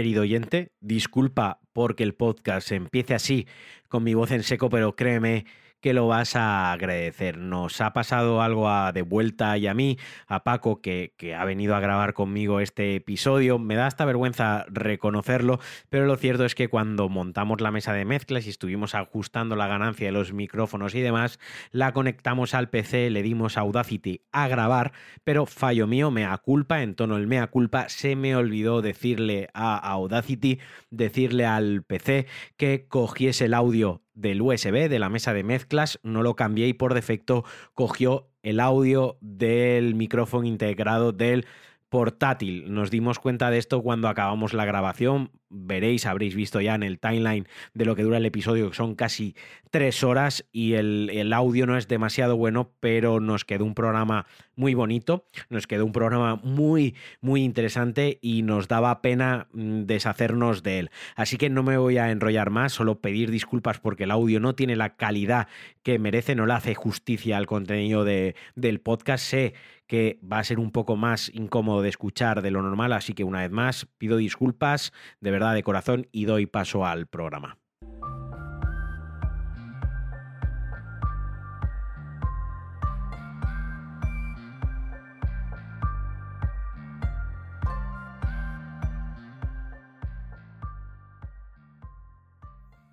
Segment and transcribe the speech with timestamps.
[0.00, 0.72] querido oyente.
[0.80, 3.46] Disculpa porque el podcast empiece así,
[3.90, 5.44] con mi voz en seco, pero créeme
[5.80, 7.38] que lo vas a agradecer.
[7.38, 11.74] Nos ha pasado algo a de vuelta y a mí, a Paco, que, ha venido
[11.74, 13.58] a grabar conmigo este episodio.
[13.58, 18.04] Me da hasta vergüenza reconocerlo, pero lo cierto es que cuando montamos la mesa de
[18.04, 21.38] mezclas y estuvimos ajustando la ganancia de los micrófonos y demás,
[21.70, 24.92] la conectamos al PC, le dimos Audacity a grabar,
[25.24, 29.76] pero fallo mío, mea culpa, en tono el mea culpa, se me olvidó decirle a
[29.76, 30.58] Audacity,
[30.90, 36.22] decirle al PC que cogiese el audio del USB, de la mesa de mezclas, no
[36.22, 41.46] lo cambié y por defecto cogió el audio del micrófono integrado del
[41.88, 42.72] portátil.
[42.72, 45.30] Nos dimos cuenta de esto cuando acabamos la grabación.
[45.50, 48.94] Veréis, habréis visto ya en el timeline de lo que dura el episodio, que son
[48.94, 49.34] casi
[49.70, 54.26] tres horas y el, el, audio no es demasiado bueno, pero nos quedó un programa
[54.56, 60.62] muy bonito, nos quedó un programa muy, muy interesante y nos daba pena mm, deshacernos
[60.62, 60.90] de él.
[61.16, 64.54] Así que no me voy a enrollar más, solo pedir disculpas porque el audio no
[64.54, 65.48] tiene la calidad
[65.82, 69.24] que merece, no le hace justicia al contenido de, del podcast.
[69.24, 69.54] Sé
[69.86, 73.24] que va a ser un poco más incómodo de escuchar de lo normal, así que
[73.24, 77.58] una vez más pido disculpas de verdad de corazón y doy paso al programa.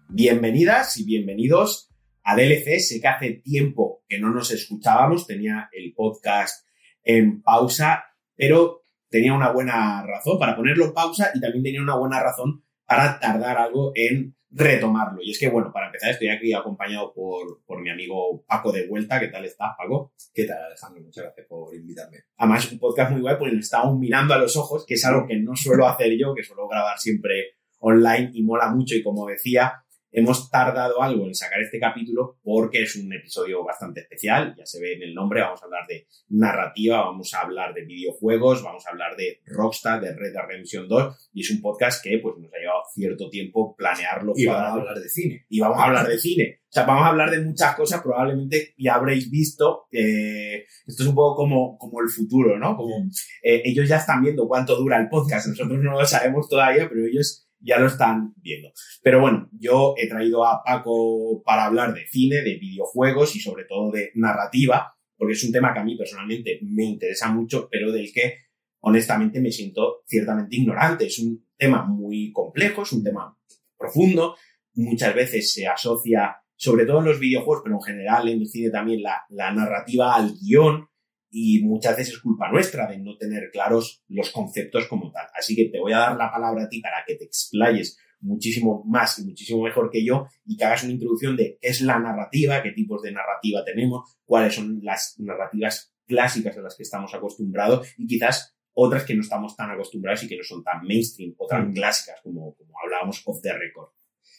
[0.07, 1.91] Bienvenidas y bienvenidos
[2.23, 2.79] a DLC.
[2.79, 6.65] Sé que hace tiempo que no nos escuchábamos, tenía el podcast
[7.03, 11.95] en pausa, pero tenía una buena razón para ponerlo en pausa y también tenía una
[11.95, 15.21] buena razón para tardar algo en retomarlo.
[15.21, 18.87] Y es que, bueno, para empezar, estoy aquí acompañado por, por mi amigo Paco de
[18.87, 19.19] Vuelta.
[19.19, 20.13] ¿Qué tal estás, Paco?
[20.33, 21.03] ¿Qué tal, Alejandro?
[21.03, 22.17] Muchas gracias por invitarme.
[22.37, 25.27] Además, un podcast muy guay porque nos estamos mirando a los ojos, que es algo
[25.27, 28.95] que no suelo hacer yo, que suelo grabar siempre online y mola mucho.
[28.95, 29.83] Y como decía,
[30.17, 34.81] hemos tardado algo en sacar este capítulo porque es un episodio bastante especial, ya se
[34.81, 38.83] ve en el nombre, vamos a hablar de narrativa, vamos a hablar de videojuegos, vamos
[38.87, 42.35] a hablar de Rockstar, de Red Dead Redemption 2 y es un podcast que pues
[42.39, 44.33] nos ha llevado cierto tiempo planearlo.
[44.35, 45.45] Y vamos a hablar de cine.
[45.49, 46.61] Y vamos a hablar de cine.
[46.63, 51.09] O sea, vamos a hablar de muchas cosas, probablemente ya habréis visto, eh, esto es
[51.09, 52.75] un poco como, como el futuro, ¿no?
[52.75, 53.05] Como
[53.43, 57.05] eh, ellos ya están viendo cuánto dura el podcast, nosotros no lo sabemos todavía, pero
[57.05, 58.71] ellos ya lo están viendo.
[59.01, 63.65] Pero bueno, yo he traído a Paco para hablar de cine, de videojuegos y sobre
[63.65, 67.91] todo de narrativa, porque es un tema que a mí personalmente me interesa mucho, pero
[67.91, 68.35] del que
[68.81, 71.07] honestamente me siento ciertamente ignorante.
[71.07, 73.37] Es un tema muy complejo, es un tema
[73.77, 74.35] profundo,
[74.73, 78.69] muchas veces se asocia, sobre todo en los videojuegos, pero en general en el cine
[78.69, 80.87] también, la, narrativa al guion,
[81.39, 85.27] y muchas veces es culpa nuestra de no tener claros los conceptos como tal.
[85.37, 88.83] Así que te voy a dar la palabra a ti para que te explayes muchísimo
[88.87, 91.99] más y muchísimo mejor que yo y que hagas una introducción de qué es la
[91.99, 97.13] narrativa, qué tipos de narrativa tenemos, cuáles son las narrativas clásicas a las que estamos
[97.13, 101.35] acostumbrados y quizás otras que no estamos tan acostumbrados y que no son tan mainstream
[101.37, 103.89] o tan clásicas como, como hablábamos off the record.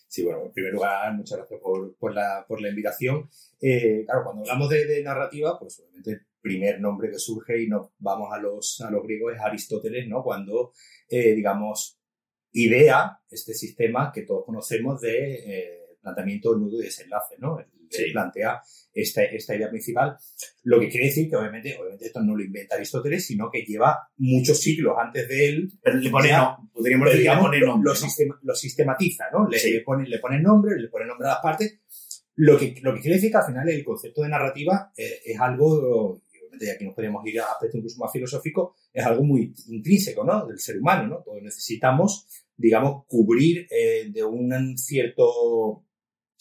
[0.09, 3.31] Sí, bueno, en primer lugar, muchas gracias por, por, la, por la invitación.
[3.61, 7.89] Eh, claro, cuando hablamos de, de narrativa, pues obviamente primer nombre que surge y nos
[7.99, 10.23] vamos a los, a los griegos es Aristóteles, ¿no?
[10.23, 10.73] Cuando,
[11.09, 11.99] eh, digamos,
[12.53, 17.59] idea este sistema que todos conocemos de eh, planteamiento nudo y desenlace, ¿no?
[17.91, 18.11] Sí.
[18.13, 18.61] Plantea
[18.93, 20.15] esta, esta idea principal,
[20.65, 23.99] lo que quiere decir que obviamente, obviamente esto no lo inventa Aristóteles, sino que lleva
[24.19, 25.73] muchos siglos antes de él.
[25.83, 29.25] Pero le pone, ya, no, podríamos decir, digamos, le pone nombre, lo, sistema- lo sistematiza,
[29.33, 29.49] ¿no?
[29.49, 29.73] Le, Sí.
[29.73, 31.81] le pone, le pone nombre, le pone nombre a las partes.
[32.35, 35.41] Lo que, lo que quiere decir que al final el concepto de narrativa eh, es
[35.41, 36.21] algo,
[36.67, 40.47] y aquí nos podemos ir a aspectos incluso más filosóficos, es algo muy intrínseco, ¿no?
[40.47, 41.23] Del ser humano, ¿no?
[41.23, 42.27] Todos necesitamos,
[42.57, 45.85] digamos, cubrir eh, de un cierto,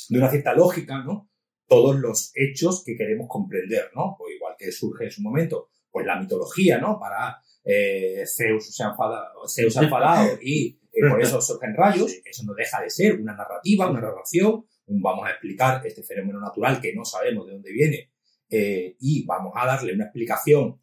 [0.09, 1.29] de una cierta lógica, ¿no?
[1.67, 4.15] Todos los hechos que queremos comprender, ¿no?
[4.17, 6.99] Pues igual que surge en su momento, pues la mitología, ¿no?
[6.99, 12.15] Para eh, Zeus se ha enfadado, Zeus ha enfadado y eh, por eso surgen rayos,
[12.23, 16.39] eso no deja de ser una narrativa, una narración, un vamos a explicar este fenómeno
[16.39, 18.11] natural que no sabemos de dónde viene
[18.49, 20.79] eh, y vamos a darle una explicación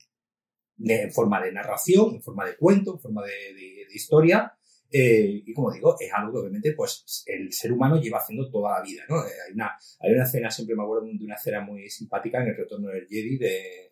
[0.76, 4.52] de- en forma de narración, en forma de cuento, en forma de, de- de historia.
[4.96, 8.78] eh, y como digo, es algo que obviamente pues, el ser humano lleva haciendo toda
[8.78, 9.02] la vida.
[9.08, 9.16] ¿no?
[9.24, 12.48] Eh, hay, una, hay una escena, siempre me acuerdo de una escena muy simpática en
[12.50, 13.90] el retorno del Jedi de,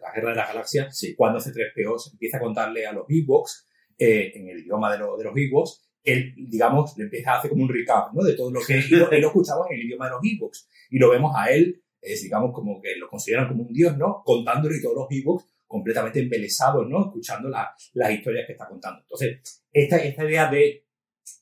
[0.00, 1.14] la- Guerra de las Galaxias, Sí.
[1.14, 3.68] cuando C3PO se empieza a contarle a los Ewoks,
[3.98, 7.50] eh, en el idioma de, lo- de los Ewoks, él, digamos, le empieza a hacer
[7.50, 8.24] como un recap, ¿no?
[8.24, 8.74] De todo lo que
[9.16, 10.68] y lo escuchamos en el idioma de los Ewoks.
[10.90, 14.22] Y lo vemos a él, es, digamos, como que lo consideran como un dios, ¿no?
[14.24, 17.06] Contándole todos los Ewoks completamente embelesados, ¿no?
[17.06, 19.00] Escuchando las historias que está contando.
[19.02, 20.86] Entonces, esta, esta idea de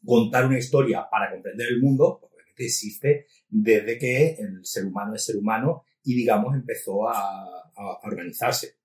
[0.05, 5.15] contar una historia para comprender el mundo, pues, obviamente existe desde que el ser humano
[5.15, 7.57] es ser humano y, digamos, empezó a,
[8.03, 8.77] organizarse.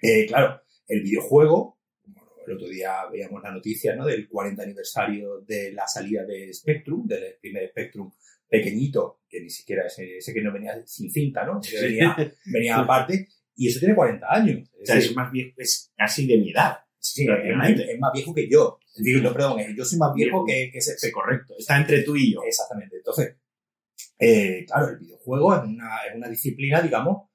[0.00, 1.80] Eh, claro, el videojuego,
[2.46, 4.06] el otro día veíamos la noticia ¿no?
[4.06, 8.12] del 40 aniversario de la salida de Spectrum, del primer Spectrum
[8.48, 11.60] pequeñito, que ni siquiera ese, que no venía sin cinta, ¿no?
[11.82, 12.16] venía,
[12.46, 13.26] venía aparte,
[13.56, 14.68] y eso tiene 40 años.
[14.74, 16.78] Es, o sea, es más viejo, es casi de mi edad.
[16.98, 18.78] Sí, es, más viejo que yo.
[18.96, 21.10] Digo, no, perdón, yo soy más viejo que, que ese.
[21.12, 21.54] correcto.
[21.58, 22.40] Está entre tú y yo.
[22.46, 22.96] Exactamente.
[22.96, 23.36] Entonces,
[24.18, 27.28] eh, claro, el videojuego es una, es una disciplina, digamos,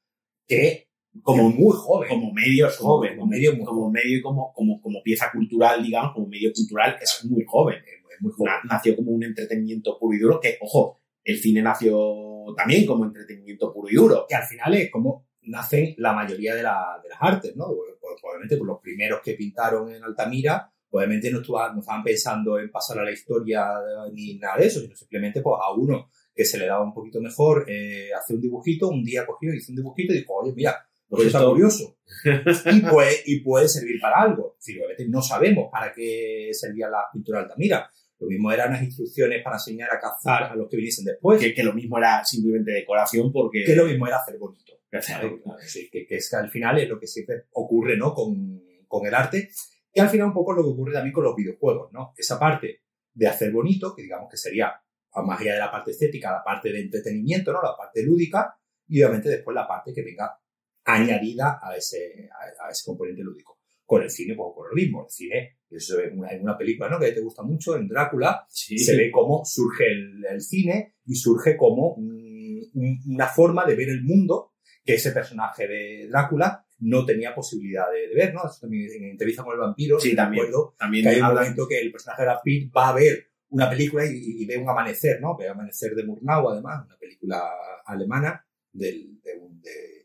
[0.47, 0.87] que
[1.21, 2.09] como muy joven.
[2.09, 3.17] Como medio joven.
[3.17, 7.25] Como medio, como medio y como, como, como pieza cultural, digamos, como medio cultural, es
[7.25, 7.77] muy joven.
[8.21, 8.53] muy joven.
[8.63, 10.98] Nació como un entretenimiento puro y duro que, ojo,
[11.29, 14.25] el cine nació también como entretenimiento puro y duro.
[14.27, 17.65] Que al final es como nacen la mayoría de, la, de las artes, ¿no?
[17.65, 22.99] Obviamente, pues los primeros que pintaron en Altamira, obviamente no, no estaban pensando en pasar
[22.99, 23.65] a la historia
[24.13, 27.21] ni nada de eso, sino simplemente pues a uno que se le daba un poquito
[27.21, 30.85] mejor eh, hacer un dibujito, un día cogió, hizo un dibujito y dijo, oye, mira,
[31.07, 31.97] pues está curioso.
[32.71, 34.55] y, puede, y puede servir para algo.
[34.59, 34.77] Si
[35.07, 37.89] no sabemos para qué servía la pintura de Altamira.
[38.19, 41.39] Lo mismo eran las instrucciones para enseñar a cazar a los que viniesen después.
[41.39, 43.63] Que, lo mismo era simplemente decoración porque...
[43.63, 44.74] Que lo mismo era hacer bonito.
[44.89, 48.13] que, es que al final es lo que siempre ocurre ¿no?
[48.13, 49.50] con, con el arte.
[49.94, 51.92] Y al final un poco lo que ocurre también con los videojuegos.
[51.94, 52.13] ¿no?
[52.18, 52.81] Esa parte
[53.13, 54.74] de hacer bonito, que digamos que sería
[55.16, 57.62] más allá de la parte estética, la parte de entretenimiento, ¿no?
[57.62, 58.56] La parte lúdica
[58.88, 60.39] y obviamente después la parte que venga
[60.86, 63.60] añadida a ese, a, ese componente lúdico.
[63.86, 65.04] Con el cine, pues por lo mismo.
[65.06, 67.00] El cine, eso en una, en una película, ¿no?
[67.00, 71.95] Que te gusta mucho, en Drácula, se ve cómo surge el, cine y surge como
[71.95, 78.16] una forma de ver el mundo que ese personaje de Drácula no tenía posibilidad de,
[78.16, 78.42] ver, ¿no?
[78.60, 80.45] también en entrevista con el vampiro, sí, también,
[80.77, 83.69] también que hay un momento que el personaje de la Pitt va a ver una
[83.69, 85.36] película y, ve un amanecer, ¿no?
[85.36, 87.42] Ve Amanecer de Murnau, además, una película
[87.86, 89.31] alemana del, de,
[89.62, 89.98] de,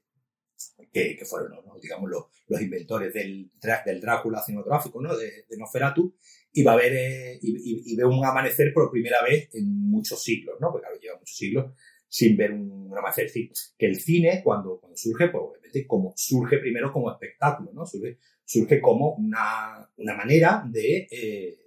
[0.94, 1.74] que, que, fueron, ¿no?
[1.82, 3.50] digamos, los, los, inventores del,
[3.84, 5.16] del Drácula cinematográfico, ¿no?
[5.16, 6.14] De, de Nosferatu,
[6.52, 10.22] y va a ver, eh, y, y, ve un amanecer por primera vez en muchos
[10.22, 10.70] siglos, ¿no?
[10.70, 11.72] Porque claro, lleva muchos siglos
[12.08, 13.28] sin ver un, amanecer.
[13.76, 17.84] que el cine, cuando, cuando surge, pues obviamente como, surge primero como espectáculo, ¿no?
[17.84, 21.58] Surge, surge como una, una manera de, eh,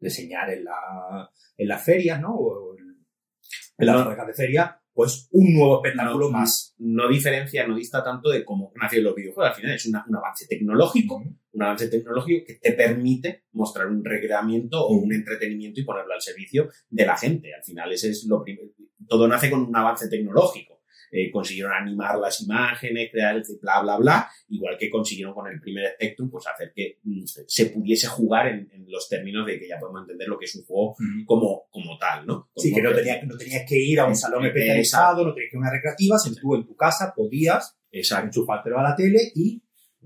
[0.00, 2.34] de enseñar en, la, en las ferias, ¿no?
[2.34, 6.74] O en las no, de feria, pues un nuevo espectáculo más.
[6.78, 9.50] No diferencia, no dista tanto de cómo nacieron los videojuegos.
[9.50, 11.22] Al final es un avance tecnológico,
[11.52, 16.20] un avance tecnológico que te permite mostrar un recreamiento o un entretenimiento y ponerlo al
[16.20, 17.54] servicio de la gente.
[17.54, 18.72] Al final ese es lo primero.
[19.06, 20.77] Todo nace con un avance tecnológico.
[21.10, 25.60] Eh, consiguieron animar las imágenes, crear el bla, bla, bla, igual que consiguieron con el
[25.60, 29.78] primer Spectrum, pues hacer que mm, se pudiese jugar en, los términos de que ya
[29.78, 30.96] podemos entender lo que es un juego
[31.26, 32.50] como, como tal, ¿no?
[32.56, 35.56] sí, que no, tenías, no tenías que ir a un salón especializado, no tenías que
[35.56, 39.62] ir a una recreativa, tú en tu casa podías enchufártelo a la tele y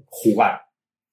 [0.07, 0.61] jugar.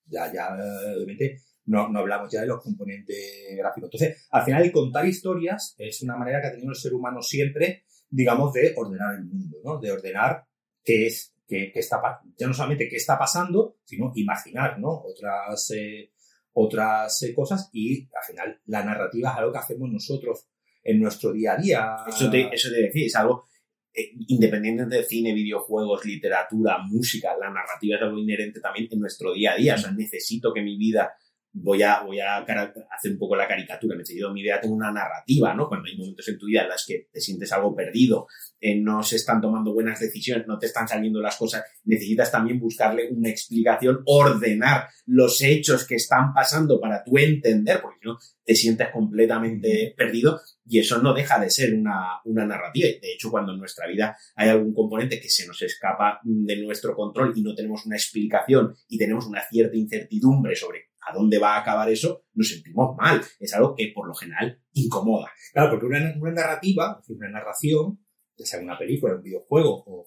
[0.06, 0.50] Ya, ya,
[0.96, 3.18] obviamente, no, no, hablamos ya de los componentes
[3.58, 3.90] gráficos.
[3.94, 7.22] Entonces, al final, el contar historias es una manera que ha tenido el ser humano
[7.22, 9.80] siempre digamos, de ordenar el mundo, ¿no?
[9.80, 10.46] De ordenar
[10.84, 12.02] qué es, qué, está,
[12.38, 14.90] ya no solamente qué está pasando, sino imaginar, ¿no?
[14.90, 16.12] Otras, eh,
[16.54, 20.48] otras eh, cosas y al final la narrativa es algo que hacemos nosotros
[20.84, 21.96] en nuestro día a día.
[22.08, 23.46] Eso te, eso te decía, es algo
[23.94, 29.34] eh, independiente de cine, videojuegos, literatura, música, la narrativa es algo inherente también en nuestro
[29.34, 29.76] día a día.
[29.76, 31.14] O sea, necesito que mi vida
[31.52, 33.96] voy a, voy a hacer un poco la caricatura.
[33.96, 35.68] Necesito mi idea tengo una narrativa, ¿no?
[35.68, 38.28] Cuando hay momentos en tu vida en las que te sientes algo perdido,
[38.60, 42.60] eh, no se están tomando buenas decisiones, no te están saliendo las cosas, necesitas también
[42.60, 48.18] buscarle una explicación, ordenar los hechos que están pasando para tú entender, porque si no
[48.46, 52.88] te sientes completamente perdido y eso no deja de ser una, una narrativa.
[53.02, 56.96] De hecho, cuando en nuestra vida hay algún componente que se nos escapa de nuestro
[56.96, 61.56] control y no tenemos una explicación y tenemos una cierta incertidumbre sobre a dónde va
[61.56, 63.22] a acabar eso, nos sentimos mal.
[63.40, 65.30] Es algo que por lo general incomoda.
[65.54, 66.00] Claro, porque una,
[66.32, 68.00] narrativa, una narración,
[68.38, 70.06] ya sea una película, un videojuego o,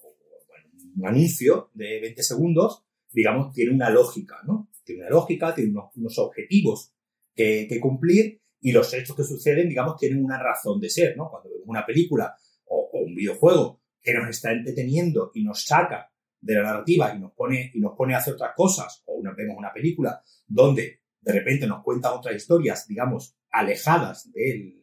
[0.95, 4.69] un anuncio de 20 segundos, digamos, tiene una lógica, ¿no?
[4.83, 6.93] Tiene una lógica, tiene unos, objetivos
[7.33, 11.29] que, cumplir y los hechos que suceden, digamos, tienen una razón de ser, ¿no?
[11.31, 12.35] Cuando vemos una película
[12.65, 16.12] o, o un videojuego que nos está entreteniendo y nos saca
[16.43, 19.33] de la narrativa y nos pone, y nos pone a hacer otras cosas, o una,
[19.33, 24.79] vemos una película donde de repente nos cuenta otras historias, digamos, alejadas del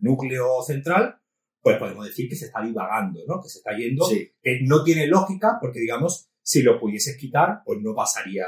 [0.00, 1.18] núcleo central,
[1.62, 3.40] pues podemos decir que se está divagando, ¿no?
[3.40, 7.80] Que se está yendo, que no tiene lógica porque, digamos, si lo pudieses quitar, pues
[7.80, 8.46] no pasaría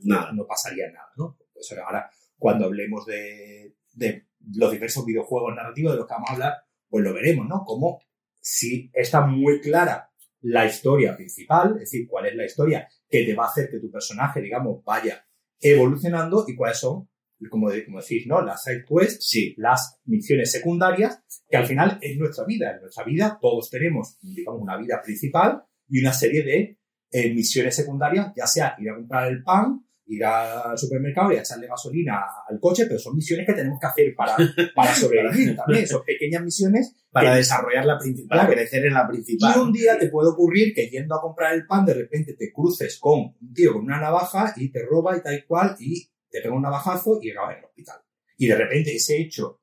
[0.00, 0.32] Nada.
[0.32, 1.36] no pasaría nada, ¿no?
[1.52, 6.32] Pues ahora, cuando hablemos de, de los diversos videojuegos narrativos de los que vamos a
[6.34, 6.54] hablar,
[6.88, 7.64] pues lo veremos, ¿no?
[7.64, 8.00] Como
[8.40, 10.07] si está muy clara
[10.42, 13.78] la historia principal, es decir, cuál es la historia que te va a hacer que
[13.80, 15.24] tu personaje, digamos, vaya
[15.60, 17.08] evolucionando y cuáles son,
[17.50, 18.40] como, de- como decís, ¿no?
[18.42, 22.72] Las side quests, Sí, las misiones secundarias, que al final es nuestra vida.
[22.74, 26.78] En nuestra vida todos tenemos, digamos, una vida principal y una serie de
[27.10, 31.40] eh, misiones secundarias, ya sea ir a comprar el pan, ir al supermercado y a
[31.40, 34.36] echarle gasolina al coche, pero son misiones que tenemos que hacer para,
[34.74, 35.86] para sobrevivir también.
[35.86, 38.52] Son pequeñas misiones para que- desarrollar la principal, Claro.
[38.54, 39.52] crecer en la principal.
[39.54, 42.50] y un día te puede ocurrir que yendo a comprar el pan, de repente te
[42.52, 46.40] cruces con un tío con una navaja y te roba y tal cual, y te
[46.40, 48.00] pega un navajazo y acabas en el hospital.
[48.36, 49.60] Y de repente ese hecho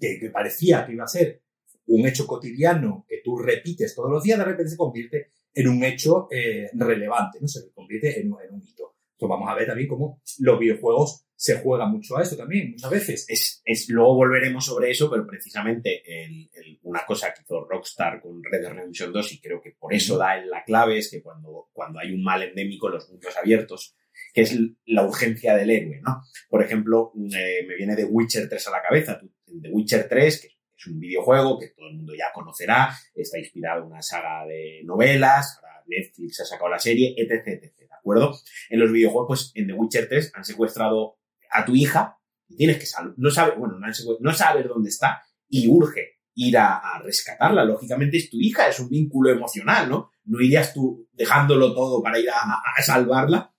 [0.00, 1.42] que, que parecía que iba a ser
[1.86, 5.82] un hecho cotidiano que tú repites todos los días, de repente se convierte en un
[5.84, 7.46] hecho eh, relevante, ¿no?
[7.48, 8.85] Se convierte en, en un hito.
[9.16, 12.90] Entonces vamos a ver también cómo los videojuegos se juegan mucho a eso también, muchas
[12.90, 13.26] veces.
[13.28, 18.20] es, es- luego volveremos sobre eso, pero precisamente el- el- una cosa que hizo Rockstar
[18.22, 21.10] con Red Dead Redemption 2 y creo que por eso da en la clave es
[21.10, 23.94] que cuando, cuando hay un mal endémico en los mundos abiertos,
[24.32, 26.22] que es la urgencia del héroe, ¿no?
[26.48, 29.20] Por ejemplo, eh, me viene The Witcher 3 a la cabeza.
[29.62, 33.80] The Witcher 3, que es un videojuego que todo el mundo ya conocerá, está inspirado
[33.82, 37.75] en una saga de novelas, ahora Netflix ha sacado la serie, etc, etc, ¿de
[38.06, 38.38] acuerdo?
[38.70, 41.18] En los videojuegos, pues en The Witcher 3 han secuestrado
[41.50, 43.14] a tu hija y tienes que salvar.
[43.16, 43.86] No sabe, bueno, no,
[44.20, 47.64] no sabes dónde está y urge ir a, rescatarla.
[47.64, 50.10] Lógicamente es tu hija, es un vínculo emocional, ¿no?
[50.24, 53.52] No irías tú dejándolo todo para ir a, salvarla.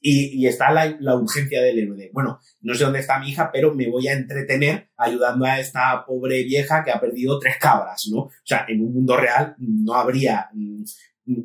[0.00, 2.10] Y, y está la, urgencia del héroe.
[2.12, 6.04] Bueno, no sé dónde está mi hija, pero me voy a entretener ayudando a esta
[6.06, 8.18] pobre vieja que ha perdido tres cabras, ¿no?
[8.18, 10.82] O sea, en un mundo real no habría mm,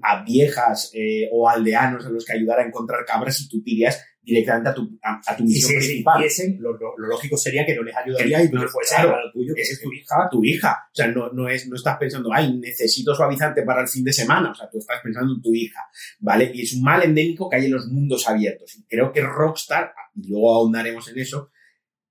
[0.01, 3.71] a viejas eh, o aldeanos a los que ayudar a encontrar cabras y tú te
[3.71, 6.23] irías directamente a tu, a, a tu Y misión principal.
[6.59, 9.15] lo, lo- lo lógico sería que no les ayudaría y tú No, claro.
[9.15, 10.27] a lo tuyo, que Es tu hija.
[10.29, 10.77] tu hija.
[10.91, 14.13] O sea, no, no, es, no estás pensando, ay, necesito suavizante para el fin de
[14.13, 14.51] semana.
[14.51, 15.79] O sea, tú estás pensando en tu hija,
[16.19, 16.51] ¿vale?
[16.53, 18.75] Y es un mal endémico que hay en los mundos abiertos.
[18.77, 21.49] Y creo que Rockstar, y luego ahondaremos en eso,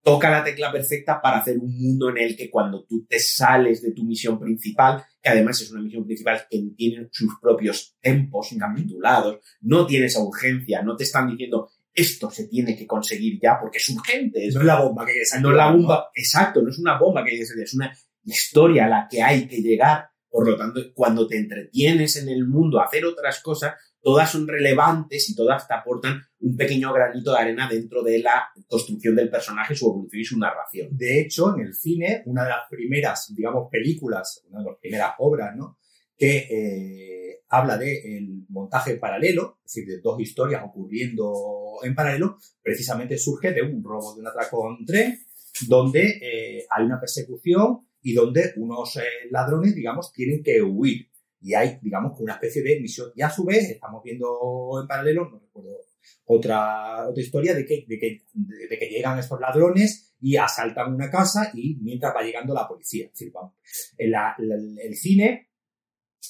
[0.08, 3.82] toca la tecla perfecta para hacer un mundo en el que cuando tú te sales
[3.82, 8.48] de tu misión principal, que además es una misión principal que tiene sus propios tempos
[8.58, 13.58] capitulados, no tiene esa urgencia, no te están diciendo esto se tiene que conseguir ya
[13.60, 16.62] porque es urgente, es No es la bomba que es no es la bomba, exacto,
[16.62, 17.92] no es una bomba que hay que salir, es una
[18.24, 20.08] historia a la que hay que llegar.
[20.30, 23.74] Por lo tanto, cuando te entretienes en el mundo a hacer otras cosas,
[24.08, 28.48] todas son relevantes y todas te aportan un pequeño granito de arena dentro de la
[28.66, 30.88] construcción del personaje, su evolución y su narración.
[30.96, 35.12] De hecho, en el cine, una de las primeras, digamos, películas, una de las primeras
[35.18, 35.76] obras, ¿no?
[36.16, 42.38] Que eh, habla de el montaje paralelo, es decir, de dos historias ocurriendo en paralelo,
[42.62, 45.18] precisamente surge de un robo de un atraco en tren,
[45.66, 51.10] donde eh, hay una persecución y donde unos eh, ladrones, digamos, tienen que huir.
[51.40, 53.11] Y hay, digamos, una especie de misión.
[53.14, 55.78] Y a su vez, estamos viendo en paralelo, no recuerdo
[56.26, 61.11] otra, otra historia de que, de, que, de, que llegan estos ladrones y asaltan una
[61.11, 63.07] casa y mientras va llegando la policía.
[63.07, 63.54] Es decir, vamos,
[63.97, 65.49] el cine,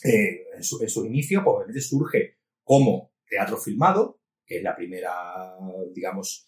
[0.04, 4.76] eh, en, su, en sus inicios, pues obviamente surge como teatro filmado, que es la
[4.76, 5.56] primera,
[5.94, 6.46] digamos,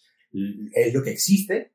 [0.73, 1.73] es lo que existe.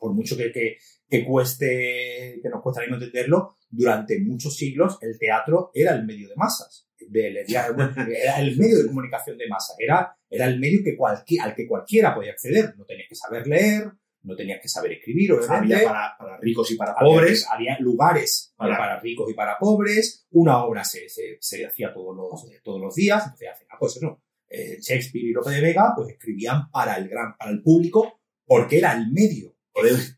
[0.00, 0.78] Por mucho que, que,
[1.08, 6.28] que cueste, que nos cuesta no entenderlo, durante muchos siglos el teatro era el medio
[6.28, 6.86] de masas.
[7.08, 9.74] del- era el medio de comunicación de masa.
[9.78, 10.96] Era, era el medio que
[11.40, 12.74] al que cualquiera podía acceder.
[12.78, 13.90] No tenías que saber leer,
[14.22, 15.74] no tenías que saber escribir, obviamente.
[15.74, 17.46] Había para, para ricos y para pobres.
[17.50, 20.26] Había, lugares para, ricos y para pobres.
[20.30, 23.24] Una obra se, se, se hacía todos los, todos los días.
[23.24, 27.08] Entonces, al final, pues eso, eh, Shakespeare y Lope de Vega pues escribían para el
[27.08, 29.56] gran, para el público, porque era el medio.
[29.72, 30.16] Podemos-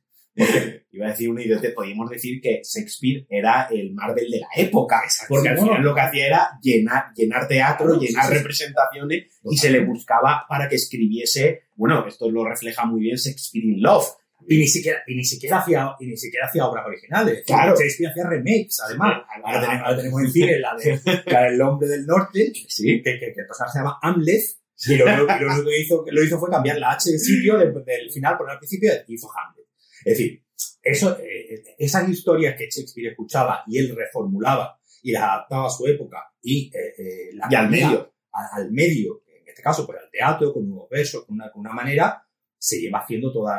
[0.94, 5.02] Iba a decir una idiota, podríamos decir que Shakespeare era el Marvel de la época,
[5.28, 9.80] porque al final lo que hacía era llenar, llenar teatro, llenar representaciones y se le
[9.84, 14.06] buscaba para que escribiese, bueno, esto lo refleja muy bien Shakespeare in Love.
[14.46, 17.42] Y ni siquiera, y ni siquiera hacía, y ni siquiera hacía obras originales.
[17.46, 17.74] Claro.
[17.78, 19.22] Shakespeare hacía remakes, además.
[19.42, 23.18] Ahora tenemos, ahora tenemos en cine la de, la del hombre del norte, Sí, que,
[23.18, 24.42] que, que el personaje se llama Hamlet,
[24.86, 27.72] y lo, lo único que hizo, lo hizo fue cambiar la H de sitio de-
[27.72, 29.64] del final, poner al principio, y hizo Hamlet.
[30.04, 30.42] Es decir,
[30.84, 35.86] eso, eh, esas historias que Shakespeare escuchaba y él reformulaba y las adaptaba a su
[35.86, 38.14] época y eh, eh, las y al medio.
[38.32, 41.60] a- al medio, en este caso, pues al teatro, con nuevos versos, con una, con
[41.60, 42.22] una manera,
[42.58, 43.56] se lleva haciendo toda,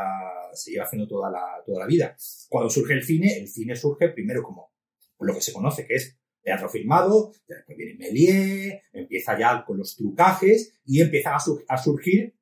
[0.53, 2.15] se lleva haciendo toda la, toda la vida.
[2.50, 4.72] Cuando surge el cine, el cine surge primero como
[5.20, 9.96] lo que se conoce, que es teatro filmado, después viene Méliès, empieza ya con los
[9.96, 12.36] trucajes y empiezan a, sur- a surgir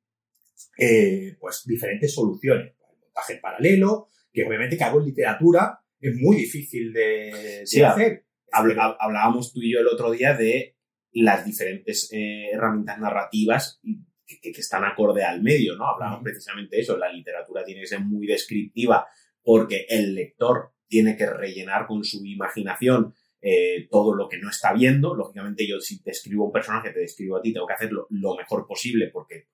[0.78, 2.74] eh, pues diferentes soluciones.
[2.90, 7.00] El montaje en paralelo, que obviamente que hago en literatura es muy difícil de,
[7.32, 8.26] de Sí, hacer.
[8.52, 10.76] Habl- hab- Hablábamos tú y yo el otro día de
[11.12, 13.80] las diferentes eh, herramientas narrativas
[14.26, 15.86] que, están acorde al medio, ¿no?
[15.86, 16.96] Hablábamos precisamente de eso.
[16.98, 19.06] La literatura tiene que ser muy descriptiva
[19.42, 24.72] porque el lector tiene que rellenar con su imaginación eh, todo lo que no está
[24.72, 25.14] viendo.
[25.14, 28.34] Lógicamente, yo si te escribo un personaje, te describo a ti, tengo que hacerlo lo
[28.34, 29.48] mejor posible porque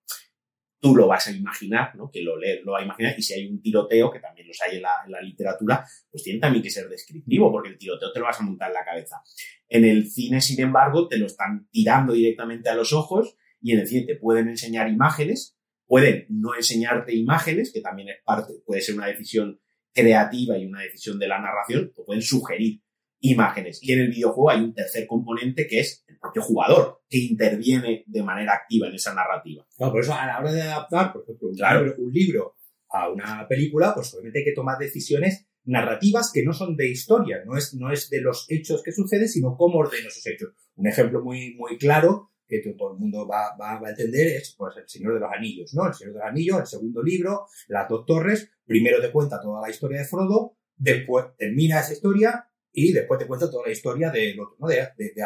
[0.80, 2.10] tú lo vas a imaginar, ¿no?
[2.10, 3.14] Que lo lees, lo va a imaginar.
[3.16, 6.22] Y si hay un tiroteo, que también los hay en la, en la literatura, pues
[6.22, 8.84] tiene también que ser descriptivo, porque el tiroteo te lo vas a montar en la
[8.84, 9.22] cabeza.
[9.68, 13.80] En el cine, sin embargo, te lo están tirando directamente a los ojos y en
[13.80, 18.80] el cine te pueden enseñar imágenes, pueden no enseñarte imágenes, que también es parte, puede
[18.80, 19.60] ser una decisión
[19.92, 22.80] creativa y una decisión de la narración, te pueden sugerir
[23.20, 23.78] imágenes.
[23.82, 28.04] Y en el videojuego hay un tercer componente que es el propio jugador, que interviene
[28.06, 29.66] de manera activa en esa narrativa.
[29.78, 31.80] No, por eso a la hora de adaptar, por ejemplo, un, Claro.
[31.84, 32.56] libro, un libro
[32.90, 37.42] a una película, pues obviamente hay que tomar decisiones narrativas que no son de historia,
[37.44, 40.50] no es, no es de los hechos que suceden, sino cómo ordeno esos hechos.
[40.74, 44.26] Un ejemplo muy, muy claro que to- todo el mundo va, va- va a entender
[44.28, 45.86] es pues, El Señor de los Anillos, ¿no?
[45.86, 49.60] El Señor de los Anillos, el segundo libro, Las dos torres, primero te cuenta toda
[49.60, 54.10] la historia de Frodo, después termina esa historia y después te cuenta toda la historia
[54.10, 54.66] del otro, ¿no?
[54.68, 55.24] De, de, de.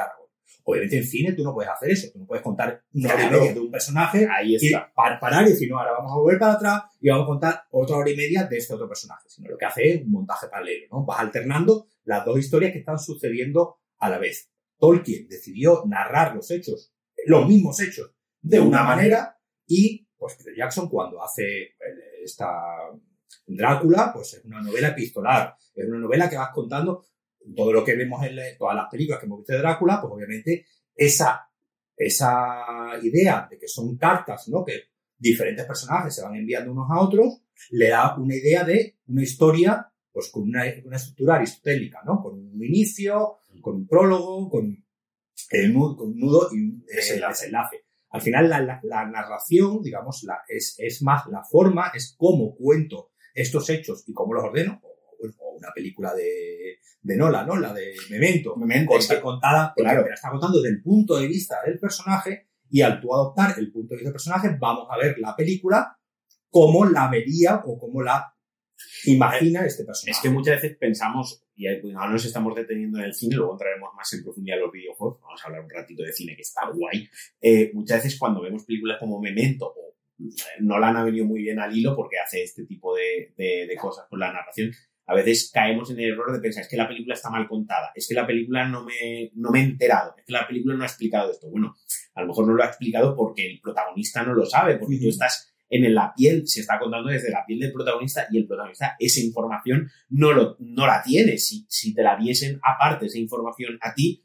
[0.67, 3.31] Obviamente en cine tú no puedes hacer eso, tú no puedes contar una hora y
[3.31, 4.91] media de un personaje Ahí y está.
[4.95, 7.63] par- parar y decir, no, ahora vamos a volver para atrás y vamos a contar
[7.71, 9.29] otra hora y media de este otro personaje.
[9.29, 11.05] Sino lo que hace es un montaje paralelo, ¿no?
[11.05, 14.51] Vas alternando las dos historias que están sucediendo a la vez.
[14.79, 16.95] Tolkien decidió narrar los hechos,
[17.27, 21.75] los mismos hechos, de una manera y, pues, Peter Jackson cuando hace eh,
[22.23, 22.49] esta
[23.47, 27.05] Drácula, pues es una novela epistolar, es una novela que vas contando
[27.57, 30.13] todo lo que vemos en la- todas las películas que hemos visto de Drácula, pues
[30.13, 31.49] obviamente esa,
[31.97, 32.65] esa
[33.03, 34.65] idea de que son cartas, ¿no?
[34.65, 34.75] Que
[35.17, 39.91] diferentes personajes se van enviando unos a otros, le da una idea de una historia,
[40.13, 42.23] pues con una, una estructura aristotélica, ¿no?
[42.23, 44.85] Con un inicio, con un prólogo, con,
[45.51, 47.43] el nudo, con un nudo y un eh, Desenlace.
[47.47, 47.85] desenlace.
[48.11, 52.55] Al final, la, la- la narración, digamos, la, es, es más la forma, es cómo
[52.57, 54.81] cuento estos hechos y cómo los ordeno,
[55.39, 57.57] o, una película de, de Nola, ¿no?
[57.57, 60.03] La de Memento, Memento, está contada, porque Claro.
[60.05, 63.59] te la está contando desde el punto de vista del personaje y al tú adoptar
[63.59, 65.99] el punto de vista del personaje, vamos a ver la película
[66.51, 68.35] como la vería o como la
[69.07, 70.17] imagina este personaje.
[70.17, 73.91] Es que muchas veces pensamos, y ahora nos estamos deteniendo en el cine, luego entraremos
[73.95, 76.69] más en profundidad en los videojuegos, vamos a hablar un ratito de cine que está
[76.71, 77.09] guay.
[77.41, 81.59] Eh, muchas veces cuando vemos películas como Memento o eh, Nolan ha venido muy bien
[81.61, 84.71] al hilo porque hace este tipo de, de- de cosas con la narración.
[85.07, 87.91] A veces caemos en el error de pensar, es que la película está mal contada,
[87.95, 90.83] es que la película no me, no me he enterado, es que la película no
[90.83, 91.51] ha explicado esto.
[91.51, 91.75] Bueno,
[92.15, 95.09] a lo mejor no lo ha explicado porque el protagonista no lo sabe, porque tú
[95.09, 98.95] estás en la piel, se está contando desde la piel del protagonista y el protagonista
[98.99, 101.37] esa información no, lo, no la tiene.
[101.39, 104.25] Si, si te la diesen aparte esa información a ti,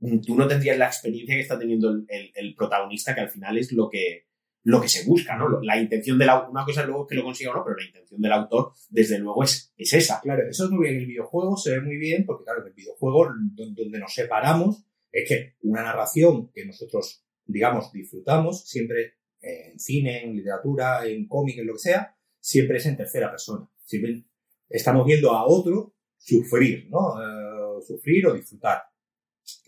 [0.00, 3.28] mm, tú no tendrías la experiencia que está teniendo el, el- el protagonista, que al
[3.30, 4.27] final es lo que,
[4.70, 5.60] lo que se busca, ¿no?
[5.62, 7.86] La intención de la, una cosa es luego que lo consiga o no, pero la
[7.86, 10.20] intención del autor, desde luego, es, es esa.
[10.20, 10.96] Claro, eso es muy bien.
[10.96, 13.24] En el videojuego se ve muy bien porque, claro, en el videojuego
[13.56, 20.24] don- donde nos separamos es que una narración que nosotros, digamos, disfrutamos, siempre en cine,
[20.24, 23.66] en literatura, en cómic, en lo que sea, siempre es en tercera persona.
[23.84, 24.24] Siempre
[24.68, 27.14] estamos viendo a otro sufrir, ¿no?
[27.22, 28.82] Eh, sufrir o disfrutar.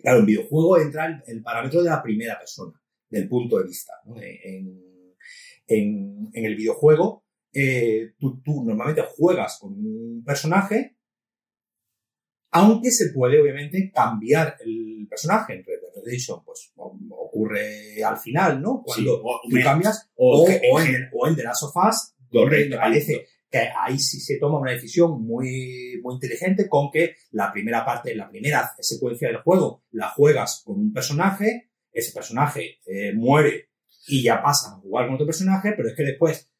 [0.02, 3.94] Claro, en videojuego entra el, el parámetro de la primera persona, del punto de vista.
[4.04, 4.20] ¿no?
[4.20, 4.89] En,
[5.78, 10.96] en- en el videojuego, eh, tú, tú normalmente juegas con un personaje,
[12.52, 15.54] aunque se puede obviamente cambiar el personaje.
[15.54, 18.82] En Red Dead Redemption, pues ocurre al final, ¿no?
[18.84, 21.62] Cuando Sí, o- tú me- cambias, o, o que- o en, o en The Last
[21.64, 26.90] of Us, donde parece que ahí sí se toma una decisión muy, muy inteligente con
[26.92, 32.12] que la primera parte, la primera secuencia del juego la juegas con un personaje, ese
[32.12, 33.69] personaje eh, muere
[34.06, 36.50] y ya pasa a jugar con otro personaje, pero es que después,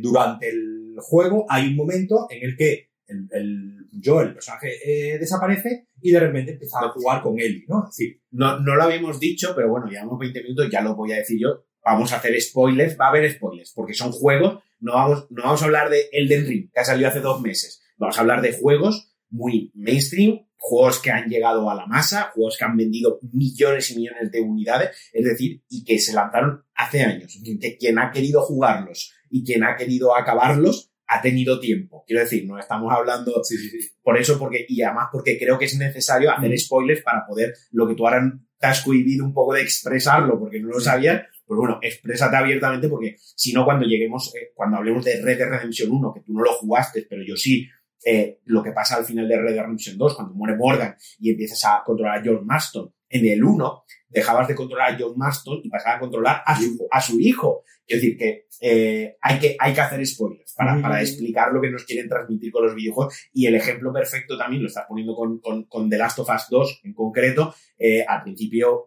[0.00, 2.90] durante el juego, hay un momento en el que
[3.30, 7.86] el, yo, el personaje, eh, desaparece y de repente empieza a jugar con Ellie, ¿no?
[7.86, 11.16] Decir, No, no lo habíamos dicho, pero bueno, llevamos 20 minutos, ya lo voy a
[11.16, 11.64] decir yo.
[11.84, 15.62] Vamos a hacer spoilers, va a haber spoilers, porque son juegos, no vamos, no vamos
[15.62, 17.82] a hablar de Elden Ring, que ha salido hace dos meses.
[17.96, 22.56] Vamos a hablar de juegos muy mainstream, juegos que han llegado a la masa, juegos
[22.58, 27.02] que han vendido millones y millones de unidades, es decir, y que se lanzaron hace
[27.02, 27.38] años.
[27.60, 32.04] Que quien ha querido jugarlos y quien ha querido acabarlos ha tenido tiempo.
[32.06, 33.88] Quiero decir, no estamos hablando Sí, sí, sí.
[34.02, 36.58] por eso, porque, y además porque creo que es necesario hacer Mm.
[36.58, 38.22] spoilers para poder, lo que tú ahora
[38.58, 42.88] te has cohibido un poco de expresarlo porque no lo sabías, pues bueno, exprésate abiertamente
[42.88, 46.32] porque si no cuando lleguemos, eh, cuando hablemos de Red Dead Redemption 1, que tú
[46.32, 47.66] no lo jugaste, pero yo sí,
[48.04, 51.30] eh, lo que pasa al final de Red Dead Redemption 2, cuando muere Morgan y
[51.30, 55.60] empiezas a controlar a John Marston, en el 1 dejabas de controlar a John Marston
[55.64, 57.64] y pasabas a controlar a su, a su hijo.
[57.86, 60.82] Es decir, que, eh, hay que hay que hacer spoilers para, Mm.
[60.82, 64.62] para explicar lo que nos quieren transmitir con los videojuegos y el ejemplo perfecto también
[64.62, 67.52] lo estás poniendo con, con, con The Last of Us 2 en concreto.
[67.78, 68.86] Eh, al principio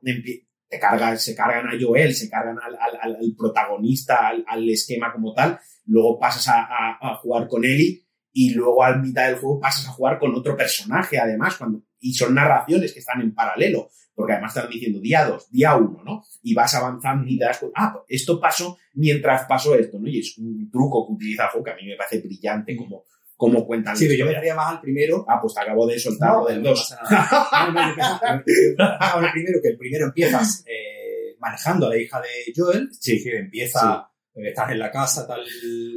[0.69, 4.69] te cargan, se cargan a Joel, se cargan al, al- al- al protagonista, al, al
[4.69, 8.02] esquema como tal, luego pasas a, a- a jugar con Ellie
[8.33, 12.13] y luego a mitad del juego pasas a jugar con otro personaje además, cuando, y
[12.13, 16.23] son narraciones que están en paralelo, porque además están diciendo día 2, día 1, ¿no?
[16.41, 20.07] Y vas avanzando y te das cuenta, ah, esto pasó mientras pasó esto, ¿no?
[20.07, 23.05] Y es un truco que utiliza el juego que a mí me parece brillante como,
[23.35, 25.25] como cuentan Sí, pero yo me daría más al primero.
[25.27, 26.79] Ah, pues te acabo de soltar lo del no 2.
[26.79, 27.67] pasa nada.
[27.67, 32.89] No, no, el primero, que el primero empiezas eh, manejando a la hija de Joel.
[32.91, 33.13] Sí.
[33.13, 35.43] Decir, empieza, eh, estás en la casa, tal,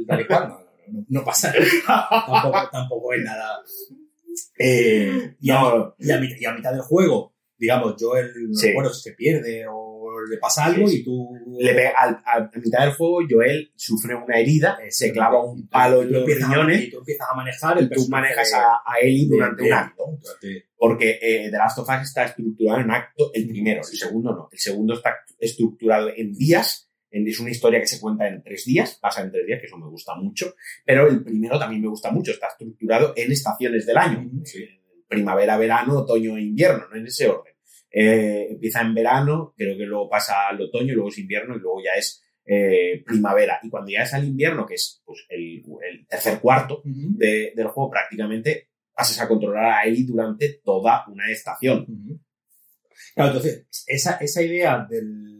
[0.07, 0.66] tal y cual.
[1.09, 2.07] No, pasa nada.
[2.27, 3.59] Tampoco, tampoco es nada.
[4.59, 8.69] Eh, y, a, No, y, a, mitad- y a mitad del juego, digamos, Joel, Sí.
[8.93, 9.95] si se pierde o
[10.29, 11.29] le pasa algo Sí, y tú...
[11.59, 15.43] le pega, al- a, a mitad del juego, Joel sufre una herida, Eh, se clava
[15.43, 17.85] un palo y en tú los empiezas a- riñones Y tú empiezas a manejar el
[17.85, 20.03] y tú manejas de- a, Ellie durante de- un acto.
[20.21, 24.33] durante- Porque eh, The Last of Us está estructurado en acto, el primero, el segundo
[24.33, 24.49] no.
[24.51, 28.97] El segundo está estructurado en días, es una historia que se cuenta en tres días,
[29.01, 32.11] pasa en tres días, que eso me gusta mucho, pero el primero también me gusta
[32.11, 34.29] mucho, está estructurado en estaciones del año.
[34.43, 34.65] Sí.
[35.07, 37.53] Primavera, verano, otoño e invierno, no en ese orden.
[37.89, 41.81] Eh, empieza en verano, creo que luego pasa al otoño, luego es invierno y luego
[41.81, 43.59] ya es eh, primavera.
[43.63, 47.67] Y cuando ya es al invierno, que es pues, el, el tercer cuarto, de- del
[47.67, 51.85] juego prácticamente pasas a controlar a Ellie durante toda una estación.
[53.15, 55.36] Claro, entonces, esa, esa idea del,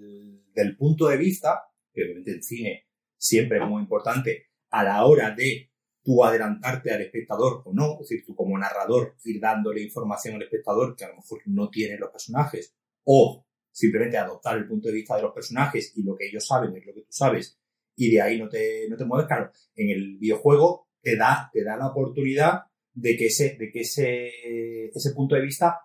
[0.57, 5.31] del punto de vista, que obviamente en cine siempre es muy importante a la hora
[5.31, 5.71] de
[6.03, 10.43] tú adelantarte al espectador o no, es decir, tú como narrador ir dándole información al
[10.43, 14.95] espectador que a lo mejor no tienen los personajes, o simplemente adoptar el punto de
[14.95, 17.59] vista de los personajes y lo que ellos saben es lo que tú sabes,
[17.95, 21.63] y de ahí no te, no te mueves, claro, en el videojuego te da, te
[21.63, 25.81] da la oportunidad de que ese, de que ese, ese punto de vista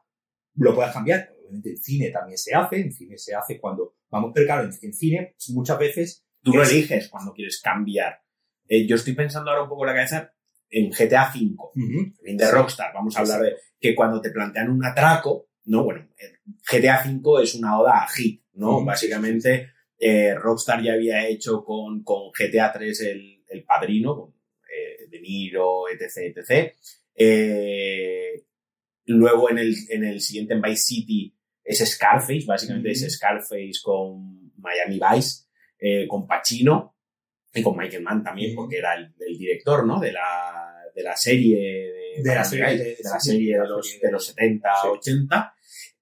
[0.55, 1.31] lo puedas cambiar.
[1.39, 4.71] Obviamente en cine también se hace, en cine se hace cuando vamos, pero claro, en,
[4.81, 8.21] en cine muchas veces Tú lo Es- eliges cuando quieres cambiar.
[8.69, 10.33] Eh, yo estoy pensando ahora un poco en la cabeza
[10.71, 11.57] en GTA V,
[12.25, 12.51] en de.
[12.51, 12.93] Rockstar.
[12.95, 15.85] Vamos a hablar de que cuando te plantean un atraco, ¿no?
[15.85, 18.85] Bueno, eh, GTA V es una oda a hit, ¿no?
[18.85, 25.07] Básicamente, eh, Rockstar ya había hecho con, con GTA 3 el, el padrino, con eh,
[25.09, 26.73] De Niro, etc, etc.
[27.15, 28.45] Eh,
[29.07, 33.05] luego en el, en el siguiente, en Vice City, es Scarface, básicamente Ujú.
[33.07, 35.45] es Scarface con Miami Vice,
[35.79, 36.97] eh, con Pacino
[37.55, 40.01] y con Michael Mann también, porque era el, el director, ¿no?
[40.01, 41.57] De la, de la serie
[42.17, 44.89] de, De la serie de- de la serie de los, de los 70, sí.
[44.89, 45.55] 80.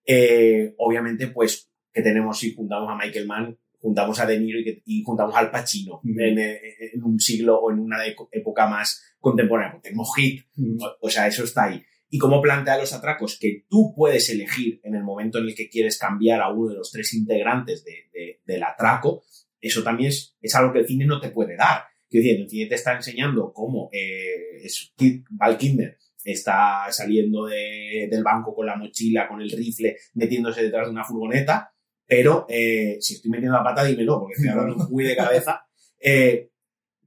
[0.07, 4.65] Eh, obviamente, pues, que tenemos, si juntamos a Michael Mann, juntamos a De Niro y,
[4.65, 6.09] que- y juntamos al Pacino Ujú.
[6.21, 6.61] en, eh,
[6.93, 9.81] en un siglo o en una época más contemporánea.
[9.83, 10.45] Tenemos Hit,
[10.81, 11.83] o- o sea, eso está ahí.
[12.13, 15.69] Y cómo plantea los atracos que tú puedes elegir en el momento en el que
[15.71, 19.23] quieres cambiar a uno de los tres integrantes de- de- del atraco,
[19.61, 21.85] eso también es, es algo que el cine no te puede dar.
[22.09, 24.93] Quiero decir, el cine te está enseñando cómo eh, es,
[25.31, 30.87] Val Kilmer está saliendo de- del banco con la mochila, con el rifle, metiéndose detrás
[30.87, 31.73] de una furgoneta,
[32.07, 35.65] pero eh, si estoy metiendo la pata, dímelo, porque estoy hablando muy de cabeza.
[36.01, 36.49] Eh,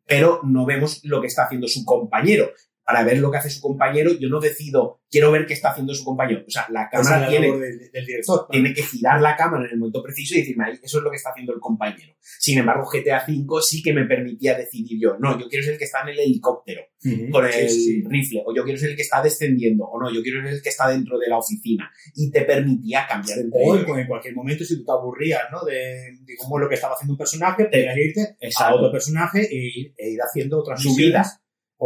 [0.05, 2.51] pero no vemos lo que está haciendo su compañero.
[2.85, 5.93] Para ver lo que hace su compañero, yo no decido, quiero ver qué está haciendo
[5.93, 6.43] su compañero.
[6.45, 8.47] O sea, la cámara la tiene, labor del, del director.
[8.51, 11.09] tiene que girar la cámara en el momento preciso y decirme, "Ahí, eso es lo
[11.09, 12.13] que está haciendo el compañero.
[12.19, 15.79] Sin embargo, GTA V sí que me permitía decidir yo, no, yo quiero ser el
[15.79, 16.81] que está en el helicóptero
[17.31, 20.21] con el Sí, rifle, o yo quiero ser el que está descendiendo, o no, yo
[20.21, 21.89] quiero ser el que está dentro de la oficina.
[22.15, 23.97] Y te permitía cambiar entre O ellos.
[23.97, 25.63] en, cualquier momento, si tú te aburrías, ¿no?
[25.65, 25.73] De,
[26.21, 28.75] de cómo es lo que estaba haciendo un personaje, podías irte a Exacto.
[28.77, 31.39] otro personaje e ir, e ir haciendo otras Su misiones, vida.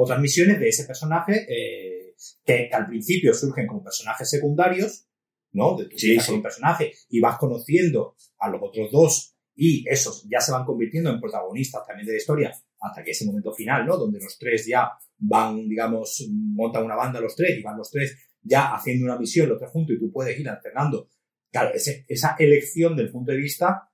[0.03, 2.13] Otras misiones de ese personaje eh,
[2.45, 5.07] que, que al principio surgen como personajes secundarios,
[5.53, 5.75] ¿no?
[5.77, 6.25] De tu Sí, sí.
[6.25, 10.65] con un personaje y vas conociendo a los otros dos y esos ya se van
[10.65, 13.97] convirtiendo en protagonistas también de la historia hasta que ese momento final, ¿no?
[13.97, 18.15] Donde los tres ya van, digamos, montan una banda los tres y van los tres
[18.41, 21.09] ya haciendo una misión los tres juntos y tú puedes ir alternando.
[21.51, 23.89] Claro, ese- esa elección del punto de vista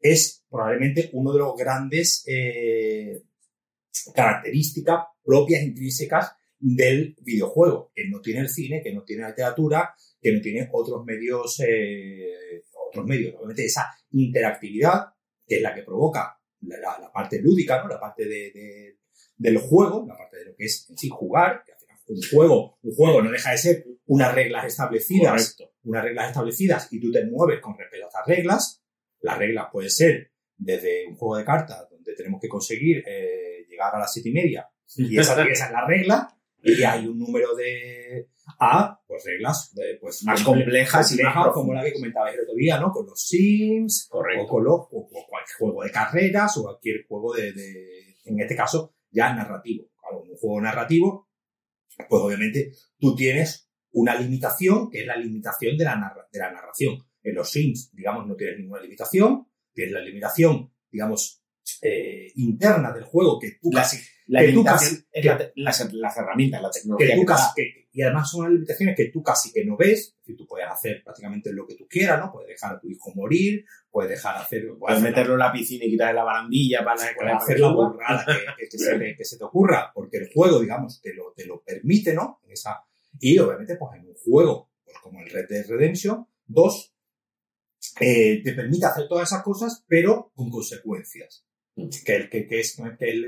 [0.00, 3.22] es probablemente uno de los grandes eh,
[4.14, 9.94] características propias, intrínsecas del videojuego, que no tiene el cine, que no tiene la literatura,
[10.18, 13.34] que no tiene otros medios, eh, otros medios.
[13.36, 15.04] Obviamente esa interactividad,
[15.46, 17.88] que es la que provoca la, parte lúdica, ¿no?
[17.88, 18.96] La parte de,
[19.36, 21.72] del juego, la parte de lo que es en sí jugar, que
[22.10, 27.00] un juego, un juego no deja de ser unas reglas establecidas, unas reglas establecidas y
[27.00, 28.82] tú te mueves con respecto a esas reglas.
[29.20, 33.94] Las reglas pueden ser desde un juego de cartas donde tenemos que conseguir eh, llegar
[33.94, 37.54] a las siete y media y esa, esa es la regla y hay un número
[37.54, 42.54] de A, pues reglas pues más complejas y más como la que comentaba el otro
[42.54, 42.90] día, ¿no?
[42.90, 44.42] Con los Sims, Correcto.
[44.42, 48.56] o con los, o, cualquier juego de carreras, o cualquier juego de, de, en este
[48.56, 49.88] caso, ya narrativo.
[50.00, 51.28] Claro, un juego narrativo,
[52.08, 56.98] pues obviamente tú tienes una limitación, que es la limitación de la, de la narración.
[57.22, 61.42] En los Sims, digamos, no tienes ninguna limitación, tienes la limitación, digamos,
[61.82, 64.54] eh, interna del juego que tú casi la es
[65.56, 67.14] las, las, herramientas, la tecnología.
[67.14, 70.36] Que tú casi, y además son limitaciones que tú casi que no ves, es decir,
[70.36, 72.30] tú puedes hacer prácticamente lo que tú quieras, ¿no?
[72.30, 74.68] Puedes dejar a tu hijo morir, puedes dejar hacer...
[74.78, 77.02] Puedes, meterlo en la piscina y quitarle la barandilla para...
[77.16, 78.26] Puedes hacer la burrada
[78.58, 81.62] que, que, se, que, se, te ocurra, porque el juego, digamos, te lo, te lo
[81.62, 82.40] permite, ¿no?
[82.44, 82.84] En esa,
[83.18, 86.94] y obviamente, pues en un juego pues, como el Red Dead Redemption 2,
[88.00, 91.47] eh, te permite hacer todas esas cosas, pero con consecuencias
[92.04, 92.82] que, que, que, es, que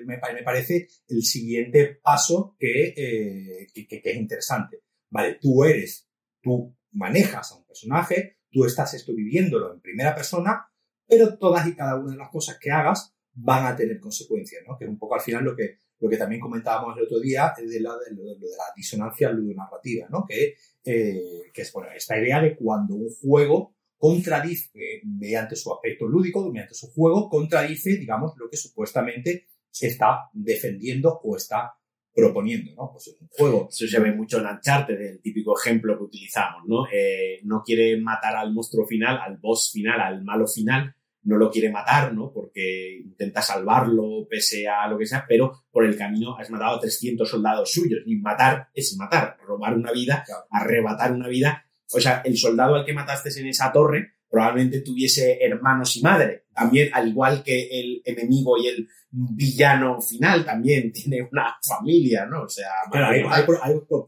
[0.05, 4.83] me, me, parece el siguiente paso que, eh, que, es interesante.
[5.11, 6.09] Vale, tú eres,
[6.41, 10.67] tú manejas a un personaje, tú estás esto viviéndolo en primera persona,
[11.07, 14.77] pero todas y cada una de las cosas que hagas van a tener consecuencias, ¿no?
[14.77, 17.53] Que es un poco al final lo que, lo que también comentábamos el otro día
[17.57, 20.25] de, la, de, lo, de la disonancia ludonarrativa, ¿no?
[20.27, 26.09] Que, eh, que es, bueno, esta idea de cuando un juego contradice, mediante su aspecto
[26.09, 31.75] lúdico, mediante su juego, contradice, digamos, lo que supuestamente está defendiendo o está
[32.15, 32.91] proponiendo, ¿no?
[32.93, 33.69] Pues un juego.
[33.71, 36.87] Eso se ve mucho en Uncharted, el típico ejemplo que utilizamos, ¿no?
[36.91, 41.51] Eh, no quiere matar al monstruo final, al boss final, al malo final, no lo
[41.51, 42.33] quiere matar, ¿no?
[42.33, 46.81] Porque intenta salvarlo pese a lo que sea, pero por el camino has matado a
[46.81, 52.23] 300 soldados suyos y matar es matar, robar una vida, arrebatar una vida o sea,
[52.25, 56.45] el soldado al que mataste en esa torre probablemente tuviese hermanos y madre.
[56.55, 62.45] También, al igual que el enemigo y el villano final, también tiene una familia, ¿no?
[62.45, 64.07] O sea, hay, hay, por,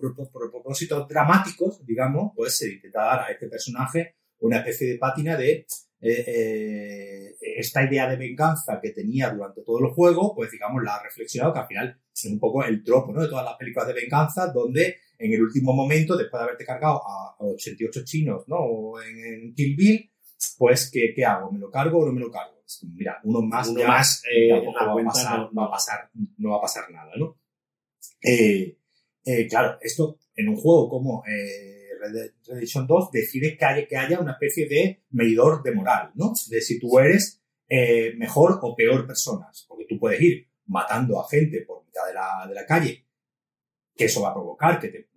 [0.50, 5.66] propósitos dramáticos, digamos, pues se intenta dar a este personaje una especie de pátina de
[6.00, 10.96] eh, eh, esta idea de venganza que tenía durante todo el juego, pues digamos, la
[10.96, 13.22] ha reflexionado, que al final es un poco el tropo, ¿no?
[13.22, 17.00] De todas las películas de venganza, donde en el último momento, después de haberte cargado
[17.06, 19.00] a 88 chinos, ¿no?
[19.00, 20.10] en, Kill Bill,
[20.58, 21.52] pues, ¿qué, ¿qué, hago?
[21.52, 22.54] ¿Me lo cargo o no me lo cargo?
[22.62, 26.10] Pues, mira, uno más uno más, eh, no, va a pasar, no, va a pasar,
[26.38, 27.38] no va a pasar nada, ¿no?
[28.20, 28.76] Eh,
[29.24, 33.96] eh, claro, esto en un juego como Red Dead Redemption 2 decide que haya, que
[33.96, 36.32] haya una especie de medidor de moral, ¿no?
[36.48, 37.40] De si tú eres
[38.16, 42.46] mejor o peor personas, porque tú puedes ir matando a gente por mitad de la,
[42.48, 43.06] de la calle,
[43.94, 45.11] que eso va a provocar que te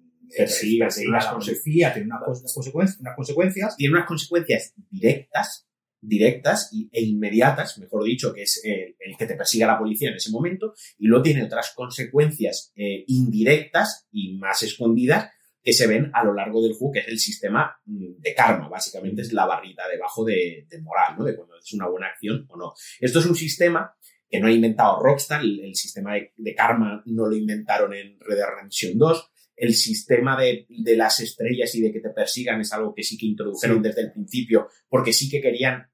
[0.48, 3.78] sí, tiene unas, consecuencias, tiene unas, consecuencias, unas consecuencias.
[3.78, 5.68] Tiene unas consecuencias directas,
[6.02, 10.32] directas e inmediatas, mejor dicho, que es el, que te persiga la policía en ese
[10.32, 15.32] momento, y luego tiene otras consecuencias eh, indirectas y más escondidas
[15.66, 18.70] que se ven a lo largo del juego, que es el sistema mm, de karma,
[18.70, 21.26] básicamente es la barrita debajo de, moral, ¿no?
[21.26, 22.74] De cuando es una buena acción o no.
[23.00, 23.92] Esto es un sistema
[24.30, 28.38] que no ha inventado Rockstar, el, sistema de, de, karma no lo inventaron en Red
[28.38, 32.74] Dead Redemption 2, el sistema de, de, las estrellas y de que te persigan es
[32.74, 35.90] algo que sí que introdujeron desde el principio, porque sí que querían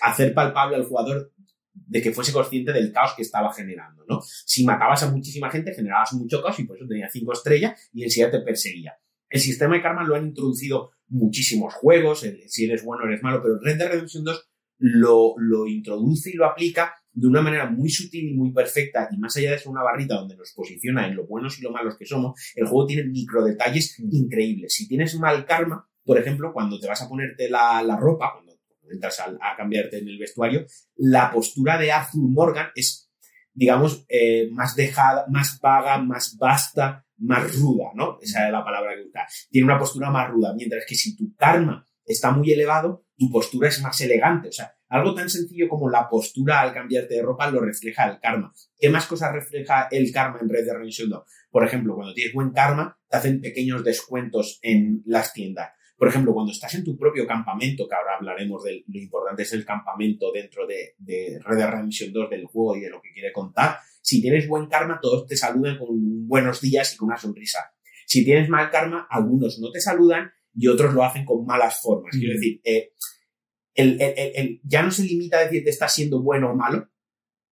[0.00, 1.32] hacer palpable al jugador
[1.72, 4.20] de que fuese consciente del caos que estaba generando, ¿no?
[4.22, 8.04] Si matabas a muchísima gente, generabas mucho caos y por eso tenía cinco estrellas y
[8.04, 8.94] enseguida te perseguía.
[9.28, 13.42] El sistema de karma lo han introducido muchísimos juegos, si eres bueno o eres malo,
[13.42, 17.88] pero Red Dead Redemption 2 lo, lo introduce y lo aplica de una manera muy
[17.88, 21.16] sutil y muy perfecta, y más allá de ser una barrita donde nos posiciona en
[21.16, 24.74] lo buenos y lo malos que somos, el juego tiene micro detalles increíbles.
[24.74, 28.54] Si tienes mal karma, por ejemplo, cuando te vas a ponerte la, la ropa, cuando
[28.90, 33.10] entras a, cambiarte en el vestuario, la postura de Arthur Morgan es,
[33.52, 38.18] digamos, eh, más dejada, más vaga, más vasta, más ruda, ¿no?
[38.20, 39.26] Esa es la palabra que usa.
[39.50, 43.68] Tiene una postura más ruda, mientras que si tu karma está muy elevado, tu postura
[43.68, 44.48] es más elegante.
[44.48, 48.20] O sea, algo tan sencillo como la postura al cambiarte de ropa lo refleja el
[48.20, 48.52] karma.
[48.78, 51.22] ¿Qué más cosas refleja el karma en Red Dead Redemption 2?
[51.50, 55.70] Por ejemplo, cuando tienes buen karma, te hacen pequeños descuentos en las tiendas.
[55.96, 59.52] Por ejemplo, cuando estás en tu propio campamento, que ahora hablaremos de lo importante es
[59.52, 63.12] el campamento dentro de, de Red Dead Redemption 2 del juego y de lo que
[63.12, 65.88] quiere contar, si tienes buen karma, todos te saludan con
[66.28, 67.60] buenos días y con una sonrisa.
[68.06, 72.10] Si tienes mal karma, algunos no te saludan y otros lo hacen con malas formas.
[72.12, 72.36] Quiero Mm.
[72.36, 72.92] decir, eh,
[73.74, 76.54] el, el- el- el- ya no se limita a decir que estás siendo bueno o
[76.56, 76.88] malo,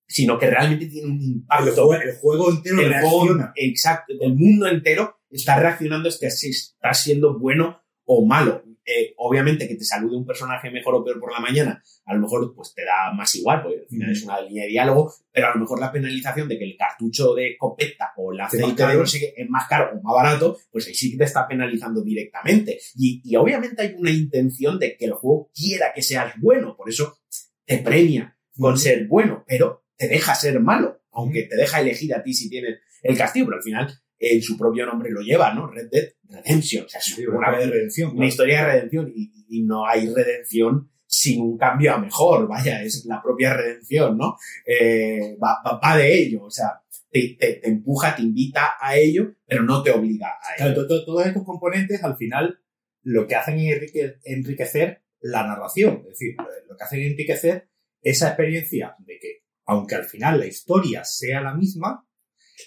[0.07, 1.73] sino que realmente tiene un El impacto.
[1.87, 3.53] juego, el juego entero El juego, reacciona.
[3.57, 8.63] exacto, el mundo entero está reaccionando que si estás siendo bueno o malo.
[8.85, 12.21] Eh, obviamente que te salude un personaje mejor o peor por la mañana, a lo
[12.21, 14.13] mejor pues te da más igual, porque al final Mm.
[14.13, 17.35] es una línea de diálogo, pero a lo mejor la penalización de que el cartucho
[17.35, 20.89] de escopeta o el aceite de no sé es más caro o más barato, pues
[20.89, 22.79] ahí sí que te está penalizando directamente.
[22.97, 26.89] Y, y obviamente hay una intención de que el juego quiera que seas bueno, por
[26.89, 27.19] eso
[27.65, 28.77] te premia con Mm.
[28.79, 32.81] ser bueno, pero te deja ser malo, aunque te deja elegir a ti si tienes
[33.03, 35.67] el castigo, pero al final en su propio nombre lo lleva, ¿no?
[35.67, 36.85] Red Dead Redemption.
[36.87, 38.09] O sea, es una, una redención.
[38.11, 38.29] una claro.
[38.29, 43.05] historia de redención y, y no hay redención sin un cambio a mejor, vaya, es
[43.07, 44.37] la propia redención, ¿no?
[44.65, 46.81] Eh, va, va- va de ello, o sea,
[47.11, 50.75] te, te- te empuja, te invita a ello, pero no te obliga a ello.
[50.75, 52.61] Claro, todos estos componentes al final
[53.03, 56.35] lo que hacen es enrique- enriquecer la narración, es decir,
[56.69, 57.69] lo que hacen es enriquecer
[58.01, 62.07] esa experiencia de que, aunque al final la historia sea la misma,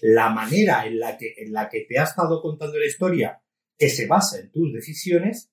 [0.01, 3.41] la manera en la que, en la que te ha estado contando la historia,
[3.77, 5.51] que se basa en tus decisiones,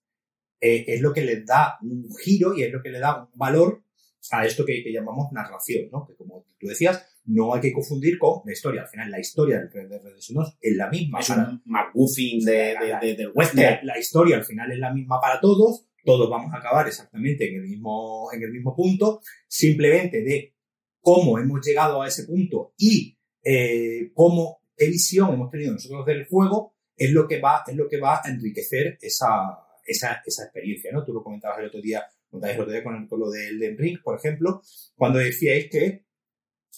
[0.60, 3.38] eh, es lo que le da un giro y es lo que le da un
[3.38, 3.82] valor
[4.30, 6.06] a esto que, que llamamos narración, ¿no?
[6.06, 8.82] Que como tú decías, no hay que confundir con la historia.
[8.82, 11.18] Al final, la historia del Red Dead Redemption 2 es la misma.
[11.20, 13.60] Es para- un McGuffin de, de- de- del western.
[13.60, 17.48] la, la historia al final es la misma para todos, todos vamos a acabar exactamente
[17.48, 20.54] en el mismo, en el mismo punto, simplemente de
[21.00, 26.26] cómo hemos llegado a ese punto y eh, cómo, qué visión hemos tenido nosotros del
[26.26, 30.92] juego, es lo que va, es lo que va a enriquecer esa, esa, esa experiencia,
[30.92, 31.04] ¿no?
[31.04, 33.78] Tú lo comentabas el otro día, comentabas el otro día con, con lo del Elden
[33.78, 34.62] Ring, por ejemplo,
[34.96, 36.04] cuando decíais que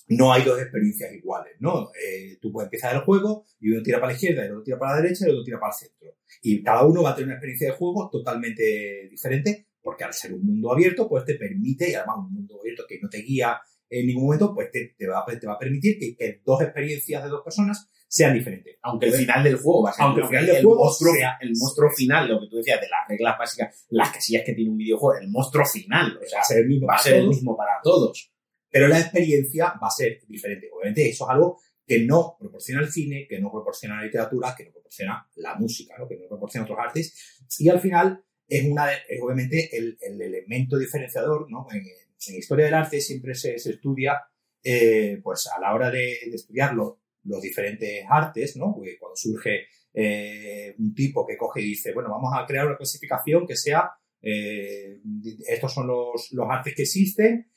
[0.08, 1.90] no hay dos experiencias iguales, ¿no?
[1.94, 4.78] Eh, tú puedes empezar el juego y uno tira para la izquierda, el otro tira
[4.78, 6.16] para la derecha y el otro tira para el centro.
[6.42, 10.34] Y cada uno va a tener una experiencia de juego totalmente diferente, porque al ser
[10.34, 13.58] un mundo abierto, pues te permite, y además un mundo abierto que no te guía
[13.90, 17.22] en ningún momento, pues te, te va, te va a permitir que, que dos experiencias
[17.24, 18.76] de dos personas sean diferentes.
[18.82, 21.12] Aunque el final del juego va a ser Aunque el final del el juego monstruo,
[21.14, 24.52] sea- el monstruo final, lo que tú decías de las reglas básicas, las casillas que
[24.52, 27.14] tiene un videojuego, el monstruo final, o sea, Va a ser el mismo para ser
[27.14, 28.32] el todos, mismo para todos.
[28.70, 30.68] pero la experiencia va a ser diferente.
[30.72, 34.64] Obviamente eso es algo que no proporciona el cine, que no proporciona la literatura, que
[34.64, 36.08] no proporciona la música, ¿no?
[36.08, 37.46] que no proporciona otros artes.
[37.58, 41.50] Y al final es, una es obviamente el, el elemento diferenciador.
[41.50, 41.66] ¿no?
[41.72, 41.82] En,
[42.28, 44.20] en historia del arte siempre se, se estudia,
[44.62, 48.72] eh, pues a la hora de, de estudiar lo- los diferentes artes, ¿no?
[48.74, 52.76] Porque cuando surge eh, un tipo que coge y dice, bueno, vamos a crear una
[52.76, 55.00] clasificación que sea, eh,
[55.48, 57.50] estos son los, los artes que existen,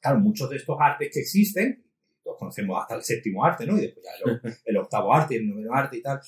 [0.00, 1.84] claro, muchos de estos artes que existen,
[2.24, 3.76] los conocemos hasta el séptimo arte, ¿no?
[3.78, 6.20] Y después ya el, el octavo arte, el noveno arte y tal.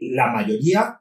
[0.00, 1.00] La mayoría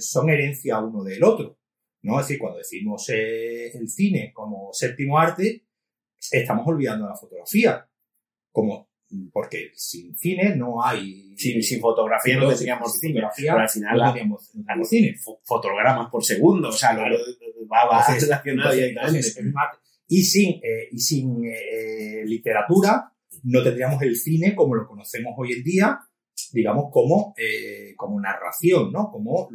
[0.00, 1.58] son herencia uno del otro,
[2.06, 2.20] ¿no?
[2.20, 5.64] Es decir, cuando decimos eh, el cine como séptimo arte,
[6.30, 7.86] estamos olvidando la fotografía,
[8.50, 8.88] como
[9.32, 13.92] porque sin cine no hay Sin, sin fotografía no tendríamos cine, fotografía pero al final
[13.92, 15.14] no la- no tendríamos cine.
[15.24, 17.18] fo- fotogramas por segundo, o sea, lo- Claro.
[17.18, 18.72] lo- va, va relacionado.
[20.08, 23.12] Y sin, eh, y sin eh, literatura
[23.44, 25.98] no tendríamos el cine como lo conocemos hoy en día,
[26.52, 29.10] digamos, como, eh, como narración, ¿no?
[29.10, 29.48] Como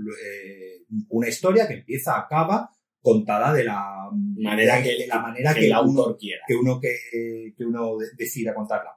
[1.10, 2.70] una historia que empieza, acaba,
[3.02, 6.42] contada de la manera que, de la manera que que, el uno, autor quiera.
[6.48, 8.92] que uno, que, que uno de- decida contarla.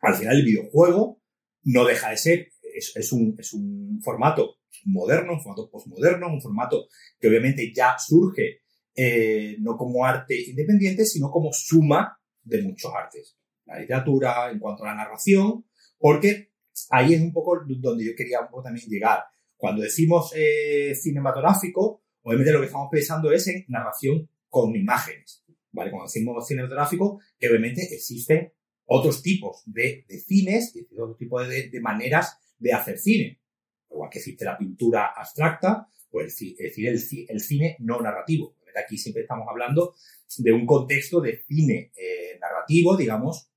[0.00, 1.20] Al final el videojuego
[1.64, 6.40] no deja de ser, es, es un, es un formato moderno, un formato postmoderno, un
[6.40, 6.86] formato
[7.20, 8.62] que obviamente ya surge
[8.94, 13.36] eh, no como arte independiente, sino como suma de muchos artes.
[13.66, 15.64] La literatura, en cuanto a la narración,
[15.98, 16.50] porque
[16.90, 19.22] ahí es un poco donde yo quería un poco también llegar.
[19.62, 25.44] Cuando decimos eh, cinematográfico, obviamente lo que estamos pensando es en narración con imágenes.
[25.70, 25.92] ¿vale?
[25.92, 28.52] Cuando decimos cinematográfico, que obviamente existen
[28.86, 33.40] otros tipos de, de cines, otros tipos de, de maneras de hacer cine.
[33.88, 38.56] Igual que existe la pintura abstracta, pues el, ci- el cine no narrativo.
[38.74, 39.94] Aquí siempre estamos hablando
[40.38, 43.48] de un contexto de cine eh, narrativo, digamos,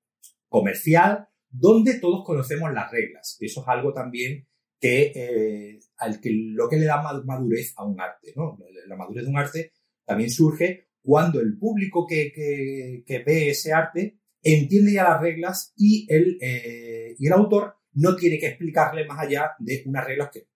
[0.50, 3.38] comercial, donde todos conocemos las reglas.
[3.40, 4.46] Eso es algo también
[4.80, 8.34] que, eh, al que lo que le da ma- madurez a un arte.
[8.36, 8.58] ¿no?
[8.88, 9.72] La madurez de un arte
[10.06, 12.32] también surge cuando el público que,
[13.06, 18.16] que- ve ese arte entiende ya las reglas y el, eh, y el autor no
[18.16, 20.48] tiene que explicarle más allá de unas reglas que,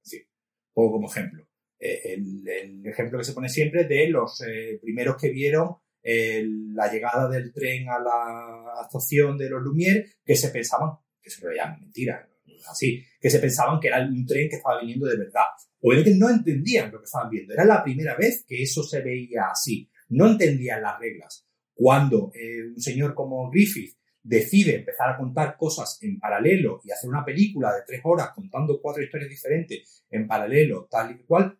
[0.73, 1.47] pongo como ejemplo.
[1.79, 7.29] eh, el, ejemplo que se pone siempre de los eh, primeros que vieron la llegada
[7.29, 12.25] del tren a la estación de los Lumière, que se pensaban, que eso era mentira,
[12.25, 12.28] no es
[12.67, 15.45] así, que se pensaban que era un tren que estaba viniendo de verdad.
[15.81, 17.53] Obviamente no entendían lo que estaban viendo.
[17.53, 19.89] Era la primera vez que eso se veía así.
[20.09, 21.45] No entendían las reglas.
[21.73, 27.09] Cuando eh, un señor como Griffith decide empezar a contar cosas en paralelo y hacer
[27.09, 31.57] una película de tres horas contando cuatro historias diferentes en paralelo, tal y cual,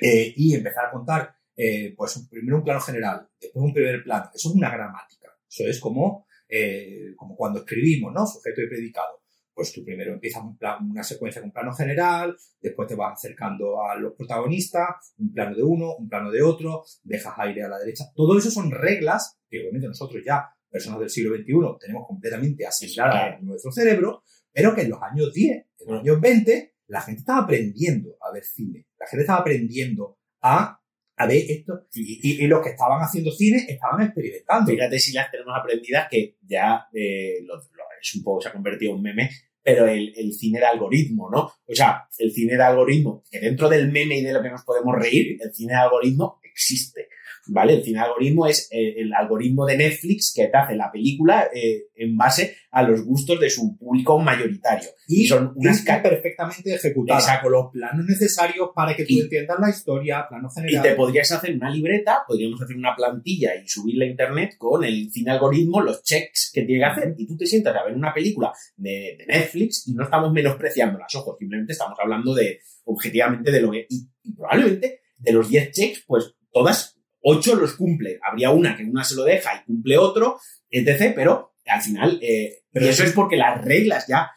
[0.00, 4.30] eh, y empezar a contar, eh, pues primero un plano general, después un primer plano.
[4.34, 5.36] Eso es una gramática.
[5.48, 8.26] Eso es como, eh, como cuando escribimos, ¿no?
[8.26, 9.19] Sujeto y predicado.
[9.54, 13.82] Pues tú primero empiezas un plan- una secuencia con plano general, después te vas acercando
[13.82, 17.78] a los protagonistas, un plano de uno, un plano de otro, dejas aire a la
[17.78, 18.04] derecha.
[18.14, 23.14] Todo eso son reglas que obviamente nosotros ya, personas del siglo XXI, tenemos completamente asimiladas
[23.40, 24.22] en nuestro cerebro,
[24.52, 28.32] pero que en los años 10, en los años 20, la gente estaba aprendiendo a
[28.32, 28.86] ver cine.
[28.98, 30.80] La gente estaba aprendiendo a,
[31.16, 31.86] a ver esto.
[31.94, 34.70] Y, y- y los que estaban haciendo cine estaban experimentando.
[34.70, 38.52] Fíjate si las tenemos aprendidas que ya eh, lo- lo- es un poco, se ha
[38.52, 39.30] convertido en un meme,
[39.62, 41.52] pero el, el cine de algoritmo, ¿no?
[41.66, 44.64] O sea, el cine de algoritmo, que dentro del meme y de lo que nos
[44.64, 47.08] podemos reír, el cine de algoritmo existe,
[47.52, 47.74] ¿vale?
[47.74, 51.84] El cine algoritmo es eh, el algoritmo de Netflix que te hace la película eh,
[51.96, 54.88] en base a los gustos de su público mayoritario.
[55.08, 57.24] y son unas perfectamente ejecutadas.
[57.24, 57.48] Exacto.
[57.50, 60.82] Los planos necesarios para que tú Y- entiendas la historia, plano Y general.
[60.82, 65.10] te podrías hacer una libreta, podríamos hacer una plantilla y subirla a internet con el
[65.10, 67.14] cine algoritmo, los checks que tiene que hacer.
[67.18, 70.98] Y tú te sientas a ver una película de, de Netflix y no estamos menospreciando
[70.98, 73.86] las ojos, simplemente estamos hablando de, objetivamente, de lo que.
[73.88, 78.18] Y, y probablemente de los 10 checks, pues todas, 8 los cumple.
[78.22, 80.38] Habría una que una se lo deja y cumple otro,
[80.70, 81.12] etc.
[81.14, 84.30] Pero al final, eh, Pero y eso es porque las reglas ya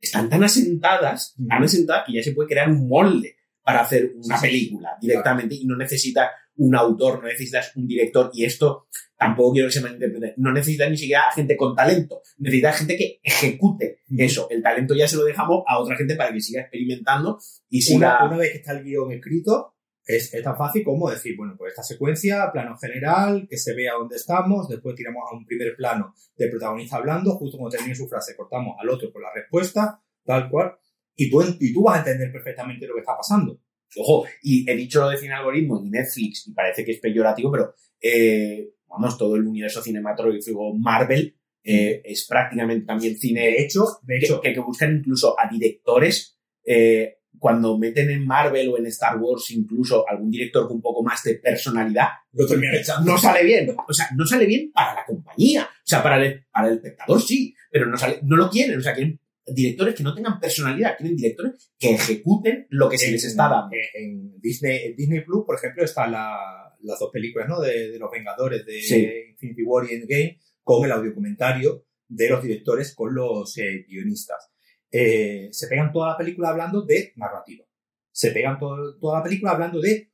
[0.00, 4.38] están tan asentadas, tan asentadas que ya se puede crear un molde para hacer una
[4.38, 4.46] Sí, sí.
[4.46, 8.86] película directamente y no necesitas un autor, no necesitas un director y esto
[9.16, 13.20] tampoco quiero que se malinterprete, no necesitas ni siquiera gente con talento, necesitas gente que
[13.22, 17.38] ejecute eso, el talento ya se lo dejamos a otra gente para que siga experimentando
[17.68, 18.24] y Una, siga...
[18.26, 19.74] una vez que está el guion escrito,
[20.06, 23.92] es, es tan fácil como decir, bueno, pues esta secuencia, plano general, que se vea
[23.94, 28.08] dónde estamos, después tiramos a un primer plano del protagonista hablando, justo cuando termine su
[28.08, 30.72] frase, cortamos al otro con la respuesta, tal cual,
[31.14, 33.60] y tú, y tú vas a entender perfectamente lo que está pasando.
[33.96, 37.50] Ojo, y he dicho lo de cine algoritmo y Netflix, y parece que es peyorativo,
[37.50, 44.16] pero eh, vamos, todo el universo cinematográfico Marvel eh, es prácticamente también cine hecho, de
[44.16, 49.16] hecho, que- que buscan incluso a directores eh, cuando meten en Marvel o en Star
[49.18, 53.10] Wars incluso algún director con un poco más de personalidad, lo terminan echando.
[53.10, 53.74] no sale bien.
[53.88, 55.62] O sea, no sale bien para la compañía.
[55.64, 58.78] O sea, para el, para el espectador sí, pero no, sale, no lo quieren.
[58.78, 63.10] O sea, quieren directores que no tengan personalidad, quieren directores que ejecuten lo que se
[63.10, 63.74] les está dando.
[63.94, 67.60] En, en Disney, en Disney Plus, por ejemplo, están la- las dos películas ¿no?
[67.60, 69.06] de, de los Vengadores de Sí.
[69.32, 74.50] Infinity War y Endgame con el audiocomentario de los directores con los eh, guionistas.
[74.92, 77.64] Eh, se pegan toda la película hablando de narrativa.
[78.10, 80.10] Se pegan todo- toda la película hablando de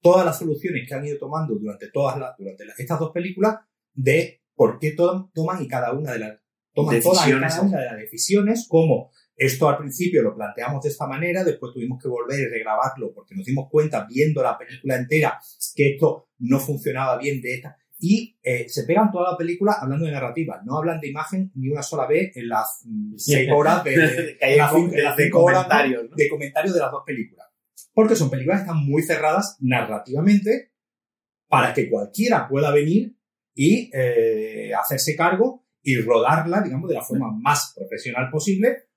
[0.00, 3.56] todas las soluciones que han ido tomando durante todas las, durante las- estas dos películas
[3.92, 6.38] de por qué to- toman y cada una de las
[6.72, 7.54] toman todas y Decisiones.
[7.54, 11.72] cada una de las decisiones como esto al principio lo planteamos de esta manera, después
[11.72, 15.38] tuvimos que volver y regrabarlo porque nos dimos cuenta viendo la película entera
[15.74, 17.76] que esto no funcionaba bien de esta.
[17.98, 21.70] Y eh, se pegan toda la película hablando de narrativa, no hablan de imagen ni
[21.70, 26.04] una sola vez en las mm, seis horas de, cinco- de, comentarios.
[26.10, 26.16] ¿no?
[26.16, 27.46] de comentarios de las dos películas.
[27.94, 30.72] Porque son películas que están muy cerradas narrativamente
[31.48, 33.16] para que cualquiera pueda venir
[33.54, 38.88] y eh, hacerse cargo y rodarla, digamos, de la forma más profesional posible,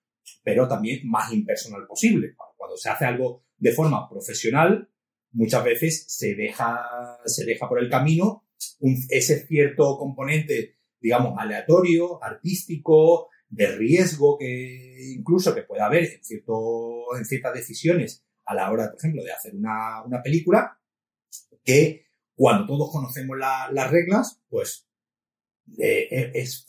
[0.43, 2.33] pero también más impersonal posible.
[2.57, 4.89] Cuando se hace algo de forma profesional,
[5.31, 6.81] muchas veces se deja,
[7.25, 8.43] se deja por el camino
[8.79, 16.23] un- ese cierto componente, digamos, aleatorio, artístico, de riesgo que incluso que pueda haber en,
[16.23, 20.79] cierto, en ciertas decisiones a la hora, por ejemplo, de hacer una, una película,
[21.63, 22.05] que
[22.35, 24.87] cuando todos conocemos la- las reglas, pues
[25.77, 26.65] eh, es,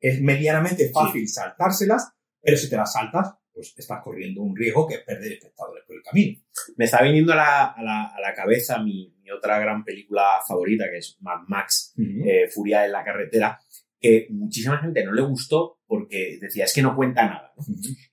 [0.00, 4.94] es medianamente fácil saltárselas, pero si te las saltas, pues estás corriendo un riesgo que
[4.96, 6.40] es perder espectadores por el camino.
[6.76, 10.40] Me está viniendo a la, a la, a la cabeza mi, mi otra gran película
[10.46, 11.94] favorita, que es Mad Max,
[12.26, 13.58] eh, Furia en la carretera,
[14.00, 17.52] que muchísima gente no le gustó porque decía, es que no cuenta nada.
[17.56, 17.64] ¿no?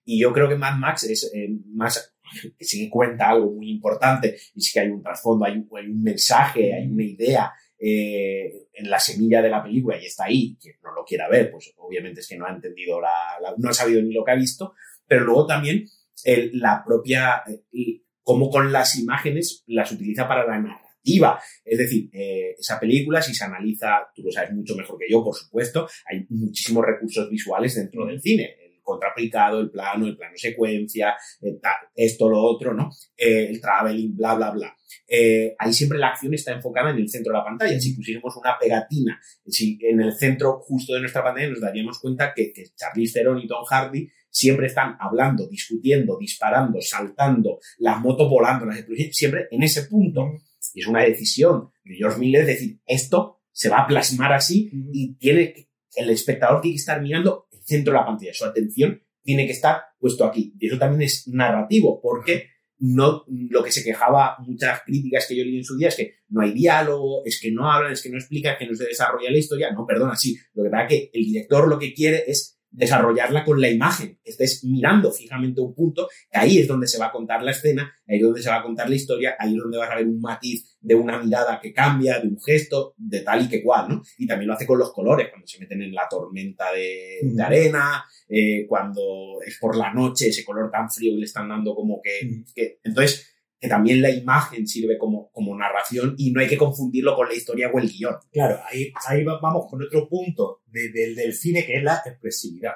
[0.06, 2.16] Y yo creo que Mad Max es eh, más
[2.58, 5.68] que sí que cuenta algo muy importante y sí que hay un trasfondo, hay un,
[5.78, 10.26] hay un mensaje, hay una idea eh, en la semilla de la película y está
[10.26, 10.56] ahí.
[10.62, 13.10] Quien no lo quiera ver, pues obviamente es que no ha entendido la,
[13.42, 14.74] la- no ha sabido ni lo que ha visto,
[15.12, 15.86] pero luego también
[16.24, 21.38] el- la propia, el- cómo con las imágenes las utiliza para la narrativa.
[21.66, 25.22] Es decir, eh, esa película, si se analiza, tú lo sabes mucho mejor que yo,
[25.22, 28.56] por supuesto, hay muchísimos recursos visuales dentro del cine.
[28.64, 32.90] El contraaplicado, el plano, el plano secuencia, eh, tal, esto, lo otro, ¿no?
[33.18, 34.78] Eh, el traveling, bla, bla, bla.
[35.08, 37.78] Eh, ahí siempre la acción está enfocada en el centro de la pantalla.
[37.82, 42.34] Si pusiéramos una pegatina si en el centro justo de nuestra pantalla, nos daríamos cuenta
[42.34, 48.30] que, que Charlize Theron y Tom Hardy siempre están hablando, discutiendo, disparando, saltando, las motos
[48.30, 50.32] volando, las explosiones, siempre en ese punto.
[50.74, 55.16] Y es una decisión de George Miller decir, esto se va a plasmar así y
[55.16, 59.02] tiene que- el espectador tiene que estar mirando el centro de la pantalla, su atención
[59.22, 60.54] tiene que estar puesto aquí.
[60.60, 62.48] Y eso también es narrativo, porque
[62.80, 66.16] no, lo que se quejaba muchas críticas que yo leí en su día es que
[66.30, 69.30] no hay diálogo, es que no hablan, es que no explican, que no se desarrolla
[69.30, 69.72] la historia.
[69.72, 70.36] No, perdona, sí.
[70.54, 74.18] Lo que pasa es que el director lo que quiere es desarrollarla con la imagen,
[74.24, 77.94] estés mirando fijamente un punto, que ahí es donde se va a contar la escena,
[78.08, 80.08] ahí es donde se va a contar la historia, ahí es donde vas a ver
[80.08, 83.90] un matiz de una mirada que cambia, de un gesto, de tal y que cual,
[83.90, 84.02] ¿no?
[84.18, 88.06] Y también lo hace con los colores, cuando se meten en la tormenta de, arena,
[88.28, 92.02] eh, cuando es por la noche, ese color tan frío que le están dando como
[92.02, 92.44] que...
[92.56, 93.28] Que entonces,
[93.62, 97.36] que también la imagen sirve como, como narración y no hay que confundirlo con la
[97.36, 98.16] historia o el guion.
[98.32, 102.74] Claro, ahí, ahí va- vamos con otro punto de- del- cine que es la expresividad,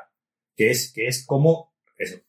[0.56, 1.74] que es, que es cómo,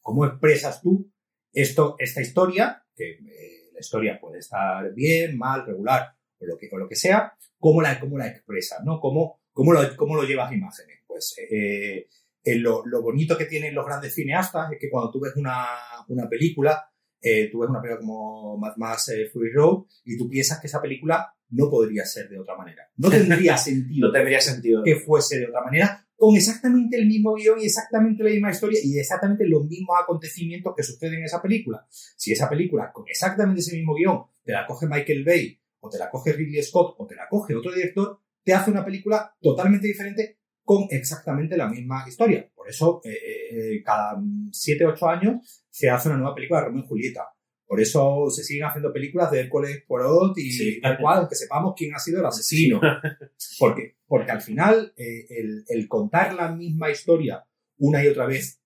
[0.00, 1.12] cómo expresas tú
[1.52, 6.68] esto, esta historia, que eh, la historia puede estar bien, mal, regular, o lo que,
[6.72, 8.98] o lo que sea, cómo la, cómo la expresas, ¿no?
[9.00, 11.00] Cómo, cómo, lo, cómo lo llevas a imágenes.
[11.06, 12.08] Pues eh,
[12.42, 15.66] eh, lo, lo bonito que tienen los grandes cineastas es que cuando tú ves una,
[16.08, 16.90] una película,
[17.28, 20.68] eh, tú ves una película como Mad Max eh, Fury Road y tú piensas que
[20.68, 22.88] esa película no podría ser de otra manera.
[22.96, 24.82] No tendría sentido No tendría sentido.
[24.84, 28.80] que fuese de otra manera, con exactamente el mismo guion y exactamente la misma historia
[28.82, 31.86] y exactamente los mismos acontecimientos que suceden en esa película.
[31.90, 35.98] Si esa película, con exactamente ese mismo guion, te la coge Michael Bay, o te
[35.98, 39.88] la coge Ridley Scott, o te la coge otro director, te hace una película totalmente
[39.88, 42.50] diferente con exactamente la misma historia.
[42.54, 43.14] Por eso, eh,
[43.52, 47.22] eh, cada 7, 8 años se hace una nueva película de Romeo y Julieta.
[47.64, 50.80] Por eso se siguen haciendo películas de Hércules Poirot y Sí.
[50.80, 52.80] tal cual, aunque sepamos quién ha sido el asesino.
[53.60, 57.44] Porque, porque al final, eh, el, el contar la misma historia
[57.78, 58.60] una y otra vez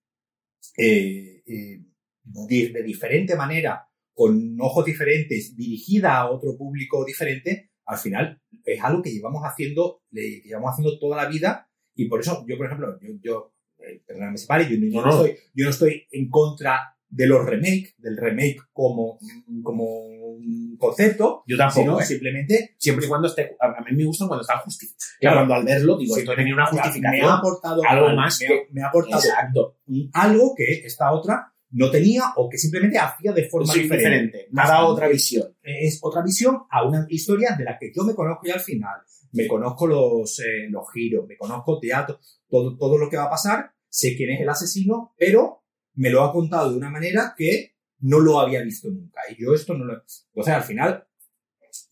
[0.79, 1.81] eh, eh,
[2.23, 8.81] de, de diferente manera, con ojos diferentes, dirigida a otro público diferente, al final es
[8.83, 11.70] algo que llevamos haciendo, que llevamos haciendo toda la vida
[12.05, 15.01] y por eso yo, por ejemplo, yo, yo eh, perdóname, me separe, yo, no- yo
[15.01, 15.25] No, no.
[15.25, 19.19] Estoy, yo no estoy en contra de los remakes, del remake como,
[19.65, 22.05] como un concepto, Yo tampoco, sino ¿eh?
[22.05, 23.57] simplemente Siempre y cuando esté...
[23.59, 25.17] A mí me gustan cuando están justificados.
[25.19, 25.37] Claro.
[25.39, 27.31] Cuando al verlo digo, Sí, esto tenía una me ha justificación.
[27.33, 29.77] aportado algo más me, que- ha, me ha aportado Exacto.
[30.13, 34.47] algo que esta otra no tenía o que simplemente hacía de forma Soy diferente.
[34.53, 35.53] dado otra visión.
[35.63, 39.01] Es otra visión a una historia de la que yo me conozco ya al final.
[39.33, 42.19] Me conozco los, eh, los giros, me conozco teatro,
[42.49, 45.63] todo, todo lo que va a pasar, sé quién es el asesino, pero
[45.95, 49.21] me lo ha contado de una manera que no lo había visto nunca.
[49.31, 49.95] Y yo esto no lo...
[50.33, 51.07] Entonces, al final,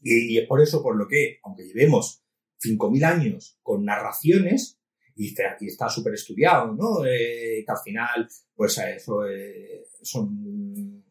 [0.02, 2.22] y, y es por eso por lo que, aunque llevemos
[2.58, 4.76] 5.000 años con narraciones,
[5.20, 5.34] y
[5.66, 7.04] está súper estudiado, ¿no?
[7.04, 10.28] Eh, que al final, pues eso eh, son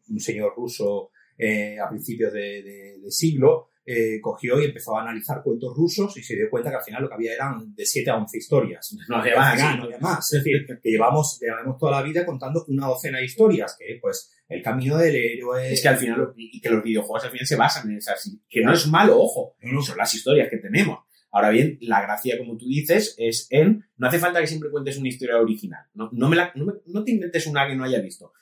[0.08, 5.02] un señor ruso eh, a principios de, de- de siglo, eh, cogió y empezó a
[5.02, 7.86] analizar cuentos rusos y se dio cuenta que al final lo que había eran de
[7.86, 8.94] 7 a 11 historias.
[9.08, 10.32] No había más, no había más.
[10.32, 14.30] Es decir, que llevamos, llevamos toda la vida contando una docena de historias, que pues
[14.48, 15.72] el camino del héroe...
[15.72, 18.30] Es que al final, y que los videojuegos al final se basan en esas.
[18.48, 19.56] Que no es malo, ojo.
[19.82, 20.98] Son las historias que tenemos.
[21.30, 23.84] Ahora bien, la gracia, como tú dices, es en.
[23.98, 25.84] No hace falta que siempre cuentes una historia original.
[25.92, 28.32] No, no, me la- no, me- no te inventes una que no haya visto.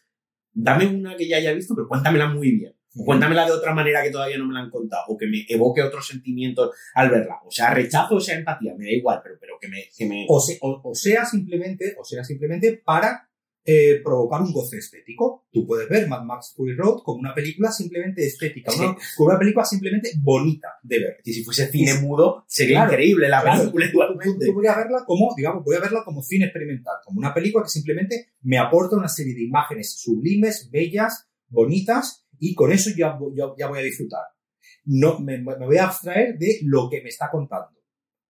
[0.53, 2.76] Dame una que ya haya visto, pero cuéntamela muy bien.
[3.05, 5.05] Cuéntamela de otra manera que todavía no me la han contado.
[5.09, 7.37] O que me evoque otros sentimientos al verla.
[7.45, 8.75] O sea, rechazo o sea empatía.
[8.77, 9.85] Me da igual, pero, pero que me.
[9.97, 10.27] Que me...
[10.29, 13.29] o, se- o- o sea simplemente, o sea simplemente para
[13.69, 15.45] eh, provocar un goce estético.
[15.51, 19.31] Tú puedes ver Mad Max Fury Road como una película simplemente estética, Es una- como
[19.31, 21.17] una película simplemente bonita de ver.
[21.25, 24.47] que si fuese cine Y- mudo, sería Claro, increíble la Claro, película igualmente.
[24.47, 27.65] tú voy a verla como, digamos, voy a verla como cine experimental, como una película
[27.65, 33.19] que simplemente me aporta una serie de imágenes sublimes, bellas, bonitas, y con eso ya,
[33.35, 34.23] ya, ya voy a disfrutar.
[34.85, 37.71] No, me, me voy a abstraer de lo que me está contando.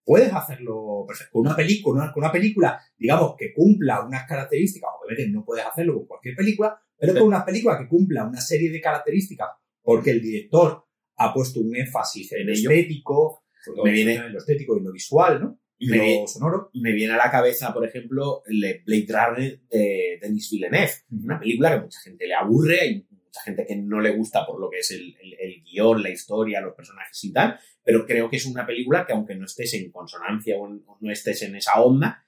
[0.04, 1.32] Puedes hacerlo perfecto.
[1.32, 5.66] Con una película, una, con una película, digamos, que cumpla unas características, obviamente no puedes
[5.66, 9.48] hacerlo con cualquier película, pero con una película que cumpla una serie de características,
[9.82, 10.84] porque el director
[11.16, 13.42] ha puesto un énfasis en En estético,
[13.84, 15.60] Me viene- en lo estético y lo visual, ¿no?
[15.78, 16.70] Y Me lo sonoro.
[16.74, 20.90] me viene a la cabeza, por ejemplo, el Blade Runner de Denis Villeneuve.
[21.10, 23.06] Una película que mucha gente le aburre, hay
[23.36, 26.60] mucha gente que no le gusta por lo que es el, el, guion, la historia,
[26.60, 29.90] los personajes y tal, pero creo que es una película que aunque no estés en
[29.90, 32.25] consonancia o no estés en esa onda,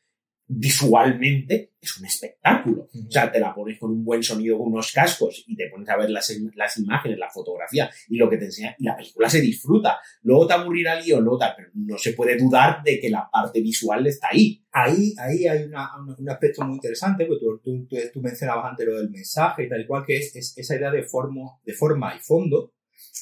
[0.48, 2.88] visualmente es un espectáculo.
[2.92, 5.88] O sea, te la pones con un buen sonido, con unos cascos y te pones
[5.90, 9.28] a ver las, las imágenes, la fotografía y lo que te enseña y la película
[9.28, 9.98] se disfruta.
[10.22, 13.60] Luego te aburrirá el guion, luego pero no se puede dudar de que la parte
[13.60, 14.64] visual está ahí.
[14.72, 19.64] Ahí, ahí hay un aspecto muy interesante, porque tú, tú, mencionabas antes lo del mensaje
[19.64, 22.72] y tal y cual, que es, esa idea de, forma, de forma y fondo,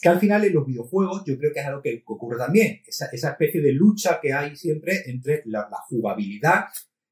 [0.01, 3.07] que al final en los videojuegos yo creo que es algo que ocurre también, esa,
[3.07, 6.67] esa especie de lucha que hay siempre entre la, la jugabilidad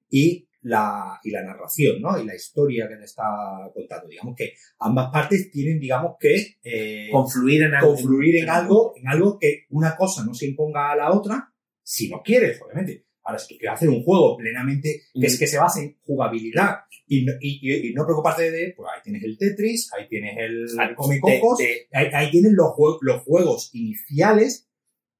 [0.08, 2.18] y la, y la narración, ¿no?
[2.18, 3.24] Y la historia que te está
[3.72, 4.08] contando.
[4.08, 6.56] Digamos que ambas partes tienen, digamos que...
[6.62, 7.94] Eh, confluir en algo.
[7.94, 11.52] Confluir en algo, en algo que una cosa no se imponga a la otra,
[11.82, 13.04] si no quieres, obviamente.
[13.22, 15.38] Ahora, si tú quieres hacer un juego plenamente que es mm.
[15.38, 19.38] que se base en jugabilidad y, y, y, no preocuparte de, pues ahí tienes el
[19.38, 21.58] Tetris, ahí tienes el Comicocos,
[21.92, 24.68] ahí, ahí tienes los, los juegos iniciales.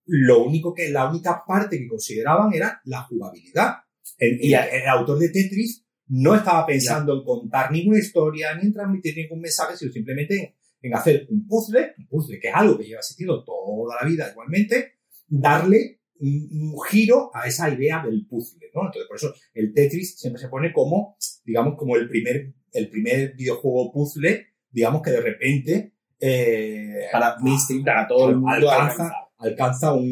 [0.07, 3.84] Lo único que, la única parte que consideraban era la jugabilidad
[4.19, 9.17] y el, autor de Tetris no estaba pensando en contar ninguna historia ni en transmitir
[9.17, 13.01] ningún mensaje, sino simplemente en hacer un puzzle, un puzzle que es algo que lleva
[13.01, 18.87] existiendo toda la vida igualmente, darle un, giro a esa idea del puzzle, ¿no?
[18.87, 23.35] Entonces, por eso el Tetris siempre se pone como, digamos, como el primer, el primer
[23.35, 27.37] videojuego puzzle, digamos que de repente, eh, para
[27.85, 30.05] para todo el mundo alcanza, alcanza un,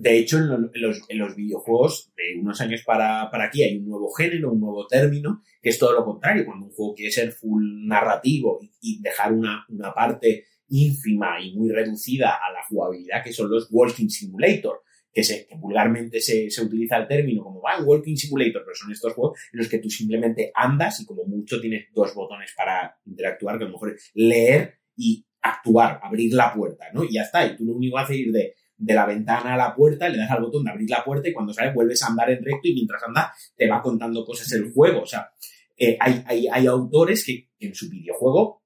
[0.00, 0.70] de hecho, en,
[1.18, 5.68] los, videojuegos de unos años para, aquí hay un nuevo género, un nuevo término, que
[5.68, 6.46] es todo lo contrario.
[6.46, 12.30] Cuando un juego quiere ser full narrativo y, dejar una, parte ínfima y muy reducida
[12.30, 14.80] a la jugabilidad, que son los Walking Simulator,
[15.12, 19.38] que, se, vulgarmente se, utiliza el término como va, Walking Simulator, pero son estos juegos
[19.52, 23.64] en los que tú simplemente andas y como mucho tienes dos botones para interactuar, que
[23.64, 27.04] a lo mejor es leer y actuar, abrir la puerta, ¿no?
[27.04, 27.46] Y ya está.
[27.46, 30.08] Y tú lo único que haces es ir de de la ventana a la puerta,
[30.08, 32.42] le das al botón de abrir la puerta y cuando sales vuelves a andar en
[32.42, 35.02] recto y mientras andas te va contando cosas el juego.
[35.02, 35.30] O sea,
[35.76, 38.62] eh, hay, hay, autores que en su videojuego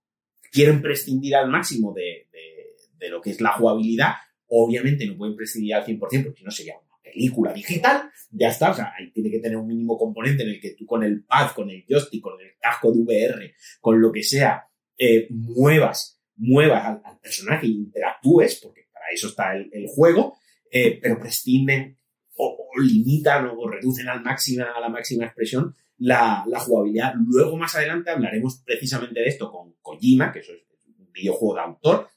[0.53, 2.29] quieren prescindir al máximo de,
[2.99, 4.13] de, lo que es la jugabilidad.
[4.47, 8.11] Obviamente no pueden prescindir al 100% porque si no sería una película digital.
[8.31, 10.87] Ya está, o sea, ahí tiene que tener un mínimo componente en el que tú
[10.87, 14.65] con el pad, con el joystick, con el casco de VR, con lo que sea,
[14.97, 20.39] eh, muevas, muevas al, al personaje e interactúes, porque eso está el, juego,
[20.71, 21.99] eh, pero prescinden
[22.37, 27.15] o, limitan o, reducen al máxima, a la máxima expresión la, jugabilidad.
[27.27, 30.63] Luego, más adelante, hablaremos precisamente de esto con Kojima, que eso es
[30.99, 32.09] un videojuego de autor.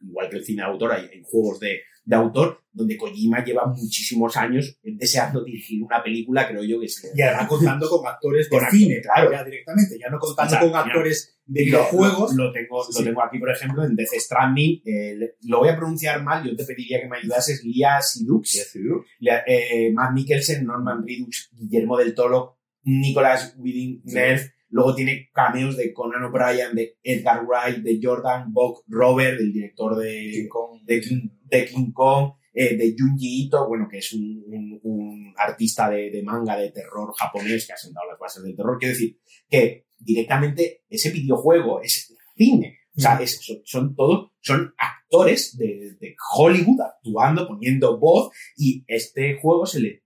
[0.00, 4.34] igual que el cine de autor, hay juegos de, de autor, donde Kojima lleva muchísimos
[4.38, 7.12] años deseando dirigir una película, creo yo que es.
[7.14, 9.30] Y además contando con actores de cine, claro.
[9.30, 12.34] Ya directamente, ya no contando con actores de videojuegos.
[12.34, 14.80] Lo, tengo, lo tengo aquí, por ejemplo, en Death Stranding.
[14.86, 17.62] Eh, lo voy a pronunciar mal, yo te pediría que me ayudases.
[17.62, 18.72] Lia Sidux,
[19.20, 24.48] eh, Matt Mikkelsen, Norman Reedus, Guillermo del Toro, Nicolas Winding Nerf.
[24.70, 29.96] Luego tiene cameos de Conan O'Brien, de Edgar Wright, de Jordan Bock Robert, el director
[29.96, 34.12] de King Kong, de King, de King Kong eh, de Junji Ito, bueno, que es
[34.12, 38.56] un, un, artista de, de, manga de terror japonés que ha sentado las bases del
[38.56, 38.78] terror.
[38.78, 39.16] Quiero decir
[39.48, 42.78] que directamente ese videojuego es cine.
[42.96, 48.84] O sea, es, son, son todos, son actores de, de Hollywood actuando, poniendo voz y
[48.88, 50.02] este juego se le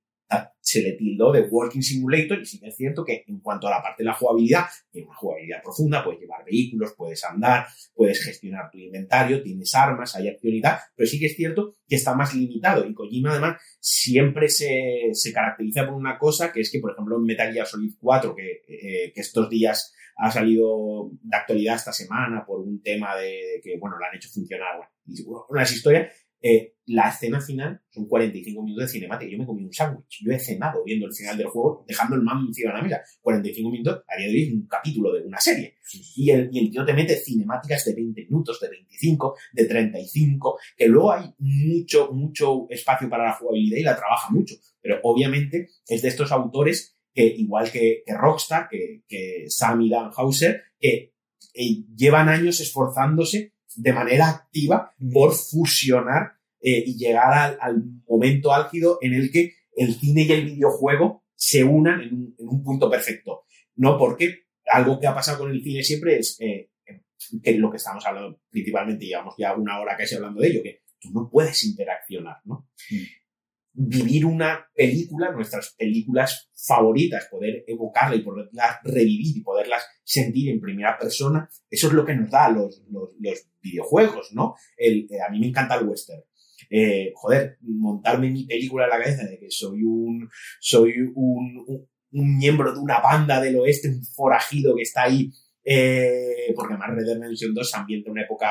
[0.72, 3.70] se le tildó de Working Simulator y sí que es cierto que en cuanto a
[3.70, 8.24] la parte de la jugabilidad, tiene una jugabilidad profunda, puedes llevar vehículos, puedes andar, puedes
[8.24, 12.34] gestionar tu inventario, tienes armas, hay tal, pero sí que es cierto que está más
[12.34, 16.92] limitado y Kojima además siempre se, se caracteriza por una cosa que es que, por
[16.92, 21.76] ejemplo, en Metal Gear Solid 4, que, eh, que estos días ha salido de actualidad
[21.76, 25.72] esta semana por un tema de, que, bueno, lo han hecho funcionar, bueno, y unas
[25.72, 26.12] historias,
[26.42, 29.30] eh, la escena final son 45 minutos de cinemática.
[29.30, 30.22] Yo me comí un sándwich.
[30.24, 33.02] Yo he cenado viendo el final del juego, dejando el mando encima de la mesa.
[33.20, 35.76] 45 minutos, a día de hoy es un capítulo de una serie.
[36.16, 40.58] Y el, y el tío te mete cinemáticas de 20 minutos, de 25, de 35,
[40.76, 44.56] que luego hay mucho, mucho espacio para la jugabilidad y la trabaja mucho.
[44.80, 50.10] Pero obviamente es de estos autores que, igual que, Rockstar, que, que Sam y Dan
[50.16, 51.12] Hauser, que
[51.54, 58.98] eh, llevan años esforzándose de manera activa por fusionar eh, y llegar al, momento álgido
[59.00, 63.44] en el que el cine y el videojuego se unan en un, punto perfecto.
[63.76, 66.70] No porque algo que ha pasado con el cine siempre es eh,
[67.42, 70.82] que lo que estamos hablando principalmente, llevamos ya una hora casi hablando de ello, que
[71.00, 72.68] tú no puedes interaccionar, ¿no?
[73.74, 80.60] Vivir una película, nuestras películas favoritas, poder evocarla y poderlas revivir y poderlas sentir en
[80.60, 83.16] primera persona, eso es lo que nos da los, los,
[83.60, 84.56] videojuegos, ¿no?
[84.76, 86.20] El, eh, a mí me encanta el western.
[86.68, 92.38] Eh, joder, montarme mi película en la cabeza de que soy un, soy un, un,
[92.38, 95.30] miembro de una banda del oeste, un forajido que está ahí
[95.64, 98.48] eh, porque además Red Dead Redemption 2 se ambienta en una época...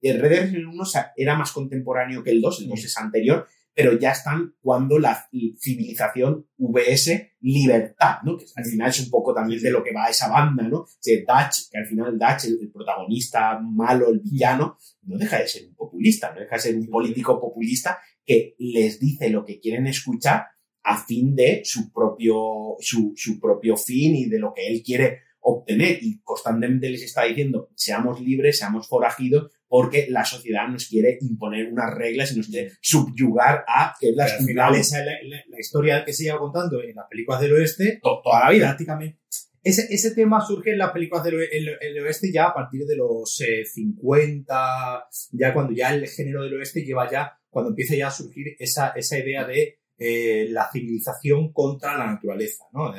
[0.00, 0.84] El Red Dead Redemption 1
[1.16, 5.26] era más contemporáneo que el 2, el 2 es anterior, pero ya están cuando la
[5.58, 8.36] civilización VS libertad, ¿no?
[8.36, 10.84] Que al final es un poco también de lo que va esa banda, ¿no?
[11.04, 15.66] De Dutch, que al final Dutch, el, protagonista malo, el villano, no deja de ser
[15.66, 19.86] un populista, no deja de ser un político populista que les dice lo que quieren
[19.86, 20.46] escuchar
[20.84, 25.20] a fin de su propio, su, su propio fin y de lo que él quiere
[25.40, 31.16] obtener y constantemente les está diciendo seamos libres, seamos forajidos, porque la sociedad nos quiere
[31.22, 35.06] imponer unas reglas y nos quiere subyugar a que las al final esa es
[35.48, 38.66] la, historia que se lleva contando en las películas del oeste toda la vida.
[38.66, 39.20] Prácticamente.
[39.62, 44.98] Ese, ese tema surge en las películas del oeste ya a partir de los 50,
[44.98, 48.54] eh, ya cuando ya el género del oeste lleva ya, cuando empieza ya a surgir
[48.58, 52.92] esa, esa idea de eh, la civilización contra la naturaleza, ¿no?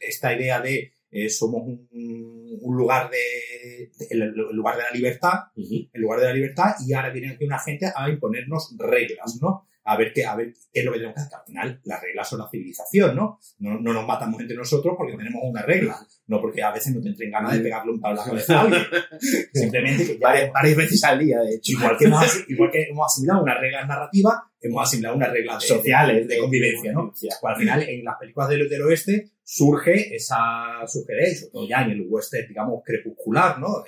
[0.00, 6.18] esta idea de eh, somos un, lugar de, el, lugar de la libertad, el lugar
[6.18, 9.64] de la libertad, y ahora viene aquí una gente a imponernos reglas, ¿no?
[9.84, 11.38] A ver qué, a ver qué es lo que tenemos que hacer.
[11.38, 13.38] Al final, las reglas son la civilización, ¿no?
[13.58, 15.96] No, no nos matamos entre nosotros porque tenemos una regla,
[16.26, 18.58] no porque a veces no te entren ganas de pegarle un palo a la cabeza
[18.58, 18.82] a alguien.
[19.52, 21.72] Simplemente que ya varias, veces al día, de hecho.
[21.72, 26.26] Igual que, hemos, igual que hemos asimilado una regla narrativa, hemos asimilado unas reglas sociales
[26.26, 27.12] de, convivencia, ¿no?
[27.12, 31.82] Pues al final, en las películas del, del oeste, surge esa sugerencia, sobre todo ya
[31.82, 33.84] en el western, digamos, crepuscular, ¿no?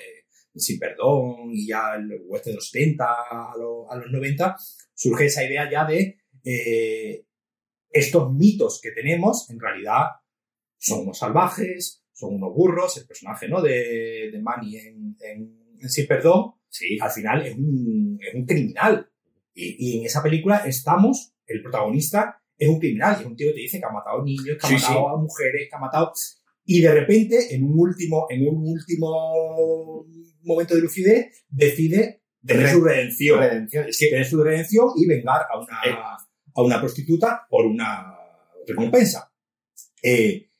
[0.54, 4.56] sin perdón y ya el western de los 70 a, los 90,
[4.94, 7.24] surge esa idea ya de eh,
[7.90, 10.04] estos mitos que tenemos, en realidad
[10.78, 13.60] son unos salvajes, son unos burros, el personaje ¿no?
[13.60, 15.16] de, de Manny en,
[15.88, 16.98] Sin Perdón, sí.
[17.00, 19.10] al final es un, es un criminal.
[19.52, 23.48] Y, y, en esa película estamos, el protagonista es un criminal, y es un tío
[23.48, 26.12] que te dice que ha matado niños, que ha matado a mujeres, que ha matado...
[26.64, 30.04] Y de repente, en un último, en un último
[30.42, 33.42] momento de lucidez, decide tener su redención.
[33.42, 35.94] Es que tener su redención y vengar a una, eh.
[36.54, 38.16] a una prostituta por una
[38.66, 39.32] recompensa.
[40.02, 40.50] Eh,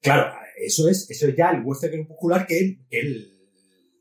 [0.00, 3.36] claro, eso es, eso es ya el western popular que, el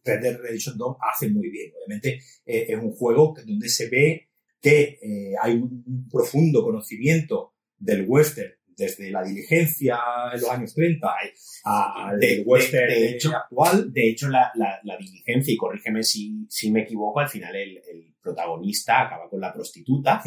[0.04, 1.72] Red Dead Redemption 2 hace muy bien.
[1.76, 4.29] Obviamente eh, es un juego donde se ve
[4.62, 10.00] que eh, hay un profundo conocimiento del western desde la diligencia
[10.34, 11.08] en los años 30
[11.66, 13.92] al de, western de, hecho, actual.
[13.92, 17.82] De hecho, la, la, diligencia, y corrígeme si, si, me equivoco, al final el,
[18.22, 20.22] protagonista acaba con la prostituta,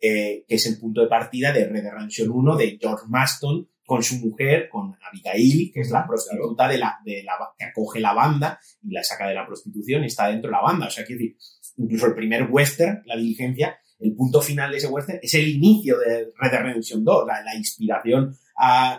[0.00, 4.02] eh, que es el punto de partida de Red Redemption 1 de George Maston con
[4.02, 8.14] su mujer, con Abigail, que es la prostituta de la, de la, que acoge la
[8.14, 10.86] banda y la saca de la prostitución y está dentro de la banda.
[10.88, 11.36] O sea, quiero decir,
[11.76, 15.98] incluso el primer western, la diligencia, el punto final de ese western es el inicio
[15.98, 18.36] de Red Dead Redemption 2, la, inspiración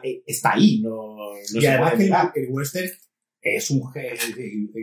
[0.03, 1.17] eh, está ahí, no,
[1.53, 1.93] y además
[2.33, 2.89] que el, western
[3.41, 3.81] es un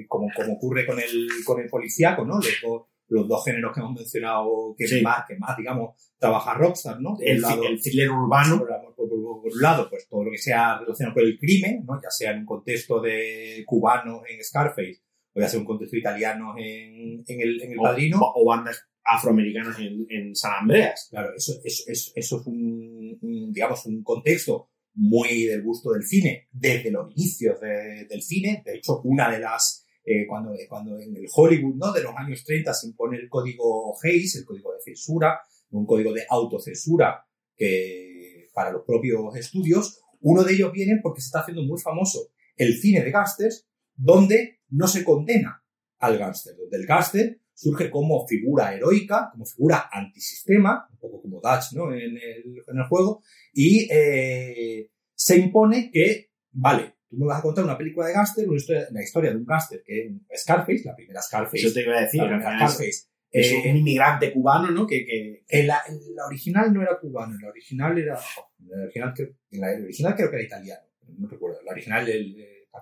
[0.08, 2.36] como, como ocurre con el, con el policíaco, ¿no?
[2.36, 7.00] Los dos, los dos géneros que hemos mencionado que más, que más, digamos, trabaja Rockstar,
[7.00, 7.16] ¿no?
[7.20, 8.64] el, lado, el thriller urbano.
[8.96, 12.00] Por, un lado, pues todo lo que sea relacionado con el crimen, ¿no?
[12.02, 15.03] Ya sea en un contexto de cubano en Scarface
[15.34, 18.20] voy a hacer un contexto italiano en, en el, en el Padrino.
[18.34, 21.08] O, bandas afroamericanas en, en, San Andreas.
[21.10, 23.18] Claro, eso, eso, eso, eso es un,
[23.52, 28.62] digamos, un contexto muy del gusto del cine, desde los inicios de, del cine.
[28.64, 31.92] De hecho, una de las, eh, cuando, cuando en el Hollywood, ¿no?
[31.92, 36.12] De los años 30 se impone el código Hayes, el código de censura, un código
[36.12, 37.24] de autocensura
[37.56, 42.30] que, para los propios estudios, uno de ellos viene porque se está haciendo muy famoso
[42.56, 43.66] el cine de gangsters,
[43.96, 45.62] donde no se condena
[45.98, 51.40] al gángster, donde el gángster surge como figura heroica, como figura antisistema, un poco como
[51.40, 51.92] Dutch ¿no?
[51.92, 57.42] en, el, en el juego, y eh, se impone que, vale, tú me vas a
[57.42, 60.82] contar una película de gángster, una historia, la historia de un gángster que es Scarface,
[60.84, 61.58] la primera Scarface.
[61.58, 63.08] Eso te iba a decir, Scarface.
[63.30, 64.86] Es, un eh, inmigrante cubano, ¿no?
[64.86, 65.64] Que, que...
[65.64, 65.82] La,
[66.26, 68.18] original no era cubano, la original era...
[68.66, 69.14] La original,
[69.50, 70.82] la original creo que era italiano,
[71.18, 71.60] no recuerdo.
[71.62, 72.36] La original, el,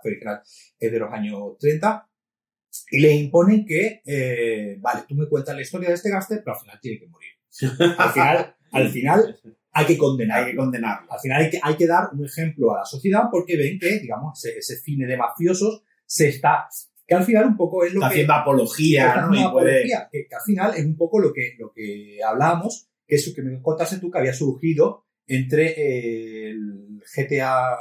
[0.04, 0.40] original
[0.78, 2.08] es de los años 30,
[2.90, 6.56] y le imponen que, eh, vale, tú me cuentas la historia de este gaster, pero
[6.56, 7.30] al final tiene que morir.
[7.98, 9.40] Al final, al final
[9.72, 10.42] hay que condenar.
[10.42, 11.12] Hay que condenarlo.
[11.12, 13.98] Al final hay que, hay que dar un ejemplo a la sociedad porque ven que,
[13.98, 16.66] digamos, ese, ese cine de mafiosos se está,
[17.06, 18.14] que al final un poco es lo está que...
[18.14, 19.48] Haciendo apología, ¿no?
[19.48, 23.32] apología, que, que, al final es un poco lo que, lo que hablábamos que eso
[23.34, 27.76] que me contaste tú que había surgido entre eh, el GTA,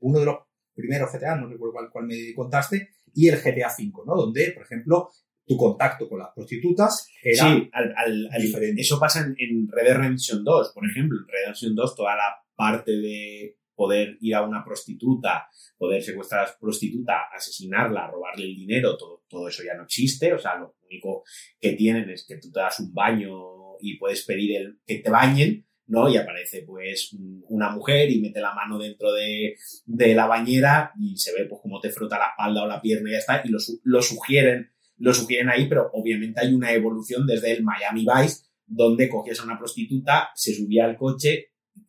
[0.00, 0.36] uno de los
[0.74, 4.14] primeros GTA, no recuerdo cuál, cuál me contaste, y el GTA V, ¿no?
[4.16, 5.10] Donde, por ejemplo,
[5.46, 8.80] tu contacto con las prostitutas era sí, al, al- al- diferente.
[8.80, 11.18] eso pasa en, en Red Dead Redemption 2, por ejemplo.
[11.18, 16.02] En Red Dead Redemption 2, toda la parte de poder ir a una prostituta, poder
[16.02, 20.32] secuestrar a la prostituta, asesinarla, robarle el dinero, todo, todo eso ya no existe.
[20.32, 21.24] O sea, lo único
[21.58, 23.32] que tienen es que tú te das un baño
[23.80, 26.08] y puedes pedir el, que te bañen, ¿no?
[26.08, 30.92] Y aparece pues un- una mujer y mete la mano dentro de, de la bañera
[30.98, 33.42] y se ve pues cómo te frota la espalda o la pierna y ya está,
[33.44, 38.04] y lo, lo sugieren lo sugieren ahí, pero obviamente hay una evolución desde el Miami
[38.06, 41.48] Vice, donde cogías a una prostituta, se subía al coche,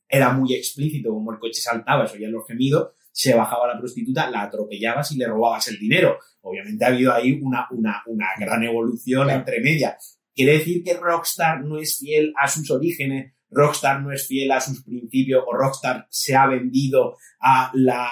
[0.09, 4.31] era muy explícito como el coche saltaba, se oían los gemidos, se bajaba la prostituta,
[4.31, 6.17] la atropellabas y le robabas el dinero.
[6.41, 9.39] Obviamente ha habido ahí una, una, una gran evolución Claro.
[9.39, 10.19] entre medias.
[10.33, 14.61] Quiere decir que Rockstar no es fiel a sus orígenes, Rockstar no es fiel a
[14.61, 18.11] sus principios, o Rockstar se ha vendido a la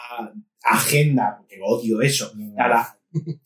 [0.63, 2.97] agenda, porque odio eso, a la,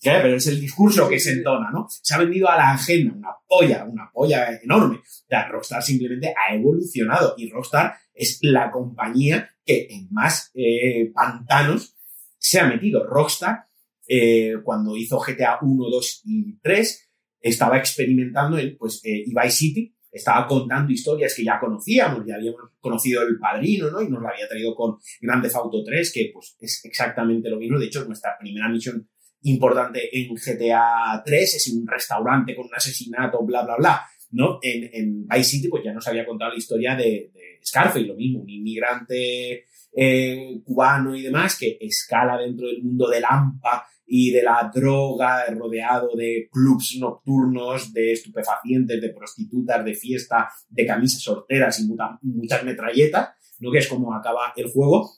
[0.02, 1.88] pero es el discurso que se entona, ¿no?
[1.90, 4.98] Se ha vendido a la agenda una polla, una polla enorme.
[4.98, 11.12] O sea, Rockstar simplemente ha evolucionado y Rockstar es la compañía que en más eh,
[11.14, 11.96] pantanos
[12.38, 13.06] se ha metido.
[13.06, 13.66] Rockstar,
[14.08, 17.10] eh, cuando hizo GTA 1, 2 y 3,
[17.42, 22.62] estaba experimentando en, pues, eh, Vice City, estaba contando historias que ya conocíamos, ya habíamos
[22.80, 24.02] conocido El Padrino, ¿no?
[24.02, 27.58] Y nos lo había traído con Grand Theft Auto 3, que pues es exactamente lo
[27.58, 27.78] mismo.
[27.78, 29.10] De hecho, nuestra primera misión
[29.42, 34.02] importante en GTA 3 es un restaurante con un asesinato, bla, bla, bla,
[34.32, 34.60] ¿no?
[34.62, 38.16] En, en Vice City, pues ya nos había contado la historia de, de Scarface, lo
[38.16, 39.66] mismo, un inmigrante
[39.98, 45.46] eh, cubano y demás que escala dentro del mundo del AMPA y de la droga,
[45.48, 51.88] rodeado de clubs nocturnos, de estupefacientes, de prostitutas, de fiesta, de camisas sorteras y
[52.28, 53.30] muchas metralletas,
[53.60, 53.72] ¿no?
[53.72, 55.10] Que es como acaba el juego.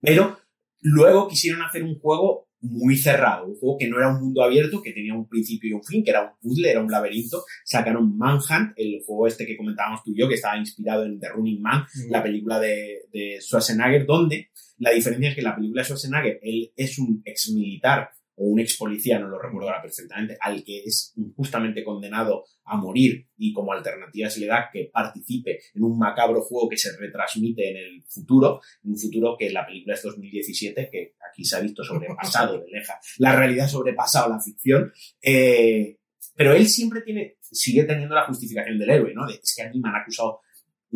[0.00, 0.38] Pero
[0.80, 4.82] luego quisieron hacer un juego muy cerrado, un juego que no era un mundo abierto,
[4.82, 7.44] que tenía un principio y un fin, que era un puzzle, era un laberinto.
[7.64, 11.28] Sacaron Manhunt, el juego este que comentábamos tú y yo, que estaba inspirado en The
[11.28, 15.80] Running Man, la película de, de Schwarzenegger, donde la diferencia es que en la película
[15.80, 19.82] de Schwarzenegger él es un ex militar o un ex policía, no lo recuerdo ahora
[19.82, 24.90] perfectamente, al que es injustamente condenado a morir y como alternativa se le da que
[24.92, 29.50] participe en un macabro juego que se retransmite en el futuro, en un futuro que
[29.50, 34.30] la película es 2017, que aquí se ha visto sobrepasado de leja, la realidad sobrepasado
[34.30, 35.98] la ficción, eh,
[36.34, 39.26] pero él siempre tiene, sigue teniendo la justificación del héroe, ¿no?
[39.26, 40.40] De, es que a mí me han acusado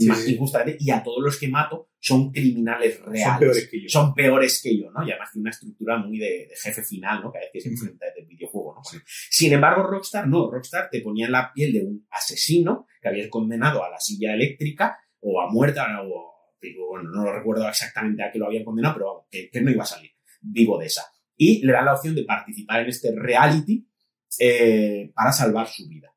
[0.01, 0.35] Sí, más sí.
[0.35, 3.25] injustamente y a todos los que mato son criminales reales.
[3.25, 3.89] Son peores que yo.
[3.89, 5.07] Son peores que yo, ¿no?
[5.07, 7.31] Y además tiene una estructura muy de, de jefe final, ¿no?
[7.31, 9.01] Cada vez que se enfrenta del videojuego, ¿no?
[9.05, 10.51] Sin embargo, Rockstar no.
[10.51, 14.35] Rockstar te ponía en la piel de un asesino que había condenado a la silla
[14.35, 16.31] eléctrica o a muerte o,
[16.61, 19.61] digo, bueno, no lo recuerdo exactamente a qué lo habían condenado, pero vamos, que, que
[19.61, 21.05] no iba a salir vivo de esa.
[21.37, 23.87] Y le dan la opción de participar en este reality
[24.39, 26.13] eh, para salvar su vida.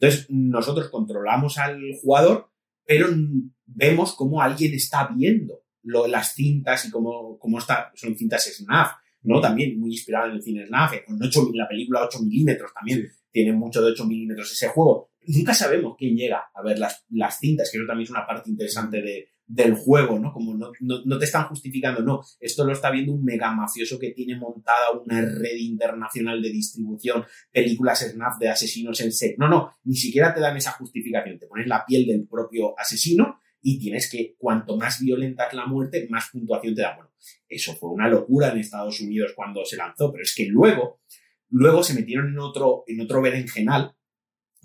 [0.00, 2.50] Entonces, nosotros controlamos al jugador,
[2.88, 8.16] pero mm, vemos cómo alguien está viendo lo- las cintas y cómo, cómo está, son
[8.16, 9.40] cintas SNAF, ¿no?
[9.40, 13.52] También muy inspirada en el cine SNAF, en 8, la película 8 milímetros también tiene
[13.52, 15.10] mucho de 8 milímetros ese juego.
[15.26, 18.48] Nunca sabemos quién llega a ver las, las cintas, que eso también es una parte
[18.50, 20.30] interesante de, del juego, ¿no?
[20.30, 24.10] Como no, no, te están justificando, no, esto lo está viendo un mega mafioso que
[24.10, 29.36] tiene montada una red internacional de distribución, películas SNAF de asesinos en serie.
[29.38, 33.40] No, no, ni siquiera te dan esa justificación, te pones la piel del propio asesino
[33.62, 36.96] y tienes que, cuanto más violenta es la muerte, más puntuación te da.
[36.96, 37.10] Bueno,
[37.48, 41.00] eso fue una locura en Estados Unidos cuando se lanzó, pero es que luego,
[41.48, 43.96] luego se metieron en otro, en otro berenjenal,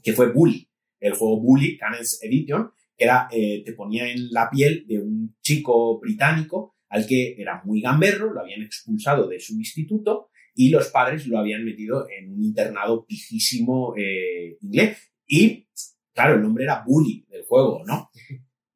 [0.04, 0.70] que fue Bully,
[1.00, 5.36] el juego Bully, Cannons Edition, que era, eh, te ponía en la piel de un
[5.42, 10.90] chico británico al que era muy gamberro, lo habían expulsado de su instituto y los
[10.90, 14.98] padres lo habían metido en un internado pijísimo eh, inglés.
[15.28, 15.68] Y,
[16.14, 18.10] claro, el nombre era Bully del juego, ¿no?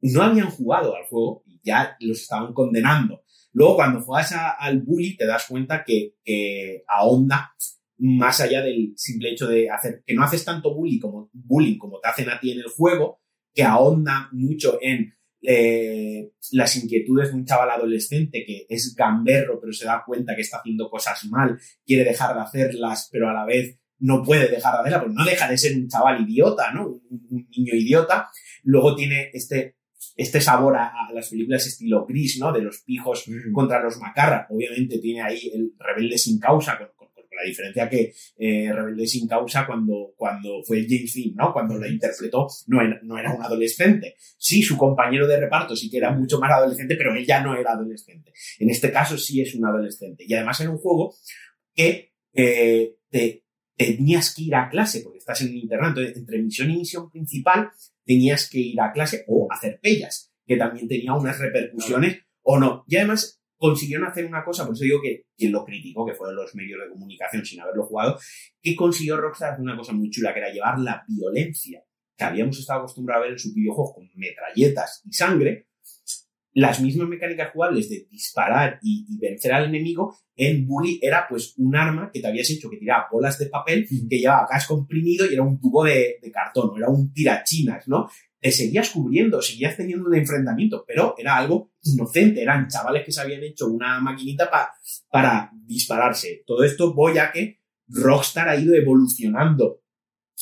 [0.01, 3.23] No habían jugado al juego y ya los estaban condenando.
[3.53, 7.51] Luego, cuando juegas a- al Bully, te das cuenta que, que ahonda
[7.99, 11.99] más allá del simple hecho de hacer, que no haces tanto bullying como, bullying como
[11.99, 13.21] te hacen a ti en el juego,
[13.57, 19.73] que ahonda mucho en eh, las inquietudes de un chaval adolescente que es gamberro, pero
[19.73, 23.45] se da cuenta que está haciendo cosas mal, quiere dejar de hacerlas, pero a la
[23.45, 26.87] vez no puede dejar de hacerlas, porque no deja de ser un chaval idiota, ¿no?
[26.87, 28.29] Un, un niño idiota.
[28.61, 29.77] Luego tiene este,
[30.15, 32.53] este sabor a, a las películas estilo gris, ¿no?
[32.53, 34.45] De los pijos contra los macarra.
[34.51, 36.89] Obviamente tiene ahí el rebelde sin causa con
[37.37, 41.53] la diferencia que eh, Rebelde sin causa cuando, cuando fue James Dean, ¿no?
[41.53, 44.15] Cuando la interpretó no era, no era un adolescente.
[44.37, 47.55] Sí, su compañero de reparto sí que era mucho más adolescente, pero él ya no
[47.55, 48.33] era adolescente.
[48.59, 50.25] En este caso sí es un adolescente.
[50.27, 51.13] Y además era un juego
[51.73, 53.43] que eh, te,
[53.75, 55.89] tenías que ir a clase porque estás en internet.
[55.89, 57.69] Entonces, entre misión y misión principal
[58.03, 62.83] tenías que ir a clase o hacer pellas, que también tenía unas repercusiones o no.
[62.87, 66.35] Y además consiguieron hacer una cosa, por eso digo que quien lo criticó, que fueron
[66.35, 68.19] los medios de comunicación sin haberlo jugado,
[68.61, 71.83] que consiguió Rockstar hacer una cosa muy chula, que era llevar la violencia
[72.17, 75.66] que habíamos estado acostumbrados a ver en sus videojuegos con metralletas y sangre,
[76.53, 81.53] las mismas mecánicas jugables de disparar y, y, vencer al enemigo, en Bully era pues
[81.57, 85.25] un arma que te habías hecho que tiraba bolas de papel, que llevaba gas comprimido
[85.25, 88.09] y era un tubo de, de cartón, era un tirachinas, ¿no?
[88.39, 93.21] Te seguías cubriendo, seguías teniendo un enfrentamiento, pero era algo inocente, eran chavales que se
[93.21, 94.71] habían hecho una maquinita pa,
[95.09, 96.43] para dispararse.
[96.45, 99.81] Todo esto voy a que Rockstar ha ido evolucionando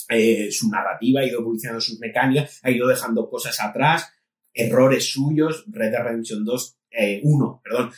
[0.09, 4.11] eh, su narrativa, ha ido evolucionando sus mecánicas, ha ido dejando cosas atrás,
[4.55, 7.91] errores suyos, Red Dead Redemption 2, eh, 1, perdón,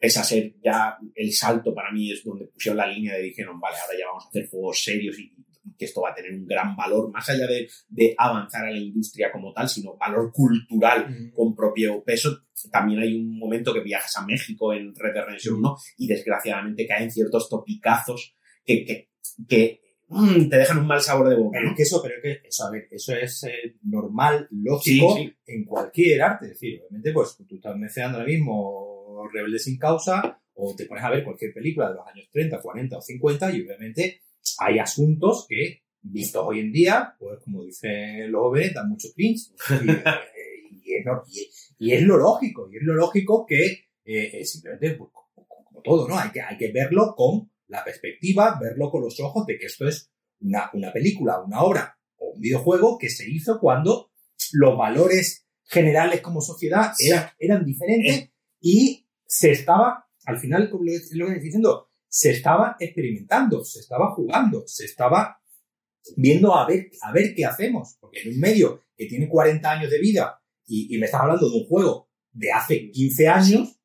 [0.00, 3.60] es a ser ya el salto para mí es donde pusieron la línea de dijeron,
[3.60, 5.32] vale, ahora ya vamos a hacer juegos serios y,
[5.64, 8.70] y que esto va a tener un gran valor, más allá de, de, avanzar a
[8.70, 12.44] la industria como tal, sino valor cultural con propio peso.
[12.72, 16.86] También hay un momento que viajas a México en Red Dead Redemption 1 y desgraciadamente
[16.86, 18.34] caen ciertos topicazos
[18.64, 19.10] que, que,
[19.46, 19.80] que
[20.10, 21.58] mmm, te dejan un mal sabor de boca.
[21.60, 25.34] Pero que eso, pero que eso, a ver, eso es eh, normal, lógico sí, sí.
[25.46, 26.46] en cualquier arte.
[26.46, 31.04] Es decir, obviamente, pues tú estás mencionando ahora mismo Rebelde sin causa o te pones
[31.04, 34.20] a ver cualquier película de los años 30, 40 o 50 y obviamente
[34.58, 39.50] hay asuntos que, vistos hoy en día, pues como dicen los jóvenes, dan mucho cringe.
[39.82, 45.10] Y, y, es, y, es, lo lógico, y es lo lógico que eh, simplemente, pues,
[45.12, 46.18] como, como, todo, ¿no?
[46.18, 49.88] Hay que, hay que verlo con la perspectiva, verlo con los ojos de que esto
[49.88, 50.10] es
[50.40, 54.10] una, una película, una obra o un videojuego que se hizo cuando
[54.52, 58.32] los valores generales como sociedad eran, eran diferentes eh.
[58.60, 64.12] y se estaba, al final, como lo que estoy diciendo, se estaba experimentando, se estaba
[64.14, 65.40] jugando, se estaba
[66.16, 67.96] viendo a ver, a ver qué hacemos.
[68.00, 71.48] Porque en un medio que tiene 40 años de vida y, y me estás hablando
[71.48, 73.79] de un juego de hace 15 años,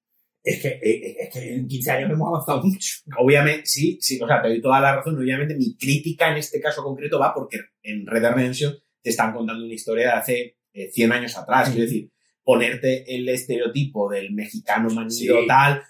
[0.46, 2.90] es que, es que en 15 años hemos avanzado mucho.
[3.18, 5.18] Obviamente, sí, sí, o sea, te doy toda la razón.
[5.18, 9.34] Obviamente, mi crítica en este caso concreto va porque en Red Dead Redemption te están
[9.34, 11.70] contando una historia de hace eh, 100 años atrás.
[11.70, 12.12] Quiero decir,
[12.44, 15.48] ponerte el estereotipo del mexicano manido sí.
[15.48, 15.82] tal.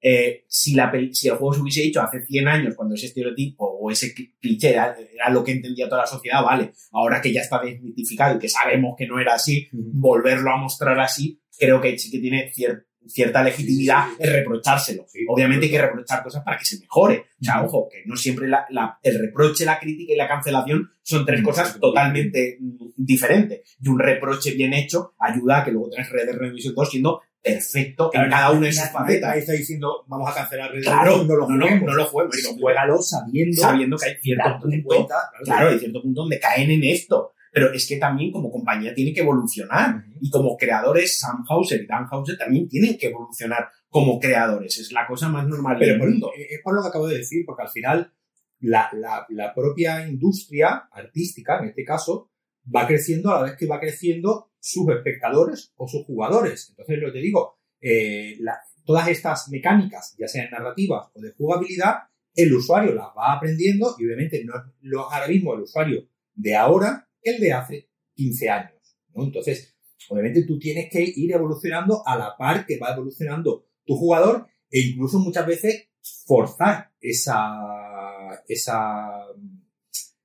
[0.00, 3.64] Eh, si, la, si el juego se hubiese hecho hace 100 años, cuando ese estereotipo
[3.66, 7.40] o ese cliché era, era, lo que entendía toda la sociedad, vale, ahora que ya
[7.40, 11.98] está desmitificado y que sabemos que no era así, volverlo a mostrar así, creo que
[11.98, 15.04] sí que tiene cierto cierta legitimidad es reprochárselo.
[15.08, 17.26] Sí, Obviamente hay que reprochar cosas para que se mejore.
[17.40, 20.90] O sea, ojo, que no siempre la, la, el reproche, la crítica y la cancelación
[21.02, 22.58] son tres cosas totalmente
[22.96, 23.76] diferentes.
[23.80, 27.22] Y un reproche bien hecho ayuda a que luego tengas Red Dead Redemption 2 siendo
[27.42, 29.32] perfecto claro, en cada una de sus facetas.
[29.32, 32.06] Ahí está diciendo, vamos a cancelar Red Dead Claro, no lo no, no, no lo
[32.06, 32.40] juegues.
[32.42, 36.40] Pero juégalo sabiendo, sabiendo que hay cierto punto, cuenta, claro, claro, hay cierto punto donde
[36.40, 40.18] caen en esto pero es que también como compañía tiene que evolucionar uh -huh.
[40.20, 44.90] y como creadores Sam Hauser y Dan Hauser también tienen que evolucionar como creadores, es
[44.90, 46.32] la cosa más normal pero del por, mundo.
[46.36, 48.12] Es por lo que acabo de decir, porque al final
[48.58, 52.28] la, la, la, propia industria artística, en este caso,
[52.74, 56.70] va creciendo a la vez que va creciendo sus espectadores o sus jugadores.
[56.70, 61.32] Entonces, lo que te digo, eh, la, todas estas mecánicas, ya sean narrativas o de
[61.32, 61.94] jugabilidad,
[62.34, 67.03] el usuario las va aprendiendo y obviamente no es ahora mismo el usuario de ahora
[67.24, 68.98] el de hace 15 años.
[69.14, 69.24] ¿no?
[69.24, 69.74] Entonces,
[70.08, 74.80] obviamente tú tienes que ir evolucionando a la par que va evolucionando tu jugador e
[74.80, 75.88] incluso muchas veces
[76.26, 79.26] forzar esa, esa,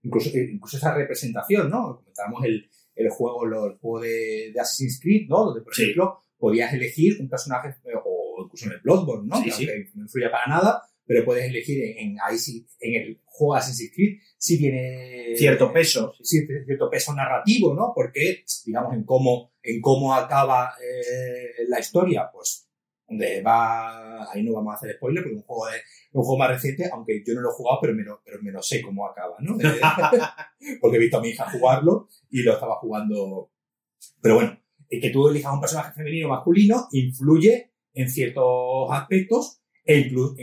[0.03, 1.97] incluso, incluso esa representación, ¿no?
[1.97, 5.45] Comentábamos el, el juego, el juego de, de Assassin's Creed, ¿no?
[5.45, 5.83] Donde, por sí.
[5.83, 9.37] ejemplo, podías elegir un personaje, o incluso en el Bloodborne, ¿no?
[9.37, 9.67] Sí, que sí.
[9.93, 12.17] no influye para nada, pero puedes elegir en, en,
[12.81, 16.13] en el juego Assassin's Creed si tiene cierto peso.
[16.21, 22.29] Sí, cierto peso narrativo no porque digamos en cómo en cómo acaba eh, la historia
[22.31, 22.69] pues
[23.07, 25.77] donde va ahí no vamos a hacer spoiler porque es un juego de
[26.11, 28.51] un juego más reciente aunque yo no lo he jugado pero me lo, pero me
[28.51, 29.57] lo sé cómo acaba no
[30.79, 33.51] porque he visto a mi hija jugarlo y lo estaba jugando.
[34.21, 39.58] Pero bueno el que tú elijas un personaje femenino o masculino influye en ciertos aspectos
[39.89, 40.35] e incluso,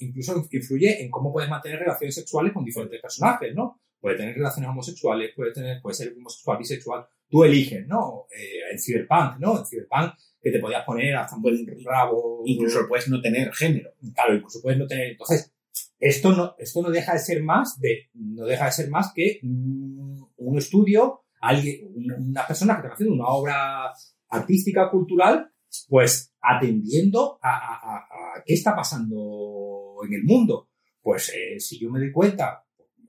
[0.00, 3.80] incluso, influye en cómo puedes mantener relaciones sexuales con diferentes personajes, ¿no?
[4.00, 8.26] Puede tener relaciones homosexuales, puede, tener, puede ser homosexual, bisexual, tú eliges, ¿no?
[8.36, 9.60] Eh, en Cyberpunk, ¿no?
[9.60, 12.42] En Cyberpunk que te podías poner hasta un buen rabo.
[12.44, 13.92] Incluso puedes no tener género.
[14.12, 15.12] Claro, incluso puedes no tener.
[15.12, 15.52] Entonces,
[16.00, 19.38] esto no, esto no deja de ser más de, no deja de ser más que
[19.44, 23.92] un, estudio, alguien, una, una persona que está haciendo una obra
[24.30, 25.52] artística, cultural,
[25.88, 30.68] pues atendiendo a, qué está pasando en el mundo.
[31.02, 32.64] Pues eh, si yo me doy cuenta,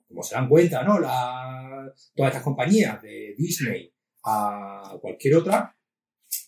[0.08, 1.00] como se dan cuenta, ¿no?
[2.16, 3.94] Todas estas compañías de Disney
[4.26, 5.76] a cualquier otra,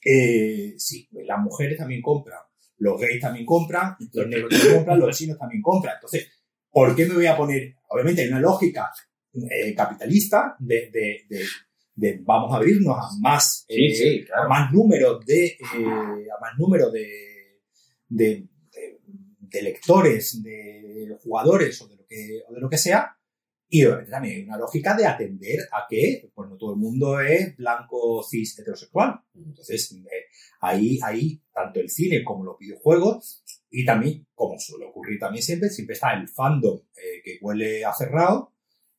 [0.05, 2.39] eh, sí, las mujeres también compran,
[2.77, 5.95] los gays también compran, los negros también compran, los chinos también compran.
[5.95, 6.27] Entonces,
[6.69, 7.75] ¿por qué me voy a poner?
[7.89, 8.91] Obviamente hay una lógica
[9.33, 10.91] eh, capitalista de,
[11.95, 15.57] de vamos a abrirnos a más, Sí, eh, sí, a más número de, eh,
[16.35, 17.61] a más número de,
[18.09, 18.99] de, de-
[19.39, 23.15] de lectores, de jugadores o de lo que, o de lo que sea.
[23.69, 27.19] Y obviamente también hay una lógica de atender a que pues no todo el mundo
[27.19, 29.19] es blanco, cis, heterosexual.
[29.35, 30.25] Entonces, eh,
[30.61, 35.69] ahí, ahí, tanto el cine como los videojuegos, y también, como suele ocurrir también siempre,
[35.69, 38.52] siempre está el fandom eh, que huele a cerrado,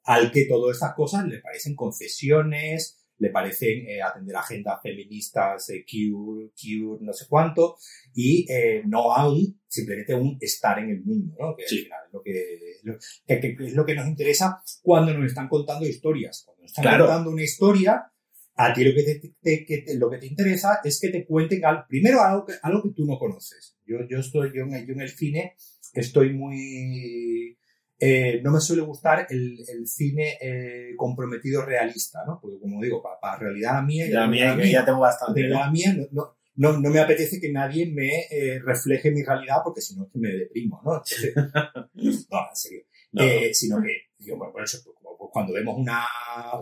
[0.05, 5.85] al que todas estas cosas le parecen concesiones, le parecen eh, atender agendas feministas, eh,
[5.89, 7.77] cure, cure, no sé cuánto,
[8.13, 11.55] y eh, no a un, simplemente un estar en el mundo, ¿no?
[11.57, 11.77] Que Sí.
[11.79, 15.27] al final es lo que, lo- que- que es lo que nos interesa cuando nos
[15.29, 16.43] están contando historias.
[16.45, 17.07] Cuando nos están Claro.
[17.07, 18.11] contando una historia,
[18.57, 21.25] a ti lo que te, te- que te- lo que te interesa es que te
[21.25, 23.77] cuenten primero algo que, algo que tú no conoces.
[23.87, 25.55] Yo, yo estoy, yo en, el- yo en el cine
[25.93, 27.57] estoy muy,
[28.05, 32.39] eh, no me suele gustar el, el cine eh, comprometido realista, ¿no?
[32.41, 35.41] Porque como digo, para, realidad mía, Ya, mía, mía, ya tengo bastante.
[35.43, 35.61] de ¿no?
[35.61, 39.59] la mía, no, no, no, no me apetece que nadie me eh, refleje mi realidad
[39.65, 40.95] porque si no es que me deprimo, ¿no?
[40.95, 41.35] Entonces,
[42.31, 42.83] no, en serio.
[43.13, 46.05] No, sino que, digo, bueno, por eso, pues, pues, cuando vemos una,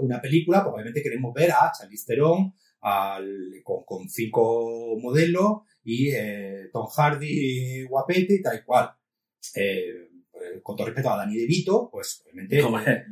[0.01, 6.11] una película, pues obviamente queremos ver a Charlize Theron al- con, con cinco modelos y
[6.73, 8.91] Tom Hardy guapete y tal y cual.
[9.57, 10.09] Eh,
[10.63, 13.05] con todo respeto a Danny DeVito, pues obviamente Como- eh,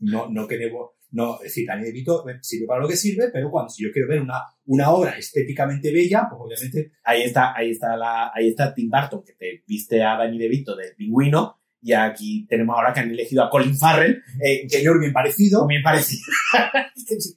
[0.00, 3.50] no, no queremos, no, es decir, Danny DeVito eh, sirve para lo que sirve, pero
[3.50, 7.70] cuando si yo quiero ver una, una obra estéticamente bella, pues obviamente ahí está, ahí
[7.70, 11.92] está la, ahí está Tim Burton, que te viste a Danny DeVito del pingüino, y
[11.92, 16.16] aquí tenemos ahora que han elegido a Colin Farrell, eh, señor bien parecido, me parece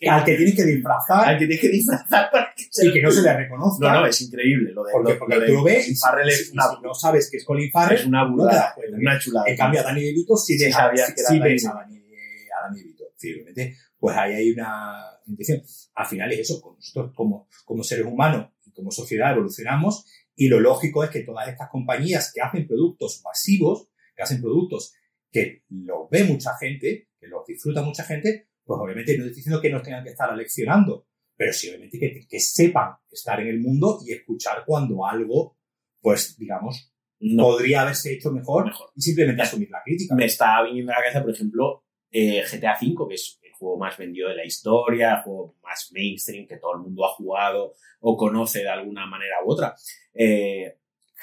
[0.09, 3.01] al que tienes que disfrazar al que tienes que disfrazar para que se y que
[3.01, 3.91] no se le reconozca.
[3.93, 4.71] No, no, es increíble.
[4.73, 7.29] Lo de, porque, lo- porque lo tú lo ves Farrell es una, si no sabes
[7.31, 8.97] que es Colin Farrell, es una no das cuenta.
[8.97, 9.45] una chulada.
[9.49, 12.61] En cambio, a Danny DeVito sí, Sí sabías sí- que era sí a Danny, a
[12.67, 13.03] Danny DeVito.
[13.23, 14.95] Obviamente, pues ahí hay una
[15.27, 15.61] intención.
[15.95, 20.59] Al final es eso, nosotros como, como seres humanos y como sociedad evolucionamos y lo
[20.59, 24.93] lógico es que todas estas compañías que hacen productos masivos, que hacen productos
[25.32, 29.61] que los ve mucha gente, que los disfruta mucha gente, pues obviamente no estoy diciendo
[29.61, 33.59] que nos tengan que estar aleccionando, pero sí obviamente que, que sepan estar en el
[33.59, 35.57] mundo y escuchar cuando algo,
[35.99, 38.89] pues digamos, No, podría haberse hecho mejor mejor.
[38.95, 40.14] y simplemente asumir la crítica.
[40.16, 43.78] Me está viniendo a la cabeza, por ejemplo, eh, GTA V, que es el juego
[43.78, 47.74] más vendido de la historia, el juego más mainstream que todo el mundo ha jugado
[48.01, 49.74] o conoce de alguna manera u otra.
[50.14, 50.76] Eh,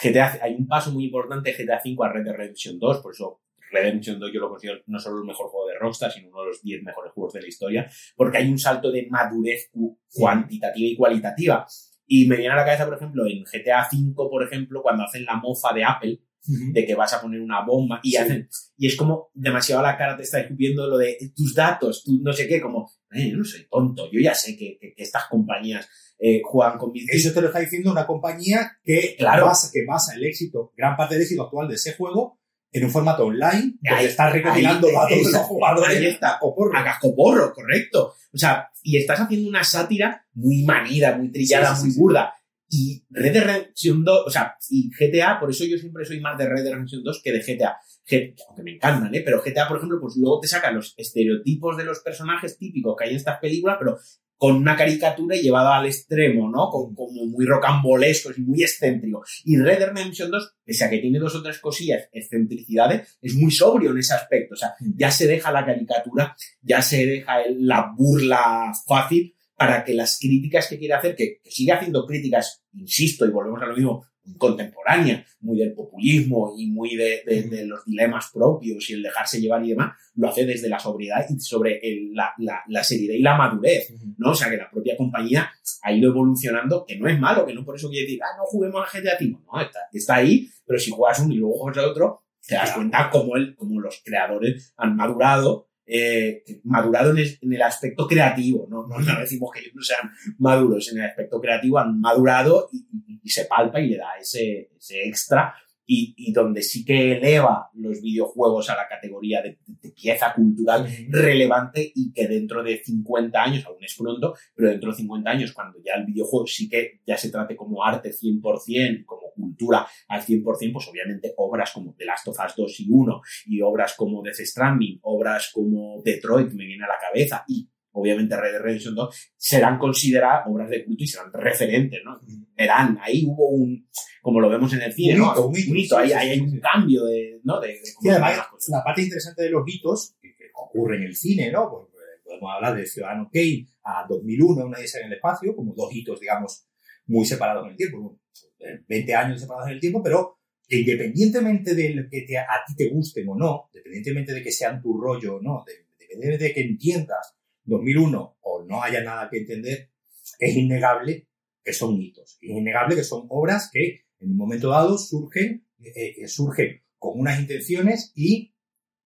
[0.02, 3.12] GTA, hay un paso muy importante de GTA V a Red Dead Redemption 2, por
[3.14, 3.40] eso
[3.72, 6.46] Redemption 2 yo lo considero no solo el mejor juego de Rockstar, sino uno de
[6.48, 10.88] los 10 mejores juegos de la historia, porque hay un salto de madurez cu- cuantitativa
[10.88, 11.66] y cualitativa.
[12.06, 15.24] Y me viene a la cabeza, por ejemplo, en GTA V, por ejemplo, cuando hacen
[15.24, 16.72] la mofa de Apple, Ujú.
[16.72, 18.16] de que vas a poner una bomba y Sí.
[18.16, 18.48] hacen
[18.78, 22.32] y es como demasiado la cara te está escupiendo lo de tus datos, tú no
[22.32, 25.86] sé qué, como eh, no soy tonto, yo ya sé que, que- que estas compañías
[26.20, 29.46] eh, juegan con mis Eso te lo está diciendo una compañía que, Claro.
[29.46, 32.38] basa, que basa el éxito, gran parte del éxito actual de ese juego,
[32.72, 35.96] en un formato online, donde Ahí- estás recopilando datos de los jugadores.
[35.96, 36.38] ahí está.
[36.74, 38.14] A cascoporro, correcto.
[38.32, 41.98] O sea, y estás haciendo una sátira muy manida, muy trillada, Sí, sí, muy sí.
[42.00, 42.34] burda.
[42.72, 46.38] Y Red Dead Redemption 2, o sea, y GTA, por eso yo siempre soy más
[46.38, 47.76] de Red Dead Redemption 2 que de GTA.
[48.08, 49.22] G- aunque me encantan, ¿eh?
[49.24, 53.04] Pero GTA, por ejemplo, pues luego te saca los estereotipos de los personajes típicos que
[53.06, 53.98] hay en estas películas, pero
[54.40, 56.70] con una caricatura llevada al extremo, ¿no?
[56.70, 59.22] Con, como muy rocambolescos y muy excéntrico.
[59.44, 63.34] Y Red Dead Redemption 2, pese a que tiene dos o tres cosillas, excentricidades, es
[63.34, 64.54] muy sobrio en ese aspecto.
[64.54, 69.84] O sea, ya se deja la caricatura, ya se deja el- la burla fácil para
[69.84, 73.66] que las críticas que quiere hacer, que, que sigue haciendo críticas, insisto, y volvemos a
[73.66, 74.06] lo mismo,
[74.38, 79.40] contemporánea, muy del populismo y muy de, de- de los dilemas propios y el dejarse
[79.40, 83.14] llevar y demás, lo hace desde la sobriedad y sobre el- la, la- la seriedad
[83.14, 83.92] y la madurez.
[84.18, 84.30] ¿no?
[84.30, 85.50] O sea, que la propia compañía
[85.82, 88.44] ha ido evolucionando, que no es malo, que no por eso quiere decir, ah, no
[88.44, 89.36] juguemos a GTA V.
[89.52, 92.72] No, está, está ahí, pero si juegas uno y luego juegas a otro, te das
[92.72, 98.06] cuenta cómo, el, cómo los creadores han madurado, eh, madurado en el, en el aspecto
[98.06, 98.86] creativo, ¿no?
[98.86, 102.86] No, no decimos que ellos no sean maduros, en el aspecto creativo han madurado y,
[103.22, 105.54] y- se palpa y le da ese, ese extra
[105.92, 110.86] y, y, donde sí que eleva los videojuegos a la categoría de, de, pieza cultural
[111.08, 115.52] relevante y que dentro de 50 años, aún es pronto, pero dentro de 50 años,
[115.52, 120.22] cuando ya el videojuego sí que ya se trate como arte 100%, como cultura al
[120.22, 124.22] 100%, pues obviamente obras como The Last of Us 2 y 1 y obras como
[124.22, 128.94] Death Stranding, obras como Detroit me viene a la cabeza y obviamente Red Dead Redemption
[128.94, 132.20] 2, serán consideradas obras de culto y serán referentes, ¿no?
[132.56, 133.88] Verán, ahí hubo un,
[134.22, 135.32] como lo vemos en el cine, un ¿no?
[135.32, 136.60] hito, un hito, un hito, sí, ahí, sí, ahí hay sí, un sí.
[136.60, 137.60] cambio de, ¿no?
[137.60, 138.68] De, de cómo además, las cosas.
[138.70, 141.70] la parte interesante de los hitos, que, que ocurre en el cine, ¿no?
[141.70, 145.72] Pues, eh, podemos hablar de Ciudadano Kane a 2001, una dice en el espacio, como
[145.74, 146.66] dos hitos, digamos,
[147.06, 148.18] muy separados en el tiempo.
[148.60, 150.36] eh, 20 años separados en el tiempo, pero
[150.68, 154.80] independientemente de lo que te- a ti te gusten o no, independientemente de que sean
[154.82, 157.36] tu rollo o no, de- independientemente de que entiendas
[157.70, 159.90] 2001 o no haya nada que entender,
[160.38, 161.28] es innegable
[161.62, 162.38] que son hitos.
[162.40, 167.18] Es innegable que son obras que en un momento dado surgen, eh, eh, surgen con
[167.18, 168.54] unas intenciones y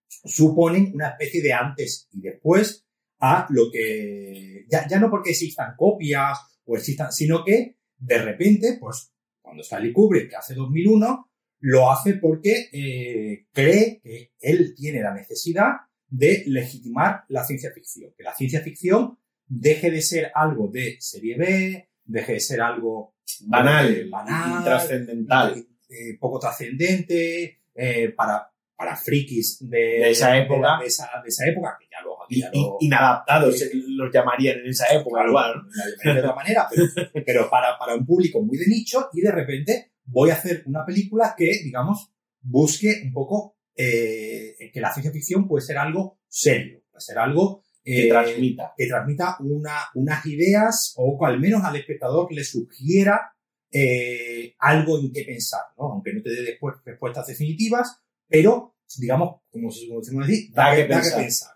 [0.08, 2.86] suponen una especie de antes y después
[3.20, 8.76] a lo que, ya, ya no porque existan copias o existan, sino que de repente,
[8.80, 11.30] pues cuando Stanley Kubrick, que hace 2001,
[11.60, 15.72] lo hace porque eh, cree que él tiene la necesidad
[16.16, 21.36] de legitimar la ciencia ficción, que la ciencia ficción deje de ser algo de serie
[21.36, 23.14] B, deje de ser algo
[23.46, 25.66] Banal, eh, banal, intrascendental.
[25.88, 30.78] eh, poco trascendente, eh, para, para frikis de, De esa época.
[30.80, 32.16] de esa, de esa época, que ya lo,
[32.52, 33.56] lo- inadaptados
[33.88, 35.62] los llamarían en esa época, Claro, igual, ¿no?
[35.74, 36.84] la llamaría de otra manera, pero,
[37.26, 40.84] pero para, para un público muy de nicho y de repente voy a hacer una
[40.84, 42.10] película que, digamos,
[42.42, 47.64] busque un poco eh, que la ciencia ficción puede ser algo serio, puede ser algo
[47.82, 48.72] Que eh, transmita.
[48.76, 53.32] que transmita una, unas ideas o que al menos al espectador le sugiera
[53.72, 55.92] eh, algo en qué pensar, ¿no?
[55.92, 57.98] Aunque no te dé después respuestas definitivas,
[58.28, 61.50] pero, digamos, como, se- decimos así, Da da, que pensar.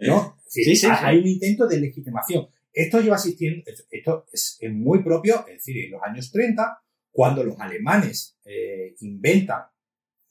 [0.00, 0.36] ¿no?
[0.48, 1.02] Decir, Sí, sí, hay, sí.
[1.04, 2.48] hay un intento de legitimación.
[2.72, 6.78] Esto lleva existiendo, esto es, muy propio, es decir, en los años 30,
[7.10, 9.62] cuando los alemanes eh, inventan,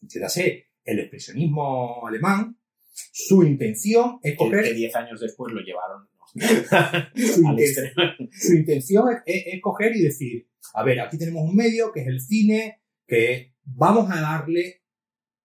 [0.01, 2.57] entiéndase, el expresionismo alemán,
[3.11, 6.07] su intención es coger que 10 años después lo llevaron
[7.15, 12.01] su, intención es, es- es coger y decir, a ver, aquí tenemos un medio que
[12.01, 14.83] es el cine, que vamos a darle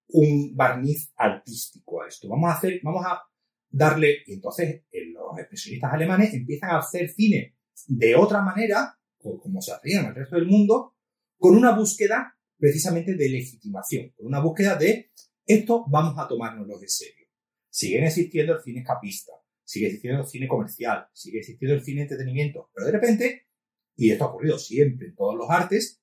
[0.09, 2.27] un barniz artístico a esto.
[2.27, 3.21] Vamos a hacer, vamos a
[3.69, 7.55] darle, y entonces eh, los expresionistas alemanes empiezan a hacer cine
[7.87, 10.95] de otra manera, co- como se hacía en el resto del mundo,
[11.37, 15.11] con una búsqueda precisamente de legitimación, con una búsqueda de
[15.45, 17.27] esto vamos a tomárnoslo de serio.
[17.69, 19.33] Siguen existiendo el cine escapista,
[19.63, 23.47] sigue existiendo el cine comercial, sigue existiendo el cine entretenimiento, pero de repente,
[23.95, 26.01] y esto ha ocurrido siempre en todos los artes,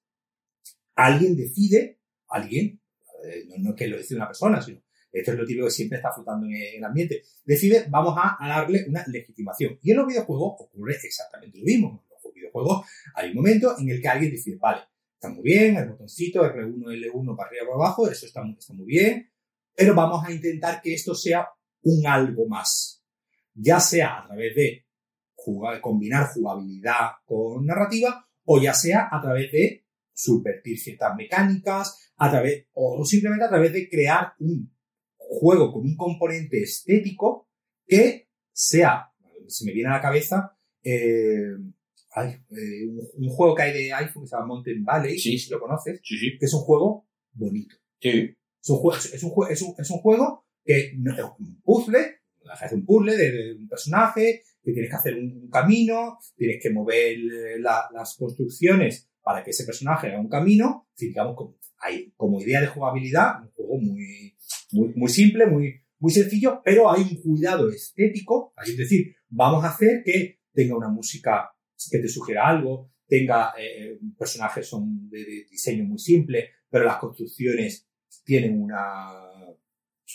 [0.97, 2.81] alguien decide, alguien,
[3.25, 5.99] eh, no, es que lo decide una persona, sino esto es lo típico que siempre
[5.99, 9.79] está flotando en el ambiente, decide, vamos a, darle una legitimación.
[9.83, 12.05] Y en los videojuegos ocurre exactamente lo mismo.
[12.09, 14.83] En los videojuegos hay un momento en el que alguien decide, vale,
[15.21, 18.73] está muy bien, el botoncito R1, L1 para arriba, para abajo, eso está, muy- está
[18.73, 19.31] muy bien,
[19.77, 21.47] pero vamos a intentar que esto sea
[21.83, 23.05] un algo más.
[23.53, 24.87] Ya sea a través de
[25.83, 32.67] combinar jugabilidad con narrativa, o ya sea a través de subvertir ciertas mecánicas, a través,
[32.73, 34.75] o simplemente a través de crear un
[35.17, 37.49] juego con un componente estético
[37.87, 39.13] que sea,
[39.49, 41.57] se me viene a la cabeza, eh,
[42.13, 45.39] ay, eh, un, un juego que hay de iPhone que se llama Mountain Valley, Sí,
[45.39, 46.39] si lo conoces, Sí, sí.
[46.39, 47.77] que es un juego bonito.
[48.01, 48.35] Sí.
[48.63, 52.21] Es un, jue- es un, es un, es un juego que no es un puzzle,
[52.53, 56.71] hace un puzzle de, de un personaje, que tienes que hacer un, camino, tienes que
[56.71, 57.17] mover
[57.61, 60.87] la- las construcciones para que ese personaje haga un camino.
[60.91, 64.37] Es decir, digamos, como, hay, como idea de jugabilidad, un juego muy,
[64.73, 69.69] muy, muy simple, muy, muy sencillo, pero hay un cuidado estético, es decir, vamos a
[69.71, 71.51] hacer que tenga una música
[71.91, 76.97] que te sugiera algo, tenga eh, personajes son de, de diseño muy simple, pero las
[76.99, 77.89] construcciones
[78.25, 79.13] tienen una,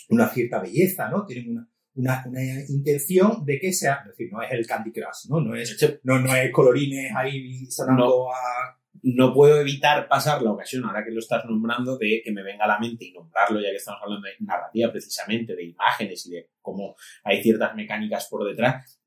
[0.08, 1.24] una cierta belleza, ¿no?
[1.26, 5.28] Tienen una, una, una intención de que sea, es decir, no es el Candy Crush,
[5.28, 5.40] ¿no?
[5.40, 8.78] No es, no, no es colorines ahí sonando a...
[9.02, 12.64] no puedo evitar pasar la ocasión, ahora que lo estás nombrando, de que me venga
[12.64, 16.30] a la mente y nombrarlo, ya que estamos hablando de narrativa precisamente, de imágenes y
[16.30, 19.00] de cómo hay ciertas mecánicas por detrás.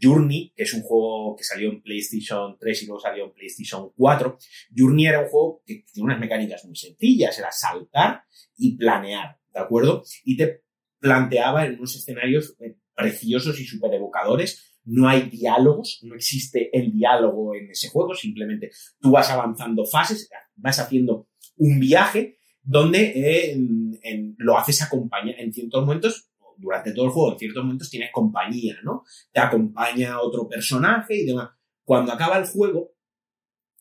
[0.00, 3.90] Journey, que es un juego que salió en PlayStation 3 y luego salió en PlayStation
[3.96, 4.38] 4.
[4.76, 8.24] Journey era un juego que tiene unas mecánicas muy sencillas, era saltar
[8.56, 10.02] y planear, ¿de acuerdo?
[10.24, 10.64] Y te
[10.98, 14.73] planteaba en unos escenarios eh, preciosos y súper evocadores.
[14.84, 18.70] No hay diálogos, no existe el diálogo en ese juego, simplemente
[19.00, 25.52] tú vas avanzando fases, vas haciendo un viaje donde eh, en- lo haces acompañar en
[25.52, 29.02] ciertos momentos, durante todo el juego, en ciertos momentos tienes compañía, ¿no?
[29.32, 31.50] Te acompaña otro personaje y demás.
[31.82, 32.92] Cuando acaba el juego,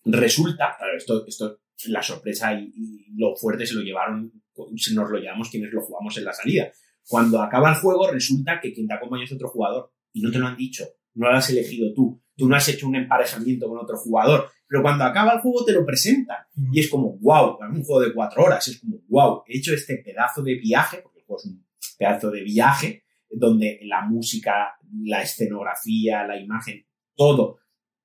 [0.06, 5.18] resulta, claro, esto, esto, la sorpresa y, y lo fuerte se lo llevaron, nos lo
[5.18, 6.72] llevamos quienes lo jugamos en la salida.
[7.08, 10.40] Cuando acaba el juego, resulta que quien te acompaña es otro jugador y no te
[10.40, 10.86] lo han dicho,
[11.16, 14.82] no lo has elegido tú, tú no has hecho un emparejamiento con otro jugador, pero
[14.82, 16.38] cuando acaba el juego te lo presentan
[16.72, 19.98] y es como, wow, un juego de cuatro horas, es como, wow, he hecho este
[19.98, 21.66] pedazo de viaje, porque el juego es un
[21.98, 26.86] pedazo de viaje, donde la música, la escenografía, la imagen,
[27.16, 27.60] todo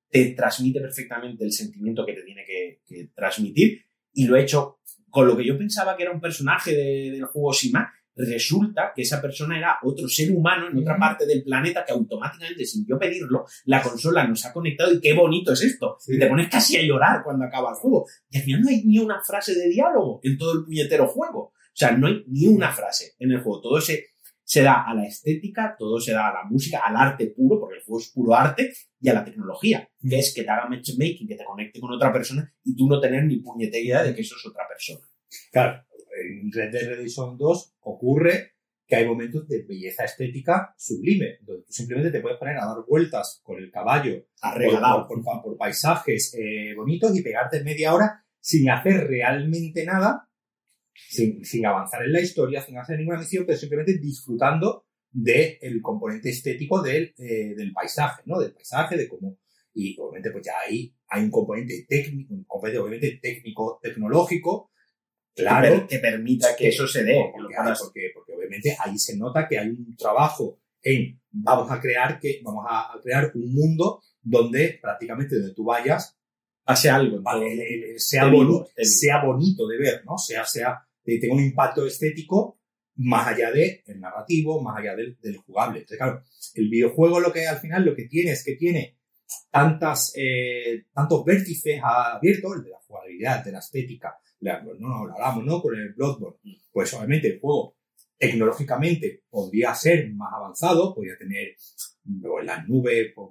[0.09, 2.81] te transmite perfectamente el sentimiento que te tiene que,
[3.15, 4.79] transmitir y lo he hecho
[5.09, 7.91] con lo que yo pensaba que era un personaje de- del juego Sima,
[8.25, 12.65] resulta que esa persona era otro ser humano en otra parte del planeta que automáticamente,
[12.65, 15.97] sin yo pedirlo, la consola nos ha conectado y qué bonito es esto.
[15.99, 16.15] Sí.
[16.15, 18.05] Y te pones casi a llorar cuando acaba el juego.
[18.29, 21.39] Y al final no hay ni una frase de diálogo en todo el puñetero juego.
[21.39, 23.61] O sea, no hay ni una frase en el juego.
[23.61, 24.07] Todo se,
[24.43, 27.77] se da a la estética, todo se da a la música, al arte puro, porque
[27.77, 31.27] el juego es puro arte, y a la tecnología, que es que te haga matchmaking,
[31.27, 34.21] que te conecte con otra persona y tú no tener ni puñetera idea de que
[34.21, 35.07] eso es otra persona.
[35.51, 35.85] Claro,
[36.21, 38.53] en Red Dead Redemption 2 ocurre
[38.87, 42.77] que hay momentos de belleza estética sublime, donde tú simplemente te puedes poner a dar
[42.87, 45.07] vueltas con el caballo Arreglado.
[45.07, 50.27] por, por- por paisajes eh, bonitos y pegarte media hora sin hacer realmente nada,
[50.93, 56.29] sin, sin avanzar en la historia, sin hacer ninguna misión, pero simplemente disfrutando del componente
[56.29, 58.39] estético del, eh, del paisaje, ¿no?
[58.39, 59.37] Del paisaje, de cómo...
[59.73, 64.71] Y obviamente pues ya ahí hay un componente técnico, un componente obviamente técnico, tecnológico,
[65.35, 67.13] claro, que permita que eso se dé.
[67.13, 71.79] que porque, porque, porque obviamente ahí se nota que hay un trabajo en vamos a
[71.79, 76.15] crear que vamos a, crear un mundo donde prácticamente donde tú vayas
[76.65, 77.19] Hace algo.
[77.23, 78.69] vale, sea, bonito, vivo.
[78.75, 80.19] sea bonito de ver, ¿no?
[80.19, 82.59] Sea, sea, que tenga un impacto estético
[82.97, 85.79] más allá del narrativo, más allá del, del jugable.
[85.79, 86.21] Entonces, claro,
[86.53, 88.98] el videojuego lo que al final lo que tiene es que tiene
[89.51, 95.05] tantas, eh, tantos vértices abiertos, el de la jugabilidad, de la estética, la- no, no,
[95.05, 95.61] lo hablamos, ¿no?
[95.61, 96.37] Con el Bloodborne.
[96.71, 97.75] Pues obviamente el juego
[98.17, 101.55] tecnológicamente podría ser más avanzado, podría tener
[102.21, 103.29] pues, las nubes, pues,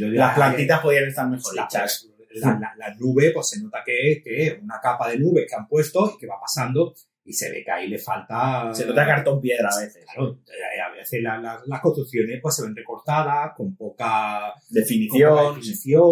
[0.00, 2.08] Las plantitas podrían estar mejor hechas.
[2.32, 5.46] la, la- la nube, pues se nota que es, que es una capa de nubes
[5.48, 8.70] que han puesto y que va pasando y se ve que ahí le falta...
[8.74, 10.04] Se nota cartón piedra a veces.
[10.04, 14.60] Claro, eh, a veces la- la- las construcciones pues se ven recortadas, con poca, con
[14.60, 15.54] poca Definición.
[15.56, 16.02] definición,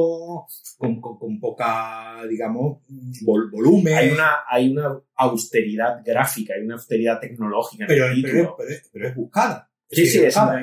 [0.77, 2.79] con, con- con poca, digamos,
[3.25, 3.95] vol- volumen.
[3.97, 8.71] Hay una, hay una austeridad gráfica, hay una austeridad tecnológica en pero, el pero, pero
[8.71, 9.71] es, pero es buscada.
[9.91, 10.61] Sí, sí, es buscada.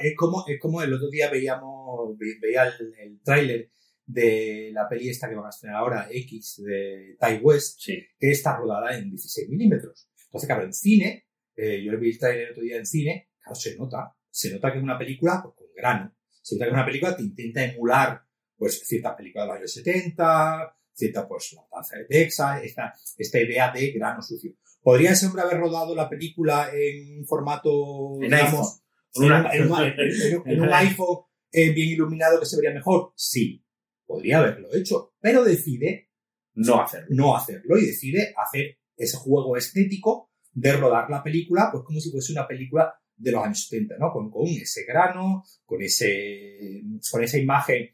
[0.00, 3.70] Es, es como, es como el otro día veíamos, ve- veía el, el tráiler
[4.06, 7.98] de la peli esta que van a estrenar ahora, X, de Ty West, Sí.
[8.18, 10.08] que está rodada en 16 milímetros.
[10.26, 11.26] Entonces, claro, en cine,
[11.56, 14.70] eh, yo vi el trailer el otro día en cine, claro, se nota, se nota
[14.70, 17.64] que es una película pues, con grano, se nota que es una película que intenta
[17.64, 18.22] emular
[18.56, 23.40] pues ciertas películas de los años 70, cierta pues la danza de Texas, esta, esta
[23.40, 24.52] idea de grano sucio.
[24.82, 28.82] ¿Podría ese hombre haber rodado la película en formato, En digamos,
[29.14, 29.24] iPhone.
[29.24, 31.18] en, Una- un- en un- en un- en un iPhone
[31.52, 33.12] eh, bien iluminado que se vería mejor?
[33.16, 33.62] Sí,
[34.06, 36.10] podría haberlo hecho, pero decide
[36.54, 37.06] No hacerlo.
[37.10, 42.10] no hacerlo y decide hacer ese juego estético de rodar la película, pues como si
[42.10, 44.12] fuese una película de los años 70, ¿no?
[44.12, 47.90] Con, con ese grano, con ese, con esa imagen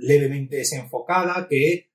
[0.00, 1.90] levemente desenfocada que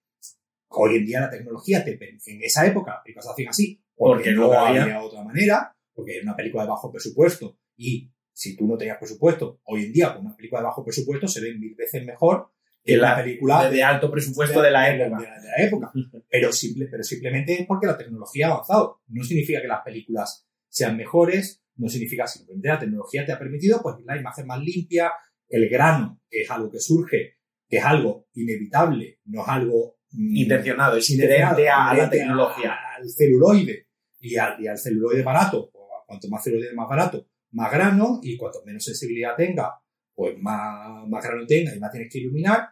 [0.70, 4.24] hoy en día la tecnología te, en esa época las películas se hacían así, porque,
[4.26, 4.84] Porque no no había.
[4.84, 8.98] había otra manera, porque era una película de bajo presupuesto y si tú no tenías
[8.98, 12.52] presupuesto, hoy en día con una película de bajo presupuesto se ve mil veces mejor
[12.98, 15.20] la la- película De, de alto presupuesto de la época.
[15.22, 15.92] de la, de época.
[16.30, 19.02] Pero, simple, pero simplemente es porque la tecnología ha avanzado.
[19.08, 23.82] No significa que las películas sean mejores, no significa simplemente la tecnología te ha permitido
[23.82, 25.12] pues la imagen más limpia,
[25.48, 27.38] el grano, que es algo que surge,
[27.68, 32.76] que es algo inevitable, no es algo mm, Intencionado, es inherente a, a la tecnología.
[32.98, 33.88] al celuloide
[34.20, 35.70] y al, y al celuloide barato.
[35.72, 39.74] Pues, cuanto más celuloide más barato, más grano y cuanto menos sensibilidad tenga,
[40.14, 42.70] pues más, más grano tenga y más tienes que iluminar.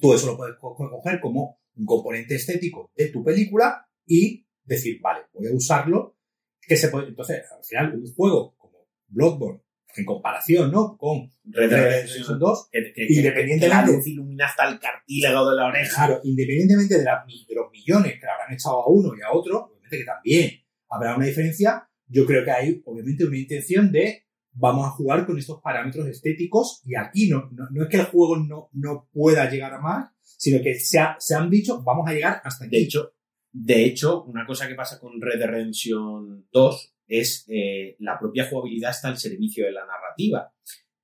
[0.00, 4.46] Tú eso lo puedes co- co- coger como un componente estético de tu película y
[4.64, 6.16] decir, vale, voy a usarlo.
[6.60, 9.60] Que se puede, entonces, al final, un juego como Bloodborne,
[9.96, 10.96] en comparación, ¿no?
[10.98, 14.68] Con Red Dead Redemption Redemption 2, que, que- que- Independientemente- que la luz ilumina hasta
[14.68, 15.94] el cartílago de la oreja.
[16.06, 19.66] Claro, independientemente de, de los millones que le habrán echado a uno y a otro,
[19.66, 20.50] obviamente que también
[20.90, 24.25] habrá una diferencia, yo creo que hay obviamente una intención de
[24.58, 28.06] vamos a jugar con estos parámetros estéticos y aquí no, no, no es que el
[28.06, 32.08] juego no, no pueda llegar a más, sino que se, ha- se han dicho vamos
[32.08, 32.84] a llegar hasta De aquí.
[32.86, 33.12] hecho,
[33.52, 38.48] De hecho, una cosa que pasa con Red Dead Redemption 2 es eh, la propia
[38.48, 40.52] jugabilidad está al servicio de la narrativa.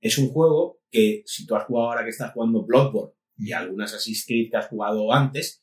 [0.00, 3.92] Es un juego que, si tú has jugado ahora que estás jugando Bloodborne y algunas
[3.92, 5.62] Assassin's Creed que has jugado antes,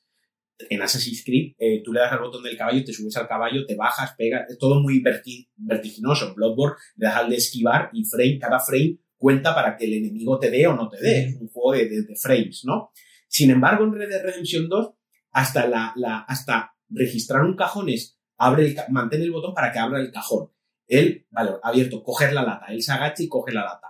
[0.70, 3.66] en Assassin's Creed eh, tú le das al botón del caballo, te subes al caballo,
[3.66, 6.28] te bajas, pegas, es todo muy vertiginoso.
[6.28, 9.94] En Bloodborne le das al de esquivar y frame, cada frame cuenta para que el
[9.94, 11.30] enemigo te dé o no te dé.
[11.30, 12.92] Es un juego de, frames, ¿no?
[13.28, 14.94] Sin embargo, en Red Dead Redemption 2,
[15.32, 19.80] hasta, la, la, hasta registrar un cajón es abre el, mantén el botón para que
[19.80, 20.50] abra el cajón.
[20.88, 22.66] Él, vale, abierto, coger la lata.
[22.70, 23.88] Él se agacha y coge la lata.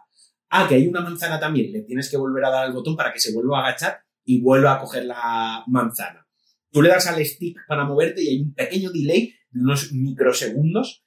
[0.49, 1.71] Ah, que hay una manzana también.
[1.71, 4.41] Le tienes que volver a dar al botón para que se vuelva a agachar y
[4.41, 6.27] vuelva a coger la manzana.
[6.71, 11.05] Tú le das al stick para moverte y hay un pequeño delay de unos microsegundos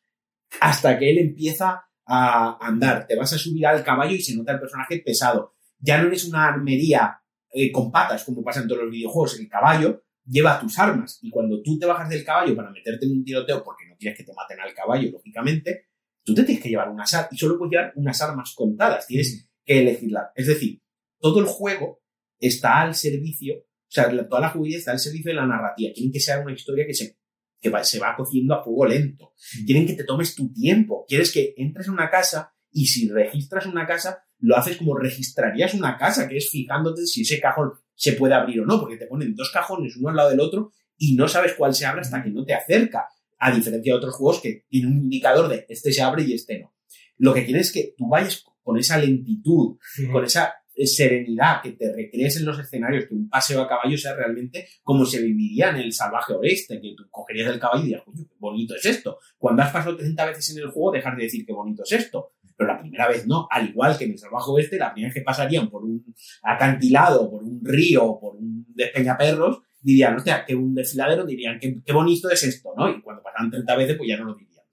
[0.60, 3.06] hasta que él empieza a andar.
[3.06, 5.54] Te vas a subir al caballo y se nota el personaje pesado.
[5.78, 7.22] Ya no eres una armería
[7.52, 9.38] eh, con patas como pasa en todos los videojuegos.
[9.38, 13.12] El caballo lleva tus armas y cuando tú te bajas del caballo para meterte en
[13.12, 15.88] un tiroteo porque no quieres que te maten al caballo, lógicamente,
[16.24, 19.48] tú te tienes que llevar unas armas y solo puedes llevar unas armas contadas, tienes
[19.64, 20.30] que elegirlas.
[20.34, 20.82] Es decir,
[21.18, 22.02] todo el juego
[22.38, 25.92] está al servicio, sea, toda la jugabilidad está al servicio de la narrativa.
[25.94, 27.18] Quieren que sea una historia que se,
[27.60, 29.32] que se va cociendo a fuego lento.
[29.66, 31.04] Quieren que te tomes tu tiempo.
[31.06, 35.74] Quieres que entres en una casa y si registras una casa, lo haces como registrarías
[35.74, 39.06] una casa, que es fijándote si ese cajón se puede abrir o no, porque te
[39.06, 42.22] ponen dos cajones uno al lado del otro y no sabes cuál se abre hasta
[42.22, 43.06] que no te acerca,
[43.38, 46.60] a diferencia de otros juegos que tienen un indicador de este se abre y este
[46.60, 46.74] no.
[47.18, 49.76] Lo que quieres es que tú vayas con esa lentitud,
[50.12, 50.54] con esa
[50.86, 55.04] serenidad, que te recrees en los escenarios, que un paseo a caballo sea realmente como
[55.04, 58.36] se viviría en el salvaje oeste, que tú cogerías el caballo y dirías, coño, qué
[58.38, 59.18] bonito es esto.
[59.38, 62.32] Cuando has pasado 30 veces en el juego, dejar de decir qué bonito es esto
[62.56, 65.14] pero la primera vez no, al igual que en el salvaje oeste, la primera vez
[65.14, 70.74] que pasarían por un acantilado, por un río, por un despeñaperros, dirían, hostia, que un
[70.74, 72.88] desfiladero, dirían, qué bonito es esto, ¿no?
[72.88, 74.64] Y cuando pasan 30 veces, pues ya no lo dirían.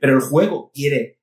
[0.00, 1.17] Pero el juego quiere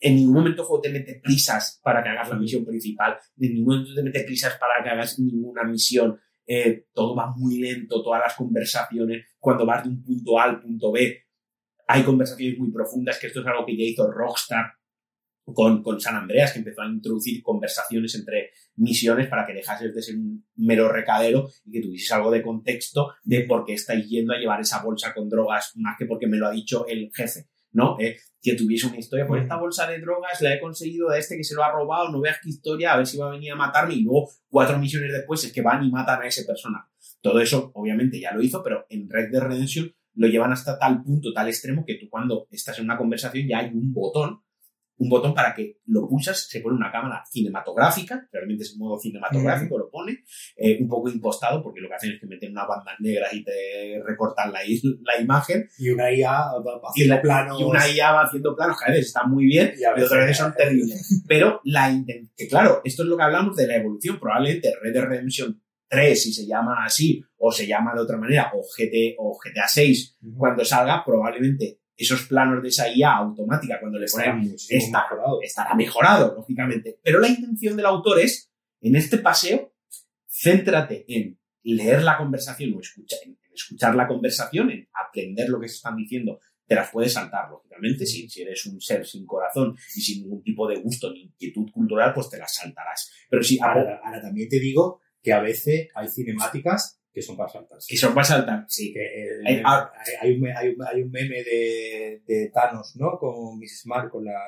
[0.00, 3.76] en ningún momento juego te mete prisas para que hagas la misión principal, en ningún
[3.76, 6.18] momento te mete prisas para que hagas ninguna misión.
[6.46, 10.60] Eh, todo va muy lento, todas las conversaciones, cuando vas de un punto A al
[10.60, 11.22] punto B,
[11.86, 14.72] hay conversaciones muy profundas, que esto es algo que ya hizo Rockstar
[15.44, 20.02] con, con, San Andreas, que empezó a introducir conversaciones entre misiones para que dejases de
[20.02, 24.32] ser un mero recadero y que tuvieses algo de contexto de por qué estáis yendo
[24.32, 27.48] a llevar esa bolsa con drogas, más que porque me lo ha dicho el jefe,
[27.72, 27.96] ¿no?
[28.00, 31.36] Eh, que tuviese una historia, pues esta bolsa de drogas la he conseguido de este
[31.36, 33.52] que se lo ha robado, no veas qué historia, a ver si va a venir
[33.52, 36.88] a matarme y luego cuatro misiones después es que van y matan a ese personaje.
[37.20, 41.02] Todo eso, obviamente, ya lo hizo, pero en Red Dead Redemption lo llevan hasta tal
[41.02, 44.42] punto, tal extremo, que tú cuando estás en una conversación ya hay un botón
[45.00, 48.98] un botón para que lo pulsas, se pone una cámara cinematográfica, realmente es un modo
[48.98, 50.24] cinematográfico, lo pone,
[50.56, 53.42] eh, un poco impostado, porque lo que hacen es que meten una banda negra y
[53.42, 55.66] te recortan la, la imagen.
[55.78, 56.50] Y una IA
[56.84, 57.60] haciendo planos.
[57.60, 60.06] Y una IA va haciendo planos, que a veces están muy bien, y, a veces,
[60.06, 61.24] otras veces son terribles.
[61.26, 61.90] Pero la
[62.36, 66.22] que claro, esto es lo que hablamos de la evolución, probablemente Red Dead Redemption 3,
[66.22, 70.18] si se llama así, o se llama de otra manera, o, GT, o GTA 6,
[70.36, 75.42] cuando salga, probablemente esos planos de esa IA automática cuando le ponen está, mejorado.
[75.42, 76.98] estará mejorado, lógicamente.
[77.02, 78.50] Pero la intención del autor es,
[78.80, 79.74] en este paseo,
[80.26, 85.68] céntrate en leer la conversación o escuchar, en escuchar la conversación, en aprender lo que
[85.68, 86.40] se están diciendo.
[86.66, 90.42] Te las puedes saltar, lógicamente, si, si eres un ser sin corazón y sin ningún
[90.42, 93.10] tipo de gusto ni inquietud cultural, pues te las saltarás.
[93.28, 97.48] Pero si ahora, ahora también te digo que a veces hay cinemáticas que son para
[97.48, 97.78] saltar.
[97.86, 98.92] Que son para saltar, sí.
[98.92, 99.00] Que
[99.44, 99.62] hay,
[100.20, 103.18] hay, un, hay, un, hay, un, meme de, de, Thanos, ¿no?
[103.18, 103.86] Con Mrs.
[103.86, 104.38] Marvel, con la,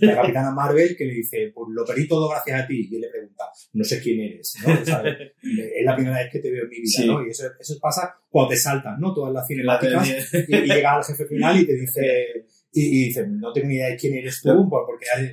[0.00, 2.88] la, capitana Marvel, que le dice, pues lo perdí todo gracias a ti.
[2.90, 3.44] Y él le pregunta,
[3.74, 4.72] no sé quién eres, ¿no?
[4.82, 7.26] es la primera vez que te veo en mi vida, ¿no?
[7.26, 9.12] Y eso, eso pasa cuando te saltan, ¿no?
[9.12, 10.32] Todas las cinemáticas.
[10.48, 13.74] y, y llega al jefe final y te dice, y, y, dice, no tengo ni
[13.74, 15.32] idea de quién eres tú, porque hay...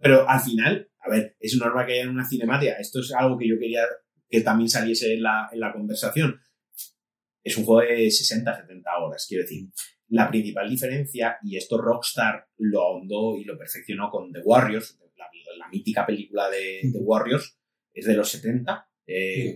[0.00, 2.72] Pero al final, a ver, es normal que haya una cinemática.
[2.80, 3.82] Esto es algo que yo quería
[4.28, 6.40] que también saliese en la, en la conversación.
[7.42, 9.68] Es un juego de 60, 70 horas, quiero decir.
[10.08, 15.68] La principal diferencia, y esto Rockstar lo ahondó y lo perfeccionó con The Warriors, la,
[15.68, 17.58] mítica película de The Warriors,
[17.92, 18.88] es de los 70.
[19.06, 19.54] Eh,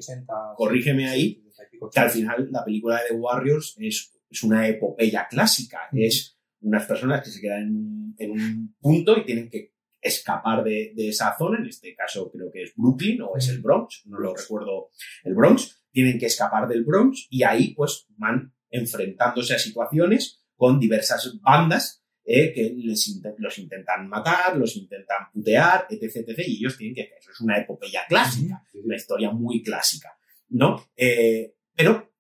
[0.56, 1.44] corrígeme ahí,
[1.92, 5.88] que al final la película de The Warriors es, es una epopeya clásica.
[5.92, 10.92] Es unas personas que se quedan en, en un punto y tienen que escapar de,
[10.94, 14.18] de, esa zona, en este caso creo que es Brooklyn o es el Bronx, no
[14.18, 14.88] lo recuerdo,
[15.24, 20.78] el Bronx, tienen que escapar del Bronx y ahí pues van enfrentándose a situaciones con
[20.78, 26.76] diversas bandas eh, que les los intentan matar, los intentan putear, etc, etc, y ellos
[26.76, 30.16] tienen que, eso es una epopeya clásica, una historia muy clásica,
[30.48, 30.84] ¿no?
[30.96, 32.10] Eh, pero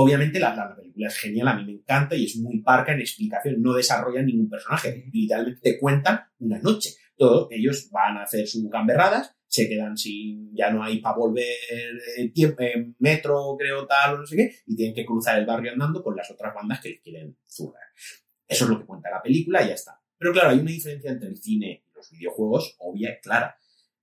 [0.00, 3.00] Obviamente la, la, película es genial, a mí me encanta y es muy parca en
[3.00, 6.90] explicación, no desarrolla ningún personaje, literalmente te cuentan una noche.
[7.18, 11.56] Todos ellos van a hacer sus gamberradas, se quedan sin, ya no hay para volver
[12.16, 15.44] en tiempo, en metro, creo, tal, o no sé qué, y tienen que cruzar el
[15.44, 17.82] barrio andando con las otras bandas que les quieren zurrar.
[18.46, 20.00] Eso es lo que cuenta la película y ya está.
[20.16, 23.58] Pero claro, hay una diferencia entre el cine y los videojuegos, obvia y clara.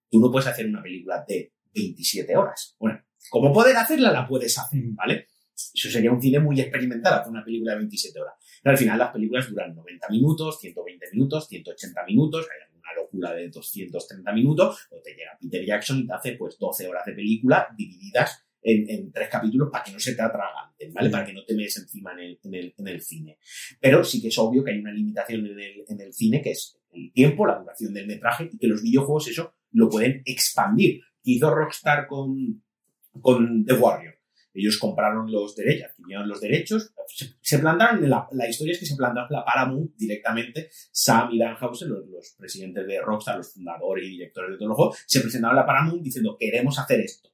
[0.10, 2.76] Tú no puedes hacer una película de 27 horas.
[2.80, 5.28] Bueno, como poder hacerla, la puedes hacer, ¿vale?
[5.54, 8.34] Eso sería un cine muy experimental, hacer una película de 27 horas.
[8.62, 12.75] Pero al final las películas duran 90 minutos, 120 minutos, 180 minutos, hay
[13.16, 17.06] locura de 230 minutos, o te llega Peter Jackson y te hace pues 12 horas
[17.06, 21.10] de película divididas en, tres capítulos para que no se te atraganten, ¿vale?
[21.10, 23.38] Para que no te metes encima en el, en, el, en el, cine.
[23.80, 26.52] Pero sí que es obvio que hay una limitación en el, en el cine, que
[26.52, 31.02] es el tiempo, la duración del metraje, y que los videojuegos eso lo pueden expandir.
[31.24, 32.64] Hizo Rockstar con,
[33.22, 34.15] con The Warrior
[34.56, 36.94] ellos compraron los derechos, adquirieron los derechos,
[37.42, 41.56] se, plantaron, la, la, historia es que se plantaron la Paramount directamente, Sam y Dan
[41.56, 45.58] Housen, los, presidentes de Rockstar, los fundadores y directores de todo el juego, se presentaron
[45.58, 47.30] a la Paramount diciendo, queremos hacer esto.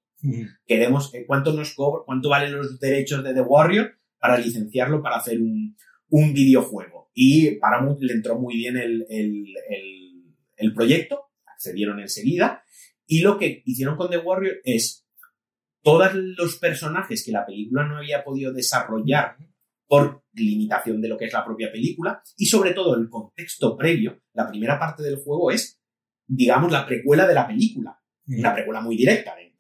[0.67, 5.17] Queremos, eh, ¿cuánto nos cobra, cuánto valen los derechos de The Warrior para licenciarlo para
[5.17, 5.75] hacer un,
[6.09, 7.09] un videojuego?
[7.13, 12.63] Y Paramount le entró muy bien el, el, el, el proyecto, accedieron enseguida,
[13.05, 15.05] y lo que hicieron con The Warrior es
[15.83, 19.37] todos los personajes que la película no había podido desarrollar
[19.87, 24.21] por limitación de lo que es la propia película y sobre todo el contexto previo,
[24.33, 25.81] la primera parte del juego es,
[26.25, 27.97] digamos, la precuela de la película.
[28.25, 29.51] Una precuela muy directa, de,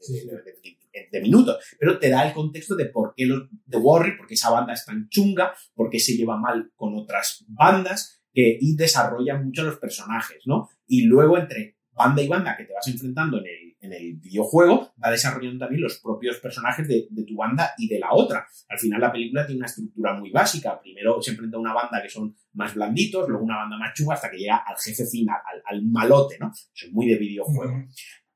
[1.11, 4.35] de, minutos, pero te da el contexto de por qué los The Warrior, por qué
[4.35, 8.75] esa banda es tan chunga, por qué se lleva mal con otras bandas, que, y
[8.77, 10.69] desarrolla mucho los personajes, ¿no?
[10.87, 14.93] Y luego entre banda y banda que te vas enfrentando en el, en el videojuego,
[15.03, 18.45] va desarrollando también los propios personajes de, de, tu banda y de la otra.
[18.69, 20.79] Al final la película tiene una estructura muy básica.
[20.79, 24.13] Primero se enfrenta a una banda que son más blanditos, luego una banda más chunga
[24.13, 26.51] hasta que llega al jefe final, al, al malote, ¿no?
[26.51, 27.73] Eso es muy de videojuego.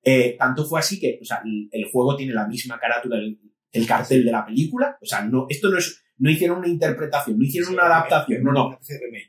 [0.04, 3.40] eh, tanto fue así que, o sea, el, el juego tiene la misma carátula, el,
[3.72, 4.98] el, cartel de la película.
[5.02, 8.44] O sea, no, esto no es, no hicieron una interpretación, no hicieron sí, una adaptación,
[8.44, 8.80] no, no.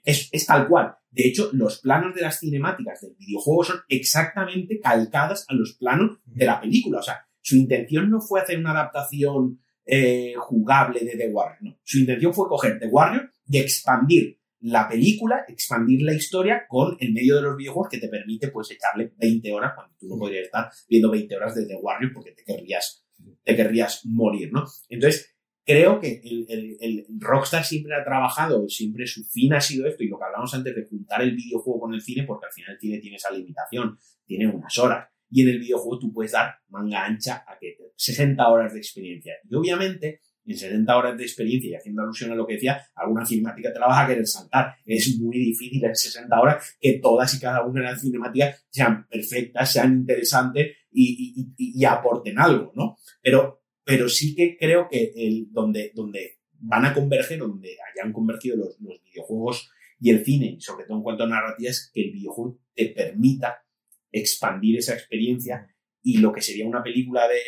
[0.04, 0.94] Es, es tal cual.
[1.10, 6.18] De hecho, los planos de las cinemáticas del videojuego son exactamente calcadas a los planos
[6.24, 6.98] de la película.
[6.98, 11.78] O sea, su intención no fue hacer una adaptación eh, jugable de The Warrior, no.
[11.84, 17.12] Su intención fue coger The Warrior y expandir la película, expandir la historia con el
[17.12, 20.46] medio de los videojuegos que te permite pues echarle 20 horas cuando tú no podrías
[20.46, 23.06] estar viendo 20 horas de The Warrior porque te querrías,
[23.44, 24.64] te querrías morir, ¿no?
[24.88, 25.35] Entonces,
[25.66, 30.18] creo que el, Rockstar siempre ha trabajado, siempre su fin ha sido esto, y lo
[30.18, 32.98] que hablamos antes de juntar el videojuego con el cine, porque al final el cine
[32.98, 37.44] tiene esa limitación, tiene unas horas, y en el videojuego tú puedes dar manga ancha
[37.46, 39.34] a que 60 horas de experiencia.
[39.50, 43.26] Y obviamente, en 60 horas de experiencia y haciendo alusión a lo que decía, alguna
[43.26, 44.76] cinemática te la vas a querer saltar.
[44.84, 49.04] Es muy difícil en 60 horas que todas y cada una de las cinemáticas sean
[49.08, 52.96] perfectas, sean interesantes y, y aporten algo, ¿no?
[53.20, 58.56] Pero pero sí que creo que el, donde, donde van a converger, donde hayan convergido
[58.56, 62.10] los, los videojuegos y el cine, sobre todo en cuanto a narrativa, es que el
[62.10, 63.62] videojuego te permita
[64.10, 65.68] expandir esa experiencia
[66.02, 67.40] y lo que sería una película de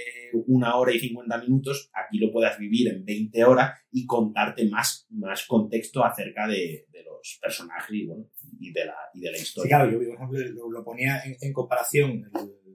[0.47, 5.09] una hora y 50 minutos, aquí lo puedas vivir en 20 horas y contarte más,
[5.11, 9.39] más contexto acerca de, de los personajes y, bueno, y, de la, y de la
[9.39, 9.63] historia.
[9.63, 12.68] Sí, claro, yo, por ejemplo, lo, lo ponía en, en comparación, el,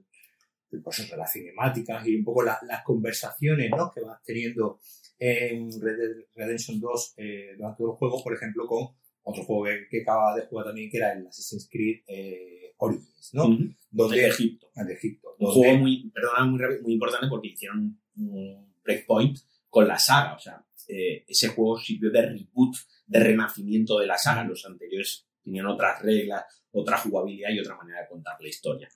[0.82, 3.92] pues eso, las cinemáticas y un poco la, las conversaciones ¿no?
[3.94, 4.80] que vas teniendo
[5.18, 8.88] en Red Dead Redemption 2 eh, durante todo el juego, por ejemplo, con
[9.22, 13.30] otro juego que, que acaba de jugar también, que era el Assassin's Creed eh, Origins,
[13.32, 13.46] ¿no?
[13.46, 13.76] Uh -huh.
[13.90, 14.70] donde, de Egipto.
[14.74, 15.36] De Egipto.
[15.38, 19.38] Un juego muy, perdona, muy, muy importante porque hicieron un breakpoint
[19.70, 22.76] con la saga, o sea, eh, ese juego sirvió de reboot,
[23.06, 24.44] de renacimiento de la saga.
[24.44, 28.88] Los anteriores tenían otras reglas, otra jugabilidad y otra manera de contar la historia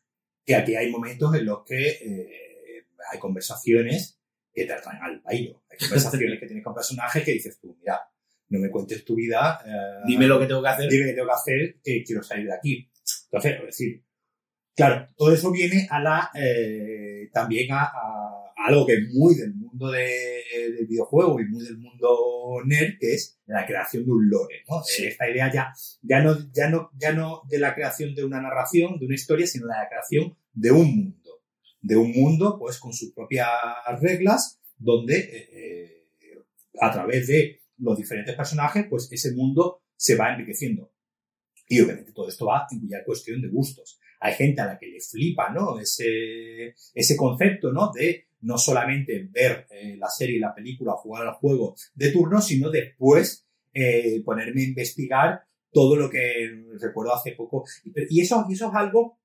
[0.48, 4.18] que aquí hay momentos en los que eh, hay conversaciones
[4.50, 5.62] que te atraen al bailo.
[5.70, 8.00] Hay conversaciones que tienes con personajes que dices tú, mira,
[8.48, 9.60] no me cuentes tu vida.
[9.66, 10.88] Eh, dime lo que tengo que hacer.
[10.88, 12.90] Dime tengo que hacer, que quiero salir de aquí.
[13.24, 14.02] Entonces, es decir,
[14.74, 19.52] claro, todo eso viene a la, eh, también a, a, algo que es muy del
[19.52, 24.28] mundo de, del videojuego y muy del mundo nerd, que es la creación de un
[24.28, 24.82] lore, ¿no?
[24.82, 25.06] Sí.
[25.06, 25.72] Esta idea ya,
[26.02, 29.46] ya no, ya no, ya no de la creación de una narración, de una historia,
[29.46, 31.42] sino de la creación de un mundo.
[31.80, 33.48] De un mundo, pues, con sus propias
[34.00, 35.18] reglas, donde,
[35.52, 36.06] eh,
[36.80, 40.92] a través de los diferentes personajes, pues, ese mundo se va enriqueciendo.
[41.68, 44.00] Y obviamente todo esto va en cuya cuestión de gustos.
[44.20, 45.78] Hay gente a la que le flipa, ¿no?
[45.78, 47.92] Ese, ese concepto, ¿no?
[47.92, 52.70] De no solamente ver eh, la serie, la película jugar al juego de turno, sino
[52.70, 55.42] después eh, ponerme a investigar
[55.72, 57.64] todo lo que recuerdo hace poco.
[58.08, 59.20] Y eso, es algo,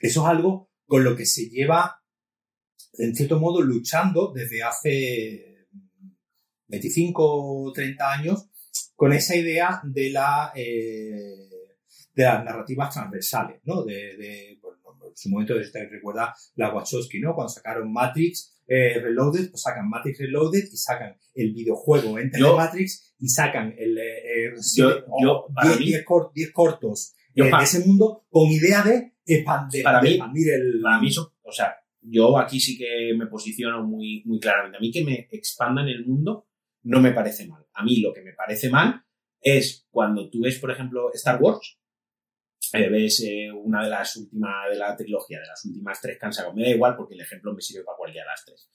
[0.00, 2.02] eso es algo con lo que se lleva,
[2.98, 5.66] en cierto modo, luchando desde hace
[6.68, 8.48] 25 o 30 años
[8.94, 11.48] con esa idea de la, eh,
[12.14, 13.84] de las narrativas transversales, ¿no?
[15.16, 15.54] Su momento,
[15.90, 17.34] recuerda la Wachowski, ¿no?
[17.34, 23.14] Cuando sacaron Matrix eh, Reloaded, pues sacan Matrix Reloaded y sacan el videojuego entre Matrix
[23.18, 24.52] y sacan el, eh,
[25.78, 26.04] 10,
[26.52, 30.80] cortos eh, de ese mundo con idea de expandir, para mí, el...
[30.82, 34.76] Para mí eso, o sea, yo aquí sí que me posiciono muy, muy claramente.
[34.76, 36.48] A mí que me expandan el mundo
[36.82, 37.64] no me parece mal.
[37.72, 39.02] A mí lo que me parece mal
[39.40, 41.78] es cuando tú ves, por ejemplo, Star Wars,
[42.72, 46.26] eh, ves eh, una de las últimas de la trilogía, de las últimas tres que
[46.26, 46.54] han sacado.
[46.54, 48.70] Me da igual porque el ejemplo me sirve para cualquiera de las tres.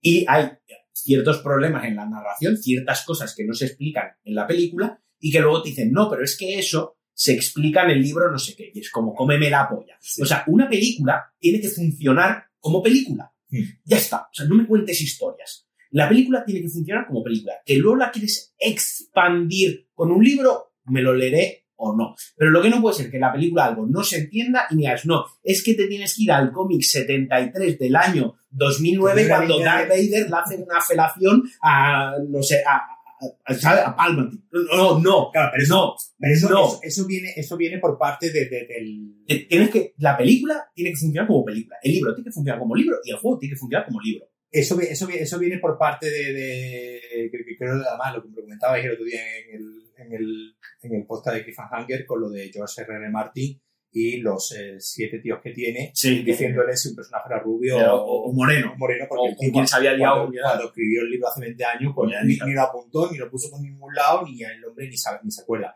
[0.00, 0.50] Y hay
[0.92, 5.32] ciertos problemas en la narración, ciertas cosas que no se explican en la película y
[5.32, 8.38] que luego te dicen, no, pero es que eso se explica en el libro no
[8.38, 9.96] sé qué, y es como cómeme la polla.
[10.20, 13.32] O sea, una película tiene que funcionar como película.
[13.48, 13.62] Mm.
[13.84, 14.22] Ya está.
[14.22, 15.68] O sea, no me cuentes historias.
[15.90, 17.54] La película tiene que funcionar como película.
[17.64, 22.14] Que luego la quieres expandir con un libro, me lo leeré o no.
[22.36, 25.06] Pero lo que no puede ser que la película algo no se entienda y digas,
[25.06, 29.88] no, es que te tienes que ir al cómic 73 del año 2009 cuando Darth
[29.88, 34.42] Vader le hace una felación a, no sé, a, a, a Palpatine.
[34.52, 36.80] No, no, claro, pero eso, no, pero eso, no.
[36.82, 39.46] Eso, viene, eso viene por parte de, del...
[39.48, 42.74] Tienes que, la película tiene que funcionar como película, el libro tiene que funcionar como
[42.74, 44.26] libro y el juego tiene que funcionar como libro.
[44.54, 48.92] Eso, eso, eso viene por parte de, de creo, además lo que me comentabais el
[48.92, 52.82] otro día en el, en el, en el post de Cliffhanger con lo de George
[52.82, 52.94] R.
[52.94, 53.10] R.
[53.10, 53.60] Martin
[53.90, 58.76] y los eh, siete tíos que tiene, diciéndole si un personaje era rubio o, moreno.
[58.76, 62.36] moreno porque el tipo, había liado cuando, escribió el libro hace 20 años, pues ni,
[62.52, 65.42] lo apuntó, ni lo puso por ningún lado, ni el hombre ni, sabe, ni se
[65.42, 65.74] acuerda.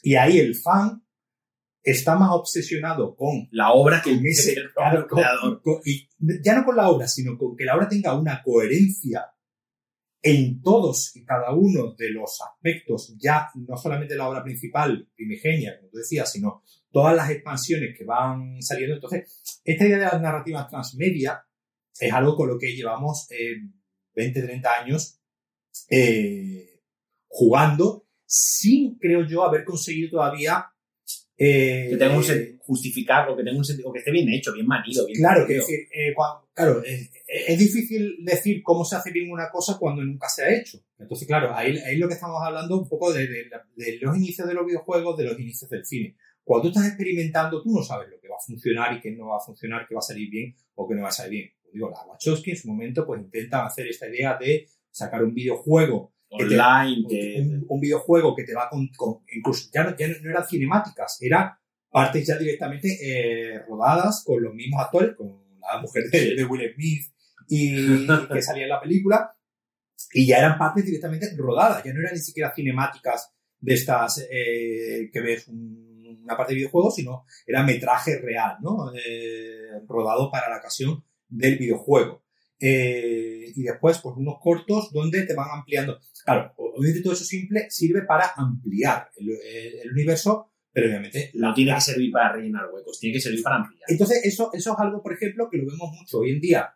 [0.00, 1.02] Y ahí el fan
[1.82, 5.60] está más obsesionado con la obra que ese, el creador.
[5.84, 6.08] y
[6.42, 9.26] ya no con la obra, sino con que la obra tenga una coherencia
[10.24, 15.76] en todos y cada uno de los aspectos, ya no solamente la obra principal, primigenia,
[15.78, 18.94] como tú decías, sino todas las expansiones que van saliendo.
[18.94, 21.44] Entonces, esta idea de las narrativas transmedia
[21.98, 23.26] es algo con lo que llevamos
[24.14, 25.20] 20, eh, 30 años
[25.90, 26.82] eh,
[27.26, 30.71] jugando sin, creo yo, haber conseguido todavía
[31.44, 32.22] eh, que tenga un
[32.60, 35.44] justificar o que tenga un sentido, o que esté bien hecho, bien manido, bien Claro,
[35.44, 36.14] que decir, eh,
[36.54, 40.78] claro, es, difícil decir cómo se hace bien una cosa cuando nunca se ha hecho.
[41.00, 43.26] Entonces, claro, ahí, ahí lo que estamos hablando un poco de,
[44.00, 46.14] los inicios de los videojuegos, de los inicios del cine.
[46.44, 49.30] Cuando tú estás experimentando, tú no sabes lo que va a funcionar y qué no
[49.30, 51.50] va a funcionar, qué va a salir bien o qué no va a salir bien.
[51.72, 56.11] digo, la Wachowski en su momento pues intenta hacer esta idea de sacar un videojuego
[56.32, 57.64] online.
[57.68, 58.88] un, videojuego que te va con,
[59.34, 61.58] incluso ya no, ya no, eran cinemáticas, era
[61.90, 65.28] partes ya directamente eh, rodadas con los mismos actores, con
[65.60, 67.06] la mujer de, Will Smith
[67.48, 69.36] y que salía en la película,
[70.12, 75.10] y ya eran partes directamente rodadas, ya no eran ni siquiera cinemáticas de estas eh,
[75.12, 78.92] que ves una parte de videojuego, sino era metraje real, ¿no?
[78.94, 82.22] Eh, rodado para la ocasión del videojuego.
[82.64, 85.98] Eh, y después, pues unos cortos donde te van ampliando.
[86.24, 91.32] Claro, obviamente todo eso simple sirve para ampliar el, universo, pero obviamente...
[91.34, 93.82] No tiene que servir para rellenar huecos, tiene que servir para ampliar.
[93.88, 96.72] Entonces, eso, eso es algo, por ejemplo, que lo vemos mucho hoy en día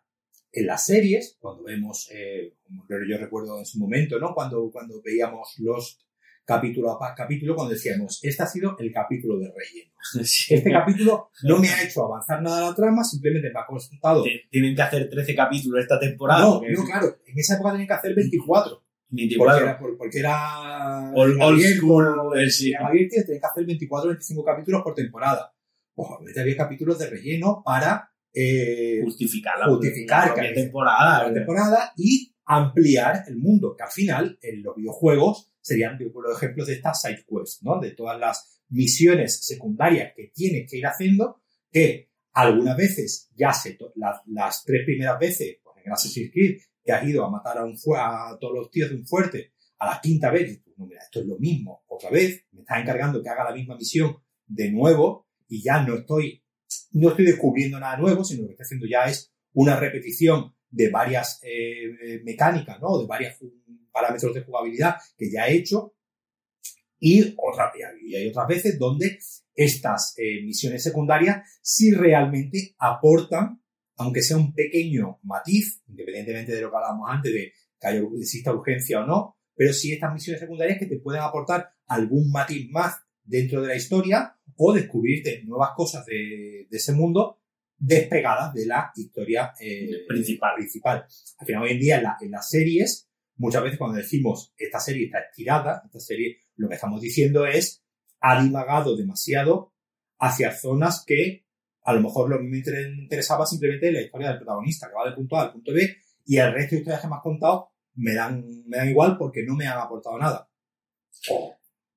[0.51, 4.35] en las series, cuando vemos, eh, como yo recuerdo en su momento, ¿no?
[4.35, 6.06] Cuando, cuando veíamos los
[6.47, 9.93] capítulo a capítulo cuando decíamos, este ha sido el capítulo de relleno.
[10.23, 14.25] Este capítulo no me ha hecho avanzar nada la trama, simplemente me ha contado.
[14.49, 16.43] Tienen que hacer 13 capítulos esta temporada.
[16.43, 18.85] No, no, claro, en esa época tenían que hacer 24.
[19.09, 19.57] 24.
[19.57, 19.97] Porque era.
[19.99, 21.13] Porque era.
[21.13, 22.51] Old, school.
[22.51, 22.73] Sí.
[22.73, 25.53] Tenían que hacer 24 25 capítulos por temporada.
[25.93, 28.13] Pues había capítulos de relleno para.
[28.39, 31.27] Eh, justificar la, justificar temporada.
[31.27, 36.69] La temporada y ampliar el mundo, que al final en los videojuegos serían los ejemplos
[36.69, 37.81] de estas side quests, ¿no?
[37.81, 41.41] De todas las misiones secundarias que tienes que ir haciendo,
[41.73, 43.77] que algunas veces ya se,
[44.27, 47.77] las tres primeras veces, pues en Assassin's Creed, que has ido a matar a, un,
[47.97, 51.27] a todos los tíos de un fuerte, a la quinta vez, no, mira, esto es
[51.27, 55.65] lo mismo, otra vez, me estás encargando que haga la misma misión de nuevo y
[55.65, 56.45] ya no estoy,
[56.93, 60.91] no estoy descubriendo nada nuevo, sino lo que estoy haciendo ya es una repetición de
[60.91, 63.01] varias eh, mecánicas, ¿no?
[63.01, 63.35] De varios
[63.97, 65.95] parámetros de jugabilidad que ya he hecho.
[66.99, 69.19] Y, otra, y hay otras veces donde
[69.55, 73.61] estas eh, misiones secundarias sí realmente aportan
[73.97, 78.53] aunque sea un pequeño matiz, independientemente de lo que hablábamos antes, de que haya, exista
[78.53, 82.97] urgencia o no, pero sí estas misiones secundarias que te pueden aportar algún matiz más
[83.25, 87.41] dentro de la historia o descubrirte nuevas cosas de, ese mundo
[87.79, 90.55] despegadas de la historia eh, principal.
[90.57, 91.07] principal.
[91.39, 93.06] Al final, hoy en día, en, en, las series,
[93.37, 97.83] muchas veces cuando decimos esta serie está estirada, esta serie, lo que estamos diciendo es
[98.21, 99.73] ha divagado demasiado
[100.19, 101.45] hacia zonas que
[101.83, 105.15] a lo mejor lo que me interesaba simplemente la historia del protagonista, que va del
[105.15, 108.13] punto A al punto B, y el resto de historias que me has contado me
[108.13, 110.49] dan, me dan igual porque no me han aportado nada.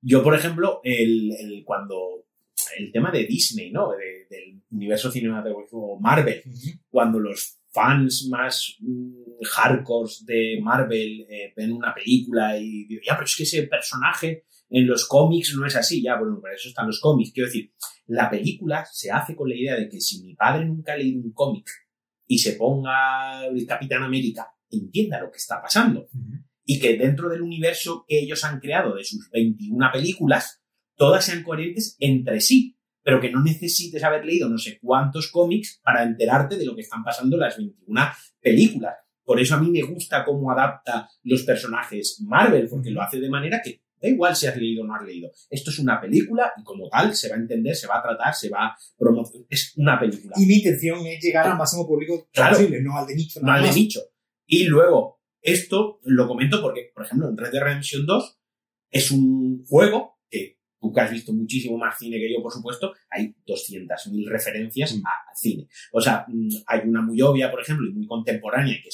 [0.00, 2.24] Yo, por ejemplo, el, el, cuando
[2.78, 3.90] el tema de Disney, ¿no?
[3.90, 6.42] del universo cinematográfico Marvel,
[6.88, 13.14] cuando los fans más mm, hardcore de Marvel eh, ven una película y dicen, ya,
[13.14, 16.68] pero es que ese personaje en los cómics no es así, ya, bueno, para eso
[16.68, 17.32] están los cómics.
[17.32, 17.72] Quiero decir,
[18.06, 21.20] la película se hace con la idea de que si mi padre nunca ha leído
[21.20, 21.68] un cómic
[22.26, 26.08] y se ponga el Capitán América, entienda lo que está pasando.
[26.64, 30.62] Y que dentro del universo que ellos han creado de sus 21 películas,
[30.94, 32.78] todas sean coherentes entre sí,
[33.10, 36.82] pero que no necesites haber leído no sé cuántos cómics para enterarte de lo que
[36.82, 38.00] están pasando las 21
[38.40, 38.94] películas.
[39.24, 43.28] Por eso a mí me gusta cómo adapta los personajes Marvel, porque lo hace de
[43.28, 45.30] manera que Da igual si has leído o no has leído.
[45.50, 48.32] Esto es una película y como tal se va a entender, se va a tratar,
[48.32, 49.46] se va a promocionar.
[49.50, 50.34] Es una película.
[50.38, 53.40] Y mi intención es llegar al máximo público posible, no al de nicho.
[53.42, 54.00] No al de nicho.
[54.46, 58.40] Y luego, esto lo comento porque, por ejemplo, en Red Dead Redemption 2
[58.90, 62.94] es un juego que tú que has visto muchísimo más cine que yo, por supuesto,
[63.10, 65.06] hay 200.000 referencias mm.
[65.06, 65.68] a cine.
[65.92, 68.88] O sea, mm, hay una muy obvia, por ejemplo, y muy contemporánea, que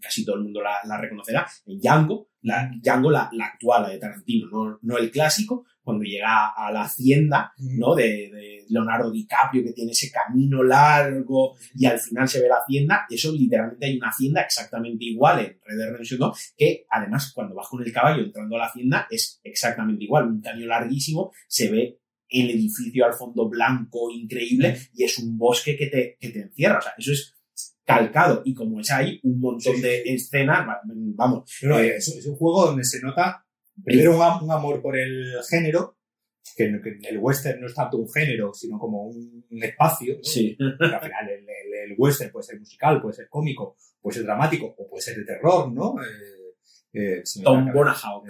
[0.00, 4.48] casi todo el mundo la, reconocerá, en Django, la, Django la, actual, la de Tarantino,
[4.50, 7.94] no, no el clásico, cuando llega a la hacienda, ¿no?
[7.94, 13.04] De, Leonardo DiCaprio, que tiene ese camino largo y al final se ve la hacienda.
[13.10, 17.54] Eso literalmente hay una hacienda exactamente igual en Red Dead Redemption 2, que además cuando
[17.54, 20.28] vas con el caballo entrando a la hacienda es exactamente igual.
[20.28, 21.98] Un caño larguísimo, se ve
[22.30, 26.78] el edificio al fondo blanco increíble y es un bosque que te, que te encierra.
[26.78, 27.34] O sea, eso es
[27.84, 31.50] calcado y como es ahí un montón de escenas, vamos.
[31.62, 33.44] Eh, es, un juego donde se nota
[33.82, 35.98] primero un, amor por el género,
[36.56, 40.16] que, el western no es tanto un género, sino como un, espacio.
[40.22, 40.56] Sí.
[40.58, 45.02] al final el, western puede ser musical, puede ser cómico, puede ser dramático o puede
[45.02, 45.94] ser de terror, ¿no?
[46.02, 46.43] Eh,
[46.94, 48.22] eh, Tom Bonahau.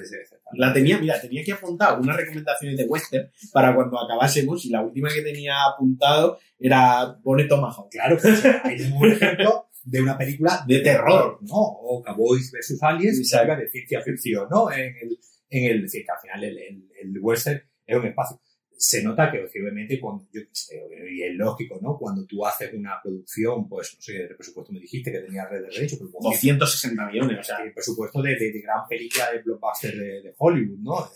[0.55, 4.83] La tenía, mira, tenía que apuntar unas recomendaciones de western para cuando acabásemos y la
[4.83, 7.91] última que tenía apuntado era Bone Tomahawk.
[7.91, 11.57] Claro, pues, ahí tenemos un ejemplo de una película de terror, ¿no?
[11.57, 12.83] O Cowboys vs.
[12.83, 14.73] Aliens, de ciencia ficción, ¿no?
[14.73, 15.19] En el,
[15.51, 18.41] en el, decir, que al final el, el, el western es un espacio
[18.77, 21.97] se nota que obviamente cuando yo y es lógico, ¿no?
[21.99, 25.63] Cuando tú haces una producción, pues no sé, el presupuesto me dijiste que tenía red
[25.63, 29.97] de derecho, pero 260 millones, o sea, el presupuesto de, de, gran película de blockbuster
[29.97, 31.11] de, Hollywood, ¿no?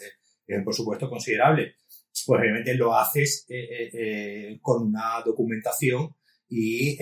[0.47, 1.75] Es un presupuesto considerable.
[2.27, 6.15] Pues obviamente lo haces eh, eh, eh, con una documentación
[6.49, 6.97] y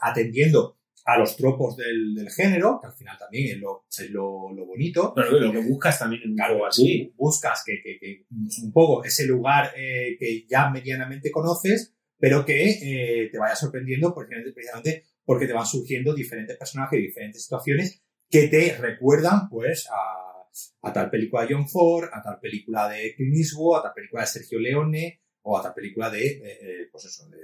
[0.00, 0.78] atendiendo
[1.08, 4.66] a los tropos del, del, género, que al final también es lo, es lo, lo
[4.66, 5.14] bonito.
[5.16, 7.14] Pero lo que buscas también en un claro, así.
[7.16, 8.26] Buscas que, que, que,
[8.62, 14.12] un poco ese lugar eh, que ya medianamente conoces, pero que eh, te vaya sorprendiendo
[14.12, 19.88] porque, precisamente porque te van surgiendo diferentes personajes y diferentes situaciones que te recuerdan pues
[19.90, 23.94] a, a tal película de John Ford, a tal película de Clint Eastwood, a tal
[23.94, 27.38] película de Sergio Leone o a tal película de, eh, pues eso, de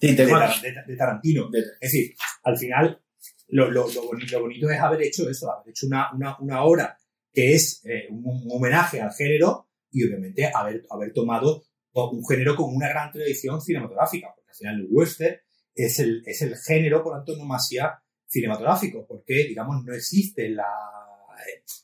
[0.00, 1.50] de, Tarantino.
[1.52, 3.00] Es decir, al final,
[3.48, 6.98] lo, lo, bonito, bonito, es haber hecho eso, haber hecho una, una, una obra
[7.32, 12.74] que es eh, un, homenaje al género y obviamente haber, haber tomado un género con
[12.74, 15.36] una gran tradición cinematográfica, porque al final el western
[15.74, 20.66] es el, es el género por antonomasia cinematográfico, porque, digamos, no existe la,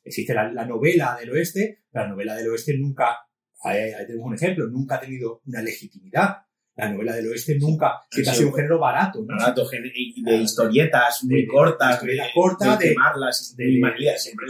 [0.05, 3.19] existe la, novela del oeste, la novela del oeste nunca,
[3.62, 6.39] ahí, tenemos un ejemplo, nunca ha tenido una legitimidad
[6.81, 9.20] la novela del oeste nunca, que ha sido un género barato.
[9.20, 9.36] ¿no?
[9.36, 14.47] Barato, de historietas muy cortas, de, corta, de, quemarlas, de, de siempre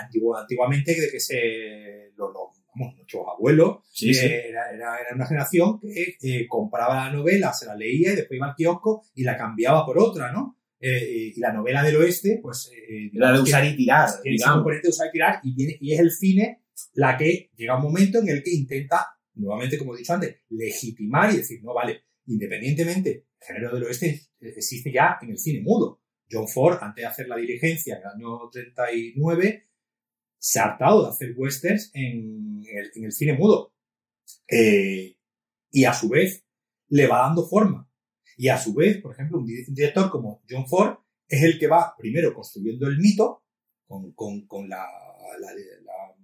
[0.00, 2.32] antiguo, Antiguamente, de que se, lo,
[2.74, 7.74] vamos, nuestros abuelos, eh, Era, era, una generación que eh, compraba la novela, se la
[7.74, 10.58] leía y después iba al kiosco y la cambiaba por otra, ¿no?
[10.80, 12.70] Eh, y la novela del oeste, pues...
[13.12, 14.56] la de usar y tirar, digamos.
[14.56, 16.60] componente de usar y tirar y, viene, y es el cine
[16.94, 21.32] la que llega un momento en el que intenta nuevamente, como he dicho antes, legitimar
[21.32, 26.00] y decir, no, vale, independientemente, el género del oeste existe ya en el cine mudo.
[26.30, 29.68] John Ford, antes de hacer la dirigencia en el año 39,
[30.38, 32.62] se ha hartado de hacer westerns en
[32.94, 33.74] el, cine mudo.
[34.48, 35.16] Eh,
[35.70, 36.44] y a su vez
[36.88, 37.90] le va dando forma.
[38.36, 40.96] Y a su vez, por ejemplo, un director como John Ford
[41.28, 43.44] es el que va primero construyendo el mito
[43.86, 44.86] con, con, con la,
[45.40, 46.16] la, la,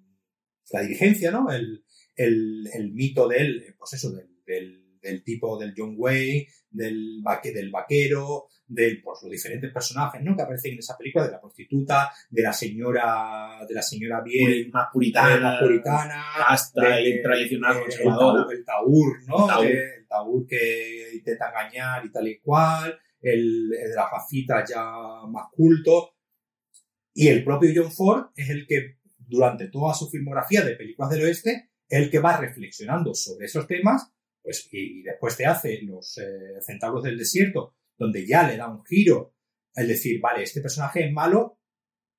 [0.73, 1.51] la, dirigencia, ¿no?
[1.51, 1.85] El,
[2.25, 7.53] el, el, mito del, pues eso, del, del, del tipo del John Wayne, del, vaque,
[7.53, 10.37] del vaquero, de pues, los diferentes personajes ¿no?
[10.37, 14.71] que aparecen en esa película, de la prostituta, de la señora, de la señora bien
[14.71, 18.47] más puritana, más puritana hasta de- y tradicional de- conservadora.
[18.53, 19.43] El, taur, ¿no?
[19.45, 19.67] El taur.
[19.67, 24.69] Eh, El taur que intenta engañar y tal y cual, el, el de las gafitas
[24.71, 24.85] ya
[25.29, 26.11] más culto.
[27.13, 31.25] Y el propio John Ford es el que, durante toda su filmografía de películas del
[31.25, 34.11] oeste, es el que va reflexionando sobre esos temas,
[34.43, 38.69] pues, y, y después te hace los eh, centauros del desierto, donde ya le da
[38.69, 39.35] un giro,
[39.75, 41.59] el decir, vale, este personaje es malo,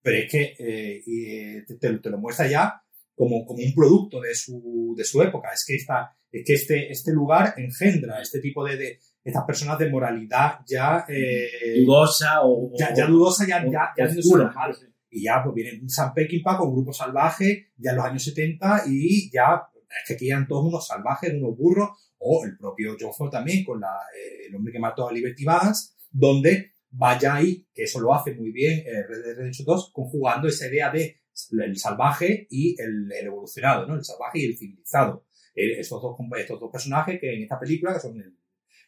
[0.03, 2.83] pero es que eh, y, eh, te, te- te lo muestra ya
[3.15, 5.49] como, como un producto de su, de su época.
[5.53, 9.77] Es que, esta, es que este, este lugar engendra este tipo de, de estas personas
[9.79, 14.51] de moralidad ya, eh, dudosa o, ya, ya dudosa, ya, o- ya, ya oscura.
[14.53, 14.75] mal.
[15.11, 19.29] Y ya pues viene Sam Peckinpah con Grupo Salvaje, ya en los años 70, y
[19.31, 21.89] ya es que aquí eran todos unos salvajes, unos burros,
[22.19, 25.43] o el propio John Ford también con la, eh, El hombre que mató a Liberty
[25.43, 29.91] Balance, donde vaya ahí, que eso lo hace muy bien eh, Red Dead Redemption 2,
[29.93, 31.21] conjugando esa idea de
[31.51, 33.95] el salvaje y el, el evolucionado, ¿no?
[33.95, 35.25] El salvaje y el civilizado.
[35.55, 38.37] Eh, esos, dos, estos dos personajes que en esta película, que son el,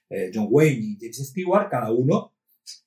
[0.10, 2.33] eh, John Wayne y James Stewart, cada uno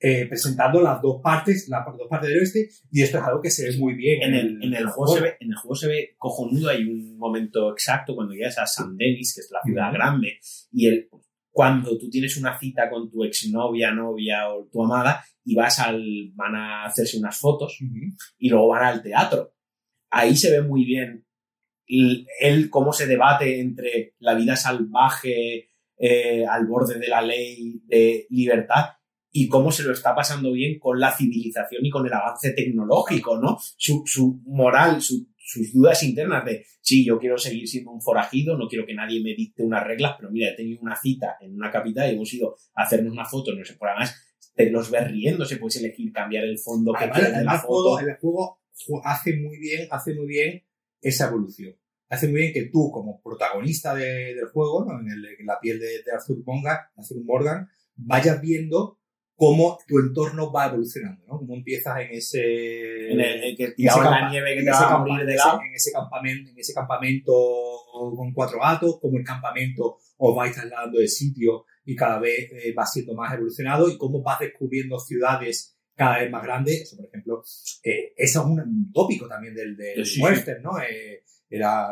[0.00, 3.50] eh, presentando las dos partes, las dos partes del oeste, y esto es algo que
[3.50, 4.22] se ve muy bien.
[4.22, 7.16] En el, en el juego se ve, en el juego se ve cojonudo, hay un
[7.16, 10.38] momento exacto cuando llegas a San Denis, que es la ciudad grande,
[10.72, 11.08] y el,
[11.50, 16.32] cuando tú tienes una cita con tu exnovia, novia o tu amada, y vas al,
[16.34, 17.78] van a hacerse unas fotos,
[18.38, 19.54] y luego van al teatro.
[20.10, 21.26] Ahí se ve muy bien
[21.86, 27.80] el, el cómo se debate entre la vida salvaje eh, al borde de la ley
[27.86, 28.95] de libertad
[29.38, 33.38] y cómo se lo está pasando bien con la civilización y con el avance tecnológico,
[33.38, 33.58] ¿no?
[33.76, 38.56] Su, su moral, su- sus dudas internas de, sí, yo quiero seguir siendo un forajido,
[38.58, 41.54] no quiero que nadie me dicte unas reglas, pero mira, he tenido una cita en
[41.54, 44.14] una capital y hemos ido a hacernos una foto, no sé, por además
[44.54, 47.58] te los ves riéndose, puedes elegir cambiar el fondo que Además, quieras de la el
[47.60, 48.08] juego, foto.
[48.08, 50.64] el juego ju- hace muy bien, hace muy bien
[51.00, 51.76] esa evolución.
[52.08, 54.98] Hace muy bien que tú, como protagonista de- del juego, ¿no?
[55.00, 58.98] en, el- en la piel de, de Arthur, Morgan, Arthur Morgan, vayas viendo
[59.36, 61.38] cómo tu entorno va evolucionando, ¿no?
[61.38, 63.12] Cómo empiezas en ese...
[63.12, 65.60] en el, el que en ese la nieve que te campa- morir de lado.
[65.62, 67.32] en ese campamento, en ese campamento
[68.16, 72.72] con cuatro gatos, como el campamento os vais trasladando de sitio y cada vez eh,
[72.72, 76.82] va siendo más evolucionado y cómo vas descubriendo ciudades cada vez más grandes.
[76.82, 77.42] Eso, por ejemplo,
[77.84, 80.78] eh, eso es un, tópico también del, del Sí, western, ¿no?
[80.80, 81.88] Eh, era,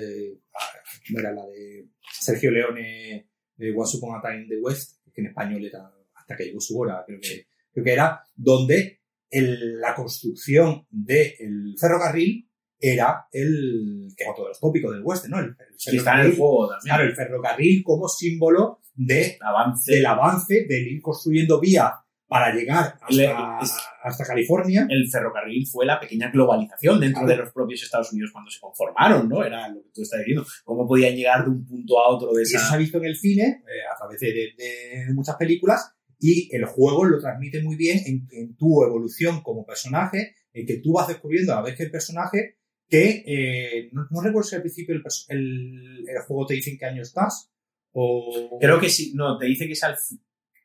[0.00, 1.88] eh, ah, ¿cómo era la de
[2.20, 5.92] Sergio Leone, de Once Upon a Time in the West, que en español era
[6.28, 9.00] hasta que llegó su hora, creo que, creo que era, donde
[9.30, 12.48] el- la construcción del ferrocarril
[12.80, 15.38] era el, que es otro de los tópicos del western, ¿no?
[15.40, 16.94] El, el Sí, está en el juego también.
[16.94, 19.94] Claro, el ferrocarril como símbolo de, avance.
[19.94, 21.92] del avance, del ir construyendo vías
[22.26, 23.32] para llegar hasta, Le-
[23.62, 24.86] es- hasta California.
[24.90, 27.36] el ferrocarril fue la pequeña globalización dentro Claro.
[27.36, 29.42] de los propios Estados Unidos cuando se conformaron, ¿no?
[29.44, 30.44] Era lo que tú estás diciendo.
[30.64, 32.74] Cómo podían llegar de un punto a otro de Y eso se esa...
[32.74, 34.26] ha visto en el cine eh, a través de,
[34.56, 39.42] de- de muchas películas y el juego lo transmite muy bien en, en tu evolución
[39.42, 42.56] como personaje, en que tú vas descubriendo a la vez que el personaje
[42.88, 46.78] que eh, no, no recuerdo si al principio el, el- el juego te dice en
[46.78, 47.50] qué año estás
[47.92, 48.58] o...
[48.60, 49.96] Creo que sí, no, te dice que es al...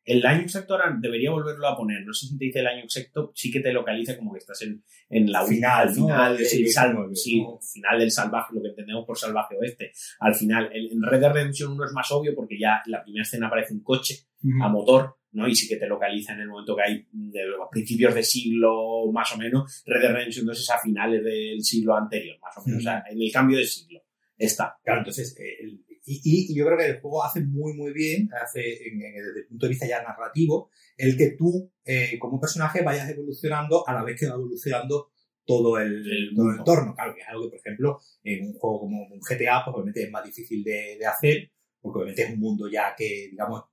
[0.06, 2.04] El año exacto ahora debería volverlo a poner.
[2.06, 4.62] No sé si te dice el año exacto, sí que te localiza como que estás
[4.64, 7.58] en, en la Final, final, Sí, el sal- como que- sí, ¿no?
[7.62, 9.92] final del salvaje, lo que entendemos por salvaje oeste.
[10.20, 13.22] Al final, en Red Dead Redemption 1 es más obvio porque ya en la primera
[13.24, 14.16] escena aparece un coche
[14.62, 15.48] a motor, ¿no?
[15.48, 19.12] Y sí que te localiza en el momento que hay de los principios de siglo,
[19.12, 19.84] más o menos.
[19.86, 22.82] Red Dead Redemption 2 es a finales del siglo anterior, más o menos.
[22.82, 24.02] O sea, en el cambio de siglo.
[24.38, 24.78] Está.
[24.84, 29.02] Claro, entonces, el- y, yo creo que el juego hace muy, muy bien, hace en-
[29.02, 33.10] en- desde el punto de vista ya narrativo, el que tú, eh, como personaje, vayas
[33.10, 35.12] evolucionando a la vez que va evolucionando
[35.46, 36.94] todo el, El todo el entorno.
[36.96, 40.04] Claro, que es algo que, por ejemplo, en un juego como un GTA, pues obviamente
[40.04, 41.52] es más difícil de, de hacer,
[41.82, 43.64] porque obviamente es un mundo ya que, digamos,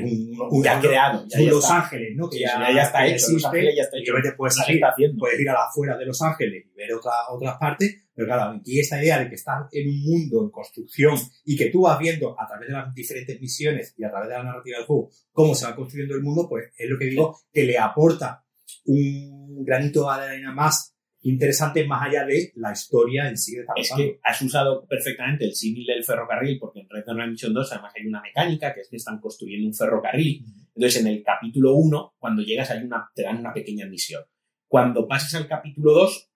[0.00, 1.26] es un, un- Ya un- creado.
[1.28, 1.76] Ya, un ya Los está.
[1.82, 2.28] Ángeles, ¿no?
[2.30, 3.12] Que ya, ya, está hecho.
[3.14, 4.12] Los existe, Ángeles ya está y hecho.
[4.12, 4.80] obviamente puedes salir
[5.18, 8.58] puedes ir a la afuera de Los Ángeles y ver otra, otras partes, pero claro,
[8.58, 11.98] aquí esta idea de que estás en un mundo en construcción y que tú vas
[11.98, 15.10] viendo a través de las diferentes misiones y a través de la narrativa del juego
[15.32, 18.44] cómo se va construyendo el mundo, pues es lo que digo, que le aporta
[18.86, 20.93] un granito de arena más
[21.24, 25.54] interesante más allá de la historia en sí de Es que has usado perfectamente el
[25.54, 28.88] símil del ferrocarril, porque en Red Dead Redemption 2 además hay una mecánica que es
[28.88, 30.44] que están construyendo un ferrocarril.
[30.74, 34.22] Entonces, en el capítulo 1, cuando llegas, hay una, te dan una pequeña misión.
[34.68, 36.30] Cuando pasas al capítulo 2,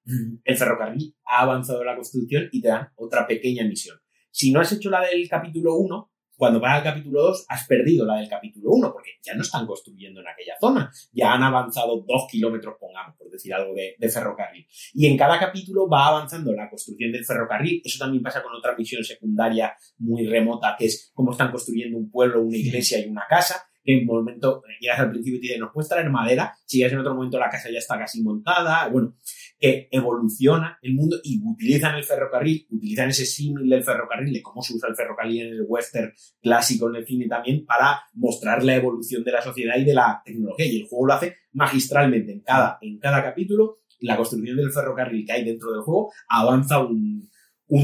[0.45, 3.99] el ferrocarril ha avanzado en la construcción y te dan otra pequeña misión.
[4.31, 8.07] Si no has hecho la del capítulo 1, cuando vas al capítulo 2 has perdido
[8.07, 12.05] la del capítulo 1, porque ya no están construyendo en aquella zona, ya han avanzado
[12.07, 14.65] dos kilómetros, pongamos, por decir algo de, ferrocarril.
[14.95, 18.77] Y en cada capítulo va avanzando la construcción del ferrocarril, eso también pasa con otra
[18.77, 23.25] misión secundaria muy remota, que es cómo están construyendo un pueblo, una iglesia y una
[23.29, 26.55] casa, que en un momento llegas al principio y te dicen, nos puedes traer madera,
[26.65, 29.17] si llegas en otro momento la casa ya está casi montada, bueno,
[29.59, 34.63] que evoluciona el mundo y utilizan el ferrocarril, utilizan ese símil del ferrocarril, de cómo
[34.63, 38.77] se usa el ferrocarril en el western clásico en el cine también, para mostrar la
[38.77, 40.67] evolución de la sociedad y de la tecnología.
[40.67, 43.81] Y el juego lo hace magistralmente en cada, en cada capítulo.
[44.01, 47.29] La construcción del ferrocarril que hay dentro del juego avanza un,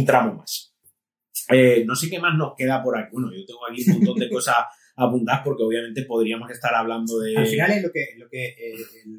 [0.06, 0.72] tramo más.
[1.50, 3.08] Eh, no sé qué más nos queda por aquí.
[3.12, 4.56] Bueno, yo tengo aquí un montón de cosas
[4.96, 7.36] apuntadas porque obviamente podríamos estar hablando de...
[7.36, 8.76] Al final es lo que, lo que, eh,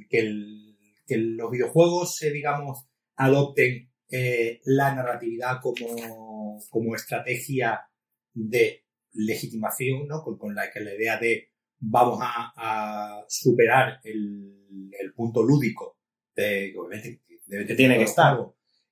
[0.10, 0.65] que el
[1.06, 7.82] que los videojuegos, eh, digamos, adopten eh, la narratividad como, como, estrategia
[8.34, 10.23] de legitimación, ¿no?
[10.23, 11.49] Con, la que la idea de
[11.80, 15.98] vamos a, superar el, el, punto lúdico
[16.36, 18.38] de, que obviamente debe, tiene que estar.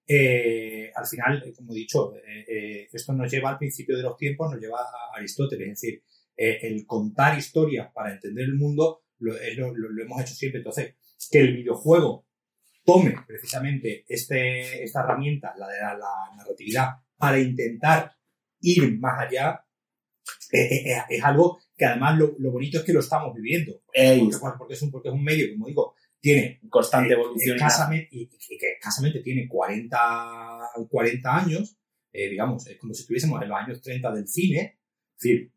[0.06, 2.14] Eh, al final, como he dicho,
[2.92, 6.04] esto nos lleva al principio de los tiempos, nos lleva a Aristóteles, es decir,
[6.36, 9.34] el contar historias para entender el mundo lo,
[9.74, 10.60] lo, hemos hecho siempre.
[10.60, 10.96] Entonces,
[11.30, 12.26] que el videojuego
[12.84, 18.16] tome precisamente este, esta herramienta, la de la, narratividad, para intentar
[18.62, 19.66] ir más allá,
[20.52, 23.82] eh, eh, eh, es algo que además lo, bonito es que lo estamos viviendo.
[23.86, 27.58] Porque, es un, porque es un medio, como digo, tiene constante evolución
[28.12, 28.28] y,
[28.58, 30.00] que escasamente tiene 40,
[30.90, 31.78] 40 años,
[32.12, 34.80] digamos, es como si estuviésemos en los años 30 del cine,
[35.18, 35.52] es decir,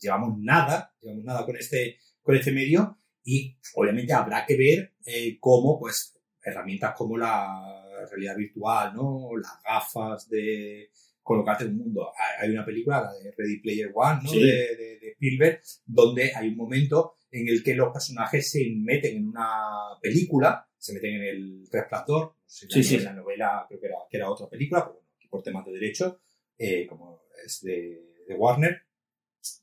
[0.00, 5.38] llevamos nada, llevamos nada con este, con este medio y obviamente habrá que ver eh,
[5.38, 7.80] cómo, pues, herramientas como la
[8.10, 9.30] realidad virtual, ¿no?
[9.36, 10.90] Las gafas de
[11.22, 12.10] colocarte en un mundo.
[12.40, 14.32] Hay una película, la de Ready Player One, ¿no?
[14.32, 19.28] De, de, Spielberg, donde hay un momento en el que los personajes se meten en
[19.28, 22.96] una película, se meten en el resplandor, sí, sí.
[22.96, 25.72] en la novela creo que era, que era otra película, pero bueno, por temas de
[25.72, 26.20] derecho,
[26.58, 28.82] eh, como es de, de Warner,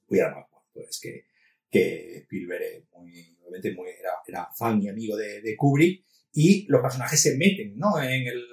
[0.05, 1.25] cuidado más, pues que,
[1.69, 3.87] que Spielberg es muy obviamente muy,
[4.27, 6.03] era, fan y amigo de, Kubrick,
[6.33, 8.01] y los personajes se meten ¿no?
[8.01, 8.43] en, el,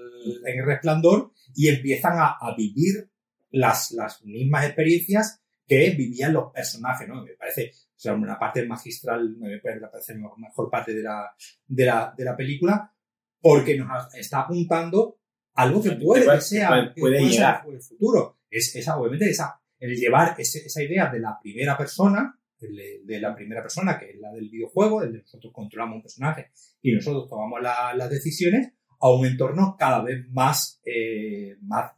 [0.47, 3.11] en el resplandor y empiezan a, a vivir
[3.51, 7.25] las, las, mismas experiencias que vivían los personajes, ¿no?
[7.25, 11.35] Me parece o sea, una parte magistral, me parece la mejor parte de la,
[11.67, 12.93] de la, de la película,
[13.41, 15.19] porque nos está apuntando
[15.55, 17.65] algo que puede que sea, puede, llegar.
[17.71, 18.41] el futuro.
[18.51, 22.39] Es, esa, obviamente, esa, el llevar esa idea de la primera persona
[22.69, 26.51] de, la primera persona, que es la del videojuego, el de nosotros controlamos un personaje
[26.83, 31.93] y nosotros tomamos las decisiones, a un entorno cada vez más, eh, más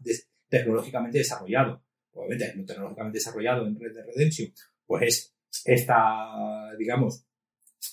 [0.48, 1.82] tecnológicamente desarrollado.
[2.12, 4.48] Obviamente, lo tecnológicamente desarrollado en Red de Redemption,
[4.86, 5.34] pues es
[5.64, 7.24] esta, digamos,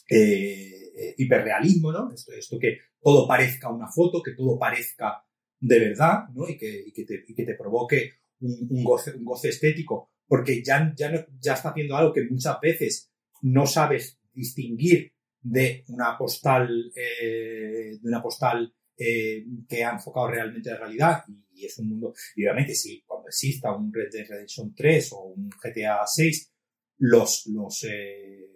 [0.09, 2.11] eh, hiperrealismo, ¿no?
[2.11, 5.23] Esto, esto que todo parezca una foto, que todo parezca
[5.59, 6.47] de verdad, ¿no?
[6.47, 10.12] Y que, y que, te, y que te provoque un, un, goce, un goce estético
[10.27, 15.83] porque ya, ya, no, ya está haciendo algo que muchas veces no sabes distinguir de
[15.89, 21.77] una postal, eh, de una postal eh, que ha enfocado realmente la realidad y, es
[21.77, 26.05] un mundo, y obviamente si cuando exista un Red Dead Redemption 3 o un GTA
[26.05, 26.51] 6,
[26.99, 28.49] los, los, eh,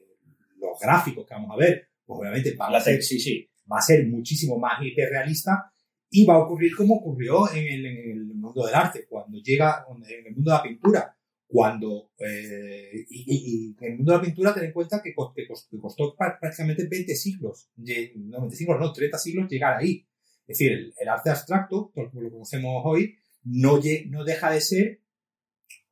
[0.58, 3.50] los gráficos que vamos a ver, pues obviamente van a ser, sí, sí.
[3.72, 5.72] va a ser muchísimo más hiperrealista
[6.10, 9.86] y va a ocurrir como ocurrió en el, en el mundo del arte, cuando llega,
[9.90, 11.17] en el mundo de la pintura,
[11.48, 16.88] cuando, eh, y, en el mundo de la pintura ten en cuenta que, costó, prácticamente
[16.90, 20.06] 20 siglos, no 20 siglos, no, 30 siglos llegar ahí.
[20.46, 23.80] Es decir, el, arte abstracto, como lo conocemos hoy, no,
[24.10, 25.02] no deja de ser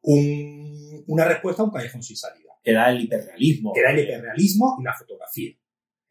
[0.02, 2.52] un, una respuesta a un callejón sin salida.
[2.62, 3.74] Que da el hiperrealismo.
[3.74, 5.52] Que da el hiperrealismo y la fotografía.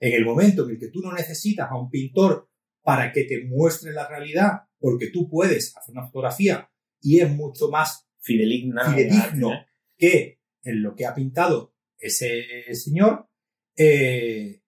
[0.00, 2.48] En el momento en el que tú no necesitas a un pintor
[2.82, 7.68] para que te muestre la realidad, porque tú puedes hacer una fotografía y es mucho
[7.68, 9.50] más fidedigno
[9.96, 13.28] que en lo que ha pintado ese señor,
[13.76, 14.60] eh,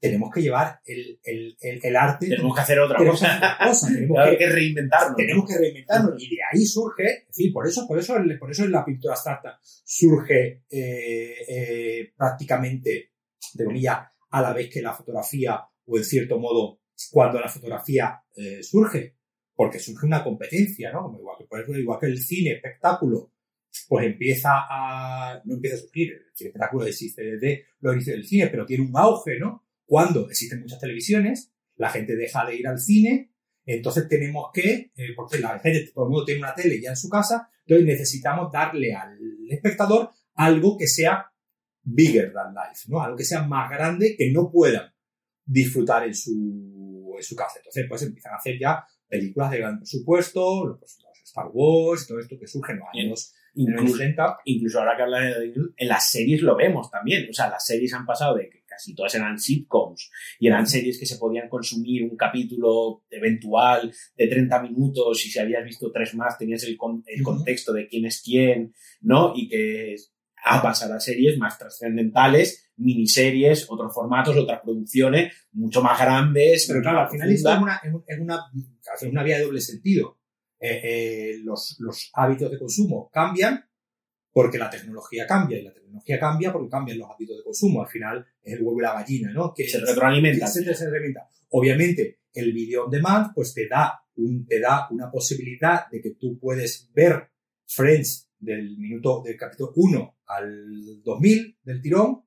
[0.00, 2.28] tenemos que llevar el, el, el, arte.
[2.28, 3.58] Tenemos que hacer otra cosa.
[3.86, 5.16] tenemos que, que, reinventarlo.
[5.16, 6.14] Tenemos que reinventarlo.
[6.16, 9.14] Y de ahí surge, es decir, por eso, por eso, por eso en la pintura
[9.14, 13.12] abstracta surge eh, eh, prácticamente,
[13.54, 13.98] de comillas,
[14.30, 16.80] a la vez que la fotografía, o en cierto modo,
[17.10, 19.16] cuando la fotografía eh, surge,
[19.58, 21.02] porque surge una competencia, ¿no?
[21.02, 23.32] Como igual, que, por ejemplo, igual que el cine, espectáculo,
[23.88, 28.46] pues empieza a, no empieza a surgir, el espectáculo existe desde los inicios del cine,
[28.46, 29.66] pero tiene un auge, ¿no?
[29.84, 33.32] Cuando existen muchas televisiones, la gente deja de ir al cine,
[33.66, 36.96] entonces tenemos que, eh, porque la gente, todo el mundo tiene una tele ya en
[36.96, 39.18] su casa, entonces necesitamos darle al
[39.50, 41.32] espectador algo que sea
[41.82, 43.02] bigger than life, ¿no?
[43.02, 44.88] Algo que sea más grande que no puedan
[45.44, 47.54] disfrutar en su, en su casa.
[47.56, 52.20] Entonces, pues empiezan a hacer ya películas de gran presupuesto, los, los Star Wars, todo
[52.20, 54.04] esto que surge en los años Incluso,
[54.44, 57.28] incluso ahora que hablas de en las series lo vemos también.
[57.28, 60.96] O sea, las series han pasado de que casi todas eran sitcoms y eran series
[60.96, 66.14] que se podían consumir un capítulo eventual de 30 minutos y si habías visto tres
[66.14, 69.32] más tenías el, con, el contexto de quién es quién, ¿no?
[69.34, 69.96] Y que
[70.44, 76.66] a pasar a series más trascendentales, miniseries, otros formatos, otras producciones mucho más grandes.
[76.66, 78.40] Pero claro, al final es una, es una,
[78.94, 80.18] es una vía de doble sentido
[80.60, 83.64] eh, eh, los, los, hábitos de consumo cambian
[84.32, 87.82] porque la tecnología cambia y la tecnología cambia porque cambian los hábitos de consumo.
[87.82, 89.54] Al final es el huevo y la gallina, ¿no?
[89.54, 90.46] Que se retroalimenta.
[90.48, 91.28] Se, retroalimenta.
[91.50, 96.10] Obviamente, el video on demand pues te da, un, te da una posibilidad de que
[96.14, 97.30] tú puedes ver
[97.66, 102.22] Friends del minuto del capítulo 1 al 2000 del tirón.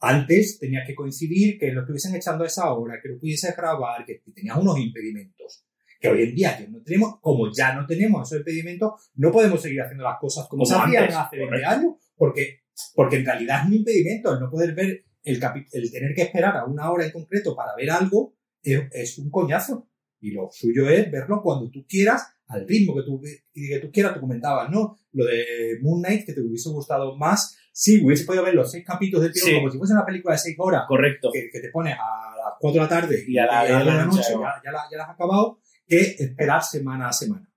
[0.00, 4.04] Antes tenía que coincidir que lo estuviesen echando a esa hora, que lo pudiese grabar,
[4.04, 5.64] que tenías unos impedimentos
[6.04, 9.62] que hoy en día ya no tenemos, como ya no tenemos esos impedimentos, no podemos
[9.62, 12.64] seguir haciendo las cosas como, se hacían hace 20 años, porque,
[12.94, 15.40] porque en realidad es un impedimento el no poder ver, el,
[15.72, 19.88] el tener que esperar a una hora en concreto para ver algo, es, un coñazo.
[20.20, 23.20] Y lo suyo es verlo cuando tú quieras, al ritmo que tú,
[23.52, 24.14] que tú quieras.
[24.14, 24.96] Tú comentabas, ¿no?
[25.12, 27.56] Lo de Moon Knight, que te hubiese gustado más.
[27.72, 30.38] Sí, hubiese podido ver los seis capítulos del tiro como si fuese una película de
[30.38, 30.84] seis horas.
[30.86, 31.30] Correcto.
[31.32, 34.72] Que, te pones a las cuatro de la tarde y a, la, noche ya, ya,
[34.72, 37.50] la, ya has acabado que esperar semana a semana.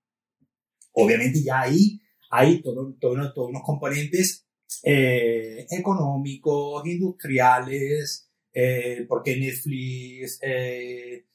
[0.92, 2.00] Obviamente ya ahí
[2.30, 4.46] hay todos todo, todo unos componentes
[4.82, 11.26] eh, económicos, industriales, eh, porque Netflix, eh,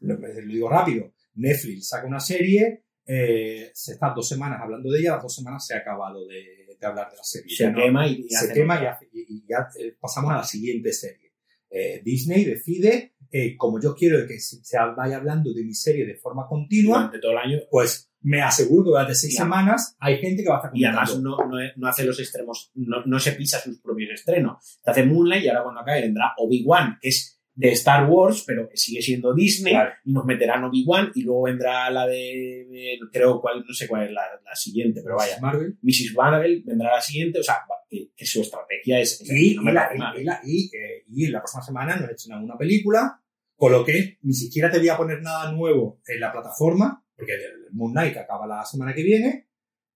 [0.00, 5.22] lo, digo rápido, Netflix saca una serie, se está dos semanas hablando de ella, las
[5.22, 7.56] dos semanas se ha acabado de, hablar de la serie.
[7.56, 8.80] Se quema y, se quema
[9.12, 9.68] y, ya
[10.00, 11.32] pasamos a la siguiente serie.
[12.02, 14.58] Disney decide eh, como yo quiero que se
[14.96, 18.84] vaya hablando de mi serie de forma continua, durante todo el año, pues me aseguro
[18.84, 21.36] que durante seis semanas hay gente que va a estar Y además no,
[21.76, 24.80] no, hace los extremos, no, no, se pisa sus propios estrenos.
[24.82, 28.68] Te hace Moonlight y ahora cuando acabe vendrá Obi-Wan, que es de Star Wars, pero
[28.68, 29.74] que sigue siendo Disney,
[30.04, 34.12] y nos meterán Obi-Wan, y luego vendrá la de, creo, cuál, no sé cuál es
[34.12, 35.38] la, la siguiente, pero vaya.
[35.40, 35.78] Marvel.
[35.80, 36.14] Mrs.
[36.14, 37.56] Marvel vendrá la siguiente, o sea,
[37.88, 39.22] que, su estrategia es...
[39.24, 43.22] y, la, y, eh, y, en la próxima semana nos echan una película,
[43.56, 47.36] con lo que ni siquiera te voy a poner nada nuevo en la plataforma, porque
[47.36, 49.48] el Moon Knight acaba la semana que viene,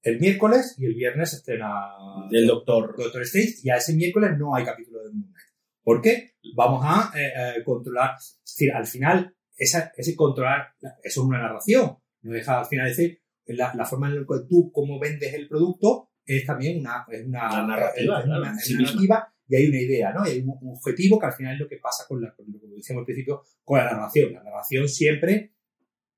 [0.03, 1.91] el miércoles, y el viernes estrena...
[2.31, 2.95] El Doctor.
[2.97, 5.50] Doctor Strange, y a ese miércoles no hay capítulo de Moon Knight.
[5.83, 6.35] ¿Por qué?
[6.55, 11.39] Vamos a eh, eh, controlar, es decir, al final, esa, ese controlar, eso es una
[11.39, 15.33] narración, no deja al final decir, la, la forma en la que tú, cómo vendes
[15.35, 20.27] el producto, es también una, es una, narrativa, una, narrativa y hay una idea, ¿no?
[20.27, 22.67] Y hay un, objetivo que al final es lo que pasa con, la, lo que
[22.77, 24.33] decíamos al principio, con la narración.
[24.33, 25.55] La narración siempre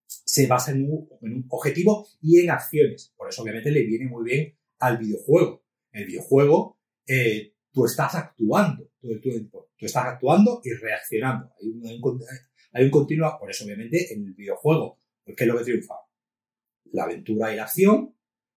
[0.07, 3.15] se basa en un, en un, objetivo y en acciones.
[3.17, 5.65] Por eso, obviamente, le viene muy bien al videojuego.
[5.93, 9.69] El videojuego, eh, tú estás actuando todo el tiempo.
[9.77, 11.53] Tú estás actuando y reaccionando.
[11.61, 12.21] Hay un,
[12.73, 15.95] hay un continuo, por eso, obviamente, en el videojuego, ¿qué es lo que triunfa?
[16.93, 18.15] La aventura y la acción,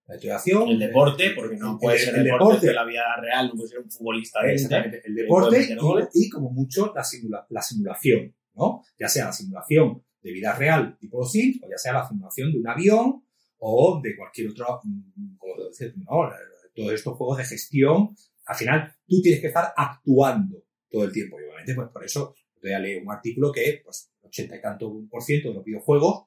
[0.07, 3.55] la acción, el deporte, porque no puede ser el deporte, de la vida real, no
[3.55, 5.67] puede ser un futbolista de Exactamente, el deporte
[6.13, 8.83] y, como mucho la, la simulación, ¿no?
[8.99, 12.51] Ya sea la simulación de vida real tipo los Sims, o ya sea la simulación
[12.51, 13.23] de un avión
[13.57, 16.29] o de cualquier otro, mm, como decir, ¿no?
[16.75, 18.15] Todos estos juegos de gestión,
[18.45, 21.39] al final tú tienes que estar actuando todo el tiempo.
[21.39, 25.05] Y obviamente, pues por eso voy a leer un artículo que, pues, 80 y tanto
[25.09, 26.25] por ciento de los videojuegos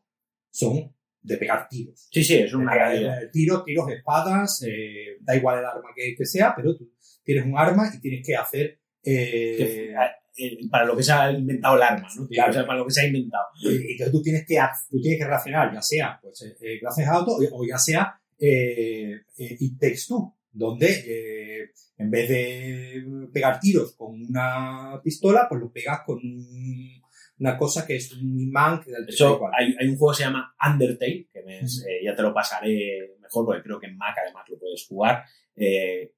[0.51, 2.09] son de pegar tiros.
[2.11, 6.25] Sí, sí, es una de tiros, tiros, espadas, eh, da igual el arma que, que,
[6.25, 6.93] sea, pero tú
[7.25, 8.81] tienes un arma y tienes que hacer...
[9.03, 9.95] Eh,
[10.41, 12.29] eh, para lo que se ha inventado el arma, ¿no?
[12.29, 12.51] Claro.
[12.51, 13.47] O sea, para lo que se ha inventado.
[13.61, 14.57] Y, entonces tú tienes que,
[14.89, 19.21] tú tienes que reaccionar, ya sea, pues, eh, gracias a auto, o ya sea, eh,
[19.37, 26.01] It Takes Two, donde en vez de pegar tiros con una pistola, pues lo pegas
[26.05, 26.99] con un
[27.39, 30.55] una cosa que es un imán que Eso, hay, hay, un juego que se llama
[30.67, 34.45] Undertale, que me, eh, ya te lo pasaré mejor porque creo que en Mac además
[34.49, 35.25] lo puedes jugar,
[35.55, 36.13] eh,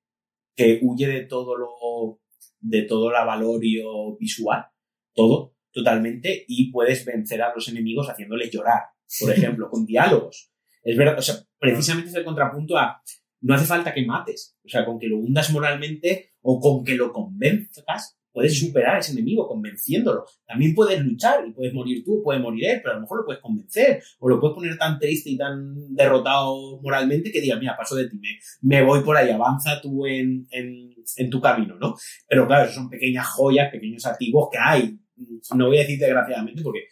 [0.55, 2.21] que huye de todo lo,
[2.61, 4.67] de todo el valorio visual,
[5.15, 8.85] todo, totalmente y puedes vencer a los enemigos haciéndoles llorar,
[9.21, 10.51] por ejemplo, con diálogos.
[10.83, 13.03] Es verdad, o sea, precisamente es el contrapunto a
[13.41, 16.95] no hace falta que mates, o sea, con que lo hundas moralmente o con que
[16.95, 20.25] lo convenzcas, puedes superar a ese enemigo convenciéndolo.
[20.47, 23.25] También puedes luchar y puedes morir tú, puede morir él, pero a lo mejor lo
[23.27, 27.77] puedes convencer o lo puedes poner tan triste y tan derrotado moralmente que diga, mira,
[27.77, 31.77] paso de ti, me, me voy por ahí, avanza tú en, en, en tu camino,
[31.77, 31.97] ¿no?
[32.29, 34.99] Pero claro, son pequeñas joyas, pequeños activos que hay.
[35.55, 36.85] No voy a decir desgraciadamente porque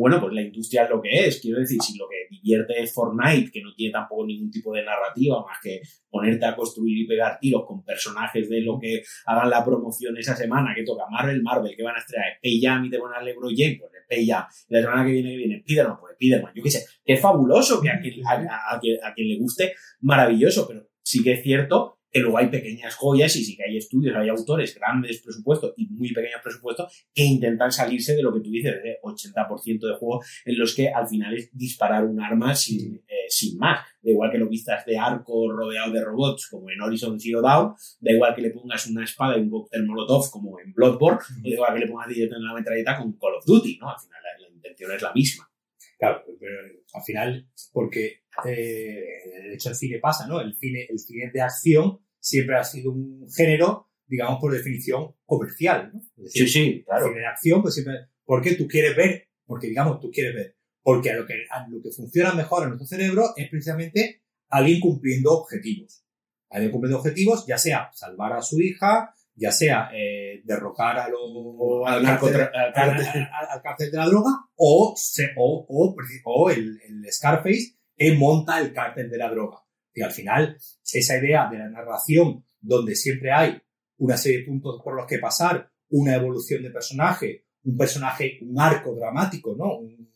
[0.00, 1.40] bueno, pues la industria es lo que es.
[1.42, 4.82] Quiero decir, si lo que divierte es Fortnite, que no tiene tampoco ningún tipo de
[4.82, 9.50] narrativa más que ponerte a construir y pegar tiros con personajes de lo que hagan
[9.50, 12.90] la promoción esa semana, que toca Marvel, Marvel, que van a estrenar Space Jam y
[12.90, 14.44] te van a LeBron James, pues Space Jam.
[14.70, 16.52] Y la semana que viene, que viene Spiderman, pues Spiderman.
[16.54, 20.88] Yo qué sé, que es fabuloso, que a quien, a, quien le guste, maravilloso, pero
[21.02, 24.28] sí que es cierto que luego hay pequeñas joyas y sí que hay estudios, hay
[24.28, 28.82] autores, grandes presupuestos y muy pequeños presupuestos que intentan salirse de lo que tú dices,
[28.82, 33.28] de 80% de juegos en los que al final es disparar un arma sin, eh,
[33.28, 33.86] sin más.
[34.02, 37.74] Da igual que lo vistas de arco rodeado de robots como en Horizon Zero Dawn,
[38.00, 41.42] da igual que le pongas una espada y un cóctel molotov como en Bloodborne, o
[41.42, 43.90] da igual que le pongas directamente una metralleta con Call of Duty, ¿no?
[43.90, 45.50] Al final la, la intención es la misma.
[45.98, 49.04] Claro, pero al final, porque eh,
[49.42, 50.40] de hecho el cine pasa, ¿no?
[50.40, 55.90] El cine, el cine de acción siempre ha sido un género, digamos, por definición comercial,
[55.92, 56.00] ¿no?
[56.16, 57.06] Es decir, Sí, sí, claro.
[57.06, 57.94] El cine de acción, pues siempre,
[58.24, 59.28] ¿por qué tú quieres ver?
[59.44, 60.56] Porque, digamos, tú quieres ver.
[60.82, 64.80] Porque a lo que, a lo que funciona mejor en nuestro cerebro es precisamente alguien
[64.80, 66.04] cumpliendo objetivos.
[66.48, 71.86] Alguien cumpliendo objetivos, ya sea salvar a su hija, ya sea eh, derrocar a lo,
[71.86, 73.22] al al, cárcel, al al, cárcel.
[73.32, 78.60] al- cárcel de la droga, o, se, o, o, o el, el Scarface que monta
[78.60, 79.58] el cártel de la droga.
[79.94, 80.56] Y al final,
[80.92, 83.60] esa idea de la narración, donde siempre hay
[83.98, 88.60] una serie de puntos por los que pasar, una evolución de personaje, un personaje, un
[88.60, 89.78] arco dramático, ¿no?
[89.78, 90.10] Un-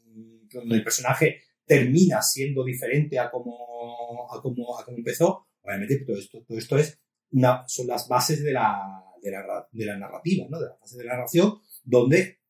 [0.52, 6.16] donde el personaje termina siendo diferente a como, a como, a como empezó, obviamente todo
[6.16, 7.00] esto, todo esto es
[7.32, 10.60] una, son las bases de la, de la, de la narrativa, ¿no?
[10.60, 12.40] De las bases de la narración, donde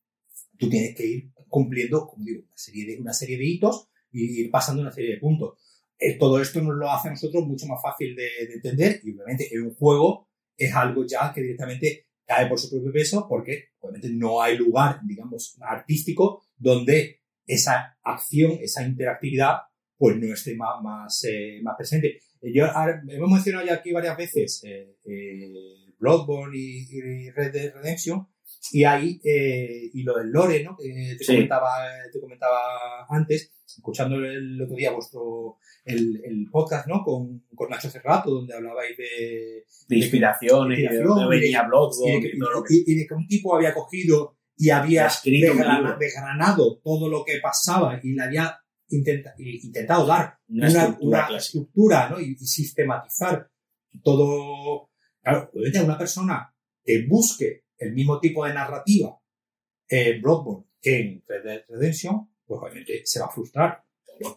[0.57, 4.41] tú tienes que ir cumpliendo, como digo, una serie de, una serie de hitos y
[4.41, 5.57] ir pasando una serie de puntos.
[5.97, 9.11] Eh, todo esto nos lo hace a nosotros mucho más fácil de, de entender y
[9.13, 10.27] obviamente en un juego
[10.57, 14.99] es algo ya que directamente cae por su propio peso porque obviamente no hay lugar,
[15.05, 19.57] digamos, artístico donde esa acción, esa interactividad,
[19.97, 22.19] pues no esté más, más, eh, más presente.
[22.41, 27.51] Eh, Yo, ahora, hemos mencionado ya aquí varias veces eh, eh, Bloodborne y, y Red
[27.51, 28.27] Dead Redemption
[28.71, 30.75] y ahí, eh, y lo del lore, ¿no?
[30.77, 31.33] Que te, Sí.
[31.33, 31.69] comentaba,
[32.11, 37.03] te comentaba antes, escuchando el otro día vuestro, el, el podcast, ¿no?
[37.03, 40.85] Con, con Nacho Cerrato, donde hablabais de, De inspiración, y de y
[42.95, 45.97] de que, un tipo había cogido y había Escrito un desgrana- libro.
[45.99, 48.57] desgranado todo lo que pasaba y le había
[48.89, 52.19] intenta- intentado dar Una una, estructura una estructura ¿no?
[52.19, 53.47] y, y sistematizar
[54.03, 54.89] todo.
[55.25, 59.19] Claro, obviamente una persona que busque el mismo tipo de narrativa
[59.89, 63.83] en Bloodborne que en Red Dead Redemption, pues obviamente se va a frustrar.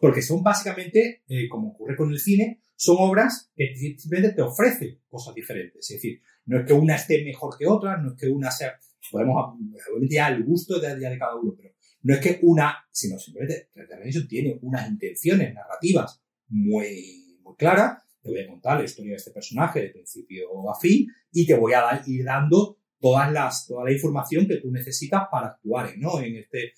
[0.01, 4.99] Porque son básicamente, eh, como ocurre con el cine, son obras que simplemente te ofrecen
[5.09, 5.91] cosas diferentes.
[5.91, 8.81] Es decir, no es que una esté mejor que otra, no es que una sea.
[9.11, 9.55] Podemos,
[9.91, 13.69] obviamente, ya el gusto de, de cada uno, pero no es que una, sino simplemente
[13.75, 18.03] Red Dead Redemption tiene unas intenciones narrativas muy, muy claras.
[18.29, 21.55] Te voy a contar la historia de este personaje de principio a fin y te
[21.55, 25.97] voy a dar, ir dando todas las, toda la información que tú necesitas para actuar
[25.97, 26.21] ¿no?
[26.21, 26.73] en este.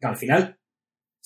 [0.00, 0.58] al final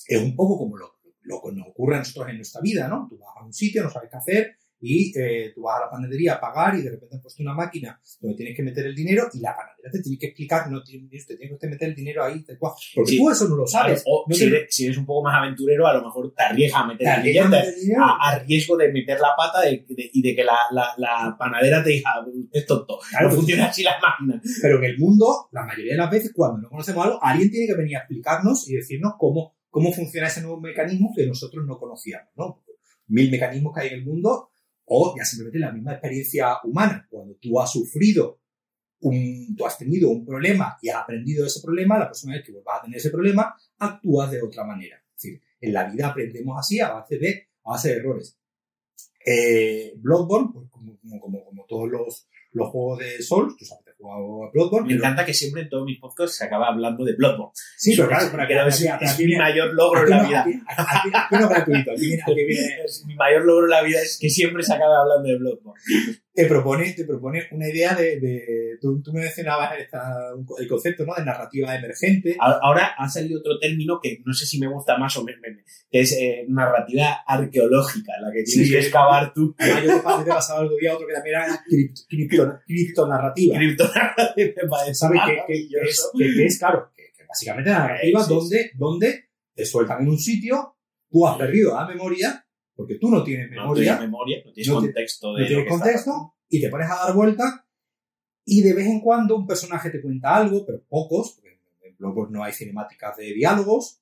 [0.05, 3.07] es un poco como lo, lo que nos ocurre a nosotros en nuestra vida, ¿no?
[3.09, 5.89] Tú vas a un sitio, no sabes qué hacer y eh, tú vas a la
[5.89, 8.95] panadería a pagar y de repente han puesto una máquina donde tienes que meter el
[8.95, 11.95] dinero y la panadera te tiene que explicar, no tiene, usted tiene que meter el
[11.95, 12.73] dinero ahí, tal cual.
[12.93, 13.17] Porque Sí.
[13.17, 14.03] tú eso no lo sabes.
[14.05, 16.43] O No si, te- eres, si eres un poco más aventurero, a lo mejor te
[16.43, 20.09] arriesgas a meter te el billete a, a riesgo de meter la pata de- de-
[20.13, 22.11] y de que la, la, la panadera te diga,
[22.51, 22.99] es tonto.
[23.09, 24.41] Claro, no pues- funciona así las máquinas.
[24.61, 27.65] Pero en el mundo, la mayoría de las veces, cuando no conocemos algo, alguien tiene
[27.67, 31.77] que venir a explicarnos y decirnos cómo, cómo funciona ese nuevo mecanismo que nosotros no
[31.79, 32.63] conocíamos, ¿no?
[33.07, 34.49] Mil mecanismos que hay en el mundo,
[34.89, 37.07] o ya simplemente la misma experiencia humana.
[37.09, 38.39] Cuando tú has sufrido,
[39.01, 42.51] un, tú has tenido un problema y has aprendido ese problema, la próxima vez que
[42.51, 44.97] vuelvas a tener ese problema, actúas de otra manera.
[44.97, 48.37] Es decir, en la vida aprendemos así a base de, a base de errores.
[49.25, 54.43] Eh, Bloodborne, pues como, como, como, todos los, los juegos de Souls, que he jugado
[54.45, 54.87] a Bloodborne.
[54.87, 57.51] Me encanta que siempre en todos mis podcasts se acaba hablando de Bloodborne.
[57.77, 60.45] Sí, pero claro, Creo que es, mi mayor logro en la vida.
[60.67, 61.91] aquí- no gratuito,
[62.85, 65.81] Es mi mayor logro en la vida es que siempre se acaba hablando de Bloodborne.
[66.37, 71.03] Te propone, te propone una idea de, de tú, tú, me mencionabas esta, el concepto
[71.03, 71.15] ¿no?
[71.15, 72.37] de narrativa emergente.
[72.39, 75.41] Ahora ha salido otro término que no sé si me gusta más o menos,
[75.89, 79.55] que es eh, narrativa arqueológica, la que tienes sí, que excavar tú.
[79.57, 81.65] Ah, yo te, te pasaba algún día otro que también era
[82.07, 83.57] cripto, criptonarrativa.
[83.57, 85.21] Criptonarrativa, parece ¿Sabes?
[85.25, 89.65] Que, que, que, es, que, es, claro, que, básicamente la narrativa sí, donde, donde te
[89.65, 90.75] sueltan en un sitio,
[91.09, 92.46] tú has perdido la memoria
[92.77, 93.67] porque tú no tienes memoria.
[93.67, 95.33] No tienes memoria, no tienes no contexto.
[95.33, 97.67] De no tienes contexto y te pones a dar vuelta
[98.49, 102.31] y de vez en cuando un personaje te cuenta algo, pero pocos, porque en Blogos
[102.31, 104.01] no hay cinemáticas de diálogos.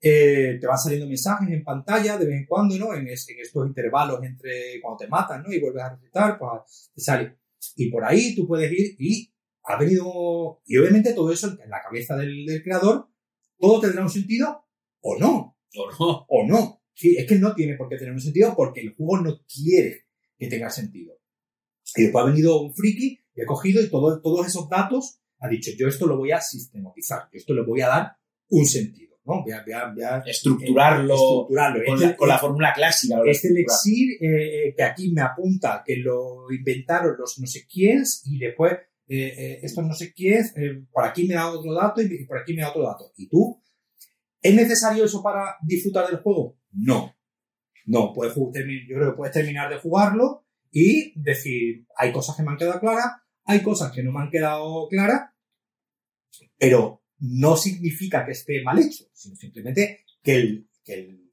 [0.00, 2.94] Eh, te van saliendo mensajes en pantalla de vez en cuando, ¿no?
[2.94, 5.52] En, es, en, estos intervalos entre cuando te matan, ¿no?
[5.52, 7.36] Y vuelves a recitar, pues te sale.
[7.76, 9.30] Y por ahí tú puedes ir y
[9.64, 10.62] ha venido.
[10.64, 13.08] Y obviamente todo eso en la cabeza del, del creador,
[13.58, 14.64] todo tendrá un sentido
[15.00, 15.58] o no.
[15.76, 16.26] O no.
[16.28, 16.81] O no.
[17.02, 20.04] Sí, es que no tiene por qué tener un sentido porque el juego no quiere
[20.38, 21.18] que tenga sentido.
[21.96, 25.48] Y después ha venido un friki y ha cogido y todo, todos esos datos ha
[25.48, 28.12] dicho, yo esto lo voy a sistematizar, yo esto le voy a dar
[28.50, 29.42] un sentido, ¿no?
[29.42, 31.84] Voy a, voy a, voy a estructurarlo, estructurarlo.
[31.84, 33.16] Con, la, con la fórmula clásica.
[33.26, 38.38] Este elixir eh, que aquí me apunta que lo inventaron los no sé quiénes y
[38.38, 38.74] después
[39.08, 40.54] eh, eh, estos no sé quiénes,
[40.92, 43.12] por aquí me da otro dato y por aquí me da otro dato.
[43.16, 43.60] ¿Y tú?
[44.42, 46.58] ¿Es necesario eso para disfrutar del juego?
[46.72, 47.14] No.
[47.86, 52.50] No, puedes, yo creo que puedes terminar de jugarlo y decir, hay cosas que me
[52.50, 53.06] han quedado claras,
[53.44, 55.30] hay cosas que no me han quedado claras,
[56.58, 60.68] pero no significa que esté mal hecho, sino simplemente que el,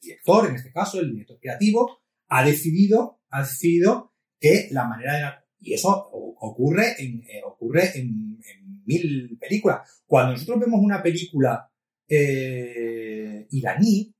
[0.01, 5.21] director, en este caso, el director creativo, ha decidido, ha decidido que la manera de
[5.21, 8.39] la, y eso ocurre eh, ocurre en,
[8.85, 10.01] mil películas.
[10.07, 11.69] Cuando nosotros vemos una película
[12.09, 14.13] eh, iraní,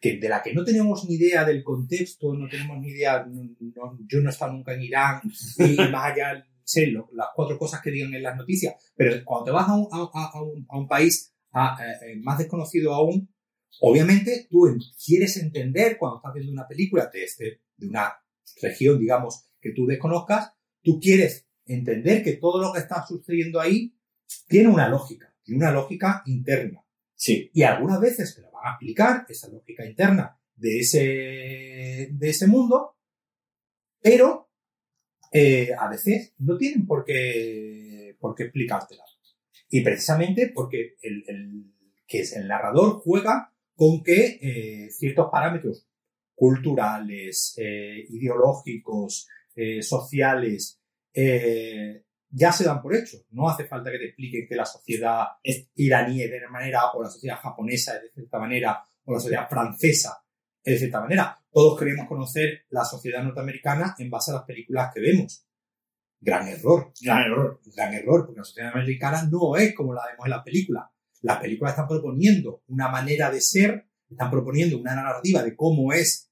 [0.00, 3.98] que de la que no tenemos ni idea del contexto, no tenemos ni idea, no,
[4.08, 5.20] yo no he estado nunca en Irán,
[5.58, 9.46] y más allá sé lo, las cuatro cosas que digan en las noticias, pero cuando
[9.46, 13.28] te vas a un, a, a un, a un país eh, más desconocido aún,
[13.80, 14.68] obviamente tú
[15.04, 18.14] quieres entender cuando estás viendo una película de, este, de una
[18.62, 23.94] región, digamos, que tú desconozcas, tú quieres entender que todo lo que está sucediendo ahí
[24.48, 26.84] tiene una lógica, tiene una lógica interna.
[27.20, 27.50] Sí.
[27.52, 32.46] Y algunas veces te la van a explicar, esa lógica interna de ese, de ese
[32.46, 32.96] mundo,
[34.00, 34.48] pero
[35.30, 39.04] eh, a veces no tienen por qué, por qué explicártela.
[39.68, 41.74] Y precisamente porque el, el,
[42.06, 45.86] que es el narrador juega con que eh, ciertos parámetros
[46.34, 49.28] culturales, eh, ideológicos,
[49.82, 50.80] sociales,
[52.30, 53.18] ya se dan por hecho.
[53.30, 55.24] No hace falta que te expliquen que la sociedad
[55.74, 59.20] iraní es de una manera, o la sociedad japonesa es de cierta manera, o la
[59.20, 60.24] sociedad francesa
[60.62, 61.38] es de cierta manera.
[61.50, 65.44] Todos queremos conocer la sociedad norteamericana en base a las películas que vemos.
[66.20, 66.92] Gran error.
[67.00, 67.60] Gran error.
[67.74, 70.84] Gran error, porque la sociedad americana no es como la vemos en las películas.
[71.22, 76.30] Las películas están proponiendo una manera de ser, están proponiendo una narrativa de cómo es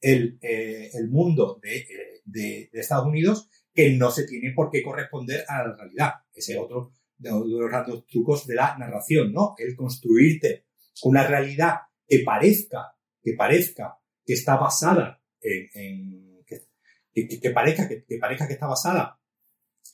[0.00, 1.86] el, eh, el mundo de,
[2.24, 6.12] de, de Estados Unidos que no se tiene por qué corresponder a la realidad.
[6.32, 9.54] Ese es otro de los grandes trucos de la narración, ¿no?
[9.56, 10.66] El construirte
[11.04, 11.76] una realidad
[12.06, 19.20] que parezca, que parezca que está basada en, que, parezca que parezca que está basada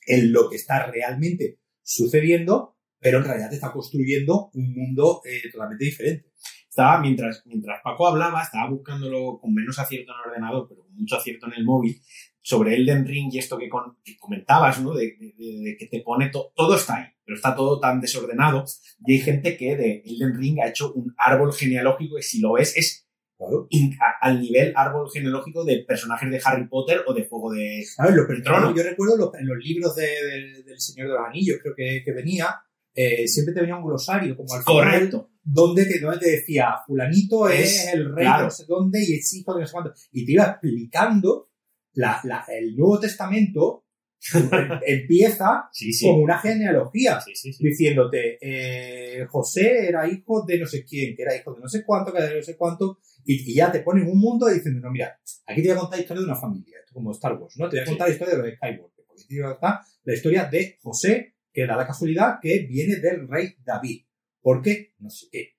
[0.07, 5.49] en lo que está realmente sucediendo, pero en realidad te está construyendo un mundo eh,
[5.51, 6.31] totalmente diferente.
[6.67, 10.95] Estaba, mientras, mientras Paco hablaba, estaba buscándolo con menos acierto en el ordenador, pero con
[10.95, 11.99] mucho acierto en el móvil,
[12.41, 14.93] sobre Elden Ring y esto que, con, que comentabas, ¿no?
[14.93, 18.65] De, de, de, que te pone to, todo está ahí, pero está todo tan desordenado.
[19.05, 22.53] Y hay gente que de Elden Ring ha hecho un árbol genealógico que si lo
[22.53, 23.05] ves es
[23.39, 23.67] Claro.
[23.69, 27.85] in, a, al nivel árbol genealógico de personajes de Harry Potter o de Juego de
[27.85, 28.13] ¿Sabes?
[28.13, 28.75] Lo, Trono.
[28.75, 32.01] Yo recuerdo los, en los libros de, de, del Señor de los Anillos, creo que,
[32.03, 32.53] que venía,
[32.93, 35.29] eh, siempre te venía un glosario, como al final, Correcto.
[35.41, 38.43] donde te, donde te decía, fulanito es, Es, el rey claro.
[38.43, 39.93] no sé dónde y es hijo de no sé cuánto.
[40.11, 41.48] Y te iba explicando
[41.93, 43.85] la, la, el Nuevo Testamento
[44.85, 46.05] empieza Sí, sí.
[46.05, 51.35] como una genealogía, Sí, diciéndote, eh, José era hijo de no sé quién, que era
[51.35, 53.79] hijo de no sé cuánto, que era de no sé cuánto, y, y ya te
[53.79, 56.39] ponen un mundo diciendo, no, mira, aquí te voy a contar la historia de una
[56.39, 57.69] familia, esto como Star Wars, ¿no?
[57.69, 60.13] Te voy a contar la historia de los Skywalker, porque te voy a contar la
[60.13, 64.05] historia de José, que da la casualidad que viene del rey David.
[64.41, 64.93] ¿Por qué?
[64.99, 65.58] No sé qué.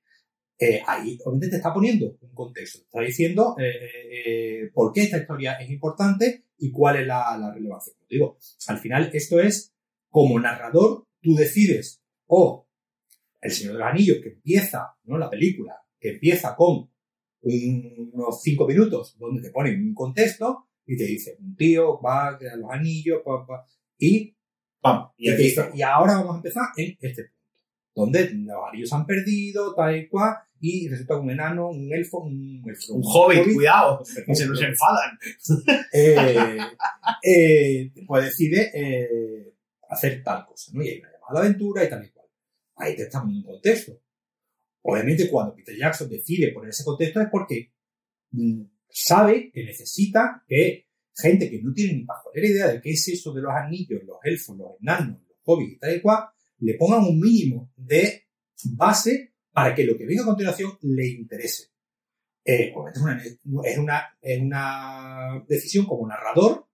[0.63, 3.73] Eh, ahí obviamente te está poniendo un contexto, te está diciendo eh,
[4.65, 7.95] eh, por qué esta historia es importante y cuál es la, la relevancia.
[7.95, 8.39] Como digo,
[8.69, 9.73] al final esto es
[10.11, 12.69] como narrador, tú decides o
[13.41, 15.17] El Señor de los Anillos que empieza, ¿no?
[15.17, 16.91] La película que empieza con
[17.43, 22.37] un- unos cinco minutos donde te ponen un contexto y te dice, un tío va,
[22.39, 23.65] crea los anillos, pa, pa,
[23.99, 24.37] y,
[24.83, 27.40] Pam, y y, te dice, y ahora vamos a empezar en este punto,
[28.01, 32.63] donde se han perdido, tal y cual, y resulta que un enano, un elfo, un,
[32.67, 35.19] elfo, Un hobbit, cuidado, que se nos enfadan.
[35.93, 36.59] eh,
[37.23, 39.55] eh, pues decide eh,
[39.89, 40.83] hacer tal cosa, ¿no?
[40.83, 42.27] Y hay una llamada a la aventura y tal y cual.
[42.77, 43.99] Ahí te está poniendo un contexto.
[44.83, 47.73] Obviamente, cuando Peter Jackson decide poner ese contexto es porque
[48.33, 53.09] mm, sabe que necesita que gente que no tiene ni pajolera idea de qué es
[53.09, 56.25] eso de los anillos, los elfos, los enanos, los hobbits y tal y cual,
[56.61, 58.25] le pongan un mínimo de
[58.77, 61.69] base para que lo que venga a continuación le interese.
[62.45, 66.67] Eh, obviamente es una, es, una, es una decisión como narrador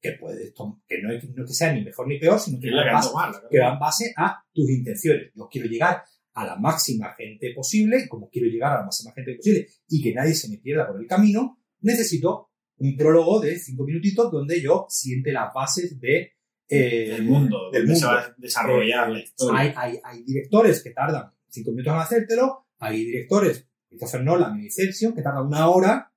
[0.00, 2.58] que puede tom- que no es, no es que sea ni mejor ni peor, sino
[2.58, 3.08] que va base-
[3.50, 5.30] que va en base a tus intenciones.
[5.34, 6.02] Yo quiero llegar
[6.34, 10.02] a la máxima gente posible, y como quiero llegar a la máxima gente posible y
[10.02, 14.60] que nadie se me pierda por el camino, necesito un prólogo de cinco minutitos donde
[14.60, 16.32] yo siente las bases de
[16.76, 18.20] eh, del mundo, del donde se mundo.
[18.20, 19.60] va a desarrollar Eh, la historia.
[19.60, 24.64] Hay, hay, hay directores que tardan cinco minutos en hacértelo, hay directores, Christopher Nolan en
[24.64, 26.12] Inception, que tardan una hora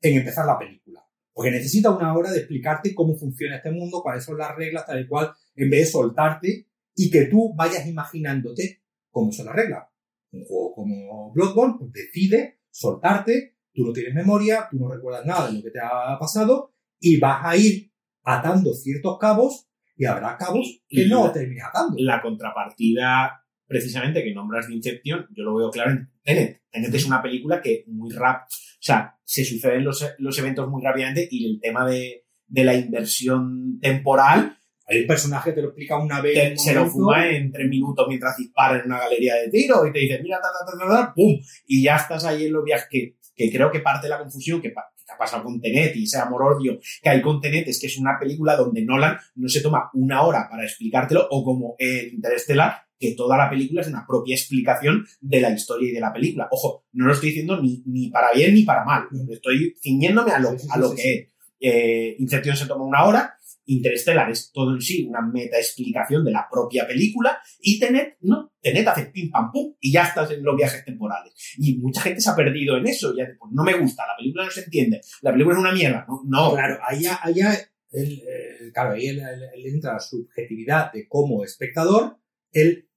[0.00, 1.04] en empezar la película.
[1.32, 5.00] Porque necesita una hora de explicarte cómo funciona este mundo, cuáles son las reglas, tal
[5.00, 6.66] y cual, en vez de soltarte
[6.96, 9.84] y que tú vayas imaginándote cómo son las reglas.
[10.32, 15.48] Un juego como Bloodborne pues decide soltarte, tú no tienes memoria, tú no recuerdas nada
[15.48, 17.92] de lo que te ha pasado y vas a ir
[18.24, 19.67] atando ciertos cabos
[19.98, 21.96] y habrá cabos que Y no la- termines atando.
[21.98, 26.62] la contrapartida precisamente que nombras de Inception, yo lo veo claro en Tenet.
[26.70, 30.82] Tenet es una película que muy rap, o sea, se suceden los, los eventos muy
[30.82, 34.54] rápidamente y el tema de, de la inversión temporal
[34.86, 36.32] Hay un personaje que te lo explica una vez.
[36.34, 39.92] te- se lo fuma en tres minutos mientras dispara en una galería de tiro y
[39.92, 42.64] te dice, mira, ta, ta, ta, ta, ta, pum, y ya estás ahí en los
[42.64, 44.72] viajes que, que creo que parte de la confusión que,
[45.18, 47.86] pa- que ha pasado con Tenet y ese amor-odio que hay con Tenet es que
[47.88, 52.14] es una película donde Nolan no se toma una hora para explicártelo o como en
[52.14, 56.12] Interestelar, que toda la película es una propia explicación de la historia y de la
[56.12, 56.48] película.
[56.50, 60.38] Ojo, no lo estoy diciendo ni, ni para bien ni para mal, estoy ciñéndome a
[60.40, 61.28] lo, a lo que es.
[61.60, 63.34] Eh, Inception se toma una hora,
[63.70, 68.52] Interstellar es todo en sí una meta explicación de la propia película y Tenet, no,
[68.60, 71.32] Tenet hace pim pam pum y ya estás en los viajes temporales.
[71.58, 74.44] Y mucha gente se ha perdido en eso, ya pues, no me gusta, la película
[74.46, 76.54] no se entiende, la película es una mierda, no, no.
[76.54, 77.54] Claro, allá, allá
[77.90, 82.18] el, eh, claro, ahí el- el- el entra la subjetividad de como espectador,
[82.52, 82.88] el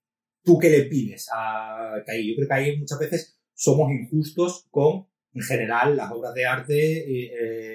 [0.43, 5.41] tú que le pides a yo creo que ahí muchas veces somos injustos con, en
[5.43, 7.31] general, las obras de arte, eh,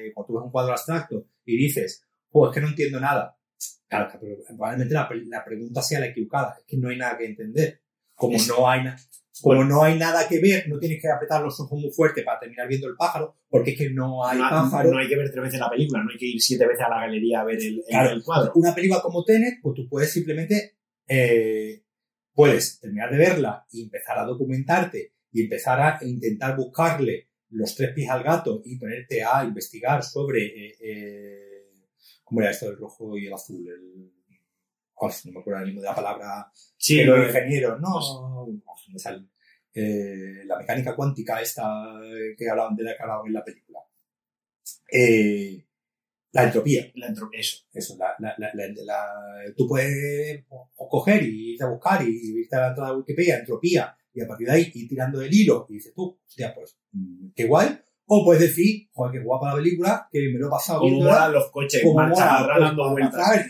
[0.08, 2.02] eh, cuando tú ves un cuadro abstracto y dices,
[2.40, 3.36] pues que no entiendo nada.
[3.88, 7.26] Claro, pero probablemente la, la pregunta sea la equivocada, es que no hay nada que
[7.26, 7.80] entender.
[8.14, 8.96] Como Es- no hay nada.
[9.42, 12.40] Como no hay nada que ver, no tienes que apretar los ojos muy fuerte para
[12.40, 14.90] terminar viendo el pájaro, porque es que no hay no, pájaro.
[14.90, 16.88] no hay que ver tres veces la película, no hay que ir siete veces a
[16.88, 18.10] la galería a ver el, el- Claro.
[18.10, 18.52] el cuadro.
[18.54, 20.76] Una película como Tenet, pues tú puedes simplemente,
[21.06, 21.82] eh,
[22.32, 27.92] puedes terminar de verla y empezar a documentarte y empezar a intentar buscarle los tres
[27.94, 31.55] pies al gato y ponerte a investigar sobre, eh, eh,
[32.26, 33.66] ¿cómo era esto del rojo y el azul?
[33.68, 34.12] El,
[34.94, 38.62] oh, no me acuerdo el de la palabra Sí, que los lo- ingenieros, no, no
[38.92, 39.24] me sale.
[39.72, 41.64] Eh, la mecánica cuántica esta
[42.36, 43.78] que hablaban de la que hablaban en la película.
[44.92, 45.64] Eh,
[46.32, 46.90] la entropía.
[46.94, 47.64] la entro- eso.
[47.72, 50.44] Eso, la, la, la, la- la- tú puedes
[50.76, 54.26] coger y irte a buscar y, irte a la entrada de Wikipedia, entropía, y a
[54.26, 57.78] partir de ahí ir tirando del hilo y dices tú, hostia, pues, mm, qué guay.
[58.08, 61.32] O puedes decir, joder, qué guapa la película, que me lo he pasado Como molan
[61.32, 63.46] los coches como dando pues, vueltas.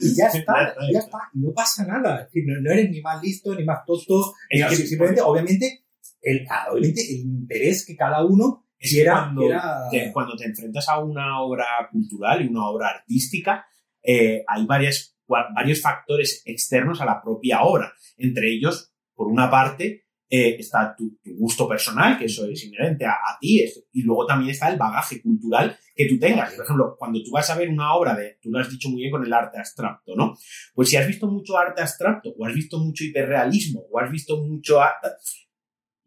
[0.00, 2.18] y ya está, Ya está, ya está, y no pasa nada.
[2.20, 5.84] Es decir, no, no eres ni más listo, ni más tonto, Es que- simplemente, obviamente,
[6.20, 10.88] el, obviamente, el interés que cada uno Es quiera, cuando, quiera- te, cuando te enfrentas
[10.88, 13.64] a una obra cultural y una obra artística,
[14.02, 15.16] eh, hay varias,
[15.54, 17.92] varios factores externos a la propia obra.
[18.16, 20.01] Entre ellos, por una parte,
[20.34, 24.70] eh, está tu, gusto personal, que eso es inherente a, ti, y luego también está
[24.70, 26.54] el bagaje cultural que tú tengas.
[26.54, 29.02] Por ejemplo, cuando tú vas a ver una obra de, tú lo has dicho muy
[29.02, 30.34] bien con el arte abstracto, ¿no?
[30.74, 34.42] Pues si has visto mucho arte abstracto, o has visto mucho hiperrealismo, o has visto
[34.42, 35.08] mucho arte,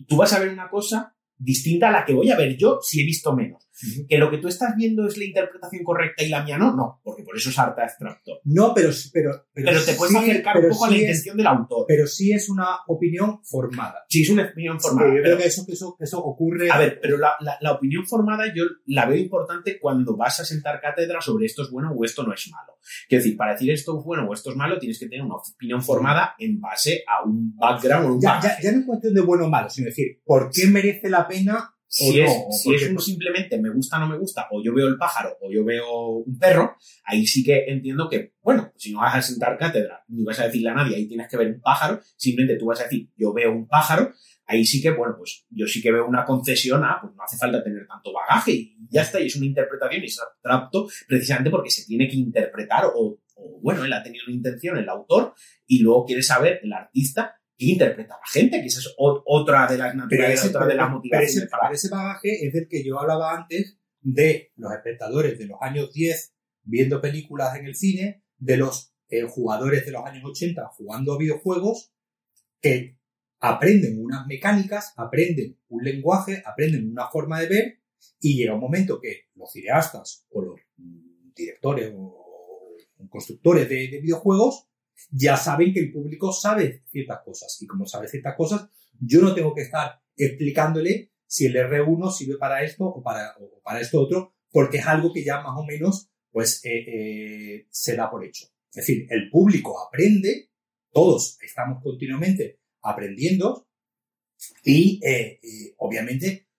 [0.07, 3.01] tú vas a ver una cosa distinta a la que voy a ver yo si
[3.01, 3.64] he visto menos.
[4.07, 7.01] Que lo que tú estás viendo es la interpretación correcta y la mía no, no,
[7.03, 8.39] porque por eso es arte abstracto.
[8.45, 11.85] No, pero, pero, Pero te puedes acercar un poco a la es- intención del autor.
[11.87, 14.05] pero sí es una opinión formada.
[14.09, 15.09] Sí, es una opinión formada.
[15.09, 16.69] yo pero- creo que eso, que eso, que eso ocurre.
[16.71, 20.45] a ver, pero la, la- la opinión formada yo la veo importante cuando vas a
[20.45, 22.73] sentar cátedra sobre esto es bueno o esto no es malo.
[23.09, 25.35] Quiero decir, para decir esto es bueno o esto es malo, tienes que tener una
[25.35, 29.13] opinión formada en base a un background o un ya, ya, ya no es cuestión
[29.13, 32.51] de bueno o malo, sino decir, ¿por qué merece la pena Si, no, es, o
[32.51, 35.49] si es un simplemente me gusta, no me gusta, o yo veo el pájaro, o
[35.49, 39.57] yo veo un perro, ahí sí que entiendo que, bueno, si no vas a sentar
[39.57, 42.65] cátedra, ni vas a decirle a nadie, ahí tienes que ver un pájaro, simplemente tú
[42.65, 44.11] vas a decir, yo veo un pájaro,
[44.45, 47.37] ahí sí que, bueno, pues yo sí que veo una concesión a, pues no hace
[47.37, 51.49] falta tener tanto bagaje y ya está, y es una interpretación y es abstracto precisamente
[51.49, 55.33] porque se tiene que interpretar o, o, bueno, él ha tenido una intención, el autor,
[55.65, 59.77] y luego quiere saber el artista interpreta a la gente, que esa es otra de
[59.77, 62.67] las Pero naturalezas, otra de las pero motivaciones ese- para pero ese bagaje es del
[62.67, 66.33] que yo hablaba antes de los espectadores de los años 10
[66.63, 71.17] viendo películas en el cine, de los eh, jugadores de los años 80 jugando a
[71.17, 71.93] videojuegos
[72.59, 72.97] que
[73.39, 77.79] aprenden unas mecánicas, aprenden un lenguaje, aprenden una forma de ver
[78.19, 83.87] y llega un momento que los cineastas o los mm, directores o, o constructores de,
[83.89, 84.67] de videojuegos
[85.11, 88.69] ya saben que el público sabe ciertas cosas y como sabe ciertas cosas,
[88.99, 93.61] yo no tengo que estar explicándole si el R1 sirve para esto o para, o
[93.61, 97.95] para esto otro, porque es algo que ya más o menos pues eh, eh, se
[97.95, 98.47] da por hecho.
[98.69, 100.49] Es decir, el público aprende,
[100.91, 103.69] todos estamos continuamente aprendiendo
[104.63, 105.39] y eh,
[105.77, 106.49] obviamente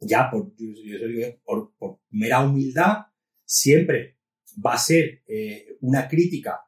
[0.00, 0.54] ya por,
[1.76, 3.06] por, mera humildad
[3.44, 4.18] siempre
[4.64, 5.22] va a ser
[5.80, 6.60] una crítica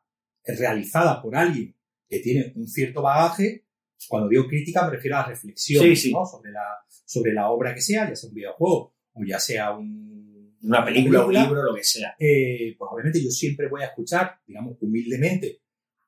[0.47, 1.75] realizada por alguien
[2.09, 3.65] que tiene un cierto bagaje.
[4.09, 6.13] Cuando digo crítica me refiero a la reflexión Sí, sí.
[6.13, 6.25] ¿no?
[6.27, 6.63] sobre, la,
[7.07, 11.21] sobre la obra que sea, ya sea un videojuego o ya sea un, una película,
[11.21, 11.41] película.
[11.43, 12.15] un libro, lo que sea.
[12.19, 15.61] eh, pues obviamente yo siempre voy a escuchar, digamos, humildemente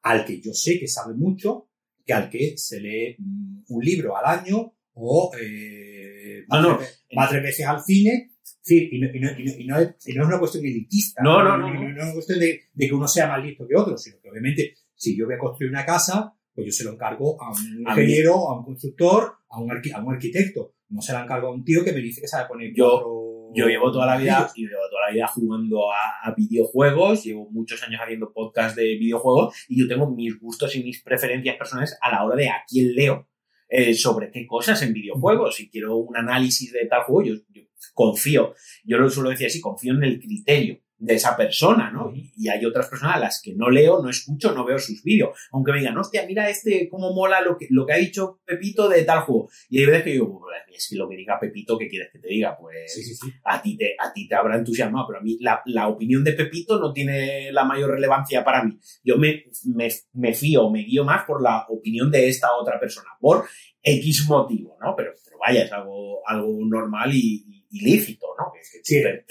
[0.02, 1.70] al que yo sé que sabe mucho,
[2.04, 6.76] que al que se lee mm, un libro al año o eh, va, No, no.
[6.78, 8.32] tres, ve- va tres veces al cine.
[8.66, 11.22] Sí, y, no, y, no, y, no, y no es, una cuestión elitista.
[11.22, 11.88] No, no, no, No, no.
[11.96, 14.74] es una cuestión de, de que uno sea más listo que otro, sino que obviamente
[14.94, 17.90] si yo voy a construir una casa, pues yo se lo encargo a un A
[17.92, 20.74] ingeniero, a un constructor, a un, a un arquitecto.
[20.88, 23.66] No se lo encargo a un tío que me dice que sabe poner Yo- Yo
[23.68, 27.80] llevo toda la vida, yo llevo toda la vida jugando a, a videojuegos, llevo muchos
[27.84, 32.10] años haciendo podcast de videojuegos y yo tengo mis gustos y mis preferencias personales a
[32.10, 33.28] la hora de a quién leo
[33.68, 35.54] eh, sobre qué cosas en videojuegos.
[35.56, 37.62] Si quiero un análisis de tal juego, yo, yo
[37.94, 38.54] confío,
[38.84, 42.10] yo lo suelo decir así, confío en el criterio de esa persona, ¿no?
[42.14, 45.02] Y, y hay otras personas a las que no leo, no escucho, no veo sus
[45.02, 45.38] vídeos.
[45.52, 48.88] Aunque me digan, hostia, mira este, cómo mola lo que, lo que ha dicho Pepito
[48.88, 49.50] de tal juego.
[49.68, 52.18] Y hay veces que digo, pues, es que lo que diga Pepito, ¿qué quieres que
[52.18, 52.56] te diga?
[52.58, 53.30] Pues Sí, sí, sí.
[53.44, 56.32] a ti te, a ti te habrá entusiasmado, pero a mí la, la opinión de
[56.32, 58.78] Pepito no tiene la mayor relevancia para mí.
[59.04, 63.08] Yo me, me, me fío, me guío más por la opinión de esta otra persona,
[63.20, 63.44] por
[63.82, 64.94] X motivo, ¿no?
[64.96, 68.52] Pero, pero vaya, es algo, algo normal y, y- y lícito, ¿no?
[68.52, 69.24] Que Sí, te, el-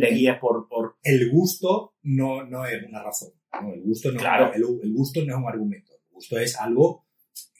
[0.00, 0.96] te por, por...
[1.02, 3.30] el gusto no, no es una razón.
[3.60, 3.72] ¿no?
[3.72, 4.52] El, gusto no, Claro.
[4.54, 5.92] el, el gusto no es un argumento.
[5.92, 7.06] El gusto es algo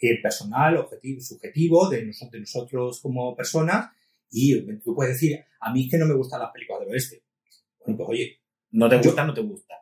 [0.03, 3.91] eh, personal, objetivo, subjetivo de, nos- de nosotros como personas.
[4.31, 7.23] Y tú puedes decir, a mí es que no me gustan las películas del oeste.
[7.81, 8.41] Bueno, pues oye,
[8.73, 9.75] No te Yo- gusta, no te gusta.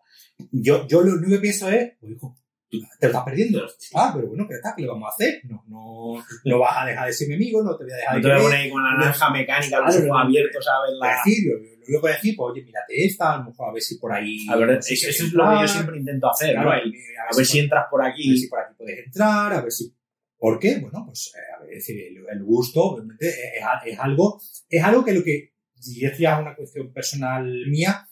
[0.53, 2.37] yo, yo lo único que pienso es, pues hijo,
[2.71, 3.67] tú te lo estás perdiendo.
[3.95, 4.75] Ah, pero bueno, ¿qué está?
[4.77, 5.41] ¿Qué le vamos a hacer?
[5.45, 8.13] No, no, no vas a dejar de ser mi amigo, no te voy a dejar
[8.15, 10.19] No de te voy a poner con la naranja mecánica, los ojos no.
[10.19, 11.17] abiertos a ver la...
[11.25, 11.59] decir, lo,
[11.89, 14.47] único que decir, pues oye, mírate esta, a lo mejor a ver si por ahí.
[14.51, 16.77] A ver, si eso, eso es lo que yo siempre intento hacer, Claro, ¿no?
[16.77, 16.99] El- eh,
[17.33, 18.37] a ver si entras por a ver aquí.
[18.39, 19.95] si por aquí puedes entrar, a ver si...
[20.41, 20.79] ¿Por qué?
[20.79, 24.41] Bueno, pues eh, a ver, es decir, el, el gusto, obviamente, es, es- es algo,
[24.69, 25.53] es algo que lo que,
[25.85, 28.08] y esto ya es una cuestión personal mía,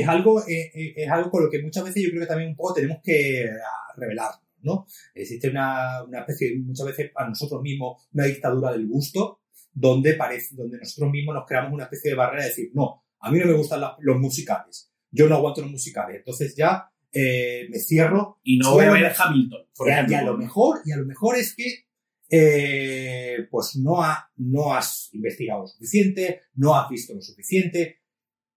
[0.00, 2.50] es algo, eh, eh, es algo con lo que muchas veces yo creo que también
[2.50, 4.86] un poco tenemos que ah, revelarnos, ¿no?
[5.14, 9.40] Existe una, una especie, muchas veces a nosotros mismos, una dictadura del gusto,
[9.72, 13.30] donde parece, donde nosotros mismos nos creamos una especie de barrera de decir, no, a
[13.30, 17.66] mí no me gustan la- los musicales, yo no aguanto los musicales, entonces ya eh,
[17.70, 20.14] me cierro Y no voy a ver Hamilton, por y a, ejemplo.
[20.14, 21.84] y a lo mejor, y a lo mejor es que
[22.30, 27.98] eh, pues no, ha, no has investigado lo suficiente, no has visto lo suficiente,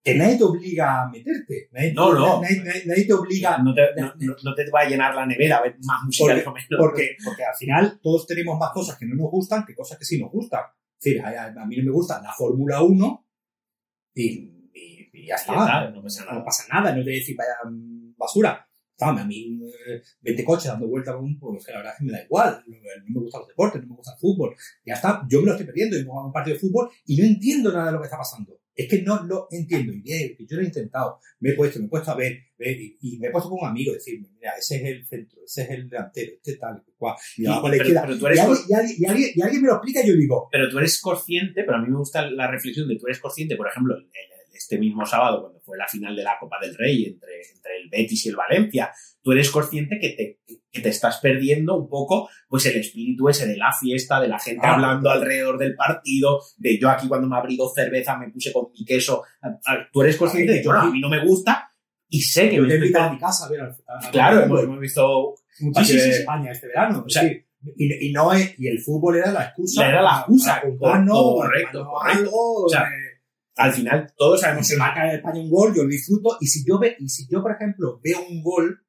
[0.06, 1.68] que nadie te obliga a meterte.
[1.74, 2.42] Nadie, No, no.
[2.42, 3.58] Nadie, nadie- nadie te obliga.
[3.58, 6.46] No te, no, no- no te va a llenar la nevera a ver más musicales
[6.48, 6.68] o menos.
[6.78, 10.06] Porque, porque al final todos tenemos más cosas que no nos gustan que cosas que
[10.06, 10.62] sí nos gustan.
[11.00, 13.28] Es decir, a, a mí no me gusta la Fórmula 1
[14.14, 14.24] y,
[14.74, 15.54] y- y ya está.
[15.54, 16.38] Ya está, no pasa nada.
[16.40, 18.68] No pasa nada, no te voy a decir vaya mm, basura.
[18.98, 19.60] A mí
[19.90, 22.64] eh, 20 coches dando vueltas, pues que la verdad es que me da igual.
[22.66, 24.56] No, no me gustan los deportes, no me gusta el fútbol.
[24.86, 25.98] Ya está, yo me lo estoy perdiendo.
[25.98, 28.58] Yo juego un partido de fútbol y no entiendo nada de lo que está pasando.
[28.76, 29.94] Es que no lo entiendo.
[29.94, 31.20] Y bien, que yo lo he intentado.
[31.40, 33.60] Me he puesto, me he puesto a ver, ver, y, y me he puesto con
[33.62, 37.16] un amigo, decirme, mira, ese es el centro, ese es el delantero, este tal, cual.
[37.38, 37.88] Y, abajo la pero-
[38.20, 40.16] pero y, eres alguien, y, alguien, y, alguien, y alguien me lo explica y yo
[40.16, 43.20] digo, Pero tú eres consciente, pero a mí me gusta la reflexión de tú eres
[43.20, 44.10] consciente, por ejemplo, el-
[44.56, 47.90] este mismo sábado, cuando fue la final de la Copa del Rey entre, entre el
[47.90, 48.92] Betis y el Valencia,
[49.22, 50.40] tú eres consciente que te,
[50.72, 54.40] que te estás perdiendo un poco pues el espíritu ese de la fiesta, de la
[54.40, 54.74] gente Ah.
[54.76, 58.68] hablando alrededor del partido, de yo aquí cuando me abrí dos cervezas me puse con
[58.72, 59.24] mi queso.
[59.92, 61.70] Tú eres consciente de que bueno, a mí no me gusta
[62.08, 64.44] y sé que Yo te a mi casa a ver al- a- a- Claro, a-
[64.46, 65.30] hemos, hemos visto
[65.62, 66.16] un Sí, sí, sí, de.
[66.18, 67.04] España este verano.
[67.06, 67.24] O sea,
[67.78, 69.88] y, y no es, y el fútbol era la excusa.
[69.88, 72.20] Era la excusa, para correcto, para correcto.
[72.30, 73.05] algo, O sea, eh,
[73.58, 76.66] al final todos sabemos se marca en España un gol, yo lo disfruto, y si
[76.68, 78.82] yo ve, y si yo, por ejemplo, veo un gol,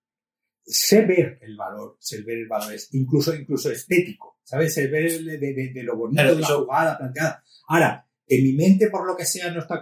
[0.65, 4.75] sé ver el valor, sé ver el valor, es incluso, incluso estético, ¿sabes?
[4.75, 7.43] Sé ver el de, de- de lo bonito Claro, de la eso- jugada planteada.
[7.69, 9.81] Ahora, en mi mente, por lo que sea, no está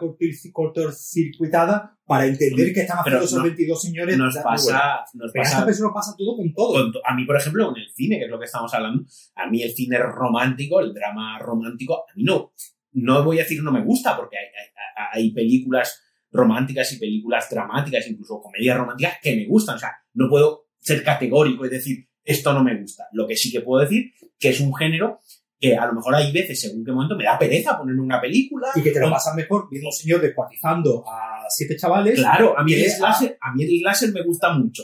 [0.53, 4.19] cortocircuitada para entender que están haciendo esos no- 22 señores.
[4.19, 6.93] nos pasa, nos Pero pasa nos pasa todo con todo.
[6.93, 9.05] con a mí, por ejemplo, con el cine, que es lo que estamos hablando,
[9.35, 12.53] a mí el cine romántico, el drama romántico, a mí no,
[12.95, 14.71] no voy a decir no me gusta, porque hay, hay-
[15.13, 16.01] hay películas
[16.31, 19.77] románticas y películas dramáticas, incluso comedias románticas, que me gustan.
[19.77, 23.07] O sea, no puedo ser categórico y decir esto no me gusta.
[23.13, 25.21] Lo que sí que puedo decir que es un género
[25.61, 28.69] que a lo mejor hay veces, según qué momento, me da pereza ponerme una película.
[28.75, 32.17] Y que te lo pasas mejor viendo un señor descuartizando a siete chavales.
[32.17, 34.83] Claro, a mí, el slasher, a mí el slasher me gusta mucho.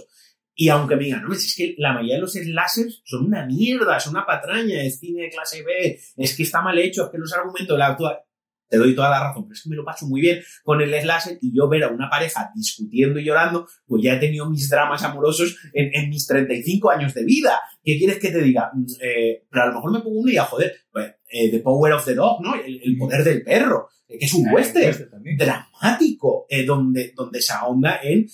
[0.62, 3.99] Y aunque me digan, no, es que la mayoría de los slashers son una mierda,
[3.99, 7.16] son una patraña, es cine de clase B, es que está mal hecho, es que
[7.16, 8.19] los argumentos, la actua-
[8.69, 10.93] te doy toda la razón, pero es que me lo paso muy bien con el
[11.01, 14.69] slasher y yo ver a una pareja discutiendo y llorando, pues ya he tenido mis
[14.69, 17.59] dramas amorosos en, en mis 35 años de vida.
[17.82, 18.70] ¿Qué quieres que te diga?
[18.74, 21.61] Mm, eh, pero a lo mejor me pongo uno y ya, joder, pues, eh, The
[21.61, 22.55] Power of the Dog, ¿no?
[22.55, 25.36] El, el poder del perro, eh, que es un Eh, western también.
[25.39, 28.27] dramático, eh, donde, donde se ahonda en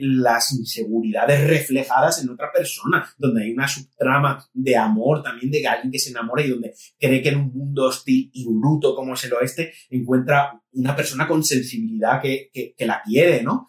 [0.00, 5.90] las inseguridades reflejadas en otra persona, donde hay una subtrama de amor también de alguien
[5.90, 9.24] que se enamora y donde cree que en un mundo hostil y bruto como es
[9.24, 13.66] el oeste encuentra una persona con sensibilidad que, que, que la quiere, ¿no?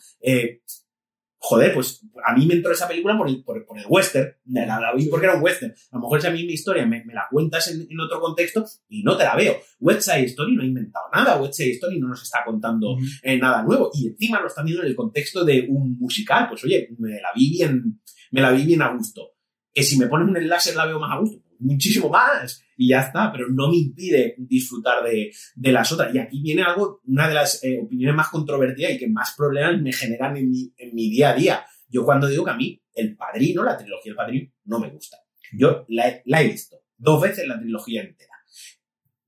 [1.48, 4.66] Joder, pues a mí me entró esa película por el, por, por el western, me
[4.66, 5.72] la, la vi porque era un western.
[5.92, 8.20] A lo mejor si a mí mi historia me, me la cuentas en, en otro
[8.20, 9.56] contexto y no te la veo.
[9.80, 13.38] West Side Story no ha inventado nada, West Side Story no nos está contando eh,
[13.38, 13.92] nada nuevo.
[13.94, 16.48] Y encima lo están viendo en el contexto de un musical.
[16.50, 18.02] Pues oye, me la vi bien,
[18.32, 19.34] me la vi bien a gusto.
[19.72, 21.45] Que si me pones un enlace la veo más a gusto.
[21.66, 22.62] Muchísimo más.
[22.78, 26.14] Y ya está, pero no me impide disfrutar de, de las otras.
[26.14, 29.82] Y aquí viene algo, una de las eh, opiniones más controvertidas y que más problemas
[29.82, 31.66] me generan en mi, en mi día a día.
[31.88, 35.18] Yo cuando digo que a mí el padrino, la trilogía del padrino, no me gusta.
[35.54, 38.34] Yo la, he- la he visto dos veces la trilogía entera.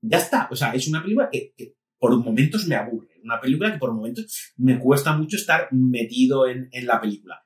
[0.00, 0.48] Ya está.
[0.50, 3.20] O sea, es una película que, que por momentos me aburre.
[3.24, 7.44] Una película que por momentos me cuesta mucho estar metido en, en la película.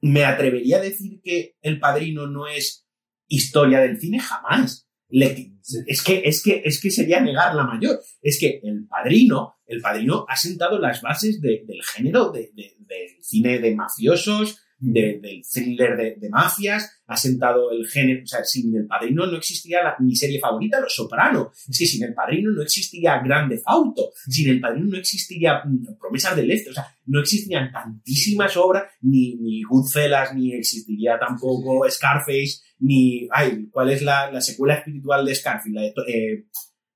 [0.00, 2.83] Me atrevería a decir que El Padrino no es
[3.28, 4.88] historia del cine jamás.
[5.08, 5.52] Le-
[5.86, 8.00] es, que, es, que, es que sería negar la mayor.
[8.22, 12.76] Es que El Padrino, El Padrino ha sentado las bases de- del género de- de-
[12.78, 14.58] del cine de mafiosos,
[14.92, 19.26] de- del thriller de, de mafias, ha sentado el género, o sea, sin El Padrino
[19.26, 21.50] no existiría la- mi serie favorita, Los Soprano.
[21.68, 25.96] Es que sin El Padrino no existiría Grande Fauto, sin El Padrino no existiría mm,
[25.98, 31.88] Promesas del Este, o sea, no existirían tantísimas obras, ni, ni Goodfellas, ni existiría tampoco
[31.90, 35.70] Scarface, ni, ay, ¿cuál es la, la secuela espiritual de Scarface?
[35.70, 36.44] La de, eh,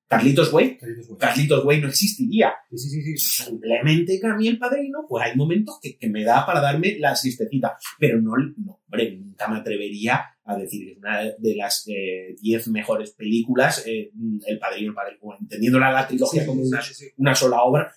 [0.08, 0.78] Carlitos Way.
[1.18, 2.54] Carlitos Way no existiría.
[2.70, 3.16] Sí, sí, sí.
[3.44, 6.96] Simplemente que a mí el padrino, pues hay momentos que, que me da para darme
[6.98, 7.76] la asistecita.
[7.98, 12.34] Pero no, no, hombre, nunca me atrevería a decir que es una de las eh,
[12.40, 14.10] 10 mejores películas, eh,
[14.46, 16.80] El Padrino, el Padrino, entendiéndola la trilogía como una,
[17.18, 17.92] una sola obra,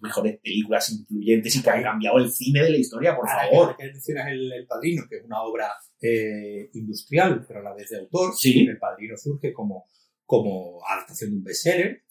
[0.00, 3.76] mejores películas influyentes y que han cambiado el cine de la historia, por Ahora favor.
[3.76, 7.74] Que, que mencionas el, el Padrino, que es una obra eh, industrial, pero a la
[7.74, 8.32] vez de autor.
[8.36, 8.66] Sí.
[8.68, 9.86] El Padrino surge como,
[10.28, 12.02] como adaptación de un bestseller.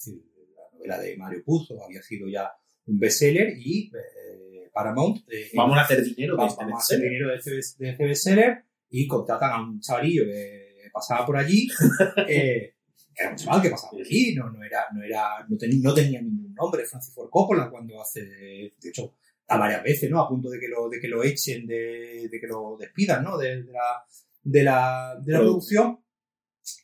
[0.56, 2.52] La novela de Mario Puzo había sido ya
[2.88, 7.00] un bestseller y eh, Paramount eh, Vamos a hacer dinero de este vamos a hacer
[7.00, 7.12] bestseller.
[7.12, 11.68] dinero de este, de este bestseller y contratan a un chavalillo que pasaba por allí.
[12.28, 12.74] eh,
[13.16, 15.94] era un chaval que pasaba por allí, no, no, era, no, era, no, tenía, no
[15.94, 19.14] tenía ningún nombre, Francis Ford Coppola, cuando hace, de hecho,
[19.48, 20.22] a varias veces, ¿no?
[20.22, 23.38] A punto de que lo, de que lo echen, de, de que lo despidan, ¿no?
[23.38, 24.04] De, de la,
[24.42, 26.00] de la, de la producción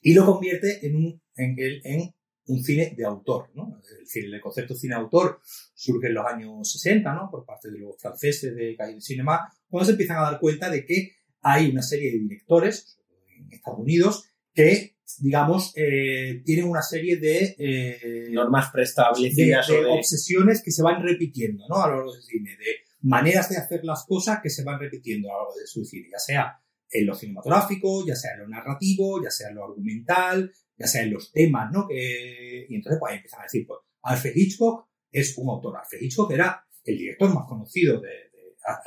[0.01, 2.13] y lo convierte en un, en, el- en
[2.45, 3.79] un cine de autor, ¿no?
[3.81, 5.39] Es decir, el concepto cine autor
[5.73, 7.29] surge en los años 60, ¿no?
[7.31, 9.39] Por parte de los franceses de Cahiers de Cinema,
[9.69, 12.99] cuando se empiezan a dar cuenta de que hay una serie de directores
[13.37, 19.85] en Estados Unidos que, digamos, eh, tienen una serie de, eh, Normas preestablecidas de de...
[19.85, 21.81] obsesiones que se van repitiendo, ¿no?
[21.81, 25.29] A lo largo del cine, de maneras de hacer las cosas que se van repitiendo
[25.29, 26.59] a lo largo de su cine, ya sea
[26.91, 31.03] en lo cinematográfico, ya sea en lo narrativo, ya sea en lo argumental, ya sea
[31.03, 31.87] en los temas, ¿no?
[31.87, 35.77] Que, y entonces pues ahí empiezan a decir, pues, Alfred Hitchcock es un autor.
[35.77, 38.09] Alfred Hitchcock era el director más conocido de,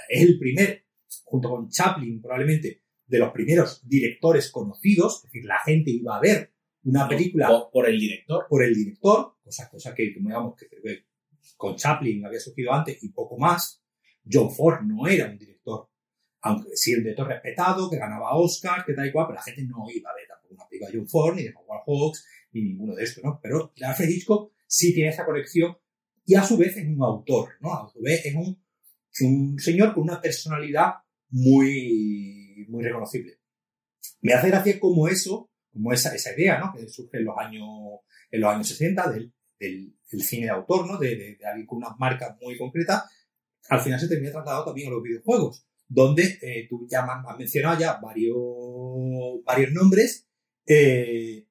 [0.08, 0.84] es el primer,
[1.24, 6.20] junto con Chaplin probablemente, de los primeros directores conocidos, es decir, la gente iba a
[6.20, 6.52] ver
[6.84, 8.46] una película por, por el director.
[8.48, 11.06] por el director, cosa, cosa que, como digamos, que, que
[11.56, 13.82] con Chaplin había surgido antes y poco más.
[14.28, 15.88] John Ford no era un director,
[16.42, 19.62] aunque sí un director respetado, que ganaba Oscar, que tal y cual, pero la gente
[19.64, 23.04] no iba a ver una de John Ford, ni de Howard Hawks, ni ninguno de
[23.04, 23.40] estos, ¿no?
[23.42, 25.76] Pero Alfred Hitchcock sí tiene esa conexión
[26.24, 27.72] y a su vez es un autor, ¿no?
[27.72, 28.60] A su vez es un,
[29.20, 30.94] un señor con una personalidad
[31.30, 33.38] muy, muy reconocible.
[34.20, 36.72] Me hace gracia como eso, como esa, esa idea, ¿no?
[36.72, 37.68] Que surge en los años,
[38.30, 40.98] en los años 60 del, del, del cine de autor, ¿no?
[40.98, 43.04] De, de, de, alguien con unas marcas muy concretas,
[43.68, 47.78] al final se termina trasladado también a los videojuegos, donde eh, tú ya has mencionado
[47.78, 48.36] ya varios,
[49.44, 50.25] varios nombres
[50.66, 51.46] eh,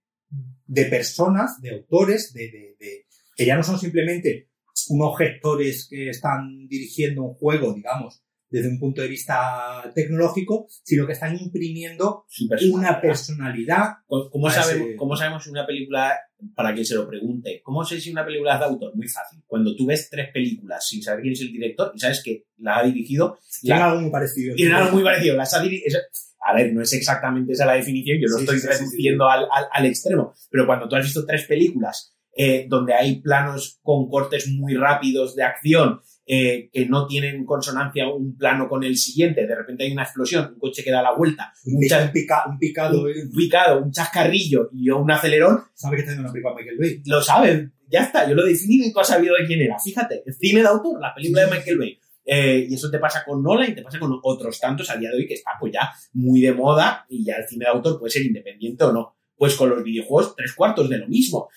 [0.68, 4.50] de personas, de autores, de, de, de, que ya no son simplemente
[4.90, 11.06] unos gestores que están dirigiendo un juego, digamos, desde un punto de vista tecnológico, sino
[11.06, 12.80] que están imprimiendo personalidad.
[12.80, 13.84] una personalidad.
[14.08, 14.96] ¿Cómo, sabemos, ese...
[14.96, 16.14] ¿Cómo sabemos si una película,
[16.56, 18.96] para quien se lo pregunte, cómo sé si una película es de autor?
[18.96, 19.44] Muy fácil.
[19.46, 22.78] Cuando tú ves tres películas sin saber quién es el director y sabes que la
[22.78, 23.40] ha dirigido.
[23.62, 24.56] Tiene algo muy parecido.
[24.56, 25.36] Tiene algo muy parecido.
[25.36, 26.00] Las ha dirigido.
[26.46, 29.46] A ver, no es exactamente esa la definición, yo lo sí, estoy sí, reduciendo al,
[29.52, 34.10] al, al extremo, pero cuando tú has visto tres películas eh, donde hay planos con
[34.10, 39.48] cortes muy rápidos de acción, eh, que no tienen consonancia un plano con el siguiente,
[39.48, 42.58] de repente hay una explosión, un coche que da la vuelta, un, un, pica, un
[42.58, 45.62] picado, un, un, picado, un chascarrillo y un acelerón.
[45.76, 47.02] Sabe que está en una película de Michael Bay.
[47.06, 49.78] Lo sabe, ya está, yo lo he definido y tú has sabido de quién era.
[49.80, 52.00] Fíjate, el cine de autor, la película de Michael Bay.
[52.26, 55.10] Eh, y eso te pasa con Nolan y te pasa con otros tantos a día
[55.12, 58.00] de hoy que está pues ya muy de moda y ya el cine de autor
[58.00, 61.50] puede ser independiente o no pues con los videojuegos tres cuartos de lo mismo.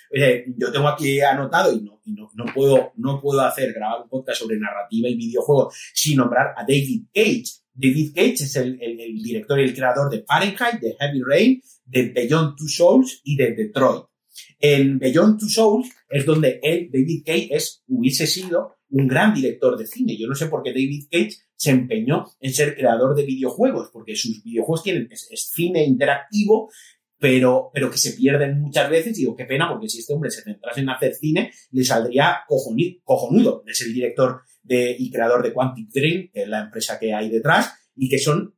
[0.56, 4.08] Yo tengo aquí anotado y, no, y no, no, puedo, no puedo hacer grabar un
[4.08, 7.44] podcast sobre narrativa y videojuegos sin nombrar a David Cage.
[7.72, 11.62] David Cage es el, el, el director y el creador de Fahrenheit, de Heavy Rain,
[11.84, 14.04] de Beyond Two Souls y de Detroit.
[14.58, 19.76] En Beyond Two Souls es donde él, David Cage, es, hubiese sido un gran director
[19.76, 20.16] de cine.
[20.16, 24.16] Yo no sé por qué David Cage se empeñó en ser creador de videojuegos, porque
[24.16, 26.70] sus videojuegos tienen, es, cine interactivo,
[27.18, 29.16] pero, pero que se pierden muchas veces.
[29.16, 33.64] Digo, qué pena, porque si este hombre se centrase en hacer cine, le saldría cojonudo.
[33.66, 37.28] Es el director de, y creador de Quantic Dream, que es la empresa que hay
[37.28, 38.54] detrás, y que son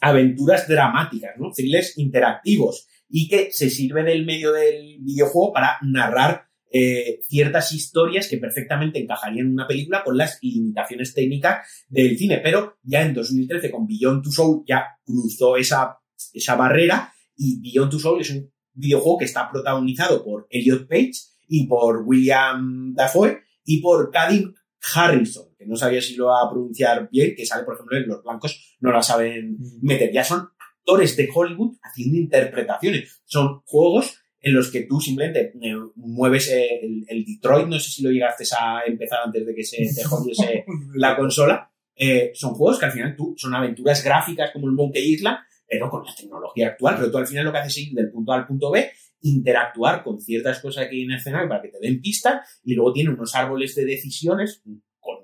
[0.00, 1.50] aventuras dramáticas, ¿no?
[1.50, 8.28] Thrillers interactivos, y que se sirve del medio del videojuego para narrar eh, ciertas historias
[8.28, 12.38] que perfectamente encajarían en una película con las limitaciones técnicas del cine.
[12.42, 15.98] Pero ya en 2013, con Beyond Two Soul, ya cruzó esa,
[16.32, 21.12] esa barrera y Beyond Two Souls es un videojuego que está protagonizado por Elliot Page
[21.48, 24.54] y por William Dafoe y por Kadim
[24.94, 28.08] Harrison, que no sabía si lo va a pronunciar bien, que sale, por ejemplo, en
[28.08, 30.12] Los Blancos, no la saben meter.
[30.12, 30.48] Ya son
[30.80, 33.20] actores de Hollywood haciendo interpretaciones.
[33.24, 35.52] Son juegos en los que tú simplemente
[35.96, 39.76] mueves el, el, Detroit, no sé si lo llegaste a empezar antes de que se
[39.94, 41.70] te jodiese la consola.
[41.94, 45.90] Eh, son juegos que al final tú son aventuras gráficas como el Monkey Island, pero
[45.90, 46.96] con la tecnología actual.
[46.98, 48.90] Pero tú al final lo que haces es ir del punto A al punto B,
[49.20, 52.74] interactuar con ciertas cosas que hay en el escenario para que te den pistas y
[52.74, 54.62] luego tiene unos árboles de decisiones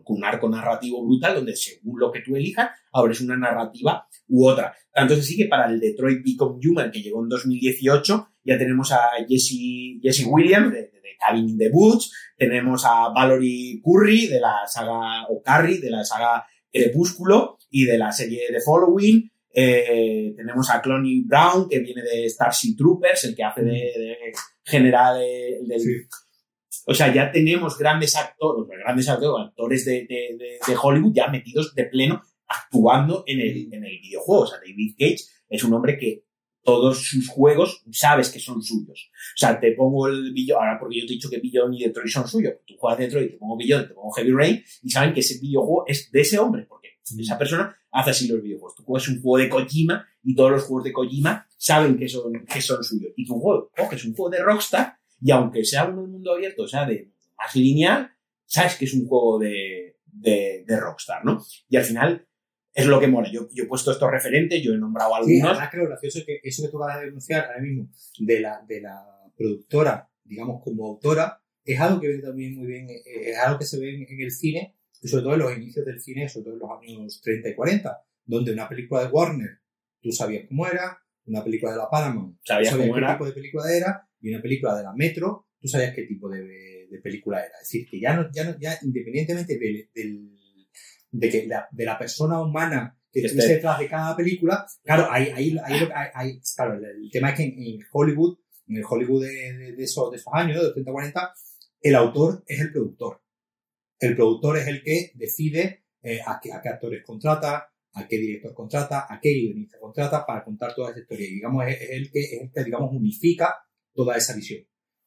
[0.05, 4.47] con, un arco narrativo brutal donde según lo que tú elijas abres una narrativa u
[4.47, 4.75] otra.
[4.93, 8.93] Tanto es así que para el Detroit Become Human que llegó en 2018 ya tenemos
[8.93, 14.39] a Jesse, Jesse Williams de, de, Cabin in the Woods, tenemos a Valerie Curry de
[14.39, 20.35] la saga, o Carrie de la saga Crepúsculo y de la serie The Following, eh,
[20.37, 24.33] tenemos a Cloney Brown, que viene de Starship Troopers, el que hace de,
[24.63, 25.81] general de, del...
[25.81, 25.93] Sí.
[26.87, 31.75] O sea, ya tenemos grandes actores, grandes actores, actores de, de, de, Hollywood ya metidos
[31.75, 34.43] de pleno actuando en el, en el videojuego.
[34.43, 36.25] O sea, David Cage es un hombre que
[36.63, 39.11] todos sus juegos sabes que son suyos.
[39.13, 41.85] O sea, te pongo el Billón, ahora porque yo te he dicho que Billón y
[41.85, 45.13] Detroit son suyos, tú juegas Detroit, te pongo Billón, te pongo Heavy Rain, y saben
[45.13, 48.75] que ese videojuego es de ese hombre, porque esa persona hace así los videojuegos.
[48.75, 52.45] Tú juegas un juego de Kojima y todos los juegos de Kojima saben que son,
[52.45, 53.13] que son suyos.
[53.17, 56.63] Y tu juego coges un juego de Rockstar y aunque sea uno de mundo abierto,
[56.65, 58.11] o sea, de más lineal,
[58.45, 61.45] sabes que es un juego de, de, de Rockstar, ¿no?
[61.69, 62.27] Y al final
[62.73, 63.31] es lo que mola.
[63.33, 65.35] Yo, yo he puesto estos referentes, yo he nombrado algunos.
[65.35, 67.89] Sí, además creo gracioso que eso que tú vas a denunciar ahora mismo
[68.19, 69.03] de la, de la
[69.37, 73.65] productora, digamos, como autora, es algo que viene también muy bien, eh, es algo que
[73.65, 76.45] se ve en, en el cine y sobre todo en los inicios del cine, sobre
[76.45, 76.71] todo en los
[77.01, 79.59] años 30 y 40, donde una película de Warner,
[80.01, 83.13] tú sabías cómo era, una película de la Paramount, sabías, sabías cómo qué era.
[83.15, 86.43] tipo de película era, y una película de la Metro, tú sabías qué tipo de,
[86.91, 87.55] de película era.
[87.63, 90.33] Es decir, que ya no, ya no, ya independientemente del, del-
[91.11, 95.29] de que la, de la persona humana que esté- detrás de cada película, claro, ahí,
[95.35, 95.57] ahí,
[96.15, 98.39] ahí, claro, el, tema es que en, en Hollywood,
[98.69, 101.33] en el Hollywood de, de- de esos, de esos años, de los 30, 40,
[101.81, 103.23] el autor es el productor.
[103.99, 108.19] El productor es el que decide eh, a, qué, a qué actores contrata, a qué
[108.19, 111.27] director contrata, a qué guionista contrata para contar toda esa historia.
[111.29, 113.55] Y digamos, es, es el que, es el que, digamos, unifica
[113.97, 114.65] toda esa visión.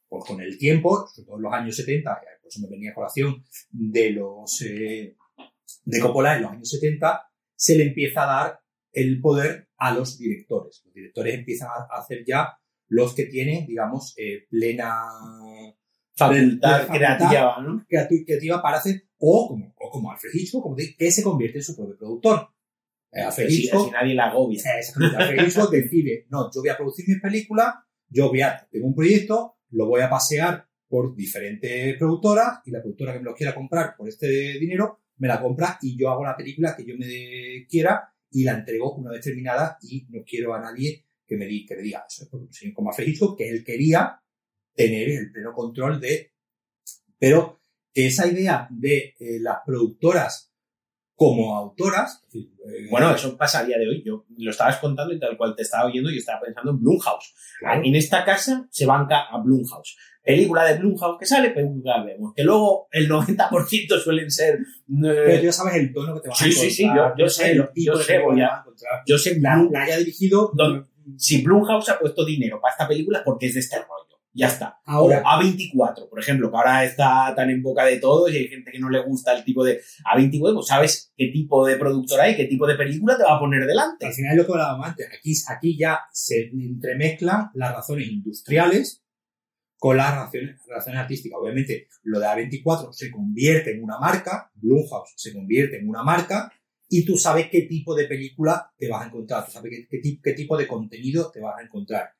[0.08, 2.90] Pues con el tiempo, sobre todo en los años 70, eh, por eso me venía
[2.90, 5.16] a colación de los eh,
[5.84, 7.22] de Coppola en los años 70,
[7.54, 8.60] se le empieza a dar
[8.92, 10.82] el poder a los directores.
[10.84, 14.92] Los directores empiezan a hacer ya los que tienen, digamos, eh, plena
[16.16, 17.86] Facultad creativa, ¿no?
[17.88, 21.58] creati- creativa para hacer, o como, o como Alfred Hitchcock, como te- que se convierte
[21.58, 22.48] en su propio productor.
[23.12, 24.60] Eh, Alfred Hitchcock así nadie la agobia.
[24.60, 24.82] eh.
[25.16, 27.74] Alfred Hitchcock decide, no, yo voy a producir mis películas,
[28.10, 32.80] yo voy a, tengo un proyecto, lo voy a pasear por diferentes productoras y la
[32.80, 34.26] productora que me lo quiera comprar por este
[34.58, 38.52] dinero me la compra y yo hago la película que yo me quiera y la
[38.52, 42.04] entrego una vez terminada y no quiero a nadie que me, di- que me diga
[42.08, 42.24] eso.
[42.24, 44.20] Es porque un señor Hitchcock, que él quería
[44.74, 46.32] tener el pleno control de...
[47.18, 47.60] Pero
[47.92, 50.49] que esa idea de eh, las productoras
[51.20, 52.22] como autoras...
[52.28, 54.02] es decir, eh, Bueno, eso pasa a día de hoy.
[54.04, 57.34] Yo lo estabas contando y tal cual te estaba oyendo y estaba pensando en Blumhouse.
[57.58, 57.82] claro.
[57.84, 59.96] En esta casa se banca a Blumhouse.
[60.24, 62.32] Película de Blumhouse que sale, película vemos.
[62.34, 64.54] Que luego el 90% suelen ser...
[64.54, 66.70] eh, Pero ya sabes el tono que te vas a Sí, encontrar.
[66.70, 68.64] sí, sí, yo- yo sé, yo sé, voy a-
[69.06, 72.88] yo sé La, Blum- la haya dirigido Don- si Blumhouse ha puesto dinero para esta
[72.88, 74.09] película es porque es de este rollo.
[74.32, 74.78] Ya está.
[74.84, 75.22] ahora.
[75.22, 78.70] O A24, por ejemplo, que ahora está tan en boca de todos y hay gente
[78.70, 82.36] que no le gusta el tipo de A24, pues sabes qué tipo de productora hay,
[82.36, 84.06] qué tipo de película te va a poner delante.
[84.06, 85.08] Al final es lo que hablábamos antes.
[85.12, 89.02] Aquí, aquí ya se entremezclan las razones industriales
[89.78, 91.38] con las razones, razones artísticas.
[91.42, 96.52] Obviamente, lo de A24 se convierte en una marca, Blumhouse se convierte en una marca,
[96.88, 99.98] y tú sabes qué tipo de película te vas a encontrar, tú sabes qué, qué
[100.02, 102.10] ti- qué tipo de contenido te vas a encontrar.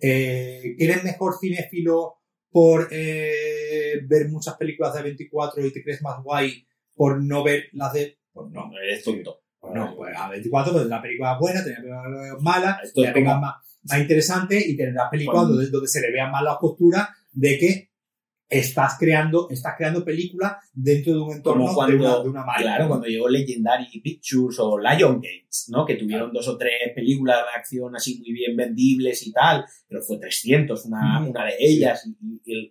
[0.00, 2.16] Eh, ¿Eres mejor cinéfilo
[2.50, 7.64] por eh, ver muchas películas de A24 y te crees más guay por no ver
[7.72, 8.18] las de...
[8.32, 9.42] Pues no, eres tonto.
[9.60, 13.54] pues no, pues A24 pues la película buena, tendrá películas malas, tendrá películas más,
[13.84, 17.89] más interesantes y tendrás películas donde se le vean más las posturas de que
[18.50, 22.44] estás creando, estás creando películas dentro de un entorno Como cuando- de, una, de una
[22.44, 22.62] marca.
[22.62, 25.86] Claro, cuando llegó Legendary Pictures o Lionsgate, ¿no?
[25.86, 30.02] Que tuvieron dos o tres películas de acción así muy bien vendibles y tal, pero
[30.02, 31.28] fue 300 una, Mm.
[31.30, 32.04] una de ellas.
[32.06, 32.70] Y, y- el-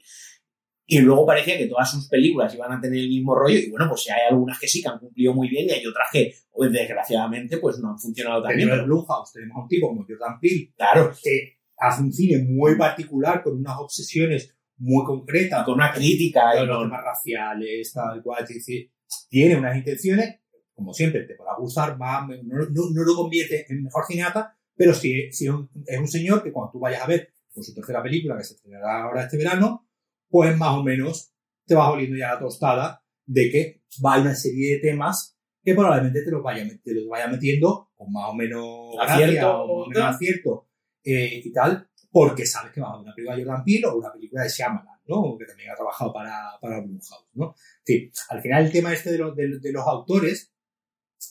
[0.91, 3.87] y luego parecía que todas sus películas iban a tener el mismo rollo y bueno,
[3.87, 6.33] pues sí hay algunas que sí que han cumplido muy bien y hay otras que,
[6.51, 8.69] pues, desgraciadamente, pues no han funcionado tan bien.
[8.69, 12.75] Pero, Blumhouse tenemos a un tipo como Jordan Peele claro, que hace un cine muy
[12.75, 18.21] particular con unas obsesiones muy concretas con una crítica y los con- temas raciales, tal
[18.23, 18.91] cual, es decir,
[19.29, 20.39] tiene unas intenciones,
[20.73, 24.93] como siempre, te podrá gustar, más, no, no, no lo convierte en mejor cineasta, pero
[24.93, 28.01] sí, sí es, un, es un señor que cuando tú vayas a ver su tercera
[28.01, 29.85] película, que se estrenará ahora este verano,
[30.29, 31.33] pues más o menos
[31.65, 35.75] te vas oliendo ya la tostada de que va a una serie de temas que
[35.75, 39.67] probablemente te los vaya, te los vaya metiendo con más o menos gracia, Acierto, o
[39.67, 40.67] más o menos acierto
[41.03, 43.95] eh, y tal, porque sabes que va a haber una película de Jordan Peele o
[43.97, 45.37] una película de Shyamalan, ¿no?
[45.37, 47.55] Que también ha trabajado para, para Blumhouse, ¿no?
[47.83, 50.51] Sí, al final el tema este de los, de, de los autores,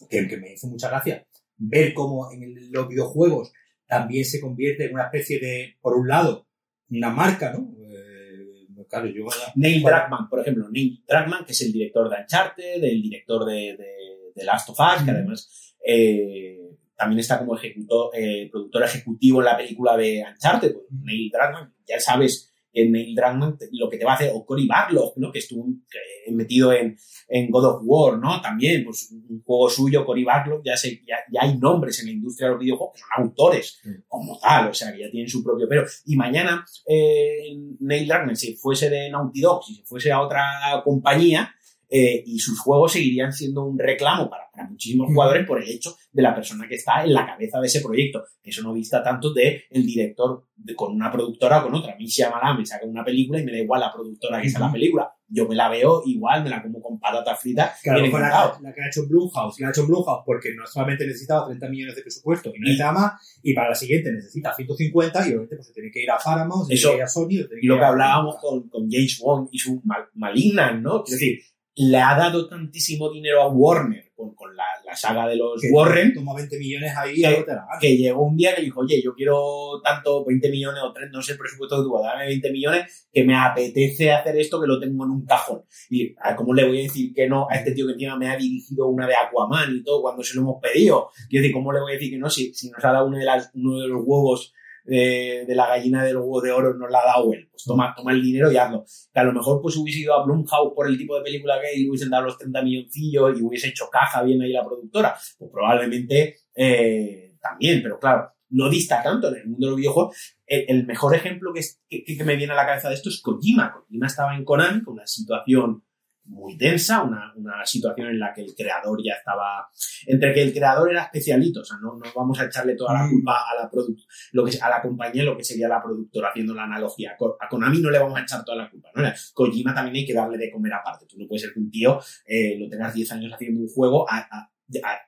[0.09, 1.27] que, que me hizo mucha gracia,
[1.57, 3.53] ver cómo en el- los videojuegos
[3.87, 6.47] también se convierte en una especie de, por un lado,
[6.91, 7.75] una marca, ¿no?
[7.83, 9.27] Eh, claro, yo
[9.57, 9.83] Neil.
[9.83, 14.33] Druckmann, por ejemplo, Neil Druckmann, que es el director de Uncharted, el director de, de,
[14.35, 19.45] de Last of Us, que además eh, también está como ejecutor, eh, productor ejecutivo en
[19.45, 20.73] la película de Uncharted.
[20.73, 20.87] Pues.
[20.91, 24.67] Neil Druckmann, ya sabes que Neil Druckmann lo que te va a hacer, o Cory
[24.67, 25.31] Barlog, ¿no?
[25.31, 28.41] que estuvo eh, metido en, en God of War, ¿no?
[28.43, 32.13] También, pues un juego suyo, Cory Barlog, ya, se, ya, ya hay nombres en la
[32.13, 35.45] industria de los videojuegos que son autores como tal, o sea, que ya tienen su
[35.45, 35.87] propio pero.
[36.05, 40.83] Y mañana eh, Neil Druckmann si fuese de Naughty Dog, si se fuese a otra
[40.85, 41.55] compañía,
[41.91, 45.97] eh, y sus juegos seguirían siendo un reclamo para, para muchísimos jugadores por el hecho
[46.13, 48.25] de la persona que está en la cabeza de ese proyecto.
[48.43, 51.93] Eso no vista tanto de el director de- con una productora o con otra.
[51.95, 54.59] A mí Shyamalan me saca una película y me da igual la productora que hizo
[54.59, 55.11] la película.
[55.31, 57.79] Yo me la veo igual, me la como con patatas fritas.
[57.83, 58.55] Claro, encantado.
[58.63, 61.47] la, la que ha hecho Blumhouse, y la ha hecho Blumhouse porque no solamente necesitaba
[61.47, 65.21] 30 millones de presupuesto y no Y- necesitaba más, y para la siguiente necesita 150
[65.21, 67.09] y obviamente pues se tiene que ir a Paramount, se Eso- tiene que ir a
[67.09, 71.05] Sony, Y lo que hablábamos con, con James Bond y su mal, Malignant, ¿no?
[71.05, 71.39] Es decir,
[71.79, 76.13] le ha dado tantísimo dinero a Warner con, con la, la saga de los Warren
[76.13, 77.45] Toma 20 millones ahí Que-
[77.81, 81.23] que llegó un día que dijo, oye, yo quiero tanto 20 millones o 3, no
[81.23, 84.81] sé el presupuesto que tuvo, dame 20 millones, que me apetece hacer esto, que lo
[84.81, 85.63] tengo en un cajón.
[85.89, 88.29] Y ¿a ¿cómo le voy a decir que no a este tío que encima me
[88.29, 91.11] ha dirigido una de Aquaman y todo cuando se lo hemos pedido?
[91.29, 93.19] Quiero decir, ¿cómo le voy a decir que no si, si nos ha dado uno
[93.19, 94.53] de, las, uno de los huevos
[94.89, 97.49] de, la gallina del huevo de oro, nos la ha dado él?
[97.51, 98.85] Pues toma, toma el dinero y hazlo.
[99.13, 101.79] Que a lo mejor pues hubiese ido a Blumhouse por el tipo de película que
[101.79, 105.17] y hubiesen dado los 30 milloncillos y hubiese hecho caja bien ahí la productora.
[105.39, 110.37] Pues probablemente eh, también, pero claro, no dista tanto en el mundo de los videojuegos.
[110.47, 113.73] El, mejor ejemplo que, que me viene a la cabeza de esto es Kojima.
[113.73, 115.85] Kojima estaba en Konami con una situación
[116.29, 119.67] muy tensa, una, una situación en la que el creador ya estaba,
[120.07, 123.05] entre que el creador era especialito, o sea, no, no vamos a echarle toda la
[123.07, 123.11] Mm.
[123.11, 126.55] culpa a la produc- lo que a la compañía, lo que sería la productora, haciendo
[126.55, 127.17] la analogía.
[127.41, 129.03] A Konami no le vamos a echar toda la culpa, ¿no?
[129.35, 131.07] Kojima también hay que darle de comer aparte.
[131.07, 134.09] Tú no puedes ser que un tío eh, lo tengas 10 años haciendo un juego
[134.11, 134.51] a, a- a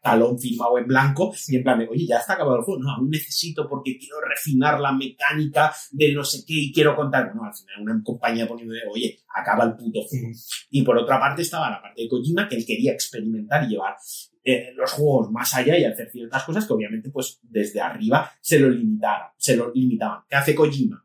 [0.03, 2.83] talón firmado en blanco y en plan de, oye, ya está acabado el juego.
[2.83, 7.27] No, aún necesito porque quiero refinar la mecánica de no sé qué y quiero contar.
[7.27, 10.29] Bueno, al final una compañía poniendo de, oye, acaba el puto juego.
[10.71, 13.97] Y por otra parte estaba la parte de Kojima que él quería experimentar y llevar
[14.43, 18.59] eh, los juegos más allá y hacer ciertas cosas que obviamente pues desde arriba se
[18.59, 20.23] lo limitaran, se lo limitaban.
[20.29, 21.05] ¿Qué hace Kojima?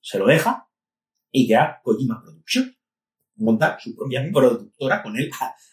[0.00, 0.68] Se lo deja
[1.32, 2.76] y crea Kojima Production.
[3.36, 5.30] Monta su propia productora con él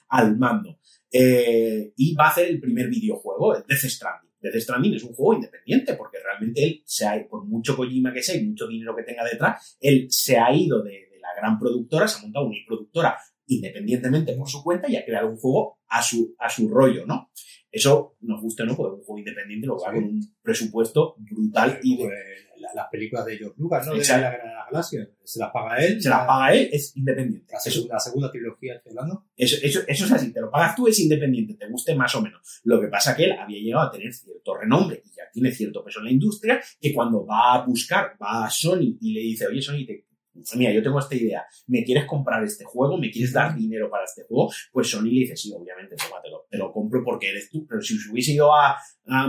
[0.09, 0.79] al mando.
[1.11, 4.31] Eh, y va a hacer el primer videojuego, el Death Stranding.
[4.39, 8.21] Death Stranding es un juego independiente porque realmente él se ha, por mucho Kojima que
[8.21, 11.57] sea y mucho dinero que tenga detrás, él se ha ido de, de la gran
[11.59, 13.17] productora, se ha montado una productora
[13.47, 17.31] independientemente por su cuenta y ha creado un juego a su, a su rollo, ¿no?
[17.71, 18.75] Eso nos gusta, ¿no?
[18.75, 19.95] Porque un juego independiente lo va Sí.
[19.95, 22.13] con un presupuesto brutal y de- Pues,
[22.59, 23.93] la- las películas de George Lucas, ¿no?
[23.93, 25.09] De la Galaxias.
[25.23, 26.01] Se las paga él.
[26.01, 27.45] se las paga él, es independiente.
[27.53, 29.25] La Eso, segunda, la segunda trilogía estoy hablando.
[29.35, 32.21] eso, eso, eso es así, te lo pagas tú, es independiente, te guste más o
[32.21, 32.59] menos.
[32.63, 35.83] Lo que pasa que él había llegado a tener cierto renombre y ya tiene cierto
[35.83, 39.45] peso en la industria, que cuando va a buscar, va a Sony y le dice,
[39.47, 40.06] oye Sony, te-
[40.55, 42.97] mira, yo tengo esta idea, ¿me quieres comprar este juego?
[42.97, 44.51] ¿Me quieres dar dinero para este juego?
[44.71, 47.65] Pues Sony le dice, sí, obviamente, tómatelo, te lo compro porque eres tú.
[47.67, 48.77] Pero si se hubiese ido a,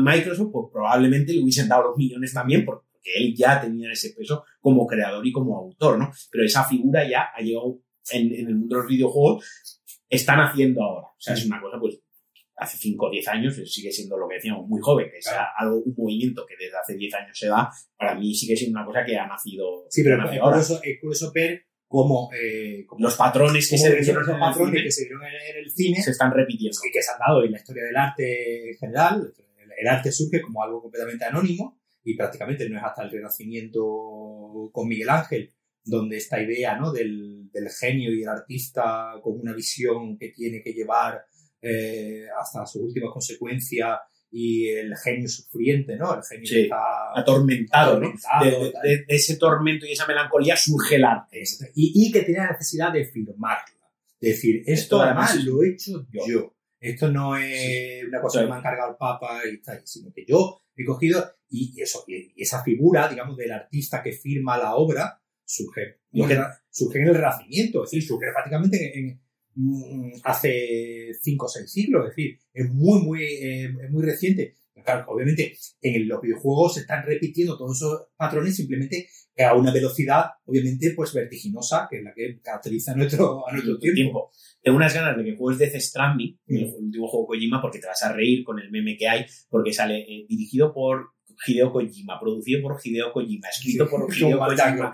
[0.00, 4.44] Microsoft, pues probablemente le hubiesen dado los millones también porque él ya tenía ese peso
[4.60, 6.10] como creador y como autor, ¿no?
[6.30, 7.80] Pero esa figura ya ha llegado
[8.10, 9.44] en el mundo de los videojuegos,
[10.08, 11.08] están haciendo ahora.
[11.08, 12.00] O sea, es una cosa, pues,
[12.58, 15.76] hace 5 o 10 años sigue siendo lo que decíamos, muy joven, que sea algo,
[15.78, 19.04] un movimiento que desde hace 10 años se da, para mí sigue siendo una cosa
[19.04, 23.68] que ha nacido, Sí, pero es curioso, es curioso ver cómo, eh, cómo- Los patrones
[23.70, 26.76] que se dieron el patrones cine que se dieron en, el cine se están repitiendo.
[26.86, 29.32] y que se han dado en la historia del arte en general.
[29.80, 34.88] El arte surge como algo completamente anónimo y prácticamente no es hasta el Renacimiento con
[34.88, 35.52] Miguel Ángel
[35.84, 36.92] donde esta idea ¿no?
[36.92, 41.24] del, del genio y el artista con una visión que tiene que llevar
[41.62, 43.98] eh, hasta sus últimas consecuencias
[44.30, 46.14] y el genio sufriente, ¿no?
[46.14, 46.78] El genio Sí, está
[47.16, 48.08] Atormentado, ¿no?
[48.08, 48.82] atormentado, De, tal.
[48.82, 51.42] de- de ese tormento y esa melancolía surge el arte.
[51.74, 53.64] Y, y que tiene la necesidad de firmarla.
[54.20, 56.22] De decir, esto Esto además es- lo he hecho yo.
[56.28, 56.54] yo.
[56.80, 58.44] Esto no es una cosa Sí.
[58.44, 61.82] que me ha encargado el Papa y tal, sino que yo he cogido y y
[61.82, 66.00] eso, y esa figura, digamos, del artista que firma la obra surge,
[66.70, 69.20] surge en el Renacimiento, es decir, surge prácticamente en, en-
[70.24, 74.54] hace cinco o seis siglos, es decir, es muy, muy, eh, es muy reciente.
[74.84, 80.26] Claro, obviamente en los videojuegos se están repitiendo todos esos patrones simplemente a una velocidad,
[80.46, 83.94] obviamente, pues vertiginosa, que es la que caracteriza a nuestro, a nuestro tiempo.
[83.96, 84.30] tiempo.
[84.62, 86.56] Tengo unas ganas de que juegues Death Stranding, Mm.
[86.56, 89.72] el último juego Kojima, porque te vas a reír con el meme que hay, porque
[89.72, 91.10] sale eh, dirigido por
[91.46, 94.38] Hideo Kojima, producido por Hideo Kojima, escrito por Hideo
[94.74, 94.92] Kojima.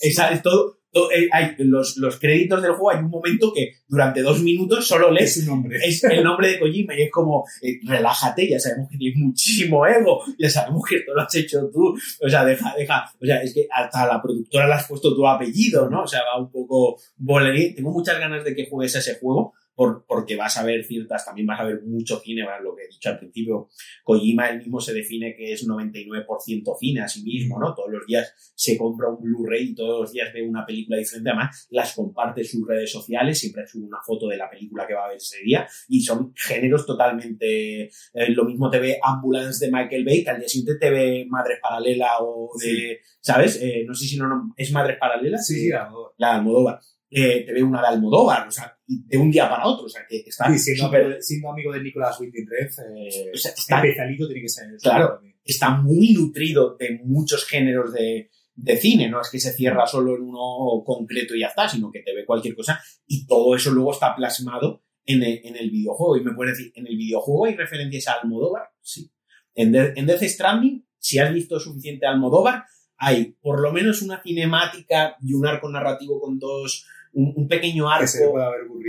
[0.00, 4.22] Es todo, todo- eh, hay los, los créditos del juego, hay un momento que durante
[4.22, 5.76] dos minutos solo lees Es nombre.
[5.84, 9.84] es el nombre de Kojima y es como, eh, relájate, ya sabemos que tienes muchísimo
[9.86, 13.42] ego, ya sabemos que esto lo has hecho tú, o sea, deja, deja, o sea,
[13.42, 16.02] es que hasta a la productora le has puesto tu apellido, ¿no?
[16.04, 17.74] O sea, va un poco bolerín.
[17.74, 19.52] Tengo muchas ganas de que juegues a ese juego.
[19.74, 22.62] Por, porque vas a ver ciertas, también vas a ver mucho cine, ¿verdad?
[22.62, 23.68] lo que he dicho al principio,
[24.04, 27.74] Kojima él mismo se define que es 99% cine a sí mismo, ¿no?
[27.74, 31.30] Todos los días se compra un Blu-ray y todos los días ve una película diferente,
[31.30, 34.94] además las comparte en sus redes sociales, siempre sube una foto de la película que
[34.94, 37.90] va a ver ese día y son géneros totalmente, eh,
[38.28, 41.58] lo mismo te ve Ambulance de Michael Bay, que al día siguiente te ve Madres
[41.60, 43.60] Paralela o de, ¿sabes?
[43.62, 45.88] Eh, no sé si no, no- es Madres Paralelas, Sí, sí, la
[46.18, 46.80] de Almodóvar.
[47.16, 50.02] Eh, te ve una de Almodóvar, o sea, de un día para otro, o sea,
[50.08, 53.76] que está Sí, siendo, amigo, siendo amigo de Nicolás Winding Refn, eh, o sea, está
[53.76, 54.66] especialito tiene que ser.
[54.82, 55.20] Claro.
[55.44, 60.16] está muy nutrido de muchos géneros de, de cine, no es que se cierra solo
[60.16, 63.70] en uno concreto y ya está, sino que te ve cualquier cosa y todo eso
[63.70, 66.16] luego está plasmado en el, en el videojuego.
[66.16, 68.70] Y me puedes decir, ¿en el videojuego hay referencias a Almodóvar?
[68.80, 69.08] Sí.
[69.54, 72.64] En, en Death Stranding, si has visto suficiente Almodóvar,
[72.96, 78.34] hay por lo menos una cinemática y un arco narrativo con dos, un, pequeño arco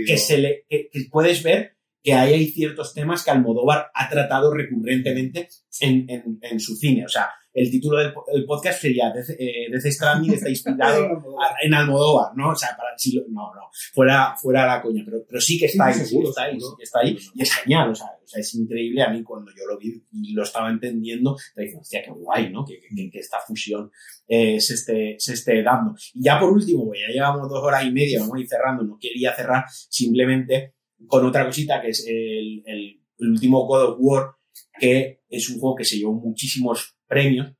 [0.06, 1.75] que se, le, que puedes ver
[2.06, 5.48] que ahí hay ciertos temas que Almodóvar ha tratado recurrentemente
[5.80, 7.04] en, en, en su cine.
[7.04, 11.04] O sea, el título del, podcast sería eh, Death Stranding está inspirado
[11.62, 12.50] en Almodóvar, ¿no?
[12.50, 15.86] O sea, para si no, no, fuera, fuera la coña, pero, pero sí que está
[15.86, 18.40] ahí, sí, está ahí, sí que está ahí, y es genial, o sea, o sea,
[18.40, 22.02] es increíble a mí cuando yo lo vi y lo estaba entendiendo, te dije, hostia,
[22.04, 22.64] qué guay, ¿no?
[22.64, 23.90] Que, que, que esta fusión
[24.28, 25.94] eh, se, esté, se esté dando.
[26.14, 28.98] Y ya por último, ya llevamos dos horas y media, vamos a ir cerrando, no
[29.00, 30.75] quería cerrar simplemente
[31.06, 34.34] con otra cosita que es el, el, último God of War,
[34.78, 37.52] que es un juego que se llevó muchísimos premios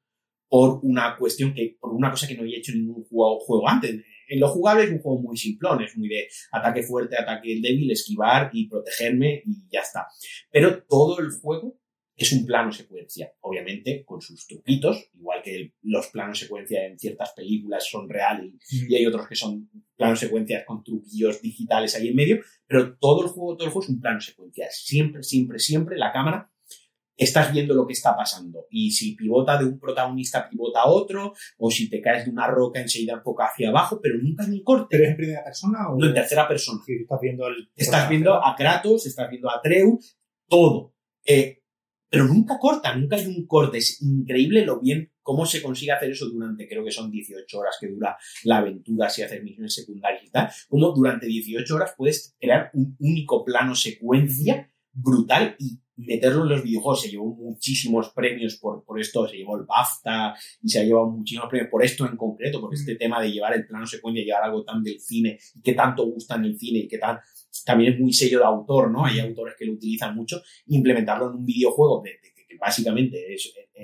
[0.48, 4.02] por una cuestión que, por una cosa que no había hecho ningún juego, juego antes.
[4.28, 7.90] En lo jugable es un juego muy simplón, es muy de ataque fuerte, ataque débil,
[7.90, 10.06] esquivar y protegerme y ya está.
[10.50, 11.78] Pero todo el juego
[12.16, 17.32] es un plano secuencia, obviamente con sus truquitos, igual que los planos secuencia en ciertas
[17.32, 22.16] películas son reales y hay otros que son planos secuencias con truquillos digitales ahí en
[22.16, 24.66] medio, pero todo el juego, todo el juego es un plano secuencia.
[24.70, 26.50] Siempre, siempre, siempre la cámara
[27.16, 28.66] estás viendo lo que está pasando.
[28.70, 32.46] Y si pivota de un protagonista, pivota a otro, o si te caes de una
[32.46, 34.96] roca, enseguida enfoca hacia abajo, pero nunca hay un corte.
[34.96, 35.98] ¿Pero en primera persona o...?
[35.98, 36.80] No, en tercera persona.
[36.84, 37.70] Sí, estás viendo, el...
[37.74, 39.98] estás viendo a Kratos, estás viendo a Treu,
[40.48, 40.94] todo.
[41.24, 41.62] Eh,
[42.08, 43.78] pero nunca corta, nunca hay un corte.
[43.78, 47.76] Es increíble lo bien cómo se consigue hacer eso durante, creo que son 18 horas
[47.80, 50.48] que dura la aventura si haces misiones secundarias y tal.
[50.68, 56.62] Cómo durante 18 horas puedes crear un único plano secuencia brutal y meterlo en los
[56.62, 57.02] videojuegos.
[57.02, 61.10] Se llevó muchísimos premios por, por esto, se llevó el BAFTA y se ha llevado
[61.10, 64.44] muchísimos premios por esto en concreto, por este tema de llevar el plano secuencia, llevar
[64.44, 67.18] algo tan del cine y que tanto gusta en el cine y que tan,
[67.64, 69.04] también es muy sello de autor, ¿no?
[69.04, 70.42] Hay autores que lo utilizan mucho.
[70.66, 72.12] Implementarlo en un videojuego de,
[72.48, 73.24] que básicamente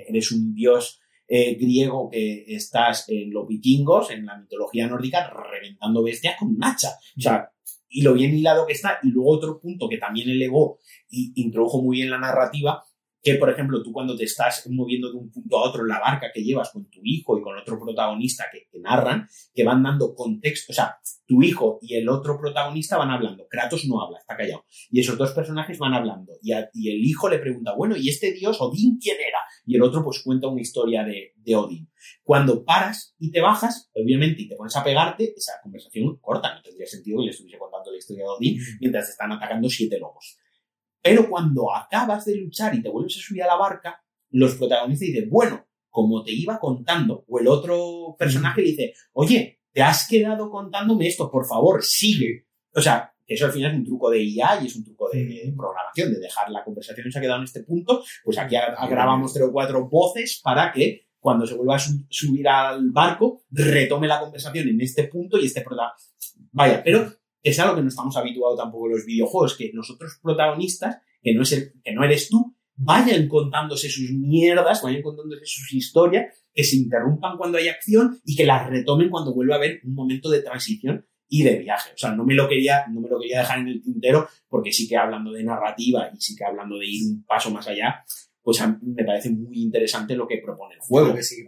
[0.07, 6.03] eres un dios eh, griego que estás en los vikingos, en la mitología nórdica, reventando
[6.03, 6.89] bestias con un hacha.
[7.17, 7.49] O sea,
[7.93, 8.99] y lo bien hilado que está.
[9.03, 12.83] Y luego otro punto que también elevó y introdujo muy bien la narrativa
[13.23, 15.99] que, por ejemplo, tú cuando te estás moviendo de un punto a otro en la
[15.99, 20.13] barca que llevas con tu hijo y con otro protagonista que, narran, que van dando
[20.13, 24.35] contexto, o sea, tu hijo y el otro protagonista van hablando, Kratos no habla, está
[24.35, 28.09] callado, y esos dos personajes van hablando, y, y el hijo le pregunta, bueno, ¿y
[28.09, 29.39] este dios Odín quién era?
[29.65, 31.89] Y el otro pues cuenta una historia de, de Odín.
[32.23, 36.61] Cuando paras y te bajas, obviamente, y te pones a pegarte, esa conversación corta, no
[36.61, 40.37] tendría sentido que le estuviese contando la historia de Odín mientras están atacando siete lobos.
[41.03, 44.01] Pero cuando acabas de luchar y te vuelves a subir a la barca,
[44.31, 49.81] los protagonistas dicen, bueno, como te iba contando, o el otro personaje dice, oye, te
[49.81, 52.47] has quedado contándome esto, por favor, sigue.
[52.73, 55.09] O sea, que eso al final es un truco de IA y es un truco
[55.11, 58.55] de programación, de dejar la conversación se ha quedado en este punto, pues aquí
[58.89, 64.07] grabamos tres o cuatro voces para que cuando se vuelva a subir al barco, retome
[64.07, 66.11] la conversación en este punto y este protagonista.
[66.51, 67.11] Vaya, pero
[67.43, 71.33] es algo que no estamos habituados tampoco en los videojuegos, que los otros protagonistas, que
[71.33, 76.33] no, es el, que no eres tú, vayan contándose sus mierdas, vayan contándose sus historias,
[76.53, 79.93] que se interrumpan cuando hay acción y que las retomen cuando vuelva a haber un
[79.93, 81.91] momento de transición y de viaje.
[81.93, 84.71] O sea, no me lo quería, no me lo quería dejar en el tintero, porque
[84.71, 88.05] sí que hablando de narrativa y sí que hablando de ir un paso más allá,
[88.41, 91.07] pues me parece muy interesante lo que propone el juego.
[91.07, 91.43] Yo creo que sí,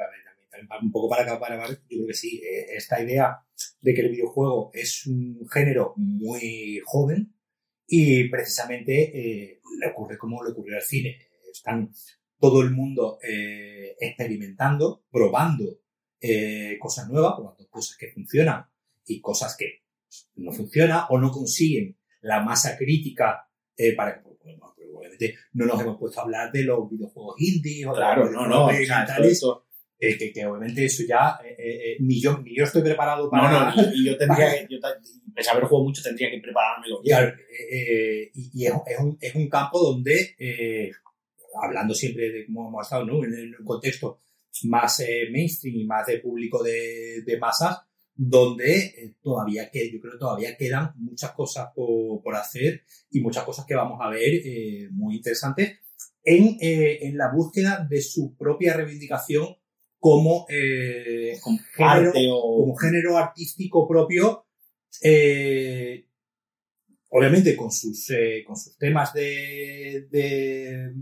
[0.82, 3.40] un poco para acá, para yo creo que sí, eh, esta idea
[3.86, 7.36] de que el videojuego es un género muy joven
[7.86, 11.20] y precisamente eh, le ocurre como le ocurrió al cine.
[11.52, 11.92] Están
[12.40, 15.82] todo el mundo eh, experimentando, probando
[16.80, 18.66] cosas nuevas, probando cosas que funcionan
[19.06, 19.84] y cosas que
[20.38, 23.48] no funcionan o no consiguen la masa crítica
[23.96, 24.30] para que
[24.96, 28.48] obviamente no nos hemos puesto a hablar de los videojuegos indie o de claro, no,
[28.48, 28.72] no,
[29.98, 33.74] que, que, obviamente eso ya, eh, eh, eh, ni, yo, ni yo estoy preparado para...
[33.74, 34.80] No, no, y yo tendría que, yo,
[35.34, 37.02] pese a haber jugado mucho, tendría que preparármelo.
[37.02, 37.34] Claro,
[38.34, 40.36] y, es, es, un, es un campo donde,
[41.62, 43.24] hablando siempre de cómo hemos estado, ¿no?
[43.24, 44.22] En, un contexto
[44.64, 47.80] más mainstream y más de público de, de masas,
[48.14, 53.44] donde todavía que yo creo que todavía quedan muchas cosas por, por hacer y muchas
[53.44, 54.42] cosas que vamos a ver
[54.92, 55.80] muy interesantes
[56.24, 59.58] en, en la búsqueda de su propia reivindicación
[60.06, 61.36] como, eh,
[61.76, 64.46] género, como género artístico propio,
[65.02, 66.06] eh,
[67.10, 70.94] obviamente con sus, eh, con sus temas de, de,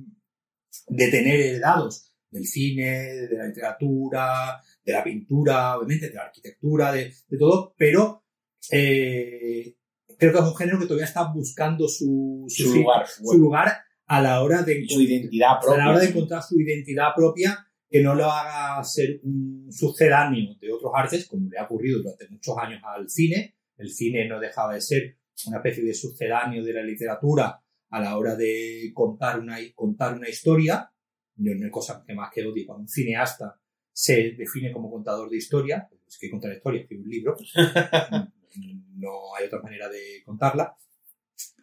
[1.12, 7.14] tener heredados del cine, de la literatura, de la pintura, obviamente, de la arquitectura, de,
[7.28, 8.24] de todo, pero
[8.70, 9.76] creo
[10.18, 14.22] que es un género que todavía está buscando su, su, Su lugar, su lugar a
[14.22, 15.90] la hora de Su identidad a la propia.
[15.90, 20.92] hora de encontrar su identidad propia que no lo haga ser un sucedáneo de otros
[20.96, 23.54] artes, como le ha ocurrido durante muchos años al cine.
[23.78, 28.18] El cine no dejaba de ser una especie de sucedáneo de la literatura a la
[28.18, 30.90] hora de contar una, contar una historia.
[31.36, 33.60] No, no hay cosa que más que odie cuando un cineasta
[33.92, 37.38] se define como contador de historia, es que contar historia, escribir un libro,
[38.96, 40.76] no hay otra manera de contarla.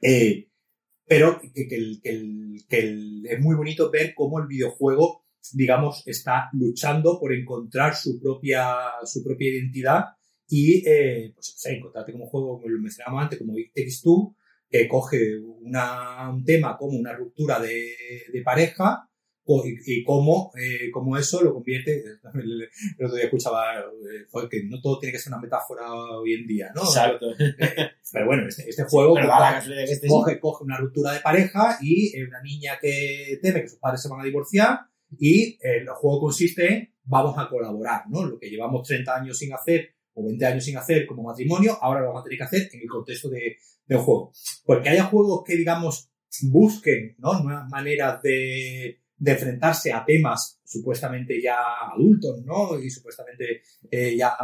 [0.00, 0.46] Eh,
[1.06, 5.19] pero que, que el- que el- que el- es muy bonito ver cómo el videojuego,
[5.52, 10.04] digamos, está luchando por encontrar su propia, su propia identidad
[10.48, 14.00] y, eh, pues, o sea, encontrarte como juego, como lo mencionábamos antes, como It Takes
[14.02, 14.36] Two,
[14.68, 17.94] que coge una, un tema como una ruptura de,
[18.32, 19.10] de pareja
[19.64, 22.02] y, y cómo, eh, cómo eso lo convierte,
[22.34, 22.62] el,
[22.98, 26.34] el otro día escuchaba, eh, joder, que no todo tiene que ser una metáfora hoy
[26.34, 26.82] en día, ¿no?
[26.82, 27.26] Exacto.
[28.12, 30.08] Pero bueno, este, este juego que este sí.
[30.08, 34.02] coge, coge una ruptura de pareja y eh, una niña que teme que sus padres
[34.02, 34.80] se van a divorciar
[35.18, 38.24] y el juego consiste en vamos a colaborar, ¿no?
[38.24, 42.00] Lo que llevamos 30 años sin hacer o 20 años sin hacer como matrimonio, ahora
[42.00, 43.56] lo vamos a tener que hacer en el contexto de,
[43.86, 44.32] del juego.
[44.64, 46.10] Porque haya juegos que, digamos,
[46.50, 47.42] busquen, ¿no?
[47.42, 51.56] Nuevas maneras de, de enfrentarse a temas supuestamente ya
[51.92, 52.78] adultos, ¿no?
[52.78, 54.34] Y supuestamente eh, ya,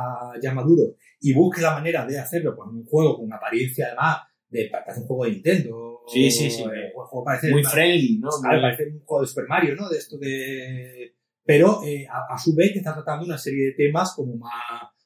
[0.41, 4.19] ya maduros y busque la manera de hacerlo con un juego con una apariencia además
[4.49, 6.63] de parece un juego de Nintendo Sí, sí, sí.
[6.63, 8.29] eh, un juego parece, Muy friendly, ¿no?
[8.41, 9.89] claro, parece un juego de Super Mario ¿no?
[9.89, 11.13] de esto de
[11.45, 14.53] pero eh, a, a su vez está tratando una serie de temas como más,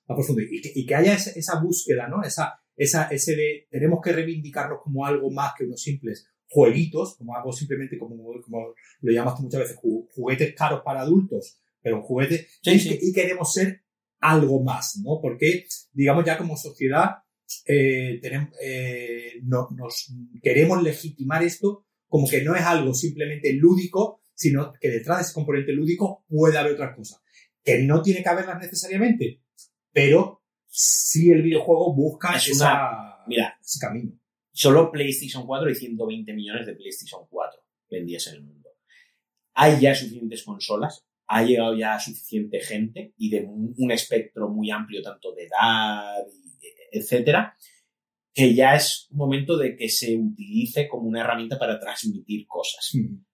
[0.06, 2.22] más profundos y que, y que haya esa, esa búsqueda ¿no?
[2.22, 7.34] esa, esa ese de tenemos que reivindicarnos como algo más que unos simples jueguitos como
[7.36, 11.96] algo simplemente como, como lo llamas tú muchas veces ju- juguetes caros para adultos pero
[11.96, 12.88] un juguete Sí, y, sí.
[12.90, 13.82] que- y queremos ser
[14.22, 15.18] algo más, ¿no?
[15.22, 17.22] Porque, digamos, ya como sociedad
[17.66, 20.12] eh, tenemos, eh, no- nos
[20.42, 25.34] queremos legitimar esto como que no es algo simplemente lúdico, sino que detrás de ese
[25.34, 27.20] componente lúdico puede haber otras cosas.
[27.62, 29.42] Que no tiene que haberlas necesariamente,
[29.92, 34.12] pero sí el videojuego busca Es esa- Mira, ese camino.
[34.52, 38.70] solo PlayStation 4 hay 120 millones de PlayStation 4 vendidas en el mundo.
[39.54, 44.70] Hay ya suficientes consolas, ha llegado ya suficiente gente y de un, un espectro muy
[44.70, 46.50] amplio, tanto de edad, y-
[46.92, 47.56] etcétera,
[48.32, 52.90] que ya es momento de que se utilice como una herramienta para transmitir cosas.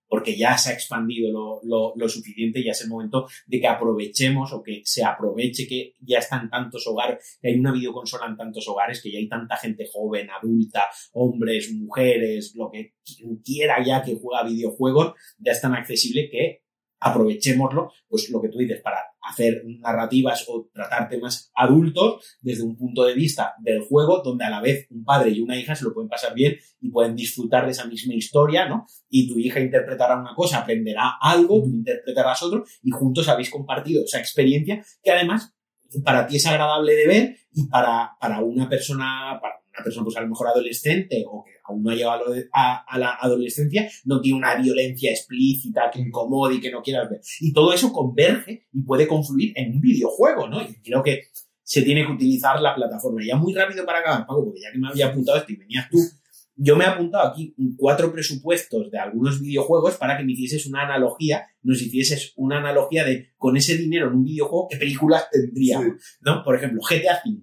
[0.08, 3.66] Porque ya se ha expandido lo, lo- lo suficiente ya es el momento de que
[3.66, 8.36] aprovechemos o que se aproveche que ya están tantos hogares, que hay una videoconsola en
[8.36, 13.84] tantos hogares, que ya hay tanta gente joven, adulta, hombres, mujeres, lo que quien quiera
[13.84, 16.62] ya que juega videojuegos, ya es tan accesible que
[17.00, 22.76] aprovechémoslo, pues lo que tú dices, para hacer narrativas o tratar temas adultos desde un
[22.76, 25.84] punto de vista del juego, donde a la vez un padre y una hija se
[25.84, 28.86] lo pueden pasar bien y pueden disfrutar de esa misma historia, ¿no?
[29.08, 34.04] Y tu hija interpretará una cosa, aprenderá algo, tú interpretarás otro, y juntos habéis compartido
[34.04, 35.56] esa experiencia que además
[36.04, 40.16] para ti es agradable de ver y para, para una persona, para una persona pues
[40.16, 44.38] a lo mejor adolescente o que aún no ha llegado a, la adolescencia, no tiene
[44.38, 47.20] una violencia explícita que incomode y que no quieras ver.
[47.40, 50.62] Y todo eso converge y puede confluir en un videojuego, ¿no?
[50.62, 51.24] Y creo que
[51.62, 53.22] se tiene que utilizar la plataforma.
[53.22, 55.56] Y ya muy rápido para acabar, Paco, porque ya que me había apuntado esto y
[55.56, 55.98] venías tú,
[56.56, 60.82] yo me he apuntado aquí cuatro presupuestos de algunos videojuegos para que me hicieses una
[60.82, 65.96] analogía, nos hicieses una analogía de con ese dinero en un videojuego, qué películas tendríamos,
[66.20, 66.42] ¿no?
[66.42, 67.42] Por ejemplo, GTA V,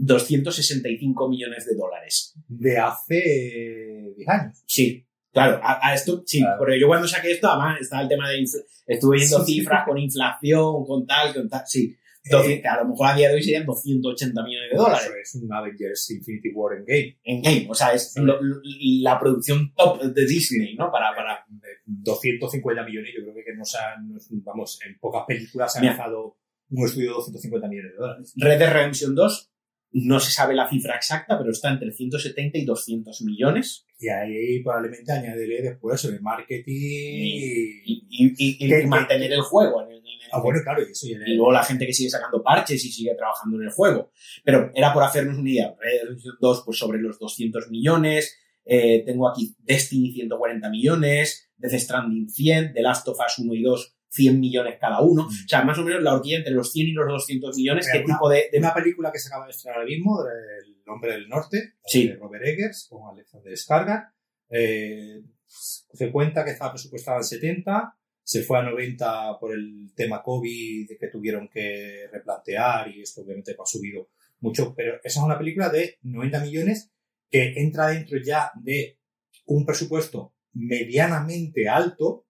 [0.00, 2.34] 265 millones de dólares.
[2.48, 4.62] De hace 10 años.
[4.66, 6.56] Sí, claro, a, a esto, sí, Claro.
[6.58, 8.42] porque yo cuando saqué esto, además estaba el tema de,
[8.86, 9.58] estuve viendo Sí, sí.
[9.60, 11.94] cifras con inflación, con tal, con tal, sí.
[12.22, 15.38] Entonces, que a lo mejor a día de hoy serían 280 millones de dólares Eso
[15.38, 17.18] es un Avengers Infinity War en game.
[17.24, 17.66] en game.
[17.70, 18.60] O sea, es lo- lo-
[19.02, 20.92] la producción top de Disney, ¿no?
[20.92, 21.46] Para, para,
[21.86, 25.94] 250 millones, yo creo que no se han, vamos, en pocas películas se ha Mira.
[25.94, 26.36] lanzado
[26.70, 28.32] un estudio de 250 millones de dólares.
[28.36, 29.49] Red Dead Redemption 2,
[29.92, 33.86] no se sabe la cifra exacta, pero está entre 170 y 200 millones.
[33.98, 38.86] Y ahí probablemente añadiré después el marketing Y, y...
[38.86, 39.82] mantener el juego.
[39.82, 42.08] en el- en el- Ah, bueno, claro, y eso y luego la gente que sigue
[42.08, 44.12] sacando parches y sigue trabajando en el juego.
[44.44, 45.74] Pero era por hacernos una idea.
[45.80, 48.36] Red Dead Redemption 2, pues sobre los 200 millones.
[48.64, 53.62] Eh, tengo aquí Destiny 140 millones, Death Stranding 100, The Last of Us 1 y
[53.62, 55.24] 2 100 millones cada uno.
[55.24, 55.26] Mm.
[55.26, 57.86] O sea, más o menos la horquilla entre los 100 y los 200 millones.
[57.86, 58.48] Mira, ¿Qué una- tipo de...?
[58.52, 62.08] de- Una película que se acaba de estrenar ahora mismo, El Hombre del Norte, Sí.
[62.08, 64.10] de Robert Eggers, con Alexander Skarsgård.
[64.50, 70.22] Eh, se cuenta que estaba presupuestada en 70, se fue a 90 por el tema
[70.22, 74.08] COVID que tuvieron que replantear y esto obviamente ha subido
[74.40, 76.90] mucho, pero esa es una película de 90 millones
[77.30, 78.98] que entra dentro ya de
[79.46, 82.26] un presupuesto medianamente alto,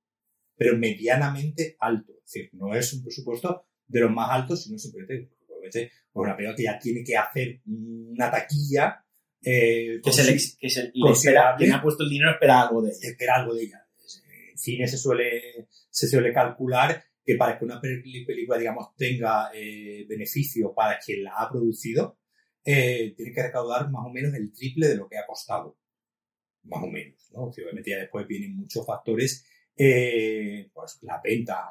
[0.61, 2.13] pero medianamente alto.
[2.19, 6.55] Es decir, no es un presupuesto de los más altos, sino simplemente, pues una película
[6.55, 9.03] que ya tiene que hacer una taquilla
[9.43, 12.83] eh, que, se le, que se le espera, quien ha puesto el dinero espera algo
[12.83, 13.09] de ella.
[13.09, 13.87] Espera algo de ella.
[14.51, 20.05] En cine se suele, se suele calcular que para que una película, digamos, tenga eh,
[20.07, 22.19] beneficio para quien la ha producido,
[22.67, 25.79] eh, tiene que recaudar más o menos el triple de lo que ha costado.
[26.65, 27.45] Más o menos, ¿no?
[27.45, 31.69] obviamente ya después vienen muchos factores, eh, pues la venta.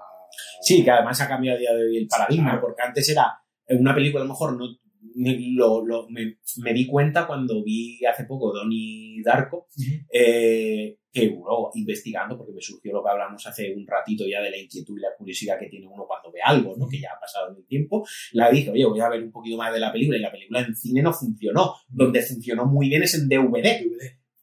[0.61, 3.93] Sí, que además ha cambiado a día de hoy el paradigma, porque antes era una
[3.93, 4.67] película a lo mejor no
[5.15, 9.67] lo, lo, me, me, di cuenta cuando vi hace poco Donnie Darko,
[10.11, 14.51] eh, que uno investigando, porque me surgió lo que hablamos hace un ratito ya de
[14.51, 16.87] la inquietud y la curiosidad que tiene uno cuando ve algo, ¿no?
[16.87, 19.73] que ya ha pasado el tiempo, la dije, oye, voy a ver un poquito más
[19.73, 21.75] de la película, y la película en cine no funcionó.
[21.87, 23.83] Donde funcionó muy bien es en DVD,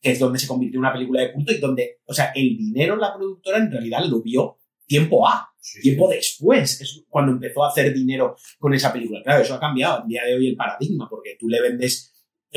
[0.00, 2.57] que es donde se convirtió en una película de culto y donde, o sea, el
[2.57, 5.52] dinero la productora en realidad lo vio tiempo A.
[5.83, 9.23] tiempo después es cuando empezó a hacer dinero con esa película.
[9.23, 12.12] Claro, eso ha cambiado a día de hoy el paradigma, porque tú le vendes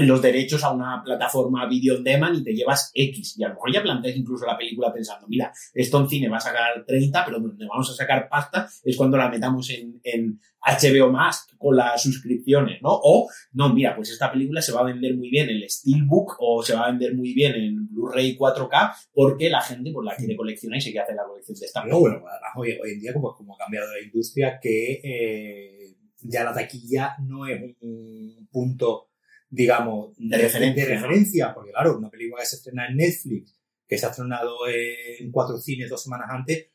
[0.07, 3.35] los derechos a una plataforma video on demand y te llevas X.
[3.37, 6.37] Y a lo mejor ya planteas incluso la película pensando, mira, esto en cine va
[6.37, 10.39] a sacar 30, pero donde vamos a sacar pasta es cuando la metamos en, en
[10.61, 12.89] HBO más con las suscripciones, ¿no?
[12.91, 16.35] O, no, mira, pues esta película se va a vender muy bien en el Steelbook
[16.39, 20.15] o se va a vender muy bien en Blu-ray 4K porque la gente pues la
[20.15, 22.19] quiere coleccionar y se quiere hacer la colección de esta película.
[22.19, 26.53] bueno, hoy, hoy, en día como, como ha cambiado la industria que eh, ya la
[26.53, 29.08] taquilla no es un punto
[29.49, 33.55] digamos, de, referencia, de referencia, porque claro, una película que se estrena en Netflix,
[33.87, 36.67] que se ha estrenado en cuatro cines dos semanas antes,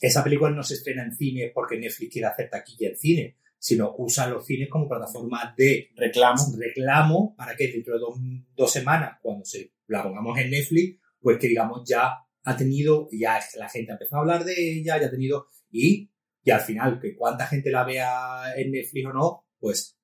[0.00, 3.94] esa película no se estrena en cine porque Netflix quiere hacer taquilla en cine, sino
[3.96, 8.18] usa los cines como plataforma de reclamo, reclamo para que dentro de dos,
[8.54, 13.40] dos semanas, cuando se la pongamos en Netflix, pues que digamos ya ha tenido, ya
[13.56, 16.10] la gente ha empezado a hablar de ella, ya ha tenido, y,
[16.44, 19.98] y al final, que cuánta gente la vea en Netflix o no, pues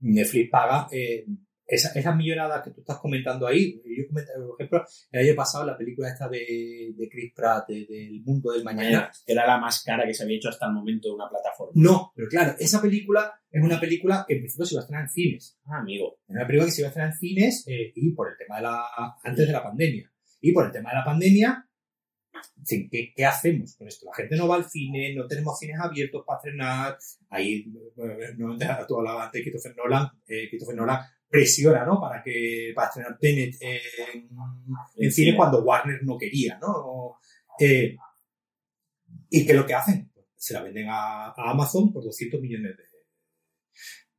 [0.00, 1.24] Netflix paga eh,
[1.66, 5.66] esa, esas millonadas que tú estás comentando ahí, yo comenté, por ejemplo, el año pasado
[5.66, 9.10] la película esta de, de Chris Pratt, del mundo del mañana.
[9.26, 11.72] Era la más cara que se había hecho hasta el momento de una plataforma.
[11.74, 15.04] No, pero claro, esa película es una película que en principio se iba a estrenar
[15.04, 15.58] en cines.
[15.64, 16.20] Ah, amigo.
[16.28, 18.56] Es una película que se iba a estrenar en cines eh, y por el tema
[18.56, 18.84] de la,
[19.24, 20.10] antes de la pandemia.
[20.40, 21.68] Y por el tema de la pandemia,
[22.90, 24.06] ¿qué, ¿qué, hacemos con esto?
[24.06, 26.98] La gente no va al cine, no tenemos cines abiertos para estrenar.
[27.30, 27.66] Ahí,
[28.36, 32.00] no, tú hablabas antes de Christopher Nolan, eh, Christopher Nolan presiona, ¿no?
[32.00, 34.28] Para que para estrenar Tenet en,
[34.96, 37.18] en cine cuando Warner no quería, ¿no?
[37.58, 37.96] Eh,
[39.30, 42.84] y que lo que hacen, se la venden a, Amazon por 200 millones de...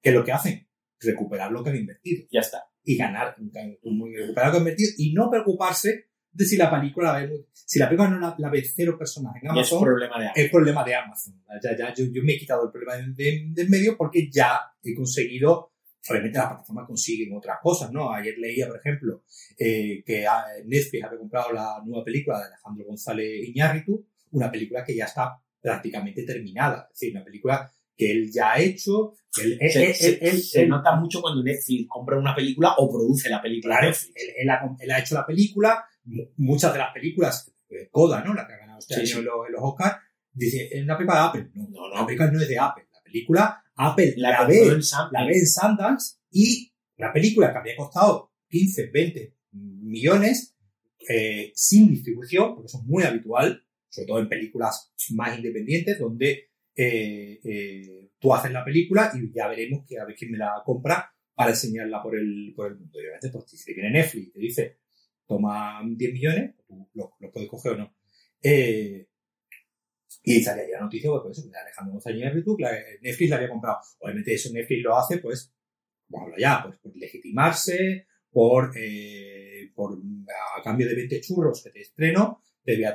[0.01, 0.67] ¿Qué es lo que hacen?
[0.99, 2.27] Recuperar lo que han invertido.
[2.31, 2.63] Ya está.
[2.83, 7.25] Y ganar, recuperar lo que han invertido y no preocuparse de si la película la
[7.25, 10.25] ve, si la película no la, la ve cero personas en Amazon, es problema de
[10.25, 10.43] Amazon.
[10.43, 11.43] Es problema de Amazon.
[11.63, 13.15] Ya, ya, yo, yo me he quitado el problema del
[13.53, 15.71] de, medio porque ya he conseguido
[16.09, 18.11] obviamente las plataformas consiguen otras cosas, ¿no?
[18.11, 19.23] Ayer leía, por ejemplo,
[19.57, 20.25] eh, que
[20.65, 25.39] Netflix había comprado la nueva película de Alejandro González Iñárritu, una película que ya está
[25.61, 29.13] prácticamente terminada, es decir, una película que él ya ha hecho.
[29.39, 33.79] Él, se, nota mucho cuando Netflix compra una película o produce la película.
[33.79, 35.83] Claro, él, ha, hecho la película,
[36.37, 38.33] muchas de las películas, eh, Coda, ¿no?
[38.33, 39.97] La que ha ganado este año en los, Oscars,
[40.31, 41.51] dice, es una película de Apple.
[41.55, 42.87] No, no, la película no es de Apple.
[42.93, 44.81] La película Apple la, ve, en
[45.11, 50.55] la ve en Sundance y la película que habría costado 15, 20 millones
[51.07, 56.49] eh, sin distribución, porque eso es muy habitual, sobre todo en películas más independientes, donde
[56.75, 60.61] eh, eh, tú haces la película y ya veremos que a ver quién me la
[60.65, 62.99] compra para enseñarla por el, por el mundo.
[62.99, 64.77] Y obviamente, pues si viene Netflix y te dice,
[65.27, 67.95] toma 10 millones, tú lo, puedes coger o no.
[68.41, 69.07] Eh,
[70.23, 72.57] y salía ya la noticia, pues, por eso, Alejandro González Ritu,
[73.01, 73.77] Netflix la había comprado.
[73.99, 75.53] Obviamente eso Netflix lo hace, pues,
[76.09, 79.97] vamos a ya, pues por legitimarse, por, eh, por
[80.57, 82.41] a cambio de 20 churros que te estreno,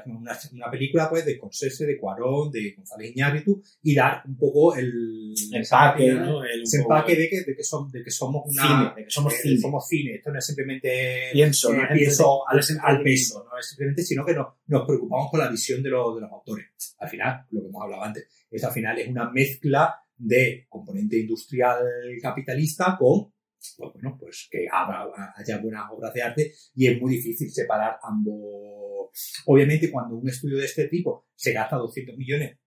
[0.07, 4.75] una, una película pues de Consese, de Cuarón, de González Iñárritu y dar un poco
[4.77, 6.45] el, empaque, ¿no?
[6.45, 9.35] el empaque de que, de que, son, de que somos una cine, de que somos,
[9.35, 9.59] cine.
[9.59, 10.15] somos cine.
[10.17, 14.35] Esto no es simplemente pienso, eh, pienso al, al, peso, no es simplemente, sino que
[14.35, 16.67] no, nos preocupamos por la visión de, lo, de los autores.
[16.99, 21.19] Al final, lo que hemos hablado antes, esto al final es una mezcla de componente
[21.19, 21.79] industrial
[22.21, 23.33] capitalista con
[23.77, 29.11] pues bueno, pues que haya buenas obras de arte y es muy difícil separar ambos.
[29.47, 32.59] Obviamente, cuando un estudio de este tipo se gasta 200 millones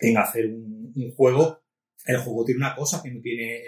[0.00, 1.62] en hacer un, juego,
[2.06, 3.62] el juego tiene una cosa que no tiene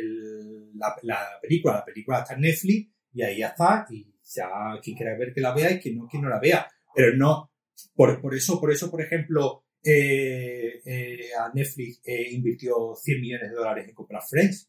[0.75, 0.94] la,
[1.41, 1.75] película.
[1.75, 3.86] La película está en Netflix y ahí ya está.
[3.91, 4.49] Y ya
[4.83, 6.66] quien quiera ver que la vea y quien no, quien no la vea.
[6.94, 7.50] Pero no,
[7.94, 13.50] por, por eso, por eso, por ejemplo, eh, eh, a Netflix eh, invirtió 100 millones
[13.50, 14.68] de dólares en comprar Friends.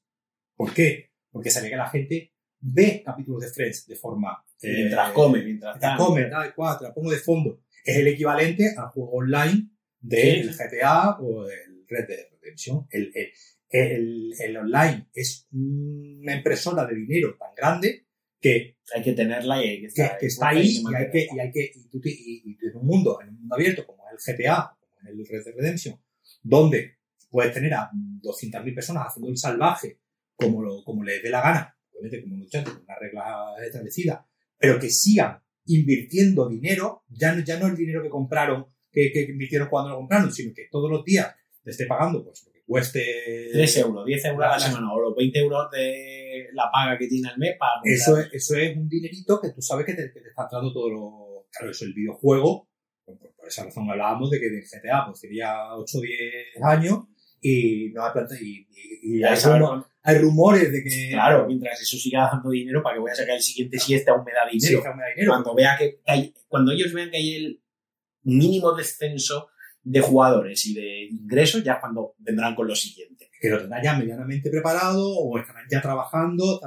[0.55, 1.09] ¿Por qué?
[1.37, 4.43] Porque sabía que la gente ve capítulos de Friends de forma...
[4.61, 7.61] mientras come, mientras, come, tal, la pongo de fondo.
[7.83, 12.87] Es el equivalente al juego online del GTA o el Red Dead Redemption.
[12.89, 13.11] El,
[13.69, 18.07] el, el, online es una impresora de dinero tan grande
[18.39, 21.39] que hay que tenerla y hay que, estar, que, está ahí y hay que, y
[21.39, 24.77] hay que y, tú, y, en un mundo en un mundo abierto como el GTA
[24.79, 25.99] como el Red Dead Redemption
[26.43, 26.97] donde
[27.29, 29.99] puedes tener a 200.000 personas haciendo el salvaje
[30.37, 34.25] como, lo, como les dé la gana obviamente como luchando con una regla establecida
[34.57, 39.67] pero que sigan invirtiendo dinero ya, ya no el dinero que compraron que, que invirtieron
[39.67, 43.49] cuando lo compraron sino que todos los días te esté pagando pues lo que cueste
[43.51, 47.07] 3 euros 10 euros a la semana o los 20 euros de la paga que
[47.07, 50.13] tiene al mes para eso es, eso es un dinerito que tú sabes que te,
[50.13, 52.69] que te está entrando todo lo claro eso el videojuego
[53.03, 57.05] por, por, esa razón hablábamos de que de GTA pues sería 8 o 10 años
[57.41, 58.67] y no hay planta y,
[59.03, 59.37] y, hay,
[60.03, 63.35] hay, rumores de que claro mientras eso siga dando dinero para que voy a sacar
[63.35, 65.31] el siguiente si este aún me da dinero, sí, me da dinero.
[65.31, 67.61] cuando vea que hay, cuando ellos vean que hay el
[68.23, 69.49] mínimo descenso
[69.89, 73.29] de jugadores y de ingresos ya cuando vendrán con lo siguiente.
[73.39, 76.59] Que lo tendrán ya medianamente preparado o estarán ya trabajando.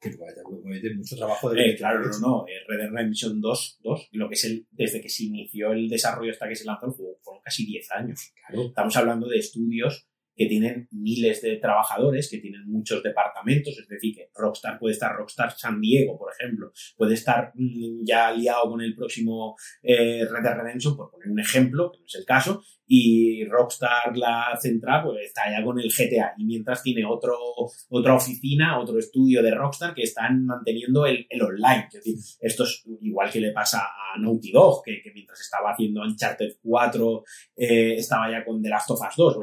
[0.00, 1.70] Que puede mucho trabajo de.
[1.70, 2.44] Eh, claro, no, no.
[2.48, 4.66] Eh, Red Dead Redemption 2, 2, lo que es el.
[4.70, 7.90] Desde que se inició el desarrollo hasta que se lanzó el juego, fueron casi 10
[7.92, 8.32] años.
[8.34, 8.68] Claro.
[8.68, 14.14] Estamos hablando de estudios que tienen miles de trabajadores, que tienen muchos departamentos, es decir,
[14.14, 18.80] que Rockstar puede estar, Rockstar San Diego, por ejemplo, puede estar mm, ya liado con
[18.80, 22.62] el próximo eh, Red Dead Redemption, por poner un ejemplo, que no es el caso,
[22.86, 27.34] y Rockstar, la central, pues está ya con el GTA, y mientras tiene otro,
[27.88, 31.88] otra oficina, otro estudio de Rockstar que están manteniendo el, online.
[31.88, 36.02] Es decir, esto es igual que le pasa a Naughty Dog, que, mientras estaba haciendo
[36.02, 37.24] Uncharted 4,
[37.56, 39.36] eh, estaba ya con The Last of Us 2,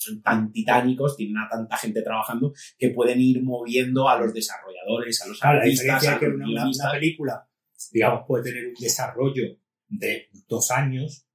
[0.00, 5.20] son tan titánicos, tienen a tanta gente trabajando que pueden ir moviendo a los desarrolladores,
[5.22, 6.08] a los artistas.
[6.08, 7.46] A que una, película,
[7.92, 11.26] digamos, puede tener un desarrollo de dos años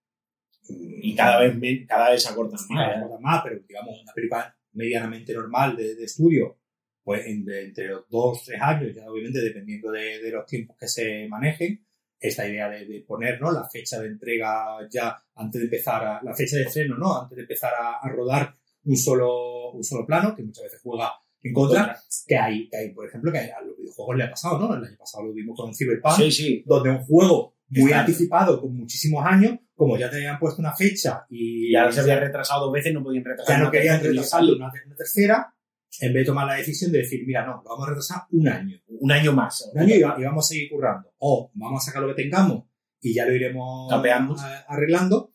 [0.68, 1.56] y cada vez,
[1.88, 2.96] cada vez se acortan más.
[2.96, 3.02] ¿eh?
[3.20, 6.60] más, pero digamos, una película medianamente normal de, estudio,
[7.04, 11.85] pues entre los dos, tres años, ya obviamente dependiendo de, los tiempos que se manejen,
[12.28, 13.52] esta idea de, poner ¿no?
[13.52, 17.22] la fecha de entrega ya antes de empezar, a, la fecha de estreno, ¿no?
[17.22, 18.56] Antes de empezar a, rodar
[18.86, 22.90] un solo, un solo plano, que muchas veces juega en contra, que hay, que hay,
[22.94, 24.76] por ejemplo, que a los videojuegos le ha pasado, ¿no?
[24.76, 26.20] El año pasado lo vimos con Cyberpunk,
[26.66, 31.72] donde un juego muy anticipado, con muchísimos años, como ya tenían puesto una fecha y
[31.72, 33.58] ya se había retrasado dos veces, no podían retrasar.
[33.58, 35.55] Ya no querían retrasarlo una, una tercera,
[36.02, 38.48] en vez de tomar la decisión de decir, mira, no, lo vamos a retrasar un
[38.48, 38.78] año.
[38.88, 39.70] Un año más.
[39.74, 41.14] Un año y, vamos a seguir currando.
[41.20, 42.66] O vamos a sacar lo que tengamos
[43.02, 43.92] y ya lo iremos
[44.68, 45.32] arreglando.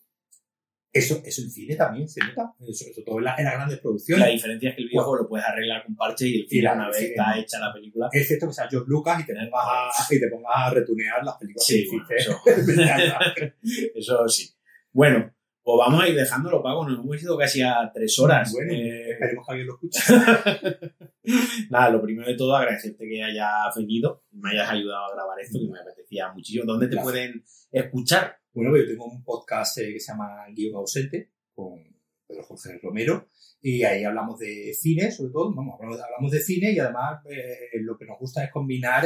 [0.93, 2.53] Eso, eso en cine también se nota.
[2.69, 4.27] Eso, todo en, las grandes producciones.
[4.27, 6.89] La diferencia es que el videojuego lo puedes arreglar con parche y el cine, una
[6.89, 8.09] vez está hecha la película.
[8.11, 11.25] Es cierto que sea George Lucas y te, pongas a, y te pongas a retunear
[11.25, 12.41] las películas sí, eso.
[13.95, 14.51] eso sí.
[14.93, 15.33] Bueno,
[15.63, 16.89] pues vamos a ir dejándolo, Pago.
[16.89, 18.53] Nos hemos ido casi a tres horas.
[18.53, 20.01] Bueno, eh, esperemos que alguien lo escuche.
[21.71, 25.59] Nada, lo primero de todo, agradecerte que hayas venido, me hayas ayudado a grabar esto,
[25.59, 26.65] que me apetecía muchísimo.
[26.65, 28.39] ¿Dónde te pueden escuchar?
[28.53, 31.79] Bueno, yo tengo un podcast eh, que se llama Guión Ausente, con
[32.27, 33.29] Pedro Jorge Romero,
[33.61, 37.97] y ahí hablamos de cine, sobre todo, vamos, hablamos de cine y además eh, lo
[37.99, 39.05] que nos gusta es combinar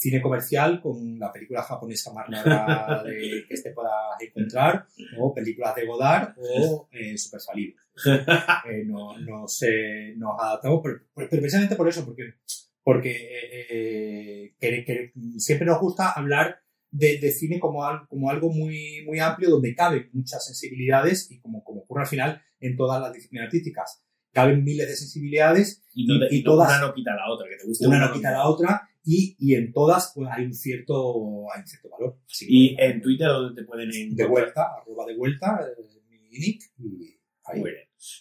[0.00, 4.86] cine comercial con la película japonesa más larga de, que este pueda encontrar,
[5.18, 7.74] o películas de Godard o eh, Super Salido.
[8.70, 12.34] Eh, no, no sé, nos adaptamos, pero, precisamente por eso, porque,
[12.82, 13.14] porque
[13.70, 19.50] eh, que, siempre nos gusta hablar de, de, cine como, como algo muy, muy amplio
[19.50, 24.02] donde caben muchas sensibilidades y como, como ocurre al final en todas las disciplinas artísticas.
[24.32, 26.70] Caben miles de sensibilidades y, y, todas.
[26.70, 29.36] Una no quita la otra, que te guste una, una no quita la otra y,
[29.38, 32.18] y en todas pues, hay, un cierto, hay un cierto valor.
[32.40, 37.18] y en Twitter, ¿dónde te pueden De vuelta, arroba de vuelta, eh, mi nick, y
[37.44, 37.62] ahí.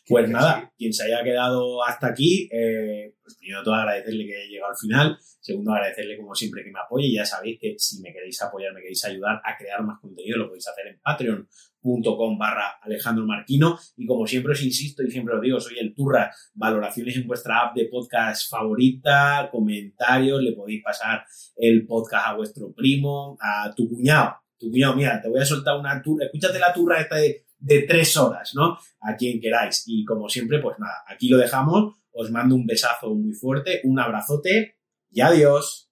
[0.08, 0.68] Pues nada, sí.
[0.78, 4.78] quien se haya quedado hasta aquí, eh, pues primero todo agradecerle que haya llegado al
[4.78, 5.18] final.
[5.40, 7.12] Segundo, agradecerle como siempre que me apoye.
[7.12, 10.48] Ya sabéis que si me queréis apoyar, me queréis ayudar a crear más contenido, lo
[10.48, 13.80] podéis hacer en patreon.com barra Alejandro Marquino.
[13.96, 16.32] Y como siempre os insisto y siempre os digo, soy el Turra.
[16.54, 21.24] Valoraciones en vuestra app de podcast favorita, comentarios, le podéis pasar
[21.56, 24.36] el podcast a vuestro primo, a tu cuñado.
[24.58, 26.26] Tu cuñado, mira, te voy a soltar una turra.
[26.26, 28.78] Escúchate la turra esta de, de tres horas, ¿no?
[29.02, 29.84] A quien queráis.
[29.86, 31.96] Y como siempre, pues nada, aquí lo dejamos.
[32.12, 34.78] Os mando un besazo muy fuerte, un abrazote
[35.12, 35.90] y adiós.